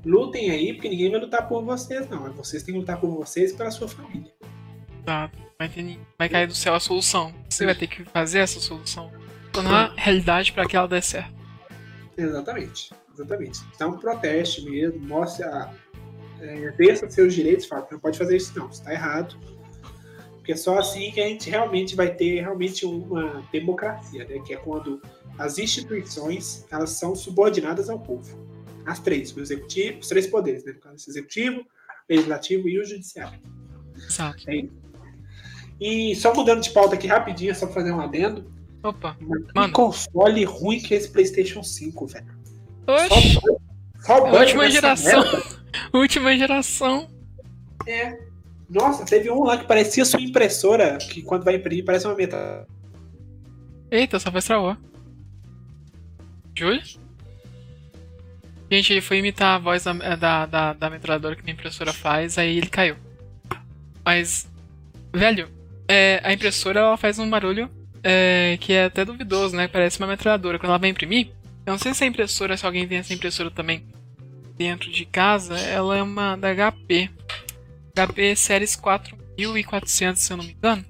Lutem 0.06 0.52
aí, 0.52 0.73
porque 0.73 0.88
ninguém 0.88 1.10
vai 1.10 1.19
lutar 1.19 1.48
por 1.48 1.64
vocês, 1.64 2.07
não. 2.10 2.32
Vocês 2.34 2.61
têm 2.61 2.76
que 2.76 2.80
lutar 2.80 2.99
por 2.99 3.10
vocês 3.10 3.52
e 3.52 3.56
pela 3.56 3.72
sua 3.72 3.88
família. 3.88 4.32
Exato. 5.02 5.40
Vai, 5.57 5.69
ter, 5.69 5.99
vai 6.18 6.30
cair 6.30 6.48
do 6.48 6.53
céu 6.53 6.76
a 6.76 6.80
solução. 6.80 7.34
Você 7.49 7.65
vai 7.65 7.73
ter 7.73 7.88
que 7.88 8.03
fazer 8.06 8.40
essa 8.40 8.60
solução. 8.60 9.11
Tornar 9.52 9.94
realidade 9.95 10.52
pra 10.52 10.68
que 10.68 10.76
ela 10.76 10.88
dê 10.88 11.02
certo. 11.02 11.34
Exatamente, 12.18 12.94
exatamente. 13.14 13.60
Então 13.73 13.98
proteste 13.98 14.64
mesmo, 14.69 14.99
mostre 14.99 15.44
a. 15.44 15.73
É, 16.40 16.53
exerça 16.65 17.10
seus 17.10 17.34
direitos, 17.34 17.65
fala 17.65 17.88
não 17.90 17.98
pode 17.98 18.18
fazer 18.18 18.36
isso 18.36 18.52
não, 18.60 18.69
isso 18.69 18.84
tá 18.84 18.91
errado. 18.91 19.38
Porque 20.36 20.52
é 20.52 20.56
só 20.57 20.77
assim 20.77 21.10
que 21.11 21.22
a 21.22 21.27
gente 21.27 21.49
realmente 21.49 21.95
vai 21.95 22.14
ter 22.14 22.41
realmente 22.41 22.86
uma 22.86 23.41
democracia, 23.52 24.26
né? 24.26 24.40
Que 24.45 24.53
é 24.53 24.57
quando 24.57 25.02
as 25.40 25.57
instituições 25.57 26.65
elas 26.69 26.91
são 26.91 27.15
subordinadas 27.15 27.90
ao 27.90 27.99
povo. 27.99 28.44
As 28.86 28.99
três, 28.99 29.36
o 29.36 29.40
executivo, 29.40 29.99
os 29.99 30.07
três 30.07 30.28
poderes, 30.28 30.64
né? 30.64 30.76
O 30.86 31.10
executivo, 31.10 31.66
legislativo 32.10 32.70
e 32.70 32.80
o 32.80 32.86
judiciário. 32.86 33.40
Exato. 33.98 34.45
E 35.80 36.16
só 36.16 36.34
mudando 36.34 36.62
de 36.62 36.70
pauta 36.70 36.95
aqui 36.95 37.07
rapidinho, 37.07 37.56
só 37.56 37.66
pra 37.66 37.76
fazer 37.76 37.91
um 37.91 37.99
adendo. 37.99 38.49
Opa. 38.84 39.16
Que 39.16 39.26
Mano. 39.56 39.74
console 39.74 40.44
ruim 40.44 40.80
que 40.80 40.94
é 40.94 40.98
esse 40.98 41.10
PlayStation 41.10 41.64
5, 41.64 42.07
velho. 42.07 42.28
Oxi. 42.88 43.34
Só, 43.99 44.18
só 44.18 44.40
Última 44.40 44.70
geração. 44.70 45.24
Última 45.91 46.38
geração. 46.38 47.10
É. 47.88 48.20
Nossa, 48.70 49.06
teve 49.06 49.30
um 49.30 49.44
lá 49.44 49.57
que 49.57 49.68
parecia 49.68 50.06
sua 50.06 50.22
impressora, 50.22 50.98
que 50.98 51.22
quando 51.22 51.44
vai 51.44 51.56
imprimir 51.56 51.86
parece 51.86 52.06
uma 52.06 52.16
meta. 52.16 52.68
Eita, 53.91 54.20
só 54.20 54.32
faz 54.32 54.45
travou. 54.45 54.78
Júlio? 56.57 56.82
Gente, 58.71 58.93
ele 58.93 59.01
foi 59.01 59.19
imitar 59.19 59.55
a 59.55 59.59
voz 59.59 59.83
da, 59.83 59.93
da, 59.93 60.45
da, 60.45 60.73
da 60.73 60.89
metralhadora 60.89 61.35
que 61.35 61.43
minha 61.43 61.53
impressora 61.53 61.93
faz, 61.93 62.37
aí 62.37 62.57
ele 62.57 62.67
caiu. 62.67 62.95
Mas, 64.03 64.49
velho, 65.13 65.49
é, 65.87 66.19
a 66.23 66.33
impressora 66.33 66.79
ela 66.79 66.97
faz 66.97 67.19
um 67.19 67.29
barulho 67.29 67.69
é, 68.03 68.57
que 68.59 68.73
é 68.73 68.85
até 68.85 69.05
duvidoso, 69.05 69.55
né? 69.55 69.67
Parece 69.67 69.99
uma 69.99 70.07
metralhadora. 70.07 70.59
Quando 70.59 70.69
ela 70.69 70.79
vai 70.79 70.89
imprimir, 70.89 71.29
eu 71.65 71.71
não 71.71 71.77
sei 71.79 71.93
se 71.93 72.03
a 72.03 72.07
impressora, 72.07 72.55
se 72.57 72.65
alguém 72.65 72.87
tem 72.87 72.99
essa 72.99 73.13
impressora 73.13 73.51
também 73.51 73.85
dentro 74.57 74.91
de 74.91 75.05
casa, 75.05 75.57
ela 75.59 75.97
é 75.97 76.01
uma 76.01 76.35
da 76.35 76.53
HP. 76.53 77.09
HP 77.95 78.35
Series 78.35 78.75
4400, 78.75 80.21
se 80.21 80.33
eu 80.33 80.37
não 80.37 80.43
me 80.43 80.51
engano. 80.51 80.85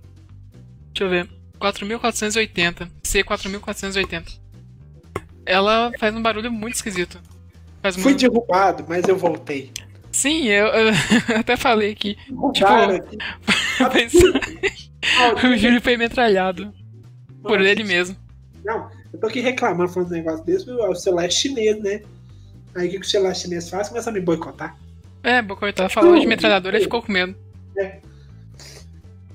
Deixa 0.93 1.03
eu 1.03 1.09
ver. 1.09 1.29
4480. 1.59 2.89
C4480. 3.03 4.39
Ela 5.45 5.91
faz 5.99 6.15
um 6.15 6.21
barulho 6.21 6.51
muito 6.51 6.75
esquisito. 6.75 7.19
Faz 7.85 7.93
Fui 7.97 8.13
muito... 8.13 8.21
derrubado, 8.21 8.83
mas 8.89 9.07
eu 9.07 9.15
voltei. 9.15 9.71
Sim, 10.11 10.47
eu, 10.47 10.65
eu 10.65 10.91
até 11.37 11.55
falei 11.55 11.91
aqui. 11.91 12.17
Mas 13.79 14.11
o 15.43 15.55
Júlio 15.55 15.79
foi 15.79 15.95
metralhado 15.95 16.73
por 17.43 17.61
ele 17.61 17.83
mesmo. 17.83 18.17
Não, 18.63 18.89
eu 19.13 19.19
tô 19.19 19.27
aqui 19.27 19.39
reclamando 19.39 19.93
falando 19.93 20.09
um 20.09 20.13
negócio 20.15 20.43
desse, 20.43 20.67
o 20.67 20.95
celular 20.95 21.25
é 21.25 21.29
chinês, 21.29 21.79
né? 21.83 22.01
Aí 22.73 22.87
o 22.87 22.91
que, 22.91 22.97
o 23.01 23.03
celular 23.03 23.35
chinês 23.35 23.69
faz? 23.69 23.89
Começa 23.89 24.09
a 24.09 24.13
me 24.13 24.19
boicotar. 24.19 24.75
É, 25.21 25.43
Bocoitá 25.43 25.87
falou 25.87 26.17
de 26.17 26.25
metralhadora 26.25 26.79
e 26.79 26.81
ficou 26.81 27.03
com 27.03 27.11
medo. 27.11 27.35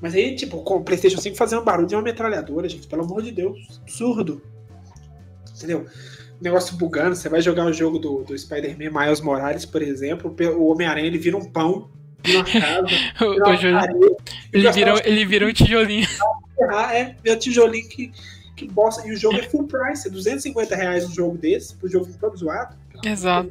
Mas 0.00 0.12
aí, 0.12 0.34
tipo, 0.34 0.60
com 0.64 0.78
o 0.78 0.82
PlayStation 0.82 1.20
5 1.20 1.36
fazendo 1.36 1.62
barulho 1.62 1.86
de 1.86 1.94
uma 1.94 2.02
metralhadora, 2.02 2.68
gente, 2.68 2.88
pelo 2.88 3.04
amor 3.04 3.22
de 3.22 3.30
Deus. 3.30 3.80
Absurdo. 3.80 4.42
Entendeu? 5.54 5.86
Negócio 6.40 6.76
bugando, 6.76 7.14
você 7.14 7.28
vai 7.28 7.40
jogar 7.40 7.66
o 7.66 7.72
jogo 7.72 7.98
do, 7.98 8.22
do 8.22 8.38
Spider-Man 8.38 8.98
Miles 8.98 9.20
Morales, 9.20 9.64
por 9.66 9.82
exemplo, 9.82 10.34
o 10.56 10.72
Homem-Aranha 10.72 11.06
ele 11.06 11.18
vira 11.18 11.36
um 11.36 11.44
pão, 11.44 11.90
vira 12.24 12.38
uma 12.38 12.44
casa, 12.44 12.86
vira 12.86 14.20
ele 14.52 14.72
virou, 14.72 15.00
ele 15.04 15.24
virou 15.24 15.48
um 15.48 15.52
tijolinho. 15.52 16.06
Ah, 16.68 16.94
é, 16.94 17.16
meu 17.24 17.38
tijolinho 17.38 17.88
que, 17.88 18.12
que 18.54 18.68
bosta. 18.68 19.08
E 19.08 19.12
o 19.12 19.16
jogo 19.16 19.38
é 19.38 19.42
full 19.44 19.66
price, 19.66 20.06
é 20.06 20.10
250 20.10 20.76
reais 20.76 21.06
um 21.08 21.14
jogo 21.14 21.38
desse, 21.38 21.74
pro 21.74 21.88
jogo 21.88 22.06
todo 22.20 22.36
zoado. 22.36 22.76
Exato. 23.02 23.50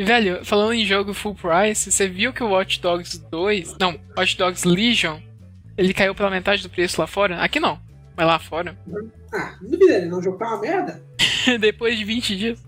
E, 0.00 0.02
velho, 0.02 0.42
falando 0.44 0.72
em 0.72 0.84
jogo 0.86 1.12
full 1.12 1.34
price, 1.34 1.92
você 1.92 2.08
viu 2.08 2.32
que 2.32 2.42
o 2.42 2.48
Watch 2.48 2.80
Dogs 2.80 3.18
2. 3.30 3.76
Não, 3.78 4.00
Watch 4.16 4.34
Dogs 4.36 4.66
Legion. 4.66 5.20
Ele 5.76 5.92
caiu 5.92 6.14
pela 6.14 6.30
metade 6.30 6.62
do 6.62 6.70
preço 6.70 7.00
lá 7.00 7.06
fora? 7.06 7.42
Aqui 7.42 7.60
não, 7.60 7.78
mas 8.16 8.26
lá 8.26 8.38
fora. 8.38 8.76
Ah, 9.32 9.56
não 9.60 9.70
duvido, 9.70 9.92
ele 9.92 10.06
não 10.06 10.22
jogo 10.22 10.38
tá 10.38 10.48
uma 10.48 10.60
merda. 10.60 11.02
Depois 11.60 11.96
de 11.98 12.04
20 12.04 12.36
dias. 12.36 12.60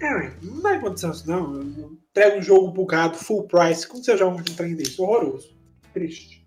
É, 0.00 0.30
não 0.42 0.60
vai 0.62 0.76
acontecer 0.76 1.10
isso, 1.10 1.28
não. 1.28 1.54
Eu- 1.54 1.98
Entrega 2.10 2.38
um 2.38 2.42
jogo 2.42 2.72
bugado, 2.72 3.16
full 3.16 3.46
price. 3.46 3.86
Como 3.86 4.02
você 4.02 4.16
joga 4.16 4.40
um 4.40 4.42
trem 4.42 4.74
desse? 4.74 5.00
Horroroso. 5.00 5.54
Triste. 5.94 6.44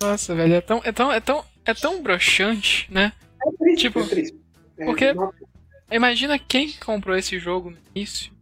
Nossa, 0.00 0.34
velho, 0.34 0.54
é 0.54 0.60
tão, 0.60 0.80
é 0.82 0.90
tão, 0.90 1.12
é 1.12 1.20
tão, 1.20 1.44
é 1.64 1.74
tão 1.74 2.02
broxante, 2.02 2.88
né? 2.90 3.12
É 3.46 3.50
triste, 3.56 3.82
Tipo, 3.82 4.00
é 4.00 4.06
triste. 4.06 4.36
É, 4.78 4.84
porque- 4.86 5.12
não- 5.12 5.32
Imagina 5.92 6.38
quem 6.38 6.72
comprou 6.84 7.16
esse 7.16 7.38
jogo 7.38 7.70
no 7.70 7.76
início 7.94 8.32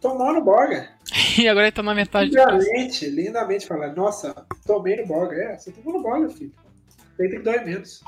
Tomou 0.00 0.32
no 0.32 0.42
boga. 0.42 0.88
e 1.38 1.46
agora 1.48 1.66
ele 1.66 1.72
tá 1.72 1.82
na 1.84 1.94
metade. 1.94 2.30
Lindamente, 2.30 3.06
lindamente 3.08 3.66
falando. 3.66 3.94
Nossa, 3.96 4.34
tomei 4.66 4.96
no 4.96 5.06
boga. 5.06 5.36
É, 5.36 5.56
você 5.58 5.70
tomou 5.70 5.92
no 5.98 6.02
boga, 6.02 6.28
filho. 6.30 6.52
Tem 7.16 7.30
que 7.30 7.38
doer 7.38 7.64
menos. 7.64 8.00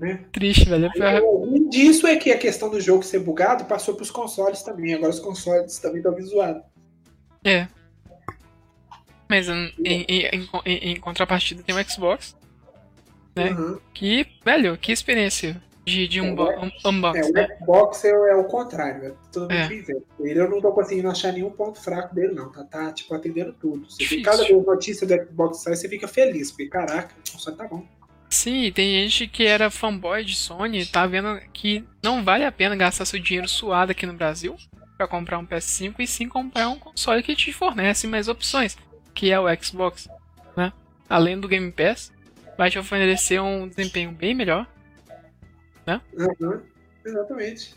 Né? 0.00 0.24
Triste, 0.32 0.68
velho. 0.68 0.90
É 0.96 1.20
O 1.20 1.44
ruim 1.44 1.68
disso 1.68 2.06
é 2.06 2.16
que 2.16 2.32
a 2.32 2.38
questão 2.38 2.70
do 2.70 2.80
jogo 2.80 3.02
ser 3.04 3.20
bugado 3.20 3.64
passou 3.66 3.94
pros 3.94 4.10
consoles 4.10 4.62
também. 4.62 4.94
Agora 4.94 5.10
os 5.10 5.20
consoles 5.20 5.78
também 5.78 5.98
estão 5.98 6.14
visuados. 6.14 6.62
É. 7.44 7.68
Mas 9.28 9.48
em, 9.48 9.72
em- 9.84 10.06
em- 10.08 10.48
em- 10.92 10.96
contrapartida 11.00 11.62
tem 11.62 11.74
o 11.74 11.88
Xbox, 11.88 12.36
né? 13.36 13.50
Uhum. 13.52 13.78
que, 13.94 14.26
velho, 14.44 14.76
que 14.76 14.90
experiência 14.90 15.62
de, 15.86 16.08
de 16.08 16.20
um, 16.20 16.36
É, 16.50 16.58
um, 16.58 16.70
unbox, 16.90 17.18
É, 17.28 17.32
né? 17.32 17.48
o 17.60 17.64
Xbox 17.64 18.04
é, 18.04 18.08
é 18.10 18.34
o 18.34 18.44
contrário, 18.44 19.06
é 19.08 19.12
totalmente 19.32 19.72
É. 19.72 19.76
o 19.76 19.78
inverso. 19.78 20.04
Ele 20.20 20.40
eu 20.40 20.50
não 20.50 20.60
tô 20.60 20.72
conseguindo 20.72 21.08
achar 21.08 21.32
nenhum 21.32 21.50
ponto 21.50 21.80
fraco 21.80 22.12
dele, 22.14 22.34
não. 22.34 22.50
Tá, 22.50 22.64
tá 22.64 22.92
tipo, 22.92 23.14
atendendo 23.14 23.52
tudo. 23.52 23.88
Você 23.88 24.04
vê 24.04 24.20
cada 24.22 24.42
vez 24.44 24.66
notícia 24.66 25.06
do 25.06 25.14
Xbox 25.28 25.62
sai, 25.62 25.76
você 25.76 25.88
fica 25.88 26.08
feliz, 26.08 26.50
porque 26.50 26.66
caraca, 26.68 27.14
o 27.28 27.32
console 27.32 27.56
tá 27.56 27.68
bom. 27.68 27.84
Sim, 28.30 28.70
tem 28.72 29.02
gente 29.02 29.26
que 29.26 29.44
era 29.44 29.70
fanboy 29.70 30.24
de 30.24 30.36
Sony, 30.36 30.86
tá 30.86 31.04
vendo 31.04 31.40
que 31.52 31.84
não 32.02 32.22
vale 32.22 32.44
a 32.44 32.52
pena 32.52 32.76
gastar 32.76 33.04
seu 33.04 33.18
dinheiro 33.18 33.48
suado 33.48 33.90
aqui 33.90 34.06
no 34.06 34.14
Brasil 34.14 34.56
pra 34.96 35.08
comprar 35.08 35.38
um 35.38 35.46
PS5 35.46 35.96
e 35.98 36.06
sim 36.06 36.28
comprar 36.28 36.68
um 36.68 36.78
console 36.78 37.24
que 37.24 37.34
te 37.34 37.52
fornece 37.52 38.06
mais 38.06 38.28
opções, 38.28 38.78
que 39.12 39.32
é 39.32 39.40
o 39.40 39.46
Xbox, 39.60 40.08
né? 40.56 40.72
Além 41.08 41.40
do 41.40 41.48
Game 41.48 41.72
Pass, 41.72 42.12
vai 42.56 42.70
te 42.70 42.78
oferecer 42.78 43.40
um 43.40 43.66
desempenho 43.66 44.12
bem 44.12 44.32
melhor. 44.32 44.66
Uhum, 46.12 46.60
exatamente. 47.04 47.74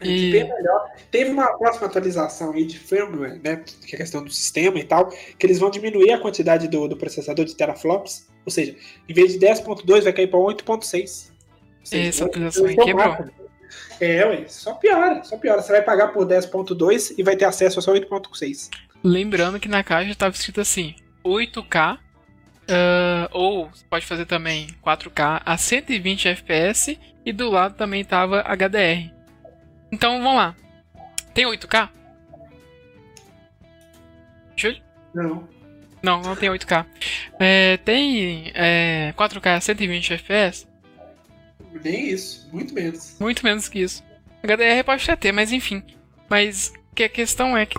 É, 0.00 0.06
E- 0.08 0.30
bem 0.32 0.44
melhor. 0.48 0.90
Teve 1.10 1.30
uma 1.30 1.56
próxima 1.56 1.86
atualização 1.86 2.52
aí 2.52 2.66
de 2.66 2.78
firmware, 2.78 3.40
né? 3.42 3.62
Que 3.86 3.94
é 3.94 3.96
a 3.96 4.00
questão 4.00 4.22
do 4.22 4.30
sistema 4.30 4.78
e 4.78 4.84
tal, 4.84 5.08
que 5.08 5.46
eles 5.46 5.58
vão 5.58 5.70
diminuir 5.70 6.12
a 6.12 6.18
quantidade 6.18 6.68
do, 6.68 6.86
do 6.86 6.96
processador 6.96 7.44
de 7.44 7.54
teraflops. 7.56 8.28
Ou 8.44 8.50
seja, 8.52 8.76
em 9.08 9.14
vez 9.14 9.32
de 9.32 9.38
10.2 9.38 10.04
vai 10.04 10.12
cair 10.12 10.26
para 10.28 10.38
8.6. 10.38 11.30
Ou 11.80 11.86
seja, 11.86 12.08
Essa 12.08 12.20
vai- 12.20 12.28
atualização 12.28 12.66
aí 12.66 12.76
quebrou. 12.76 13.16
É, 13.98 14.26
ué, 14.26 14.44
só 14.48 14.74
piora, 14.74 15.24
só 15.24 15.36
piora. 15.38 15.62
Você 15.62 15.72
vai 15.72 15.82
pagar 15.82 16.08
por 16.08 16.26
10.2 16.26 17.14
e 17.16 17.22
vai 17.22 17.34
ter 17.36 17.46
acesso 17.46 17.78
a 17.78 17.82
só 17.82 17.92
8.6. 17.92 18.68
Lembrando 19.02 19.58
que 19.58 19.68
na 19.68 19.82
caixa 19.82 20.10
estava 20.10 20.34
escrito 20.34 20.60
assim: 20.60 20.94
8K, 21.24 21.98
ah, 22.68 23.28
ou 23.32 23.70
você 23.70 23.84
pode 23.88 24.04
fazer 24.04 24.26
também 24.26 24.66
4K 24.84 25.40
a 25.44 25.56
120 25.56 26.28
FPS, 26.28 26.98
e 27.24 27.32
do 27.32 27.48
lado 27.50 27.74
também 27.76 28.04
tava 28.04 28.40
HDR. 28.42 29.10
Então 29.90 30.22
vamos 30.22 30.36
lá. 30.36 30.56
Tem 31.32 31.46
8K? 31.46 31.88
Júlio? 34.56 34.82
Não. 35.14 35.48
Não, 36.02 36.22
não 36.22 36.36
tem 36.36 36.48
8K. 36.48 36.86
É, 37.38 37.76
tem 37.78 38.52
é, 38.54 39.12
4K 39.16 39.56
a 39.56 39.60
120 39.60 40.14
FPS? 40.14 40.66
Nem 41.84 42.10
isso, 42.10 42.48
muito 42.52 42.72
menos. 42.74 43.16
Muito 43.20 43.44
menos 43.44 43.68
que 43.68 43.80
isso. 43.80 44.02
HDR 44.42 44.84
pode 44.84 45.02
até 45.02 45.16
ter, 45.16 45.32
mas 45.32 45.52
enfim. 45.52 45.82
Mas 46.28 46.72
que 46.94 47.04
a 47.04 47.08
questão 47.08 47.56
é 47.56 47.66
que 47.66 47.78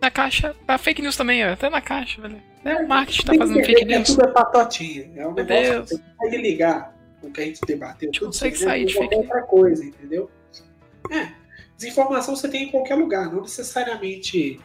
na 0.00 0.10
caixa 0.10 0.54
tá 0.66 0.76
fake 0.76 1.00
news 1.02 1.16
também, 1.16 1.44
ó. 1.46 1.52
Até 1.52 1.70
na 1.70 1.80
caixa, 1.80 2.20
velho. 2.20 2.40
É, 2.64 2.74
o 2.76 2.88
marketing 2.88 3.24
tá 3.24 3.34
fazendo 3.34 3.64
fake 3.64 3.74
que 3.76 3.84
news. 3.84 4.08
Tudo 4.08 4.24
é 4.24 4.32
patotinha. 4.32 5.10
É 5.16 5.26
um 5.26 5.32
Meu 5.32 5.44
negócio 5.44 5.72
Deus. 5.72 5.88
que 5.88 5.96
você 5.96 6.02
consegue 6.16 6.36
ligar 6.42 6.94
com 7.20 7.28
o 7.28 7.32
que 7.32 7.40
a 7.40 7.44
gente 7.44 7.60
debateu. 7.66 8.08
gente 8.08 8.18
tudo 8.18 8.26
consegue 8.28 8.58
sair 8.58 8.84
de 8.84 8.92
fake 8.94 9.06
qualquer 9.08 9.16
outra 9.16 9.42
coisa, 9.42 9.84
entendeu? 9.84 10.30
É. 11.10 11.32
Desinformação 11.76 12.34
você 12.34 12.48
tem 12.48 12.64
em 12.64 12.70
qualquer 12.70 12.96
lugar, 12.96 13.32
não 13.32 13.42
necessariamente 13.42 14.58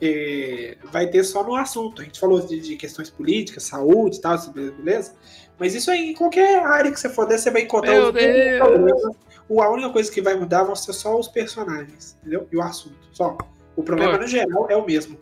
é, 0.00 0.76
vai 0.92 1.06
ter 1.06 1.24
só 1.24 1.42
no 1.42 1.54
assunto. 1.56 2.02
A 2.02 2.04
gente 2.04 2.20
falou 2.20 2.40
de, 2.40 2.60
de 2.60 2.76
questões 2.76 3.08
políticas, 3.10 3.62
saúde 3.64 4.18
e 4.18 4.20
tal, 4.20 4.36
beleza? 4.52 5.14
Mas 5.58 5.74
isso 5.74 5.90
aí, 5.90 6.10
em 6.10 6.14
qualquer 6.14 6.58
área 6.64 6.90
que 6.90 6.98
você 7.00 7.08
for 7.08 7.26
der, 7.26 7.38
você 7.38 7.50
vai 7.50 7.62
encontrar 7.62 7.92
Meu 7.92 8.08
os 8.08 8.58
problemas. 8.58 9.02
O- 9.48 9.62
A 9.62 9.70
única 9.70 9.90
coisa 9.90 10.10
que 10.10 10.20
vai 10.20 10.34
mudar 10.34 10.64
vão 10.64 10.74
ser 10.74 10.92
só 10.92 11.18
os 11.18 11.28
personagens, 11.28 12.16
entendeu? 12.20 12.48
E 12.52 12.56
o 12.56 12.62
assunto. 12.62 12.96
Só. 13.12 13.38
O 13.76 13.82
problema, 13.82 14.12
Pô. 14.14 14.18
no 14.18 14.26
geral, 14.26 14.66
é 14.70 14.76
o 14.76 14.84
mesmo. 14.84 15.18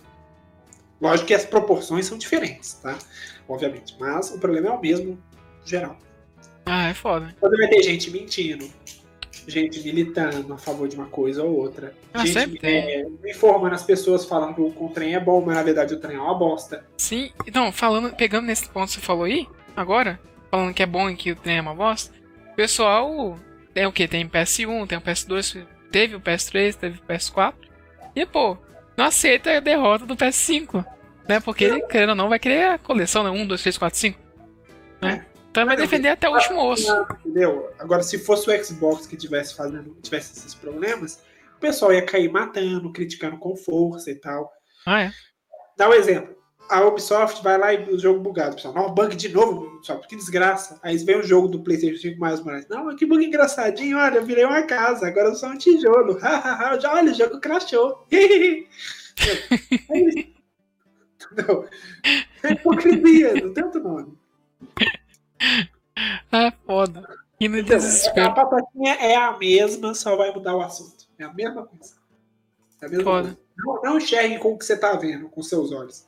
Lógico 1.00 1.26
que 1.28 1.34
as 1.34 1.44
proporções 1.44 2.06
são 2.06 2.16
diferentes, 2.16 2.74
tá? 2.74 2.96
Obviamente. 3.48 3.96
Mas 3.98 4.30
o 4.30 4.38
problema 4.38 4.68
é 4.68 4.70
o 4.72 4.80
mesmo, 4.80 5.18
no 5.60 5.66
geral. 5.66 5.96
Ah, 6.64 6.88
é 6.88 6.94
foda. 6.94 7.34
Quando 7.40 7.56
vai 7.56 7.68
ter 7.68 7.82
gente 7.82 8.10
mentindo, 8.10 8.70
gente 9.46 9.80
militando 9.82 10.52
a 10.52 10.58
favor 10.58 10.88
de 10.88 10.96
uma 10.96 11.06
coisa 11.06 11.42
ou 11.42 11.56
outra, 11.56 11.94
Ah, 12.12 12.24
gente 12.24 12.32
sempre 12.32 12.60
é, 12.62 13.04
informando 13.28 13.74
as 13.74 13.82
pessoas 13.82 14.24
falando 14.24 14.54
que 14.54 14.60
o, 14.60 14.70
que 14.70 14.84
o 14.84 14.88
trem 14.88 15.14
é 15.14 15.20
bom, 15.20 15.42
mas 15.44 15.56
na 15.56 15.62
verdade 15.62 15.94
o 15.94 16.00
trem 16.00 16.16
é 16.16 16.20
uma 16.20 16.34
bosta. 16.34 16.84
Sim, 16.96 17.30
então, 17.46 17.72
falando, 17.72 18.14
pegando 18.14 18.46
nesse 18.46 18.68
ponto 18.68 18.86
que 18.88 18.94
você 18.94 19.00
falou 19.00 19.24
aí, 19.24 19.46
agora, 19.76 20.20
falando 20.50 20.74
que 20.74 20.82
é 20.82 20.86
bom 20.86 21.10
e 21.10 21.16
que 21.16 21.32
o 21.32 21.36
trem 21.36 21.58
é 21.58 21.60
uma 21.60 21.74
bosta, 21.74 22.14
o 22.52 22.54
pessoal 22.54 23.38
tem 23.74 23.86
o 23.86 23.92
que? 23.92 24.06
Tem 24.06 24.28
PS1, 24.28 24.86
tem 24.86 24.98
o 24.98 25.02
PS2, 25.02 25.66
teve 25.90 26.16
o 26.16 26.20
PS3, 26.20 26.74
teve 26.74 26.98
o 26.98 27.02
PS4, 27.02 27.54
e 28.14 28.26
pô, 28.26 28.56
não 28.96 29.06
aceita 29.06 29.56
a 29.56 29.60
derrota 29.60 30.04
do 30.04 30.16
PS5, 30.16 30.84
né? 31.28 31.40
Porque 31.40 31.64
ele, 31.64 31.80
querendo 31.82 32.10
ou 32.10 32.14
não, 32.14 32.28
vai 32.28 32.38
querer 32.38 32.64
a 32.64 32.78
coleção, 32.78 33.24
né? 33.24 33.30
1, 33.30 33.46
2, 33.46 33.62
3, 33.62 33.78
4, 33.78 33.98
5. 33.98 34.18
Né? 35.00 35.26
Então 35.52 35.66
vai 35.66 35.76
defender 35.76 36.08
até 36.08 36.30
o 36.30 36.32
último 36.32 36.66
osso. 36.66 36.90
Entendeu? 37.20 37.70
Agora, 37.78 38.02
se 38.02 38.18
fosse 38.18 38.50
o 38.50 38.64
Xbox 38.64 39.06
que 39.06 39.18
tivesse 39.18 39.54
fazendo, 39.54 39.94
tivesse 40.00 40.32
esses 40.32 40.54
problemas, 40.54 41.22
o 41.58 41.60
pessoal 41.60 41.92
ia 41.92 42.00
cair 42.00 42.32
matando, 42.32 42.90
criticando 42.90 43.36
com 43.36 43.54
força 43.54 44.10
e 44.10 44.14
tal. 44.14 44.50
Ah, 44.86 45.02
é. 45.02 45.12
Dá 45.76 45.90
um 45.90 45.92
exemplo. 45.92 46.34
A 46.70 46.80
Ubisoft 46.86 47.42
vai 47.42 47.58
lá 47.58 47.74
e 47.74 47.92
o 47.92 47.98
jogo 47.98 48.20
bugado. 48.20 48.56
Pessoal, 48.56 48.72
não, 48.72 48.94
bug 48.94 49.14
de 49.14 49.28
novo, 49.28 49.76
Ubisoft, 49.76 50.08
que 50.08 50.16
desgraça. 50.16 50.80
Aí 50.82 50.96
vem 50.96 51.18
o 51.18 51.22
jogo 51.22 51.48
do 51.48 51.62
PlayStation 51.62 52.00
5 52.00 52.18
mais 52.18 52.42
mais. 52.42 52.66
Não, 52.68 52.96
que 52.96 53.04
bug 53.04 53.22
engraçadinho. 53.22 53.98
Olha, 53.98 54.16
eu 54.16 54.24
virei 54.24 54.46
uma 54.46 54.62
casa, 54.62 55.06
agora 55.06 55.28
eu 55.28 55.34
sou 55.34 55.50
um 55.50 55.58
tijolo. 55.58 56.18
Já, 56.80 56.94
olha, 56.94 57.12
o 57.12 57.14
jogo 57.14 57.38
crashou. 57.40 58.06
É. 58.10 58.64
Entendeu? 61.30 61.68
É 62.42 62.52
hipocrisia, 62.56 63.34
não 63.34 63.52
tem 63.52 63.64
outro 63.64 63.82
nome. 63.82 64.21
É 66.30 66.50
foda. 66.66 67.08
E 67.40 67.48
no 67.48 67.58
Então, 67.58 67.76
a 67.76 67.78
desespero. 67.78 68.34
patotinha 68.34 68.94
é 68.94 69.16
a 69.16 69.36
mesma, 69.36 69.94
só 69.94 70.16
vai 70.16 70.32
mudar 70.32 70.56
o 70.56 70.60
assunto. 70.62 71.06
É 71.18 71.24
a 71.24 71.32
mesma 71.32 71.66
coisa. 71.66 71.94
É 72.80 72.86
a 72.86 72.88
mesma 72.88 73.04
Foda. 73.04 73.22
coisa. 73.22 73.38
Não, 73.56 73.82
não 73.82 73.96
enxergue 73.98 74.38
com 74.38 74.52
o 74.52 74.58
que 74.58 74.64
você 74.64 74.76
tá 74.76 74.94
vendo, 74.96 75.28
com 75.28 75.42
seus 75.42 75.72
olhos. 75.72 76.06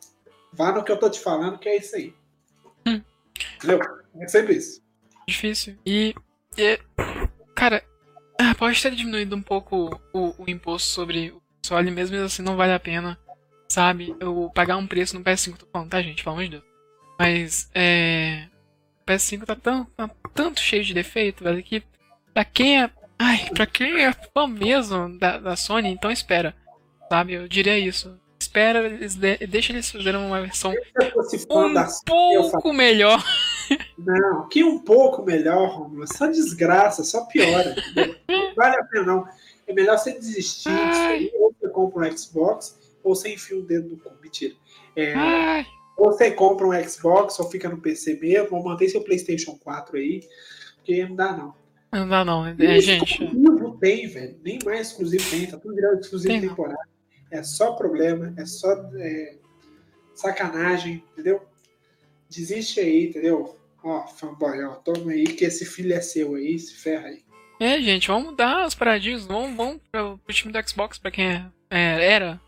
Vá 0.53 0.73
no 0.73 0.85
que 0.85 0.91
eu 0.93 0.99
tô 0.99 1.11
te 1.11 1.21
falando, 1.21 1.59
que 1.59 1.69
é 1.69 1.77
isso 1.77 1.97
aí. 1.97 2.15
Hum. 2.87 3.01
Entendeu? 3.57 3.81
É 4.21 4.29
sempre 4.29 4.55
isso. 4.57 4.81
Difícil. 5.29 5.77
E, 5.85 6.15
e, 6.57 6.79
cara, 7.55 7.83
pode 8.59 8.81
ter 8.81 8.95
diminuído 8.95 9.35
um 9.37 9.43
pouco 9.43 10.01
o, 10.13 10.35
o 10.43 10.49
imposto 10.49 10.89
sobre 10.89 11.31
o 11.31 11.43
console, 11.63 11.91
mesmo 11.91 12.17
assim 12.19 12.43
não 12.43 12.57
vale 12.57 12.73
a 12.73 12.81
pena, 12.81 13.19
sabe? 13.69 14.15
Eu 14.21 14.51
pagar 14.55 14.77
um 14.77 14.87
preço 14.87 15.19
no 15.19 15.25
PS5, 15.25 15.57
tô 15.57 15.67
falando, 15.67 15.91
tá, 15.91 16.01
gente? 16.03 16.23
Pelo 16.23 16.37
amor 16.37 16.45
de 16.45 16.51
Deus. 16.53 16.65
Mas, 17.19 17.69
é. 17.75 18.49
O 19.05 19.11
PS5 19.11 19.45
tá, 19.45 19.55
tão, 19.55 19.85
tá 19.97 20.11
tanto 20.33 20.61
cheio 20.61 20.83
de 20.83 20.95
defeito, 20.95 21.45
velho, 21.45 21.63
que 21.63 21.83
pra 22.33 22.45
quem 22.45 22.83
é. 22.83 22.91
Ai, 23.19 23.51
pra 23.55 23.67
quem 23.67 24.03
é 24.03 24.13
fã 24.13 24.47
mesmo 24.47 25.19
da, 25.19 25.39
da 25.39 25.57
Sony, 25.57 25.91
então 25.91 26.11
espera, 26.11 26.57
sabe? 27.09 27.35
Eu 27.35 27.47
diria 27.47 27.79
isso. 27.79 28.19
Espera, 28.41 28.87
eles 28.87 29.15
de, 29.15 29.37
deixa 29.47 29.73
eles 29.73 29.91
fazerem 29.91 30.21
uma 30.21 30.41
versão 30.41 30.73
Se 30.73 30.79
eu 30.97 31.13
fosse 31.13 31.39
fã 31.47 31.67
um 31.67 31.75
da 31.75 31.87
Sony, 31.87 32.35
eu 32.35 32.51
pouco 32.51 32.73
melhor. 32.73 33.23
Não, 33.99 34.49
que 34.49 34.65
um 34.65 34.79
pouco 34.79 35.23
melhor, 35.23 35.69
Romulo. 35.69 36.07
Só 36.07 36.27
desgraça, 36.27 37.05
só 37.05 37.27
piora. 37.27 37.75
Não 38.29 38.55
vale 38.55 38.77
a 38.77 38.85
pena, 38.85 39.05
não. 39.05 39.29
É 39.67 39.73
melhor 39.73 39.99
você 39.99 40.13
desistir 40.13 40.71
disso 40.71 41.01
aí, 41.01 41.31
ou 41.39 41.55
você 41.59 41.69
compra 41.69 42.09
um 42.09 42.17
Xbox, 42.17 42.79
ou 43.03 43.15
você 43.15 43.33
enfia 43.33 43.59
o 43.59 43.63
dedo 43.63 43.91
no 43.91 43.97
cu. 43.97 44.13
Mentira. 44.23 44.55
É, 44.97 45.15
Ai, 45.15 45.67
você 45.97 46.31
compra 46.31 46.67
um 46.67 46.89
Xbox, 46.89 47.39
ou 47.39 47.51
fica 47.51 47.69
no 47.69 47.81
PC 47.81 48.19
mesmo, 48.21 48.57
ou 48.57 48.65
mantém 48.65 48.89
seu 48.89 49.03
PlayStation 49.03 49.59
4 49.59 49.97
aí, 49.97 50.21
porque 50.77 51.07
não 51.07 51.17
dá, 51.17 51.37
não. 51.37 51.55
não 51.93 52.09
dá 52.09 52.25
não, 52.25 52.47
é, 52.47 52.55
Nem 52.55 52.81
gente. 52.81 53.23
exclusivo 53.23 53.79
tem, 53.79 54.07
velho. 54.09 54.39
Nem 54.43 54.59
mais 54.65 54.89
exclusivo 54.89 55.31
tem, 55.31 55.47
tá 55.47 55.59
tudo 55.59 55.75
virando 55.75 56.01
exclusivo 56.01 56.33
Tem, 56.33 56.41
não. 56.41 56.49
temporário. 56.49 56.91
É 57.31 57.43
só 57.43 57.73
problema, 57.73 58.33
é 58.37 58.47
só 58.47 58.73
é, 58.97 59.37
sacanagem, 60.15 61.03
entendeu? 61.13 61.43
Desiste 62.29 62.81
aí, 62.81 63.09
entendeu? 63.09 63.59
Ó, 63.83 64.07
fanboy, 64.07 64.65
ó, 64.65 64.77
toma 64.77 65.13
aí 65.13 65.25
que 65.25 65.45
esse 65.45 65.65
filho 65.65 65.93
é 65.93 66.01
seu 66.01 66.35
aí, 66.35 66.59
se 66.59 66.75
ferra 66.75 67.09
aí. 67.09 67.23
É, 67.61 67.81
gente, 67.81 68.09
vamos 68.09 68.31
mudar 68.31 68.67
os 68.67 68.75
paradigmas, 68.75 69.27
vamos, 69.27 69.57
vamos 69.57 69.81
pro, 69.91 70.19
pro 70.19 70.35
time 70.35 70.53
do 70.53 70.69
Xbox, 70.69 70.99
pra 70.99 71.11
quem 71.11 71.27
é, 71.27 71.47
é, 71.71 72.13
era 72.13 72.41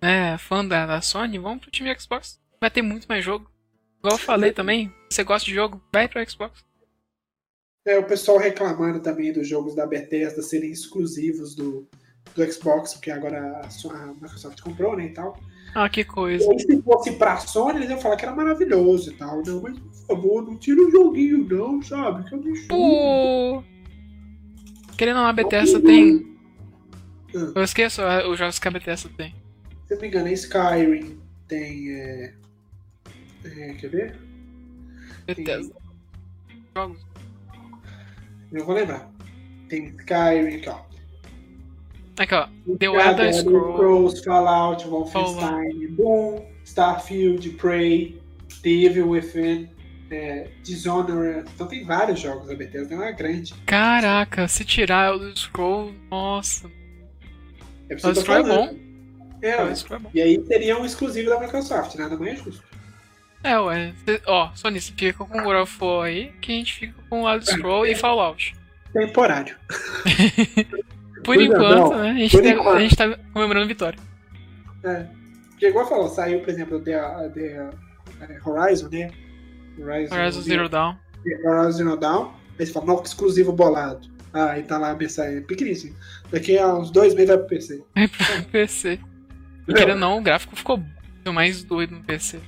né, 0.00 0.36
fã 0.38 0.64
da, 0.66 0.84
da 0.86 1.00
Sony, 1.00 1.38
vamos 1.38 1.60
pro 1.60 1.70
time 1.70 1.94
Xbox. 1.98 2.41
Vai 2.62 2.70
ter 2.70 2.80
muito 2.80 3.08
mais 3.08 3.24
jogo. 3.24 3.50
Igual 3.98 4.14
eu 4.14 4.18
falei 4.18 4.52
também, 4.52 4.94
você 5.10 5.24
gosta 5.24 5.44
de 5.44 5.52
jogo, 5.52 5.82
vai 5.92 6.06
pro 6.06 6.24
Xbox. 6.30 6.64
É, 7.84 7.98
o 7.98 8.04
pessoal 8.04 8.38
reclamando 8.38 9.00
também 9.00 9.32
dos 9.32 9.48
jogos 9.48 9.74
da 9.74 9.84
Bethesda 9.84 10.40
serem 10.42 10.70
exclusivos 10.70 11.56
do, 11.56 11.88
do 12.36 12.52
Xbox, 12.52 12.92
porque 12.94 13.10
agora 13.10 13.62
a, 13.64 13.66
a 13.66 14.06
Microsoft 14.14 14.60
comprou, 14.60 14.96
né, 14.96 15.06
e 15.06 15.08
tal. 15.08 15.36
Ah, 15.74 15.88
que 15.88 16.02
E 16.02 16.04
coisa. 16.04 16.48
aí, 16.52 16.58
se 16.60 16.80
fosse 16.82 17.10
pra 17.16 17.36
Sony, 17.38 17.78
eles 17.78 17.90
iam 17.90 17.98
falar 17.98 18.16
que 18.16 18.24
era 18.24 18.36
maravilhoso 18.36 19.10
e 19.10 19.16
tal. 19.16 19.42
Não, 19.44 19.60
mas 19.60 19.76
por 19.80 20.06
favor, 20.06 20.42
não 20.44 20.56
tira 20.56 20.80
o 20.82 20.90
joguinho, 20.90 21.38
não, 21.38 21.82
sabe? 21.82 22.28
Que 22.28 22.34
absurdo. 22.36 22.68
Pô! 22.68 23.64
Querendo 24.96 25.16
ou 25.16 25.22
não, 25.22 25.28
a 25.28 25.32
Bethesda 25.32 25.80
tem. 25.80 26.14
Hum. 27.34 27.52
Eu 27.56 27.62
esqueço 27.64 28.02
ah, 28.02 28.28
os 28.28 28.38
jogos 28.38 28.60
que 28.60 28.68
a 28.68 28.70
Bethesda 28.70 29.10
tem. 29.16 29.34
Se 29.88 29.94
eu 29.94 29.96
não 29.96 30.02
me 30.02 30.06
engano, 30.06 30.28
é 30.28 30.32
Skyrim, 30.32 31.18
tem. 31.48 31.90
É... 31.90 32.41
é, 33.44 33.74
quer 33.74 33.90
ver? 33.90 34.18
Bethesda. 35.26 35.74
Jogos. 36.74 37.06
Eu 38.52 38.66
vou 38.66 38.74
lembrar. 38.74 39.10
Tem 39.68 39.86
Skyrim, 39.98 40.56
aqui, 40.56 40.68
ó. 40.68 40.80
Aqui, 42.18 42.34
ó. 42.34 42.46
The 42.78 42.86
Elder 42.86 43.06
Elder 43.06 43.34
Scrolls. 43.34 44.22
Fallout, 44.22 44.86
Wolfenstein, 44.86 45.94
Doom, 45.96 46.44
Starfield, 46.64 47.48
Prey, 47.50 48.20
The 48.62 48.70
Evil 48.70 49.08
Within, 49.08 49.70
é, 50.10 50.48
Dishonored. 50.62 51.48
Então 51.54 51.66
tem 51.66 51.84
vários 51.84 52.20
jogos 52.20 52.48
da 52.48 52.54
Bethesda, 52.54 52.94
é 52.94 52.96
uma 52.96 53.10
grande. 53.12 53.54
Caraca, 53.66 54.46
se 54.46 54.64
tirar 54.64 55.12
Elder 55.12 55.36
Scrolls, 55.36 55.96
nossa. 56.10 56.70
É 57.88 57.94
Elder 57.94 58.16
Scrolls 58.16 58.50
é 58.50 58.54
bom. 58.54 58.78
É, 59.40 59.60
Elder. 59.60 59.76
Scrolls 59.76 59.94
é 59.94 59.98
bom. 59.98 60.10
e 60.14 60.20
aí 60.20 60.44
seria 60.46 60.78
um 60.78 60.84
exclusivo 60.84 61.30
da 61.30 61.40
Microsoft, 61.40 61.94
nada 61.94 62.16
mais 62.18 62.38
justo. 62.38 62.62
É, 63.44 63.58
ué. 63.58 63.92
Cê- 64.04 64.22
Ó, 64.26 64.50
Sony, 64.54 64.80
você 64.80 64.92
fica 64.92 65.12
com 65.24 65.38
o 65.38 65.42
God 65.42 65.56
of 65.62 65.76
War 65.80 66.04
aí, 66.06 66.32
que 66.40 66.52
a 66.52 66.54
gente 66.54 66.74
fica 66.74 66.94
com 67.08 67.28
Elder 67.28 67.46
Scrolls 67.46 67.90
e 67.92 67.94
Fallout. 67.96 68.54
Temporário. 68.92 69.56
Por 71.24 71.36
Pois 71.36 71.40
é, 71.40 71.44
enquanto, 71.44 71.90
não. 71.90 71.98
né? 72.02 72.10
A 72.10 72.14
gente, 72.14 72.42
tá, 72.42 72.48
enquanto. 72.48 72.76
a 72.76 72.80
gente 72.80 72.96
tá 72.96 73.18
comemorando 73.32 73.66
vitória. 73.68 73.98
É. 74.84 75.06
Porque 75.50 75.68
igual 75.68 75.88
falou, 75.88 76.08
saiu, 76.08 76.40
por 76.40 76.48
exemplo, 76.50 76.80
The, 76.80 76.98
The 77.34 77.70
é, 78.20 78.38
Horizon, 78.44 78.88
né? 78.90 79.10
Horizon, 79.78 80.14
Horizon 80.14 80.40
Zero 80.42 80.68
Dawn. 80.68 80.96
Horizon 81.44 81.72
Zero 81.72 81.96
Dawn. 81.96 82.32
Aí 82.58 82.66
você 82.66 82.72
fala, 82.72 82.86
não, 82.86 83.02
exclusivo 83.02 83.52
bolado. 83.52 84.10
Ah, 84.32 84.50
aí 84.50 84.62
tá 84.62 84.78
lá 84.78 84.90
a 84.90 84.94
mensagem 84.96 85.42
pequenininho. 85.42 85.94
Daqui 86.30 86.58
a 86.58 86.74
uns 86.74 86.90
dois 86.90 87.14
meses 87.14 87.28
vai 87.28 87.38
pro 87.38 87.46
PC. 87.46 87.84
É 87.94 88.08
pro 88.08 88.44
PC. 88.50 88.98
E 89.68 89.74
querendo 89.74 89.92
ou 89.94 89.98
não, 90.00 90.18
o 90.18 90.22
gráfico 90.22 90.56
ficou 90.56 90.82
mais 91.32 91.62
doido 91.62 91.94
no 91.94 92.02
PC. 92.02 92.40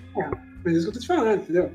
Mas 0.65 0.75
é 0.75 0.77
isso 0.79 0.83
que 0.85 0.89
eu 0.89 0.93
tô 0.95 1.01
te 1.01 1.07
falando, 1.07 1.43
entendeu? 1.43 1.73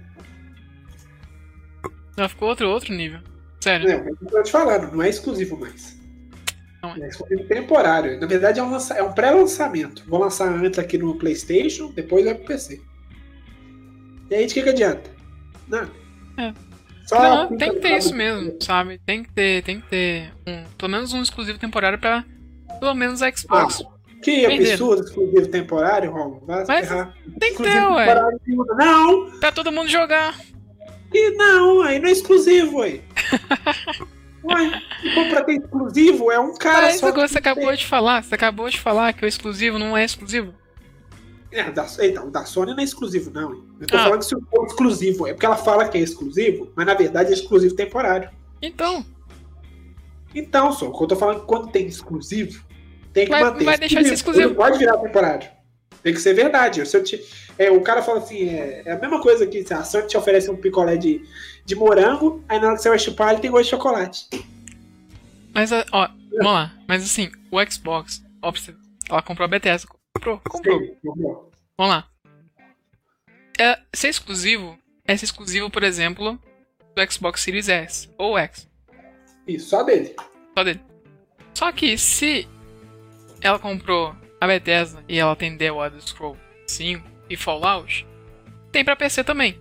Não, 2.18 2.28
ficou 2.28 2.50
outro, 2.50 2.70
outro 2.70 2.94
nível. 2.94 3.20
Sério. 3.62 3.88
Não, 3.88 3.98
mas 4.06 4.22
eu 4.22 4.28
tô 4.28 4.44
te 4.44 4.52
falando, 4.52 4.92
não 4.92 5.04
é 5.04 5.10
exclusivo 5.10 5.58
mais. 5.60 5.98
Não 6.82 6.96
é. 6.96 7.02
É 7.02 7.08
exclusivo 7.08 7.44
temporário. 7.48 8.20
Na 8.20 8.28
verdade, 8.28 8.60
é 8.60 8.64
um, 8.64 8.72
lança- 8.72 8.94
é 8.96 9.04
um 9.04 9.12
pré-lançamento. 9.14 10.04
Vou 10.08 10.20
lançar 10.20 10.50
antes 10.50 10.80
aqui 10.80 10.98
no 10.98 11.16
PlayStation, 11.18 11.92
depois 11.92 12.26
vai 12.26 12.36
pro 12.36 12.46
PC. 12.46 12.82
E 14.30 14.36
aí, 14.36 14.46
de 14.46 14.54
que, 14.54 14.64
que 14.64 14.70
adianta? 14.70 15.10
Nada. 15.68 15.90
É. 16.38 16.54
Só 17.06 17.22
Não, 17.22 17.58
tem 17.58 17.74
que 17.74 17.80
ter 17.80 17.98
isso 17.98 18.14
mesmo, 18.14 18.56
sabe? 18.62 19.00
Tem 19.06 19.24
que 19.24 19.32
ter, 19.34 19.64
tem 19.64 19.82
que 19.82 19.88
ter 19.90 20.32
um, 20.46 20.64
pelo 20.78 20.92
menos 20.92 21.12
um 21.12 21.22
exclusivo 21.24 21.58
temporário 21.58 21.98
pra 21.98 22.24
pelo 22.80 22.94
menos 22.94 23.22
a 23.24 23.32
Xbox. 23.32 23.84
Que 24.22 24.46
absurdo, 24.46 25.04
exclusivo 25.04 25.48
temporário, 25.48 26.12
Rom. 26.12 26.40
Vai 26.46 26.66
Mas 26.68 26.88
ferrar. 26.88 27.16
tem 27.40 27.56
que 27.56 27.64
ter, 27.64 27.84
ué. 27.88 28.16
Não! 28.78 29.32
Pra 29.40 29.52
todo 29.52 29.72
mundo 29.72 29.88
jogar. 29.90 30.38
E 31.14 31.32
não, 31.32 31.82
aí 31.82 32.00
não 32.00 32.08
é 32.10 32.12
exclusivo, 32.12 32.80
ué. 32.80 33.02
Ué, 34.42 34.82
se 35.02 35.14
for 35.14 35.28
pra 35.30 35.44
ter 35.44 35.58
exclusivo, 35.58 36.32
é 36.32 36.40
um 36.40 36.54
cara 36.56 36.84
Mas 36.88 37.00
só. 37.00 37.08
agora 37.10 37.28
você 37.28 37.42
tem. 37.42 37.52
acabou 37.52 37.76
de 37.76 37.86
falar, 37.86 38.24
você 38.24 38.36
acabou 38.36 38.70
de 38.70 38.80
falar 38.80 39.12
que 39.14 39.26
o 39.26 39.28
exclusivo 39.28 39.78
não 39.78 39.98
é 39.98 40.06
exclusivo. 40.06 40.54
É, 41.52 41.70
da, 41.70 41.86
então, 42.02 42.28
o 42.28 42.32
da 42.32 42.46
Sony 42.46 42.72
não 42.72 42.80
é 42.80 42.84
exclusivo, 42.84 43.30
não. 43.32 43.54
hein? 43.54 43.64
Eu 43.82 43.88
tô 43.88 43.98
Ah. 43.98 44.04
falando 44.06 44.20
que 44.20 44.26
se 44.26 44.36
for 44.50 44.66
exclusivo, 44.66 45.28
é 45.28 45.34
porque 45.34 45.46
ela 45.46 45.58
fala 45.58 45.90
que 45.90 45.98
é 45.98 46.02
exclusivo, 46.02 46.72
mas 46.76 46.86
na 46.86 46.94
verdade 46.94 47.32
é 47.32 47.34
exclusivo 47.34 47.76
temporário. 47.76 48.30
Então, 48.62 49.06
Então, 50.34 50.72
só, 50.72 50.86
eu 50.86 51.08
tô 51.08 51.16
falando 51.18 51.42
que 51.42 51.46
quando 51.46 51.72
tem 51.72 51.86
exclusivo, 51.88 52.64
tem 53.20 53.26
que 53.26 53.32
Vai- 53.32 53.44
manter. 53.44 53.64
vai 53.66 53.78
deixar 53.78 54.02
de 54.02 54.08
ser 54.08 54.14
exclusivo. 54.14 54.50
Não 54.50 54.56
pode 54.56 54.78
virar 54.78 54.98
temporário. 54.98 55.50
Tem 56.02 56.14
que 56.14 56.20
ser 56.22 56.34
verdade. 56.34 56.86
Se 56.86 56.96
eu 56.96 57.04
te- 57.04 57.22
é, 57.58 57.70
o 57.70 57.82
cara 57.82 58.02
fala 58.02 58.20
assim, 58.20 58.48
é, 58.50 58.84
é 58.86 58.92
a 58.94 58.98
mesma 59.00 59.22
coisa 59.22 59.46
que 59.46 59.66
a 59.74 59.84
Sony 59.84 60.08
te 60.08 60.18
oferece 60.18 60.50
um 60.50 60.56
picolé 60.56 60.96
de, 60.96 61.22
de 61.66 61.76
morango, 61.76 62.44
aí 62.48 62.58
na 62.60 62.68
hora 62.68 62.76
que 62.78 62.82
você 62.82 62.90
vai 62.90 63.00
chupar, 63.00 63.32
ele 63.34 63.42
tem 63.42 63.52
gosto 63.52 63.66
de 63.66 63.70
chocolate. 63.72 64.28
mas 65.54 65.72
ó, 65.72 66.10
vamos 66.32 66.54
lá. 66.54 66.74
Mas 66.88 67.04
assim, 67.04 67.30
o 67.52 67.58
Xbox, 67.70 68.24
ó, 68.42 68.52
você- 68.52 68.74
ela 69.10 69.22
comprou 69.22 69.46
a 69.46 69.50
Bethesda. 69.50 69.88
Comprou, 70.14 70.40
comprou. 70.48 70.80
Sim, 70.80 70.96
comprou. 71.06 71.52
Vamos 71.78 71.94
lá. 71.96 72.08
É, 73.60 73.78
ser 73.94 74.08
exclusivo 74.10 74.78
é 75.06 75.18
ser 75.18 75.26
exclusivo, 75.26 75.70
por 75.70 75.84
exemplo, 75.84 76.40
do 76.96 77.12
Xbox 77.12 77.42
Series 77.42 77.68
S 77.68 78.10
ou 78.18 78.38
X. 78.38 78.68
Isso, 79.48 79.70
só 79.70 79.84
dele. 79.84 80.16
Só 80.58 80.64
dele. 80.64 80.82
Só 81.54 81.72
que 81.74 81.98
se 81.98 82.48
ela 83.42 83.60
comprou 83.60 84.16
a 84.40 84.48
Bethesda 84.48 85.04
e 85.08 85.18
ela 85.20 85.36
tem 85.36 85.58
The 85.58 85.66
Elder 85.68 86.02
Scrolls 86.02 86.40
5 86.68 87.04
e 87.30 87.36
Fallout, 87.38 88.06
tem 88.72 88.84
pra 88.86 88.96
PC 88.96 89.24
também. 89.24 89.58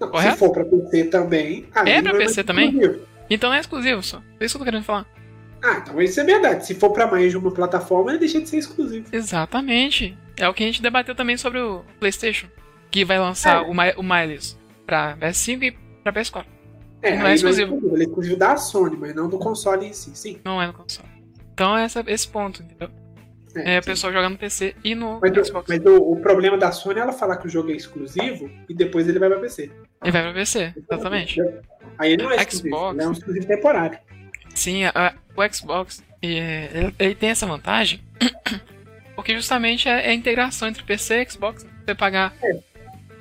Não, 0.00 0.10
Correto? 0.10 0.32
se 0.34 0.38
for 0.38 0.52
pra 0.52 0.64
PC 0.64 1.04
também. 1.06 1.66
É 1.74 2.00
pra 2.02 2.12
não 2.12 2.18
PC 2.18 2.44
também? 2.44 2.68
exclusivo. 2.70 3.06
Então 3.30 3.50
não 3.50 3.56
é 3.56 3.60
exclusivo 3.60 4.02
só. 4.02 4.22
É 4.40 4.44
isso 4.44 4.54
que 4.56 4.56
eu 4.56 4.58
tô 4.60 4.64
querendo 4.64 4.84
falar. 4.84 5.06
Ah, 5.62 5.78
então 5.82 6.00
isso 6.00 6.20
é 6.20 6.24
verdade. 6.24 6.64
Se 6.66 6.74
for 6.74 6.90
pra 6.92 7.06
mais 7.10 7.30
de 7.32 7.36
uma 7.36 7.50
plataforma, 7.50 8.10
ele 8.12 8.20
deixa 8.20 8.40
de 8.40 8.48
ser 8.48 8.58
exclusivo. 8.58 9.06
Exatamente. 9.12 10.16
É 10.36 10.48
o 10.48 10.54
que 10.54 10.62
a 10.62 10.66
gente 10.66 10.80
debateu 10.80 11.14
também 11.16 11.36
sobre 11.36 11.58
o 11.58 11.84
PlayStation. 11.98 12.46
Que 12.90 13.04
vai 13.04 13.18
lançar 13.18 13.64
É. 13.64 13.66
o, 13.66 13.74
Mi- 13.74 13.94
o 13.96 14.02
Miles 14.04 14.56
pra 14.86 15.16
PS5 15.16 15.62
e 15.64 15.70
pra 16.02 16.12
PS4. 16.12 16.44
É, 17.02 17.16
Não 17.18 17.26
aí 17.26 17.32
é 17.32 17.34
exclusivo. 17.34 17.76
Ele 17.92 18.02
é 18.04 18.06
exclusivo 18.06 18.36
da 18.36 18.56
Sony, 18.56 18.96
mas 18.96 19.14
não 19.14 19.28
do 19.28 19.38
console 19.38 19.84
em 19.86 19.92
si. 19.92 20.10
Sim. 20.14 20.38
Não 20.44 20.62
é 20.62 20.66
no 20.68 20.72
console. 20.72 21.08
Então 21.58 21.76
é 21.76 21.82
essa- 21.82 22.04
esse 22.06 22.28
ponto, 22.28 22.62
entendeu? 22.62 22.88
É 23.56 23.80
o 23.80 23.82
pessoal 23.82 24.12
jogando 24.12 24.34
no 24.34 24.38
PC 24.38 24.76
e 24.84 24.94
no 24.94 25.18
Mas, 25.20 25.36
o, 25.36 25.44
Xbox. 25.44 25.66
mas 25.68 25.84
o, 25.84 26.12
o 26.12 26.20
problema 26.20 26.56
da 26.56 26.70
Sony 26.70 27.00
é 27.00 27.02
ela 27.02 27.12
falar 27.12 27.36
que 27.38 27.48
o 27.48 27.50
jogo 27.50 27.72
é 27.72 27.74
exclusivo 27.74 28.48
e 28.68 28.74
depois 28.74 29.08
ele 29.08 29.18
vai 29.18 29.28
pra 29.28 29.40
PC. 29.40 29.68
E 30.04 30.10
vai 30.12 30.22
pra 30.22 30.32
PC, 30.32 30.72
exatamente. 30.88 31.40
Aí 31.98 32.12
ele 32.12 32.22
não 32.22 32.30
é 32.30 32.36
exclusivo, 32.36 32.68
Xbox. 32.76 32.94
ele 32.94 33.02
é 33.02 33.08
um 33.08 33.12
exclusivo 33.12 33.46
temporário. 33.46 33.98
Sim, 34.54 34.84
a- 34.84 35.14
o 35.36 35.52
Xbox 35.52 36.04
é, 36.22 36.68
ele, 36.72 36.94
ele 36.96 37.14
tem 37.16 37.30
essa 37.30 37.44
vantagem 37.46 38.00
porque 39.16 39.34
justamente 39.34 39.88
é, 39.88 40.06
é 40.06 40.10
a 40.10 40.14
integração 40.14 40.68
entre 40.68 40.84
PC 40.84 41.22
e 41.22 41.28
Xbox. 41.30 41.66
Você 41.84 41.94
pagar 41.96 42.32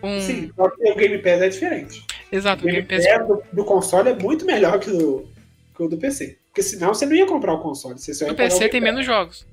um. 0.03 0.19
Sim, 0.21 0.51
só 0.55 0.69
que 0.69 0.91
o 0.91 0.95
Game 0.95 1.17
Pass 1.17 1.41
é 1.41 1.49
diferente. 1.49 2.05
Exato, 2.31 2.63
O 2.63 2.67
Game 2.69 2.83
Pass 2.85 3.03
do, 3.27 3.41
do 3.51 3.65
console 3.65 4.09
é 4.09 4.13
muito 4.13 4.45
melhor 4.45 4.77
que 4.79 4.91
o, 4.91 5.27
que 5.75 5.81
o 5.81 5.87
do 5.87 5.97
PC. 5.97 6.36
Porque 6.57 6.63
senão 6.63 6.91
você 6.91 7.05
não 7.05 7.13
ia 7.13 7.27
comprar 7.27 7.53
o 7.53 7.59
console. 7.59 7.99
Você 7.99 8.15
só 8.15 8.25
o 8.25 8.33
PC 8.33 8.67
tem 8.69 8.81
menos 8.81 9.05
jogos. 9.05 9.45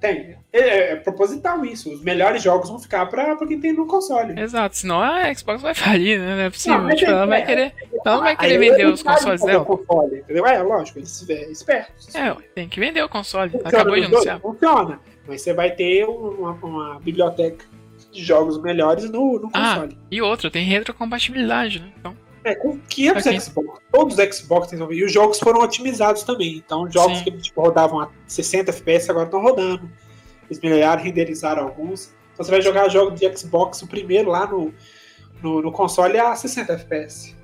Tem. 0.00 0.36
É, 0.52 0.90
é 0.92 0.96
proposital 0.96 1.64
isso. 1.64 1.92
Os 1.94 2.02
melhores 2.02 2.42
jogos 2.42 2.68
vão 2.68 2.80
ficar 2.80 3.06
pra, 3.06 3.36
pra 3.36 3.46
quem 3.46 3.60
tem 3.60 3.72
no 3.72 3.86
console. 3.86 4.38
Exato, 4.38 4.76
senão 4.76 5.00
a 5.00 5.32
Xbox 5.32 5.62
vai 5.62 5.74
falir, 5.74 6.18
né? 6.18 6.34
Não 6.34 6.42
é 6.42 6.50
possível. 6.50 6.80
Não, 6.82 6.90
Tipo, 6.96 7.08
é- 7.08 7.14
ela 7.14 7.26
vai 7.26 7.40
é- 7.42 7.46
querer. 7.46 7.74
Ela 8.04 8.16
não 8.16 8.22
vai 8.24 8.36
querer 8.36 8.58
vender 8.58 8.86
os 8.86 9.00
consoles 9.00 9.40
dela. 9.42 9.64
console, 9.64 10.18
entendeu? 10.18 10.44
É, 10.44 10.60
lógico, 10.60 10.98
ele 10.98 11.06
se 11.06 11.32
é 11.32 11.48
esperto. 11.52 11.92
É, 12.18 12.36
tem 12.52 12.68
que 12.68 12.80
vender 12.80 13.02
o 13.04 13.08
console. 13.08 13.50
Funciona 13.50 13.68
Acabou 13.68 13.94
de 13.94 14.04
anunciar. 14.06 14.40
Funciona. 14.40 15.00
Mas 15.28 15.40
você 15.40 15.54
vai 15.54 15.70
ter 15.70 16.04
uma, 16.04 16.50
uma 16.54 16.98
biblioteca 17.00 17.64
de 18.10 18.22
jogos 18.24 18.60
melhores 18.60 19.08
no, 19.08 19.38
no 19.38 19.50
Ah. 19.52 19.74
console. 19.76 19.98
E 20.10 20.20
outra, 20.20 20.50
tem 20.50 20.64
retrocompatibilidade, 20.64 21.78
né? 21.78 21.92
Então, 21.96 22.16
É, 22.44 22.54
com 22.54 22.78
500 22.78 23.26
Ok. 23.26 23.40
Xbox. 23.40 23.80
Todos 23.90 24.18
os 24.18 24.36
Xbox 24.36 24.68
têm 24.68 24.78
E 24.78 25.04
os 25.04 25.12
jogos 25.12 25.38
foram 25.38 25.60
otimizados 25.60 26.22
também. 26.22 26.56
Então, 26.56 26.88
jogos 26.90 27.18
Sim. 27.18 27.24
que 27.24 27.30
tipo, 27.38 27.62
rodavam 27.62 28.00
a 28.00 28.10
60 28.26 28.70
FPS 28.70 29.10
agora 29.10 29.24
estão 29.24 29.40
rodando. 29.40 29.90
Eles 30.48 30.60
melhoraram, 30.60 31.02
renderizaram 31.02 31.62
alguns. 31.62 32.12
Então, 32.34 32.44
você 32.44 32.50
vai 32.50 32.60
jogar 32.60 32.88
jogos 32.90 33.18
de 33.18 33.36
Xbox, 33.36 33.80
o 33.80 33.86
primeiro 33.86 34.28
lá 34.30 34.46
no, 34.46 34.74
no, 35.42 35.62
no 35.62 35.72
console 35.72 36.18
a 36.18 36.36
60 36.36 36.72
FPS. 36.74 37.34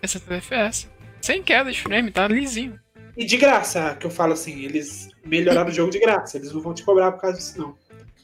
é 0.00 0.06
70 0.06 0.34
FPS. 0.36 0.88
Sem 1.20 1.42
queda 1.42 1.70
de 1.70 1.80
frame, 1.80 2.10
tá 2.10 2.26
lisinho. 2.26 2.78
E 3.16 3.24
de 3.24 3.36
graça, 3.36 3.96
que 3.98 4.06
eu 4.06 4.10
falo 4.10 4.32
assim, 4.34 4.64
eles 4.64 5.08
melhoraram 5.24 5.68
o 5.70 5.72
jogo 5.72 5.90
de 5.90 5.98
graça. 5.98 6.36
Eles 6.36 6.52
não 6.52 6.60
vão 6.60 6.72
te 6.72 6.82
cobrar 6.82 7.12
por 7.12 7.20
causa 7.20 7.36
disso, 7.36 7.58
não. 7.58 7.74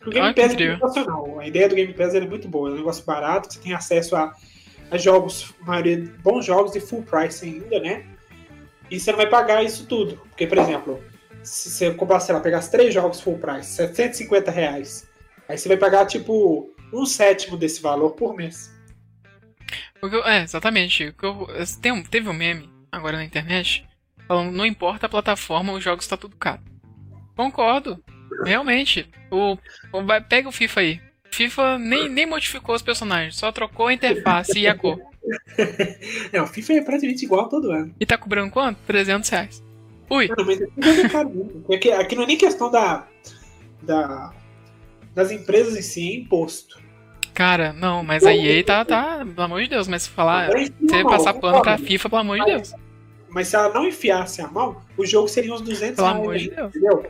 O 0.06 0.10
Game 0.10 0.34
Pass 0.34 0.54
é 0.54 0.56
sensacional. 0.56 1.40
A 1.40 1.46
ideia 1.46 1.68
do 1.68 1.74
Game 1.74 1.92
Pass 1.94 2.14
é 2.14 2.20
muito 2.20 2.48
boa. 2.48 2.70
É 2.70 2.72
um 2.72 2.76
negócio 2.76 3.04
barato, 3.04 3.52
você 3.52 3.60
tem 3.60 3.72
acesso 3.72 4.16
a, 4.16 4.34
a 4.92 4.98
jogos, 4.98 5.54
maioria 5.60 6.12
bons 6.22 6.44
jogos 6.44 6.72
de 6.72 6.80
full 6.80 7.02
price 7.02 7.44
ainda, 7.44 7.80
né? 7.80 8.04
E 8.90 9.00
você 9.00 9.10
não 9.10 9.16
vai 9.16 9.28
pagar 9.28 9.62
isso 9.64 9.86
tudo. 9.86 10.16
Porque, 10.28 10.46
por 10.46 10.58
exemplo, 10.58 11.02
se 11.42 11.70
você 11.70 11.92
comprar, 11.94 12.20
sei 12.20 12.34
lá, 12.34 12.40
pegar 12.40 12.58
os 12.58 12.68
três 12.68 12.92
jogos 12.92 13.20
full 13.20 13.38
price, 13.38 13.70
750 13.70 14.50
reais. 14.50 15.08
Aí 15.48 15.56
você 15.56 15.68
vai 15.68 15.76
pagar, 15.78 16.06
tipo, 16.06 16.70
um 16.92 17.06
sétimo 17.06 17.56
desse 17.56 17.80
valor 17.80 18.10
por 18.10 18.36
mês. 18.36 18.70
Eu- 20.02 20.26
é, 20.26 20.42
exatamente. 20.42 21.14
Eu- 21.22 21.48
tem 21.80 22.02
teve 22.02 22.28
um 22.28 22.32
meme 22.34 22.68
agora 22.90 23.16
na 23.16 23.24
internet 23.24 23.86
falando 24.28 24.52
não 24.52 24.66
importa 24.66 25.06
a 25.06 25.08
plataforma, 25.08 25.72
os 25.72 25.82
jogos 25.82 26.06
tá 26.06 26.16
tudo 26.16 26.36
caro. 26.36 26.60
Concordo. 27.34 28.02
Realmente. 28.44 29.08
O, 29.30 29.52
o- 29.92 30.22
pega 30.28 30.48
o 30.48 30.52
FIFA 30.52 30.80
aí. 30.80 31.00
FIFA 31.32 31.78
nem, 31.78 32.08
nem 32.08 32.26
modificou 32.26 32.74
os 32.74 32.82
personagens, 32.82 33.36
só 33.36 33.50
trocou 33.50 33.86
a 33.88 33.92
interface 33.92 34.58
e 34.58 34.66
a 34.68 34.74
cor. 34.74 34.98
É, 36.32 36.42
o 36.42 36.46
FIFA 36.48 36.72
é 36.72 36.80
praticamente 36.82 37.24
igual 37.24 37.48
todo 37.48 37.70
ano. 37.70 37.94
E 38.00 38.04
tá 38.04 38.18
cobrando 38.18 38.50
quanto? 38.50 38.78
300 38.88 39.28
reais. 39.30 39.62
Ui, 40.10 40.28
Não, 40.28 40.44
mas 40.44 40.60
é 40.60 41.08
caro 41.08 41.30
mesmo. 41.30 41.64
Aqui, 41.72 41.92
aqui 41.92 42.16
não 42.16 42.24
é 42.24 42.26
nem 42.26 42.36
questão 42.36 42.68
da, 42.70 43.06
da, 43.80 44.32
das 45.14 45.30
empresas 45.30 45.76
em 45.76 45.82
si, 45.82 46.10
é 46.10 46.16
imposto. 46.16 46.80
cara, 47.32 47.72
não, 47.72 48.02
mas 48.02 48.24
a 48.26 48.34
EA 48.34 48.64
tá, 48.64 48.84
tá, 48.84 49.18
pelo 49.24 49.42
amor 49.42 49.62
de 49.62 49.68
Deus, 49.68 49.86
mas 49.86 50.02
se 50.02 50.10
falar, 50.10 50.50
você 50.80 51.04
passar 51.04 51.34
pano 51.34 51.62
pra. 51.62 51.78
FIFA, 51.78 52.08
pelo 52.10 52.20
amor 52.20 52.38
de 52.40 52.44
Deus. 52.46 52.74
Mas 53.28 53.46
se 53.48 53.54
ela 53.56 53.72
não 53.72 53.86
enfiasse 53.86 54.42
a 54.42 54.48
mão, 54.48 54.82
o 54.96 55.06
jogo 55.06 55.28
seria 55.28 55.54
uns 55.54 55.60
200 55.62 55.94
Pelo 55.96 56.08
reais. 56.08 56.20
amor 56.20 56.36
de 56.36 56.50
Deus. 56.50 56.68
Entendeu? 56.76 57.06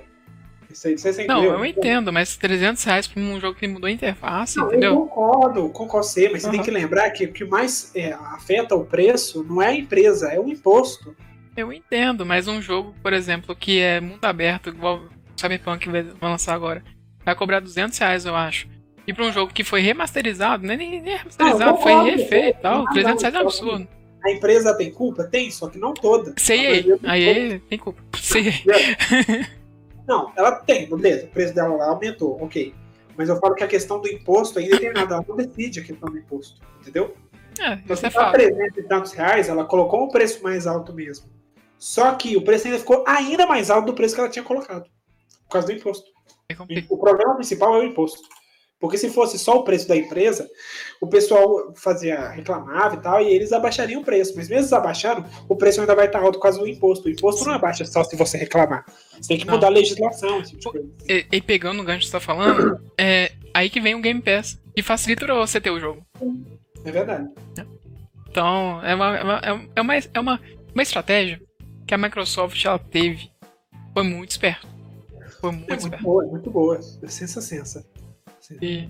Isso 0.72 0.88
aí, 0.88 0.96
você 0.98 1.10
Não, 1.26 1.38
entendeu? 1.40 1.58
eu 1.58 1.64
entendo, 1.66 2.12
mas 2.12 2.36
300 2.36 2.82
reais 2.84 3.06
pra 3.06 3.20
um 3.22 3.38
jogo 3.40 3.58
que 3.58 3.68
mudou 3.68 3.86
a 3.88 3.90
interface, 3.90 4.56
Não, 4.56 4.64
eu 4.64 4.70
entendeu? 4.70 4.96
concordo 4.96 5.68
com 5.68 5.86
você, 5.86 6.28
mas 6.28 6.42
você 6.42 6.50
tem 6.50 6.62
que 6.62 6.70
lembrar 6.70 7.10
que 7.10 7.24
o 7.26 7.32
que 7.32 7.44
mais 7.44 7.90
é, 7.94 8.12
afeta 8.12 8.74
o 8.74 8.84
preço 8.84 9.44
não 9.44 9.60
é 9.60 9.68
a 9.68 9.74
empresa, 9.74 10.28
é 10.32 10.40
o 10.40 10.48
imposto. 10.48 11.14
Eu 11.56 11.72
entendo, 11.72 12.24
mas 12.24 12.48
um 12.48 12.62
jogo, 12.62 12.94
por 13.02 13.12
exemplo, 13.12 13.54
que 13.54 13.78
é 13.80 14.00
mundo 14.00 14.24
aberto, 14.24 14.70
igual 14.70 14.96
o 15.00 15.08
Cyberpunk 15.40 15.88
vai 15.88 16.04
lançar 16.22 16.54
agora, 16.54 16.82
vai 17.24 17.34
cobrar 17.34 17.60
200 17.60 17.98
reais, 17.98 18.24
eu 18.24 18.34
acho. 18.34 18.66
E 19.06 19.12
pra 19.12 19.24
um 19.24 19.32
jogo 19.32 19.52
que 19.52 19.64
foi 19.64 19.80
remasterizado, 19.80 20.66
nem, 20.66 20.76
nem 20.76 21.02
nem 21.02 21.16
remasterizado, 21.18 21.58
Não, 21.58 21.68
eu 21.76 21.76
foi 21.82 21.92
concordo. 21.92 22.16
refeito 22.16 22.58
e 22.58 22.62
tal, 22.62 22.78
Não, 22.84 22.92
300 22.92 23.22
reais 23.22 23.34
é 23.34 23.38
um 23.38 23.42
absurdo. 23.42 23.88
A 24.24 24.30
empresa 24.30 24.72
tem 24.76 24.90
culpa? 24.92 25.24
Tem, 25.24 25.50
só 25.50 25.68
que 25.68 25.78
não 25.78 25.92
toda. 25.92 26.32
Sei 26.36 26.64
aí, 26.66 26.98
aí 27.02 27.58
tem 27.68 27.76
culpa. 27.76 28.00
Sei 28.20 28.48
aí. 28.48 29.46
Não, 30.06 30.32
ela 30.36 30.52
tem, 30.52 30.88
beleza. 30.88 31.26
O 31.26 31.28
preço 31.28 31.54
dela 31.54 31.76
lá 31.76 31.86
aumentou, 31.90 32.42
ok. 32.42 32.74
Mas 33.16 33.28
eu 33.28 33.36
falo 33.36 33.54
que 33.54 33.64
a 33.64 33.68
questão 33.68 34.00
do 34.00 34.08
imposto 34.08 34.58
ainda 34.58 34.78
tem 34.78 34.92
nada. 34.92 35.14
Ela 35.14 35.24
não 35.28 35.36
decide 35.36 35.80
a 35.80 35.84
questão 35.84 36.10
do 36.10 36.18
imposto, 36.18 36.60
entendeu? 36.80 37.14
É, 37.58 37.74
Então, 37.74 37.96
se 37.96 38.06
é 38.06 38.10
tá 38.10 38.20
fato. 38.20 38.32
300 38.32 38.78
e 38.78 38.82
tantos 38.84 39.12
reais, 39.12 39.48
ela 39.48 39.64
colocou 39.64 40.04
um 40.04 40.08
preço 40.08 40.42
mais 40.42 40.66
alto 40.66 40.92
mesmo. 40.92 41.26
Só 41.78 42.14
que 42.14 42.36
o 42.36 42.42
preço 42.44 42.66
ainda 42.66 42.78
ficou 42.78 43.04
ainda 43.06 43.46
mais 43.46 43.70
alto 43.70 43.86
do 43.86 43.94
preço 43.94 44.14
que 44.14 44.20
ela 44.20 44.30
tinha 44.30 44.44
colocado. 44.44 44.84
Por 45.44 45.52
causa 45.52 45.66
do 45.66 45.72
imposto. 45.72 46.10
É. 46.48 46.54
O 46.88 46.96
problema 46.96 47.34
principal 47.34 47.74
é 47.76 47.80
o 47.80 47.84
imposto. 47.84 48.20
Porque 48.82 48.98
se 48.98 49.08
fosse 49.08 49.38
só 49.38 49.58
o 49.58 49.62
preço 49.62 49.86
da 49.86 49.96
empresa, 49.96 50.50
o 51.00 51.06
pessoal 51.06 51.72
fazia, 51.76 52.30
reclamava 52.30 52.96
e 52.96 53.00
tal, 53.00 53.22
e 53.22 53.32
eles 53.32 53.52
abaixariam 53.52 54.00
o 54.00 54.04
preço. 54.04 54.32
Mas 54.34 54.48
mesmo 54.48 54.76
abaixando, 54.76 55.24
o 55.48 55.54
preço 55.54 55.80
ainda 55.80 55.94
vai 55.94 56.06
estar 56.06 56.18
alto 56.18 56.38
por 56.38 56.42
causa 56.42 56.58
do 56.58 56.66
imposto. 56.66 57.06
O 57.06 57.10
imposto 57.10 57.44
não 57.44 57.52
abaixa 57.54 57.84
só 57.84 58.02
se 58.02 58.16
você 58.16 58.36
reclamar. 58.36 58.84
Você 59.20 59.28
tem 59.28 59.38
que 59.38 59.46
Não. 59.46 59.54
mudar 59.54 59.68
a 59.68 59.70
legislação. 59.70 60.42
tipo. 60.42 60.76
E, 61.08 61.24
e 61.30 61.40
pegando 61.40 61.80
o 61.80 61.84
gancho 61.84 62.00
que 62.00 62.06
você 62.06 62.12
tá 62.12 62.18
falando, 62.20 62.80
é 62.98 63.30
aí 63.54 63.70
que 63.70 63.80
vem 63.80 63.94
o 63.94 64.00
Game 64.00 64.20
Pass, 64.20 64.58
que 64.74 64.82
facilita 64.82 65.24
pra 65.26 65.36
você 65.36 65.60
ter 65.60 65.70
o 65.70 65.78
jogo. 65.78 66.04
É 66.84 66.90
verdade. 66.90 67.28
Então, 68.28 68.84
é 68.84 68.94
uma, 68.96 69.16
é 69.16 69.22
uma, 69.22 69.38
é 69.76 69.80
uma, 69.80 69.94
é 69.96 70.20
uma, 70.20 70.40
uma 70.74 70.82
estratégia 70.82 71.40
que 71.86 71.94
a 71.94 71.98
Microsoft 71.98 72.64
ela 72.64 72.80
teve. 72.80 73.30
Foi 73.94 74.02
muito 74.02 74.30
esperto. 74.30 74.66
Foi 75.40 75.52
muito 75.52 75.66
É 75.66 75.70
muito 75.74 75.84
esperto. 75.84 76.02
boa, 76.04 76.24
é 76.24 76.26
muito 76.28 76.50
boa. 76.50 76.80
É 77.02 77.06
sensa, 77.08 77.40
sensa. 77.40 77.84
E, 78.60 78.88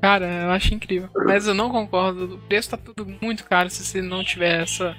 cara, 0.00 0.26
eu 0.26 0.50
acho 0.50 0.74
incrível. 0.74 1.08
Mas 1.26 1.46
eu 1.46 1.54
não 1.54 1.70
concordo. 1.70 2.36
O 2.36 2.38
preço 2.38 2.70
tá 2.70 2.76
tudo 2.76 3.06
muito 3.20 3.44
caro 3.44 3.68
se 3.70 3.84
você 3.84 4.00
não 4.00 4.24
tiver 4.24 4.62
essa. 4.62 4.96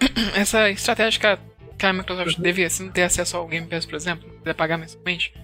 essa 0.34 0.70
estratégia 0.70 1.20
que 1.20 1.26
a, 1.26 1.38
que 1.76 1.86
a 1.86 1.92
Microsoft 1.92 2.38
teve, 2.40 2.64
assim, 2.64 2.84
não 2.84 2.92
ter 2.92 3.02
acesso 3.02 3.36
ao 3.36 3.46
Game 3.46 3.66
Pass, 3.66 3.84
por 3.84 3.96
exemplo, 3.96 4.28
não 4.28 4.38
quiser 4.38 4.54
pagar 4.54 4.78
mensalmente. 4.78 5.34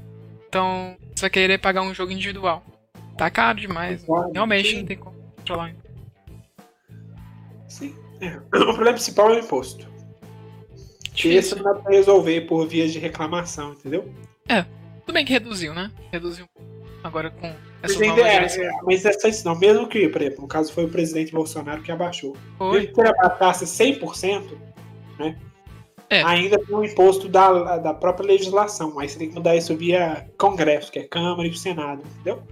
Então, 0.48 0.96
você 1.14 1.22
vai 1.22 1.30
querer 1.30 1.58
pagar 1.58 1.82
um 1.82 1.92
jogo 1.94 2.12
individual. 2.12 2.64
Tá 3.16 3.28
caro 3.30 3.60
demais. 3.60 4.00
Concordo, 4.02 4.32
Realmente 4.32 4.70
sim. 4.70 4.78
não 4.78 4.86
tem 4.86 4.96
como 4.96 5.16
controlar. 5.36 5.74
Sim. 7.68 7.94
É. 8.20 8.36
O 8.54 8.74
problema 8.74 8.92
principal 8.92 9.30
é 9.30 9.40
o 9.40 9.44
imposto. 9.44 9.92
E 11.14 11.28
esse 11.28 11.28
Difícil. 11.28 11.56
não 11.58 11.64
dá 11.64 11.74
pra 11.80 11.92
resolver 11.92 12.40
por 12.42 12.66
vias 12.66 12.92
de 12.92 12.98
reclamação, 12.98 13.72
entendeu? 13.72 14.12
Tudo 15.06 15.14
bem 15.14 15.24
que 15.24 15.32
reduziu, 15.32 15.74
né? 15.74 15.90
Reduziu 16.10 16.46
um 16.46 16.48
pouco. 16.48 16.73
Agora 17.04 17.30
com 17.30 17.46
ainda 17.46 18.16
novas 18.16 18.56
é, 18.56 18.64
é, 18.64 18.70
mas 18.82 19.04
é 19.04 19.12
só 19.12 19.28
isso 19.28 19.44
não. 19.44 19.54
Mesmo 19.58 19.86
que, 19.86 20.08
por 20.08 20.22
exemplo, 20.22 20.40
no 20.40 20.48
caso 20.48 20.72
foi 20.72 20.86
o 20.86 20.88
presidente 20.88 21.32
Bolsonaro 21.32 21.82
que 21.82 21.92
abaixou. 21.92 22.34
Foi. 22.56 22.80
Mesmo 22.80 22.94
que 22.94 23.00
ele 23.02 23.10
abaixasse 23.10 23.66
100%, 23.66 24.56
né? 25.18 25.38
É. 26.08 26.22
Ainda 26.22 26.58
tem 26.58 26.74
um 26.74 26.82
imposto 26.82 27.28
da, 27.28 27.76
da 27.76 27.92
própria 27.92 28.26
legislação. 28.26 28.98
Aí 28.98 29.06
você 29.06 29.18
tem 29.18 29.28
que 29.28 29.34
mudar 29.34 29.54
isso 29.54 29.76
via 29.76 30.26
Congresso, 30.38 30.90
que 30.90 30.98
é 30.98 31.04
Câmara 31.04 31.46
e 31.46 31.54
Senado, 31.54 32.02
entendeu? 32.06 32.42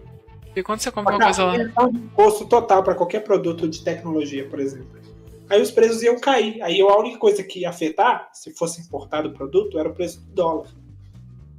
E 0.55 0.63
quando 0.63 0.81
você 0.81 0.91
compra 0.91 1.15
uma 1.15 1.25
coisa 1.25 1.45
lá. 1.45 1.55
Um 1.87 1.89
imposto 1.89 2.45
total 2.45 2.83
para 2.83 2.95
qualquer 2.95 3.21
produto 3.21 3.67
de 3.67 3.83
tecnologia, 3.83 4.47
por 4.51 4.61
exemplo. 4.61 5.01
Aí 5.49 5.63
os 5.63 5.71
preços 5.71 6.03
iam 6.03 6.21
cair. 6.21 6.61
Aí 6.63 6.79
a 6.83 6.97
única 6.99 7.17
coisa 7.17 7.43
que 7.43 7.61
ia 7.61 7.71
afetar, 7.71 8.29
se 8.35 8.53
fosse 8.53 8.83
importado 8.83 9.31
o 9.31 9.33
produto, 9.33 9.79
era 9.79 9.89
o 9.89 9.95
preço 9.95 10.21
do 10.21 10.35
dólar. 10.35 10.69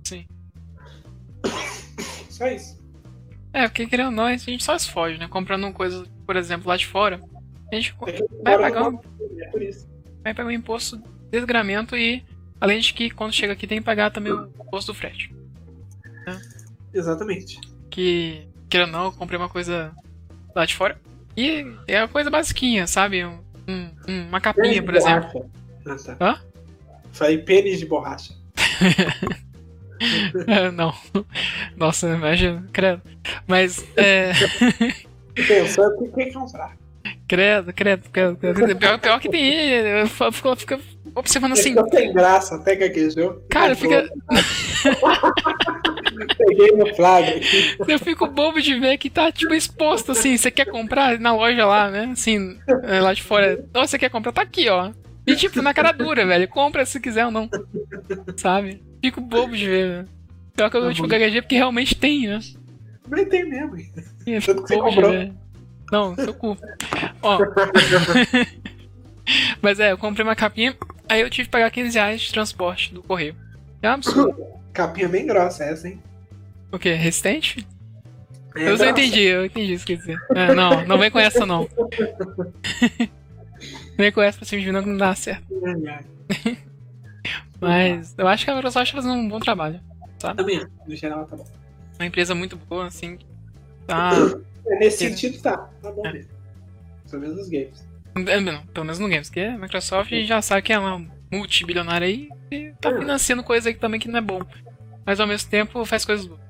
Sim. 0.04 0.28
Só 2.30 2.48
isso. 2.48 2.83
É, 3.54 3.68
porque 3.68 3.86
querendo 3.86 4.08
ou 4.08 4.12
não, 4.12 4.26
a 4.26 4.36
gente 4.36 4.64
só 4.64 4.76
se 4.78 4.90
foge, 4.90 5.18
né? 5.18 5.28
Comprando 5.28 5.72
coisa, 5.72 6.06
por 6.26 6.36
exemplo, 6.36 6.68
lá 6.68 6.76
de 6.76 6.88
fora. 6.88 7.22
A 7.72 7.76
gente 7.76 7.96
vai 8.44 8.58
pagar 8.60 8.90
um, 8.90 9.00
É 9.40 9.46
por 9.50 9.62
isso. 9.62 9.88
vai 10.24 10.34
pagar 10.34 10.50
um 10.50 10.52
imposto 10.52 10.98
de 10.98 11.04
desgramento 11.32 11.96
e, 11.96 12.24
além 12.60 12.80
de 12.80 12.94
que, 12.94 13.10
quando 13.12 13.32
chega 13.34 13.54
aqui, 13.54 13.68
tem 13.68 13.78
que 13.80 13.84
pagar 13.86 14.12
também 14.12 14.34
o 14.34 14.46
imposto 14.48 14.92
do 14.92 14.98
frete. 14.98 15.34
Exatamente. 16.94 17.60
Que, 17.90 18.48
querendo 18.70 18.88
ou 18.88 18.94
não, 18.94 19.06
eu 19.06 19.12
comprei 19.12 19.38
uma 19.40 19.50
coisa 19.50 19.92
lá 20.56 20.66
de 20.66 20.76
fora. 20.76 21.00
E 21.36 21.66
é 21.88 22.00
uma 22.02 22.08
coisa 22.08 22.30
basiquinha, 22.30 22.86
sabe? 22.88 23.26
Um- 23.26 23.40
um- 23.68 23.92
um- 24.08 24.28
uma 24.30 24.40
capinha, 24.42 24.82
por 24.84 24.96
exemplo. 24.96 25.50
Ah, 25.86 25.96
tá. 25.96 26.18
Hã? 26.20 26.42
Falei 27.12 27.38
pênis 27.40 27.80
de 27.80 27.86
borracha. 27.86 28.34
É, 30.48 30.72
não. 30.72 30.94
Nossa, 31.78 32.10
imagina, 32.10 32.66
credo. 32.74 33.02
Mas, 33.48 33.86
é. 33.96 34.32
Pensando 35.48 35.98
que 36.00 36.08
quer 36.10 36.34
comprar. 36.34 36.76
Credo, 37.28 37.74
credo, 37.74 38.10
credo. 38.12 38.38
credo. 38.38 38.76
Pior, 38.78 39.00
pior 39.00 39.20
que 39.20 39.30
tem. 39.30 39.54
eu 39.70 40.06
f- 40.06 40.32
Fico, 40.32 40.56
fico 40.56 40.80
observando 41.16 41.54
assim. 41.54 41.74
Ficou 41.74 41.90
sem 41.90 42.14
graça, 42.14 42.56
até 42.56 42.76
gaguejou. 42.76 43.42
Cara, 43.50 43.76
fica. 43.76 44.08
Peguei 46.38 46.72
no 46.72 46.94
flag 46.96 47.30
aqui. 47.38 47.76
Eu 47.88 48.00
fico 48.00 48.28
bobo 48.28 48.62
de 48.62 48.80
ver 48.80 48.98
que 48.98 49.10
tá, 49.10 49.32
tipo, 49.32 49.54
exposto 49.54 50.12
assim. 50.12 50.38
Você 50.38 50.52
quer 50.52 50.66
comprar 50.66 51.20
na 51.20 51.36
loja 51.36 51.66
lá, 51.66 51.90
né? 51.90 52.10
Assim, 52.12 52.58
é, 52.84 53.00
lá 53.00 53.14
de 53.14 53.24
fora. 53.24 53.64
Ou 53.74 53.88
você 53.88 53.98
quer 53.98 54.10
comprar? 54.10 54.32
Tá 54.32 54.42
aqui, 54.42 54.70
ó. 54.70 54.92
E, 55.26 55.36
tipo, 55.36 55.62
na 55.62 55.74
cara 55.74 55.92
dura, 55.92 56.26
velho. 56.26 56.48
Compra 56.48 56.86
se 56.86 57.00
quiser 57.00 57.26
ou 57.26 57.32
não. 57.32 57.50
Sabe? 58.36 58.82
Fico 59.04 59.20
bobo 59.20 59.54
de 59.54 59.68
ver, 59.68 59.90
né? 59.90 60.06
Pior 60.56 60.70
que 60.70 60.78
eu, 60.78 60.82
Tá 60.88 60.94
tipo, 60.94 61.08
gaguejei 61.10 61.42
porque 61.42 61.58
realmente 61.58 61.94
tem, 61.94 62.26
né? 62.26 62.40
Mas 63.10 63.28
tem 63.28 63.50
mesmo. 63.50 63.76
Fico 63.76 64.46
Tanto 64.46 64.64
que 64.64 64.68
você 64.70 64.76
bobo 64.78 64.90
de 64.90 64.96
comprou. 64.96 65.12
ver. 65.12 65.34
Não, 65.92 66.16
seu 66.16 66.34
cu. 66.34 66.58
Ó. 67.22 67.40
Mas 69.62 69.82
é, 69.82 69.92
eu 69.92 69.98
comprei 69.98 70.26
uma 70.26 70.38
capinha, 70.38 70.74
aí 71.10 71.20
eu 71.20 71.30
tive 71.30 71.48
que 71.48 71.52
pagar 71.52 71.70
15 71.70 71.98
reais 71.98 72.22
de 72.22 72.32
transporte 72.32 72.94
do 72.94 73.04
correio. 73.04 73.36
É 73.82 73.90
um 73.90 73.94
absurdo. 73.94 74.36
Capinha 74.72 75.10
bem 75.10 75.28
grossa 75.28 75.66
essa, 75.66 75.86
hein? 75.88 76.02
O 76.72 76.80
quê? 76.80 76.94
Resistente? 76.94 77.68
É 78.56 78.70
eu 78.70 78.78
só 78.78 78.86
entendi, 78.86 79.22
eu 79.22 79.46
entendi 79.46 79.74
isso 79.74 79.86
que 79.86 79.98
quer 79.98 80.02
dizer. 80.02 80.18
É, 80.34 80.54
não, 80.54 80.86
não 80.86 80.98
vem 80.98 81.12
com 81.12 81.20
essa 81.20 81.46
não. 81.46 81.68
vem 83.98 84.12
com 84.14 84.22
essa 84.22 84.38
pra 84.38 84.48
cima 84.48 84.62
de 84.62 84.68
mim 84.68 84.74
não 84.74 84.82
que 84.82 84.90
não 84.90 84.98
dá 84.98 85.14
certo. 85.14 85.44
Mas 87.60 88.14
eu 88.18 88.28
acho 88.28 88.44
que 88.46 88.52
a 88.52 88.56
Microsoft 88.56 88.92
tá 88.92 88.98
fazendo 88.98 89.14
um 89.16 89.28
bom 89.30 89.40
trabalho. 89.40 89.80
Também, 90.20 90.58
acho. 90.58 90.68
no 90.88 90.96
geral 90.96 91.26
tá 91.26 91.36
bom. 91.36 91.46
Uma 92.00 92.06
empresa 92.08 92.34
muito 92.36 92.56
boa, 92.58 92.88
assim. 92.88 93.18
Tá. 93.88 94.12
É, 94.66 94.80
Nesse 94.80 95.06
É. 95.06 95.10
sentido 95.10 95.42
tá, 95.42 95.58
tá 95.82 95.92
bom 95.92 96.06
É. 96.08 96.14
mesmo. 96.14 96.32
Pelo 97.10 97.22
menos 97.22 97.38
nos 97.38 97.50
games. 97.50 97.88
É, 98.28 98.40
Não, 98.40 98.66
pelo 98.68 98.86
menos 98.86 99.00
no 99.00 99.08
games, 99.10 99.28
porque 99.30 99.42
a 99.42 99.58
Microsoft 99.58 100.10
gente 100.10 100.28
já 100.28 100.42
sabe 100.42 100.62
que 100.62 100.72
é 100.74 100.80
uma 100.80 101.06
multibilionária 101.32 102.08
aí 102.08 102.30
e 102.52 102.72
tá 102.80 102.90
É. 102.90 102.98
financiando 103.00 103.44
coisa 103.44 103.70
aí 103.70 103.76
também 103.76 104.00
que 104.00 104.08
não 104.08 104.20
é 104.20 104.22
bom. 104.22 104.40
Mas 105.06 105.20
ao 105.20 105.28
mesmo 105.28 105.50
tempo 105.50 105.84
faz 105.86 106.06
coisas 106.06 106.26
boas. 106.26 106.42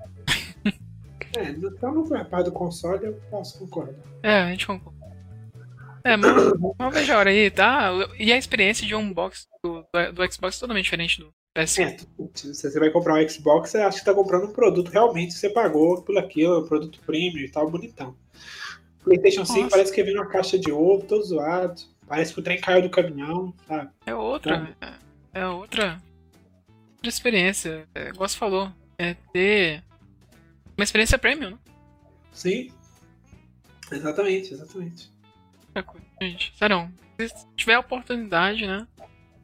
É, 1.35 1.49
então 1.49 1.91
não 1.93 2.05
foi 2.05 2.19
a 2.19 2.25
parte 2.25 2.45
do 2.45 2.51
console, 2.51 3.05
eu 3.07 3.13
posso 3.31 3.57
concordar. 3.57 3.95
É, 4.21 4.41
a 4.43 4.49
gente 4.51 4.67
concorda. 4.67 5.02
É, 6.03 6.15
mas 6.17 6.31
vamos 6.77 6.93
ver 6.93 7.11
a 7.11 7.17
hora 7.17 7.29
aí, 7.29 7.49
tá? 7.49 7.91
E 8.19 8.31
a 8.31 8.37
experiência 8.37 8.85
de 8.85 8.95
unbox 8.95 9.47
do, 9.63 9.85
do, 10.13 10.31
Xbox 10.31 10.57
é 10.57 10.59
totalmente 10.59 10.85
diferente 10.85 11.19
do 11.19 11.33
PS5. 11.57 11.81
É, 11.81 11.97
se 12.33 12.53
você 12.53 12.79
vai 12.79 12.89
comprar 12.89 13.15
um 13.15 13.29
Xbox, 13.29 13.71
você 13.71 13.77
acha 13.79 13.99
que 13.99 14.05
tá 14.05 14.13
comprando 14.13 14.45
um 14.45 14.53
produto 14.53 14.89
realmente 14.89 15.33
você 15.33 15.49
pagou 15.49 16.01
por 16.01 16.17
aquilo, 16.17 16.61
um 16.61 16.67
produto 16.67 16.99
premium 17.05 17.45
e 17.45 17.49
tal, 17.49 17.69
bonitão. 17.69 18.15
PlayStation 19.03 19.45
5 19.45 19.59
Nossa. 19.59 19.69
parece 19.69 19.93
que 19.93 20.03
veio 20.03 20.15
numa 20.15 20.29
caixa 20.29 20.57
de 20.57 20.71
ovo, 20.71 21.05
todo 21.05 21.23
zoado. 21.23 21.81
Parece 22.07 22.33
que 22.33 22.39
o 22.39 22.43
trem 22.43 22.59
caiu 22.59 22.81
do 22.81 22.89
caminhão, 22.89 23.53
sabe? 23.67 23.89
É 24.05 24.15
outra. 24.15 24.75
É, 24.81 25.41
é 25.41 25.47
outra, 25.47 26.01
outra 26.95 27.09
experiência. 27.09 27.87
É, 27.93 28.09
igual 28.09 28.27
você 28.27 28.37
falou. 28.37 28.71
É 28.97 29.15
ter 29.33 29.83
uma 30.77 30.83
experiência 30.83 31.17
premium, 31.17 31.51
né? 31.51 31.57
Sim. 32.31 32.71
Exatamente, 33.91 34.53
exatamente. 34.53 35.12
Gente, 36.21 36.53
sério, 36.57 36.89
se 37.19 37.33
tiver 37.55 37.75
a 37.75 37.79
oportunidade, 37.79 38.65
né? 38.67 38.87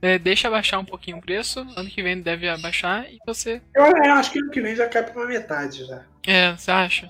é, 0.01 0.17
deixa 0.17 0.47
abaixar 0.47 0.79
um 0.79 0.85
pouquinho 0.85 1.17
o 1.17 1.21
preço. 1.21 1.59
Ano 1.75 1.89
que 1.89 2.01
vem 2.01 2.21
deve 2.21 2.47
abaixar 2.47 3.11
e 3.11 3.19
você. 3.25 3.61
Eu, 3.73 3.85
eu 3.85 4.13
acho 4.13 4.31
que 4.31 4.39
ano 4.39 4.49
que 4.49 4.61
vem 4.61 4.75
já 4.75 4.87
cai 4.87 5.03
pra 5.03 5.25
metade 5.25 5.85
já. 5.85 6.05
É, 6.25 6.53
você 6.53 6.71
acha? 6.71 7.09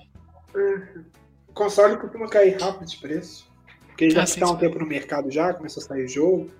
O 1.48 1.52
console 1.52 1.96
costuma 1.98 2.28
cair 2.28 2.60
rápido 2.60 2.88
de 2.88 2.96
preço. 2.96 3.48
Porque 3.86 4.10
já 4.10 4.22
Ah, 4.22 4.26
sim, 4.26 4.40
está 4.40 4.46
um 4.46 4.54
sim. 4.54 4.60
tempo 4.60 4.78
no 4.78 4.86
mercado 4.86 5.30
já, 5.30 5.52
começou 5.52 5.82
a 5.82 5.86
sair 5.86 6.08
jogo. 6.08 6.50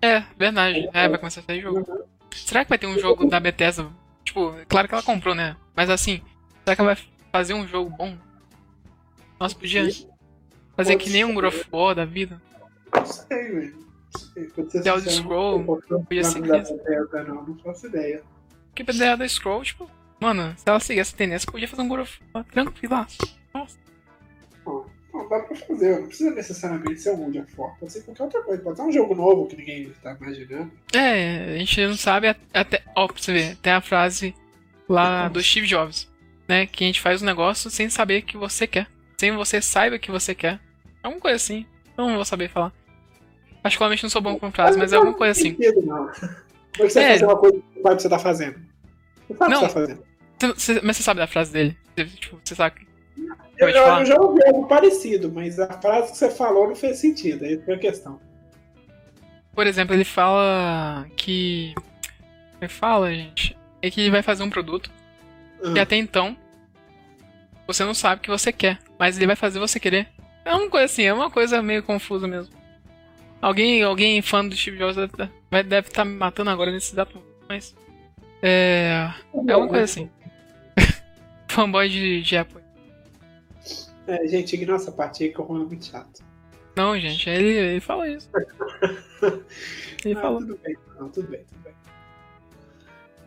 É, 0.00 0.20
verdade. 0.36 0.88
É, 0.92 1.08
vai 1.08 1.18
começar 1.18 1.40
a 1.40 1.44
sair 1.44 1.60
jogo. 1.60 1.86
Será 2.32 2.64
que 2.64 2.70
vai 2.70 2.78
ter 2.78 2.86
um 2.86 2.98
jogo 2.98 3.28
da 3.28 3.38
Bethesda? 3.38 3.88
Tipo, 4.24 4.54
claro 4.68 4.88
que 4.88 4.94
ela 4.94 5.02
comprou, 5.02 5.34
né? 5.34 5.56
Mas 5.76 5.90
assim, 5.90 6.22
será 6.64 6.74
que 6.74 6.80
ela 6.82 6.94
vai 6.94 7.04
fazer 7.30 7.54
um 7.54 7.68
jogo 7.68 7.90
bom? 7.90 8.16
Nossa, 9.38 9.54
podia 9.54 9.86
fazer 10.76 10.96
que 10.96 11.10
nem 11.10 11.24
um 11.24 11.36
of 11.46 11.64
War 11.72 11.94
da 11.94 12.04
vida. 12.04 12.40
Não 12.94 13.06
sei, 13.06 13.42
velho. 13.50 13.76
Não 14.14 14.20
sei. 14.20 14.44
Pra 14.44 14.70
ser 14.70 14.82
The 14.82 14.88
Elder 14.90 15.12
Scroll, 15.12 15.64
podia 16.04 16.24
ser 16.24 16.40
não, 16.40 17.44
não 17.46 17.58
faço 17.58 17.86
ideia. 17.86 18.22
Porque 18.68 18.82
Bethesda 18.82 19.16
da 19.18 19.28
Scroll, 19.28 19.62
tipo, 19.64 19.90
mano, 20.20 20.54
se 20.56 20.64
ela 20.66 20.80
seguir 20.80 21.00
essa 21.00 21.16
tendência, 21.16 21.50
podia 21.50 21.68
fazer 21.68 21.82
um 21.82 22.00
of 22.00 22.20
War 22.34 22.44
tranquilaço. 22.44 23.18
Nossa. 23.54 23.76
Não, 24.66 24.86
não 25.12 25.28
dá 25.28 25.40
pra 25.40 25.54
fazer, 25.56 26.00
não 26.00 26.06
precisa 26.06 26.30
necessariamente 26.30 27.00
ser 27.00 27.10
um 27.12 27.28
of 27.28 27.52
War, 27.56 27.76
pode 27.78 27.92
ser 27.92 28.02
qualquer 28.02 28.22
outra 28.24 28.42
coisa, 28.42 28.62
pode 28.62 28.76
ser 28.76 28.82
um 28.82 28.92
jogo 28.92 29.14
novo 29.14 29.46
que 29.46 29.56
ninguém 29.56 29.92
tá 30.02 30.16
imaginando. 30.18 30.72
É, 30.94 31.54
a 31.54 31.58
gente 31.58 31.86
não 31.86 31.96
sabe 31.96 32.28
at- 32.28 32.40
até. 32.54 32.82
Ó, 32.96 33.06
pra 33.08 33.20
você 33.22 33.32
ver, 33.32 33.56
tem 33.56 33.72
a 33.72 33.80
frase 33.82 34.34
lá 34.88 35.28
do 35.28 35.42
Steve 35.42 35.66
Jobs, 35.66 36.08
né? 36.48 36.66
Que 36.66 36.84
a 36.84 36.86
gente 36.86 37.00
faz 37.00 37.20
um 37.22 37.26
negócio 37.26 37.70
sem 37.70 37.88
saber 37.90 38.22
o 38.22 38.26
que 38.26 38.36
você 38.38 38.66
quer. 38.66 38.86
Sem 39.22 39.30
você 39.36 39.62
saiba 39.62 39.94
o 39.94 40.00
que 40.00 40.10
você 40.10 40.34
quer. 40.34 40.54
É 41.00 41.06
alguma 41.06 41.20
coisa 41.20 41.36
assim. 41.36 41.64
Eu 41.96 42.08
não 42.08 42.16
vou 42.16 42.24
saber 42.24 42.48
falar. 42.50 42.72
Particularmente 43.62 44.02
não 44.02 44.10
sou 44.10 44.20
bom 44.20 44.36
com 44.36 44.50
frase, 44.50 44.76
mas 44.76 44.92
é 44.92 44.96
alguma 44.96 45.14
coisa 45.14 45.30
assim. 45.30 45.50
Sentido, 45.54 45.80
não. 45.86 46.08
Como 46.08 46.86
é 46.86 46.88
você 46.88 46.98
É. 46.98 47.12
fazer 47.12 47.24
uma 47.26 47.36
coisa 47.38 47.56
que 47.60 47.62
você 47.72 47.80
sabe 47.82 47.94
que 47.96 48.02
você 48.02 48.08
tá 48.08 48.18
fazendo? 48.18 48.58
Você 49.28 49.34
sabe 49.36 49.50
Não. 49.52 49.60
que 49.60 49.66
você 49.68 49.74
tá 49.74 49.80
fazendo. 49.80 50.56
Você- 50.56 50.80
mas 50.82 50.96
você 50.96 51.02
sabe 51.04 51.20
da 51.20 51.28
frase 51.28 51.52
dele? 51.52 51.76
Você, 51.96 52.04
tipo, 52.06 52.40
você 52.42 52.54
sabe. 52.56 52.88
Eu, 53.56 53.72
falar. 53.72 54.00
eu 54.00 54.06
já 54.06 54.20
ouvi 54.20 54.44
algo 54.44 54.66
parecido, 54.66 55.30
mas 55.30 55.60
a 55.60 55.68
frase 55.80 56.10
que 56.10 56.18
você 56.18 56.28
falou 56.28 56.66
não 56.66 56.74
fez 56.74 56.98
sentido, 56.98 57.44
aí 57.44 57.62
foi 57.64 57.74
a 57.74 57.78
questão. 57.78 58.18
Por 59.54 59.68
exemplo, 59.68 59.94
ele 59.94 60.04
fala 60.04 61.06
que. 61.16 61.72
Ele 62.60 62.68
fala, 62.68 63.14
gente. 63.14 63.56
É 63.80 63.88
que 63.88 64.00
ele 64.00 64.10
vai 64.10 64.22
fazer 64.22 64.42
um 64.42 64.50
produto 64.50 64.90
Ah, 65.64 65.72
que 65.74 65.78
até 65.78 65.94
então 65.94 66.36
você 67.68 67.84
não 67.84 67.94
sabe 67.94 68.18
o 68.18 68.22
que 68.24 68.28
você 68.30 68.52
quer, 68.52 68.80
mas 69.02 69.16
ele 69.16 69.26
vai 69.26 69.34
fazer 69.34 69.58
você 69.58 69.80
querer. 69.80 70.06
É 70.44 70.54
uma 70.54 70.70
coisa 70.70 70.84
assim, 70.84 71.02
é 71.02 71.12
uma 71.12 71.28
coisa 71.28 71.60
meio 71.60 71.82
confusa 71.82 72.28
mesmo. 72.28 72.54
Alguém, 73.40 73.82
alguém 73.82 74.22
fã 74.22 74.46
do 74.46 74.54
Steve 74.54 74.78
Jobs 74.78 74.94
deve 74.94 75.08
tá- 75.16 75.28
estar 75.80 76.04
me 76.04 76.14
matando 76.14 76.50
agora 76.50 76.70
nesse 76.70 76.92
exato 76.92 77.20
mas. 77.48 77.74
É. 78.40 79.10
É 79.48 79.56
uma 79.56 79.66
coisa 79.66 79.82
assim. 79.82 80.08
Fanboy 81.50 81.88
de, 81.88 82.22
de 82.22 82.36
Apple. 82.36 82.62
É, 84.06 84.24
gente, 84.28 84.54
ignora 84.54 84.80
essa 84.80 84.92
parte 84.92 85.24
aí 85.24 85.32
que 85.32 85.40
o 85.40 85.44
é 85.44 85.48
muito 85.66 85.84
chato. 85.84 86.22
Não, 86.76 86.96
gente, 86.96 87.28
ele, 87.28 87.48
ele 87.54 87.80
falou 87.80 88.06
isso. 88.06 88.30
Ele 90.04 90.14
Ah, 90.16 90.20
falou. 90.20 90.38
tudo 90.38 90.60
bem, 90.64 90.76
não, 90.98 91.08
tudo 91.08 91.28
bem, 91.28 91.40
tudo 91.44 91.60
bem. 91.64 91.72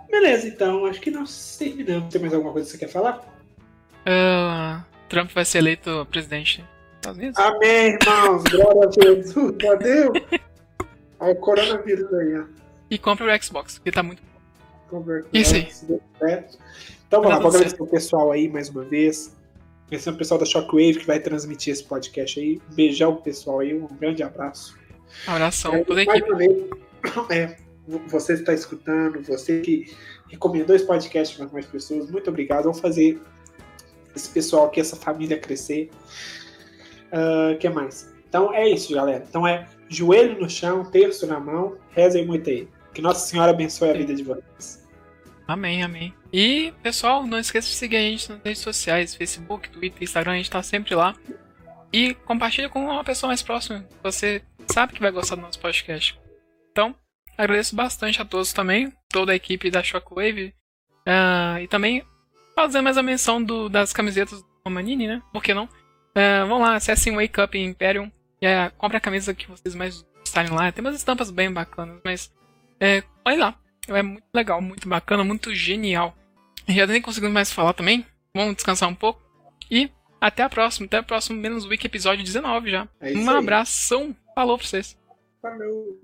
Beleza, 0.10 0.48
então, 0.48 0.86
acho 0.86 1.02
que 1.02 1.12
nós 1.12 1.58
terminamos. 1.58 2.12
Tem 2.14 2.22
mais 2.22 2.34
alguma 2.34 2.54
coisa 2.54 2.66
que 2.66 2.72
você 2.78 2.86
quer 2.86 2.92
falar? 2.92 3.22
Ah, 4.06 4.84
Trump 5.16 5.32
vai 5.32 5.46
ser 5.46 5.60
eleito 5.60 6.06
presidente 6.12 6.62
dos 7.02 7.18
Estados? 7.18 7.38
Amém, 7.38 7.98
irmãos. 8.02 8.44
Glória 8.44 8.82
a 8.86 8.92
Jesus. 8.92 9.56
Valeu. 9.64 10.12
Olha 11.22 11.32
o 11.32 11.36
coronavírus 11.38 12.14
aí, 12.14 12.38
ó. 12.42 12.44
E 12.92 12.98
compre 12.98 13.26
o 13.26 13.42
Xbox, 13.44 13.80
que 13.80 13.90
tá 13.94 14.04
muito. 14.04 14.22
Converter, 14.90 15.30
Isso 15.32 15.56
aí. 15.56 15.70
Então 17.08 17.22
vamos 17.22 17.30
lá, 17.30 17.40
vou 17.40 17.48
agradecer 17.48 17.82
o 17.82 17.88
pessoal 17.88 18.30
aí 18.34 18.50
mais 18.50 18.68
uma 18.68 18.84
vez. 18.84 19.34
Agradecer 19.88 20.10
o 20.10 20.18
pessoal 20.18 20.38
da 20.38 20.46
Shockwave 20.46 21.00
que 21.00 21.08
vai 21.08 21.22
transmitir 21.22 21.72
esse 21.72 21.86
podcast 21.86 22.38
aí. 22.38 22.60
Beijar 22.74 23.08
o 23.08 23.16
pessoal 23.16 23.62
aí, 23.62 23.74
um 23.74 23.88
grande 23.88 24.22
abraço. 24.22 24.78
Abração, 25.26 25.76
É, 25.76 25.84
toda 25.86 26.02
a 26.02 26.04
equipe. 26.04 26.36
vez, 26.36 26.70
é, 27.32 27.56
você 28.10 28.34
que 28.34 28.40
está 28.42 28.54
escutando, 28.54 29.22
você 29.24 29.62
que 29.62 29.96
recomendou 30.30 30.76
esse 30.76 30.86
podcast 30.86 31.38
para 31.38 31.48
mais 31.48 31.66
pessoas, 31.68 32.12
muito 32.12 32.30
obrigado. 32.30 32.64
Vamos 32.64 32.82
fazer 32.82 33.22
esse 34.16 34.30
pessoal 34.30 34.68
aqui, 34.68 34.80
essa 34.80 34.96
família 34.96 35.38
crescer. 35.38 35.90
O 37.54 37.58
que 37.58 37.70
mais? 37.70 38.14
Então 38.28 38.54
é 38.54 38.68
isso, 38.68 38.94
galera. 38.94 39.24
Então 39.28 39.48
é 39.48 39.68
joelho 39.88 40.40
no 40.42 40.50
chão, 40.50 40.84
terço 40.84 41.26
na 41.28 41.40
mão, 41.40 41.78
rezem 41.92 42.26
muito 42.26 42.50
aí. 42.50 42.68
Que 42.94 43.02
Nossa 43.02 43.28
Senhora 43.28 43.52
abençoe 43.52 43.90
a 43.90 43.94
vida 43.94 44.14
de 44.14 44.24
vocês. 44.24 44.86
Amém, 45.48 45.84
amém. 45.84 46.14
E, 46.34 46.74
pessoal, 46.82 47.26
não 47.28 47.38
esqueça 47.38 47.68
de 47.68 47.76
seguir 47.76 47.98
a 47.98 48.02
gente 48.02 48.30
nas 48.30 48.42
redes 48.42 48.62
sociais, 48.62 49.14
Facebook, 49.14 49.70
Twitter, 49.70 50.02
Instagram, 50.02 50.32
a 50.34 50.38
gente 50.38 50.50
tá 50.50 50.64
sempre 50.64 50.96
lá. 50.96 51.16
E 51.94 52.14
compartilha 52.14 52.68
com 52.68 52.86
uma 52.86 53.04
pessoa 53.04 53.30
mais 53.30 53.44
próxima, 53.44 53.88
você 54.02 54.42
sabe 54.68 54.94
que 54.94 55.00
vai 55.00 55.12
gostar 55.12 55.36
do 55.36 55.42
nosso 55.44 55.60
podcast. 55.60 56.20
Então, 56.72 56.96
agradeço 57.38 57.76
bastante 57.76 58.22
a 58.22 58.26
todos 58.26 58.52
também, 58.52 58.92
toda 59.10 59.32
a 59.32 59.36
equipe 59.36 59.70
da 59.70 59.84
Shockwave. 59.84 60.54
Ah, 61.06 61.62
e 61.62 61.68
também 61.68 62.04
fazer 62.56 62.82
mais 62.82 62.98
a 62.98 63.04
menção 63.04 63.44
do- 63.44 63.70
das 63.70 63.92
camisetas 63.94 64.42
do 64.42 64.48
Romanini, 64.66 65.08
né? 65.08 65.22
Por 65.34 65.44
que 65.44 65.54
não? 65.54 65.68
Ah, 66.16 66.46
vão 66.46 66.62
lá, 66.62 66.76
acessem 66.76 67.14
o 67.14 67.18
Wake 67.22 67.42
Up 67.42 67.58
Imperium 67.58 68.12
e 68.42 68.48
ah, 68.48 68.72
compre 68.78 68.98
a 68.98 69.02
camisa 69.02 69.34
que 69.34 69.48
vocês 69.50 69.76
mais 69.76 70.06
gostarem 70.20 70.52
lá. 70.52 70.72
Tem 70.72 70.84
umas 70.84 70.96
estampas 70.96 71.30
bem 71.30 71.52
bacanas, 71.52 72.00
mas 72.04 72.32
é, 72.80 73.04
olha 73.26 73.38
lá. 73.38 73.56
É 73.88 74.02
muito 74.02 74.24
legal, 74.34 74.62
muito 74.62 74.90
bacana, 74.90 75.24
muito 75.24 75.54
genial. 75.54 76.16
Já 76.68 76.88
nem 76.88 77.02
conseguimos 77.02 77.34
mais 77.34 77.52
falar 77.52 77.74
também. 77.74 78.04
Vamos 78.34 78.56
descansar 78.56 78.90
um 78.90 78.96
pouco. 78.96 79.22
E 79.70 79.92
até 80.20 80.42
a 80.42 80.50
próxima. 80.50 80.88
Até 80.88 81.00
o 81.00 81.04
próximo 81.04 81.40
Menos 81.40 81.66
Week 81.66 81.86
episódio 81.86 82.24
19 82.24 82.72
já. 82.72 82.88
É 83.00 83.14
um 83.16 83.30
abração. 83.30 84.16
Falou 84.34 84.58
pra 84.58 84.66
vocês. 84.66 84.98
Falou. 85.40 86.00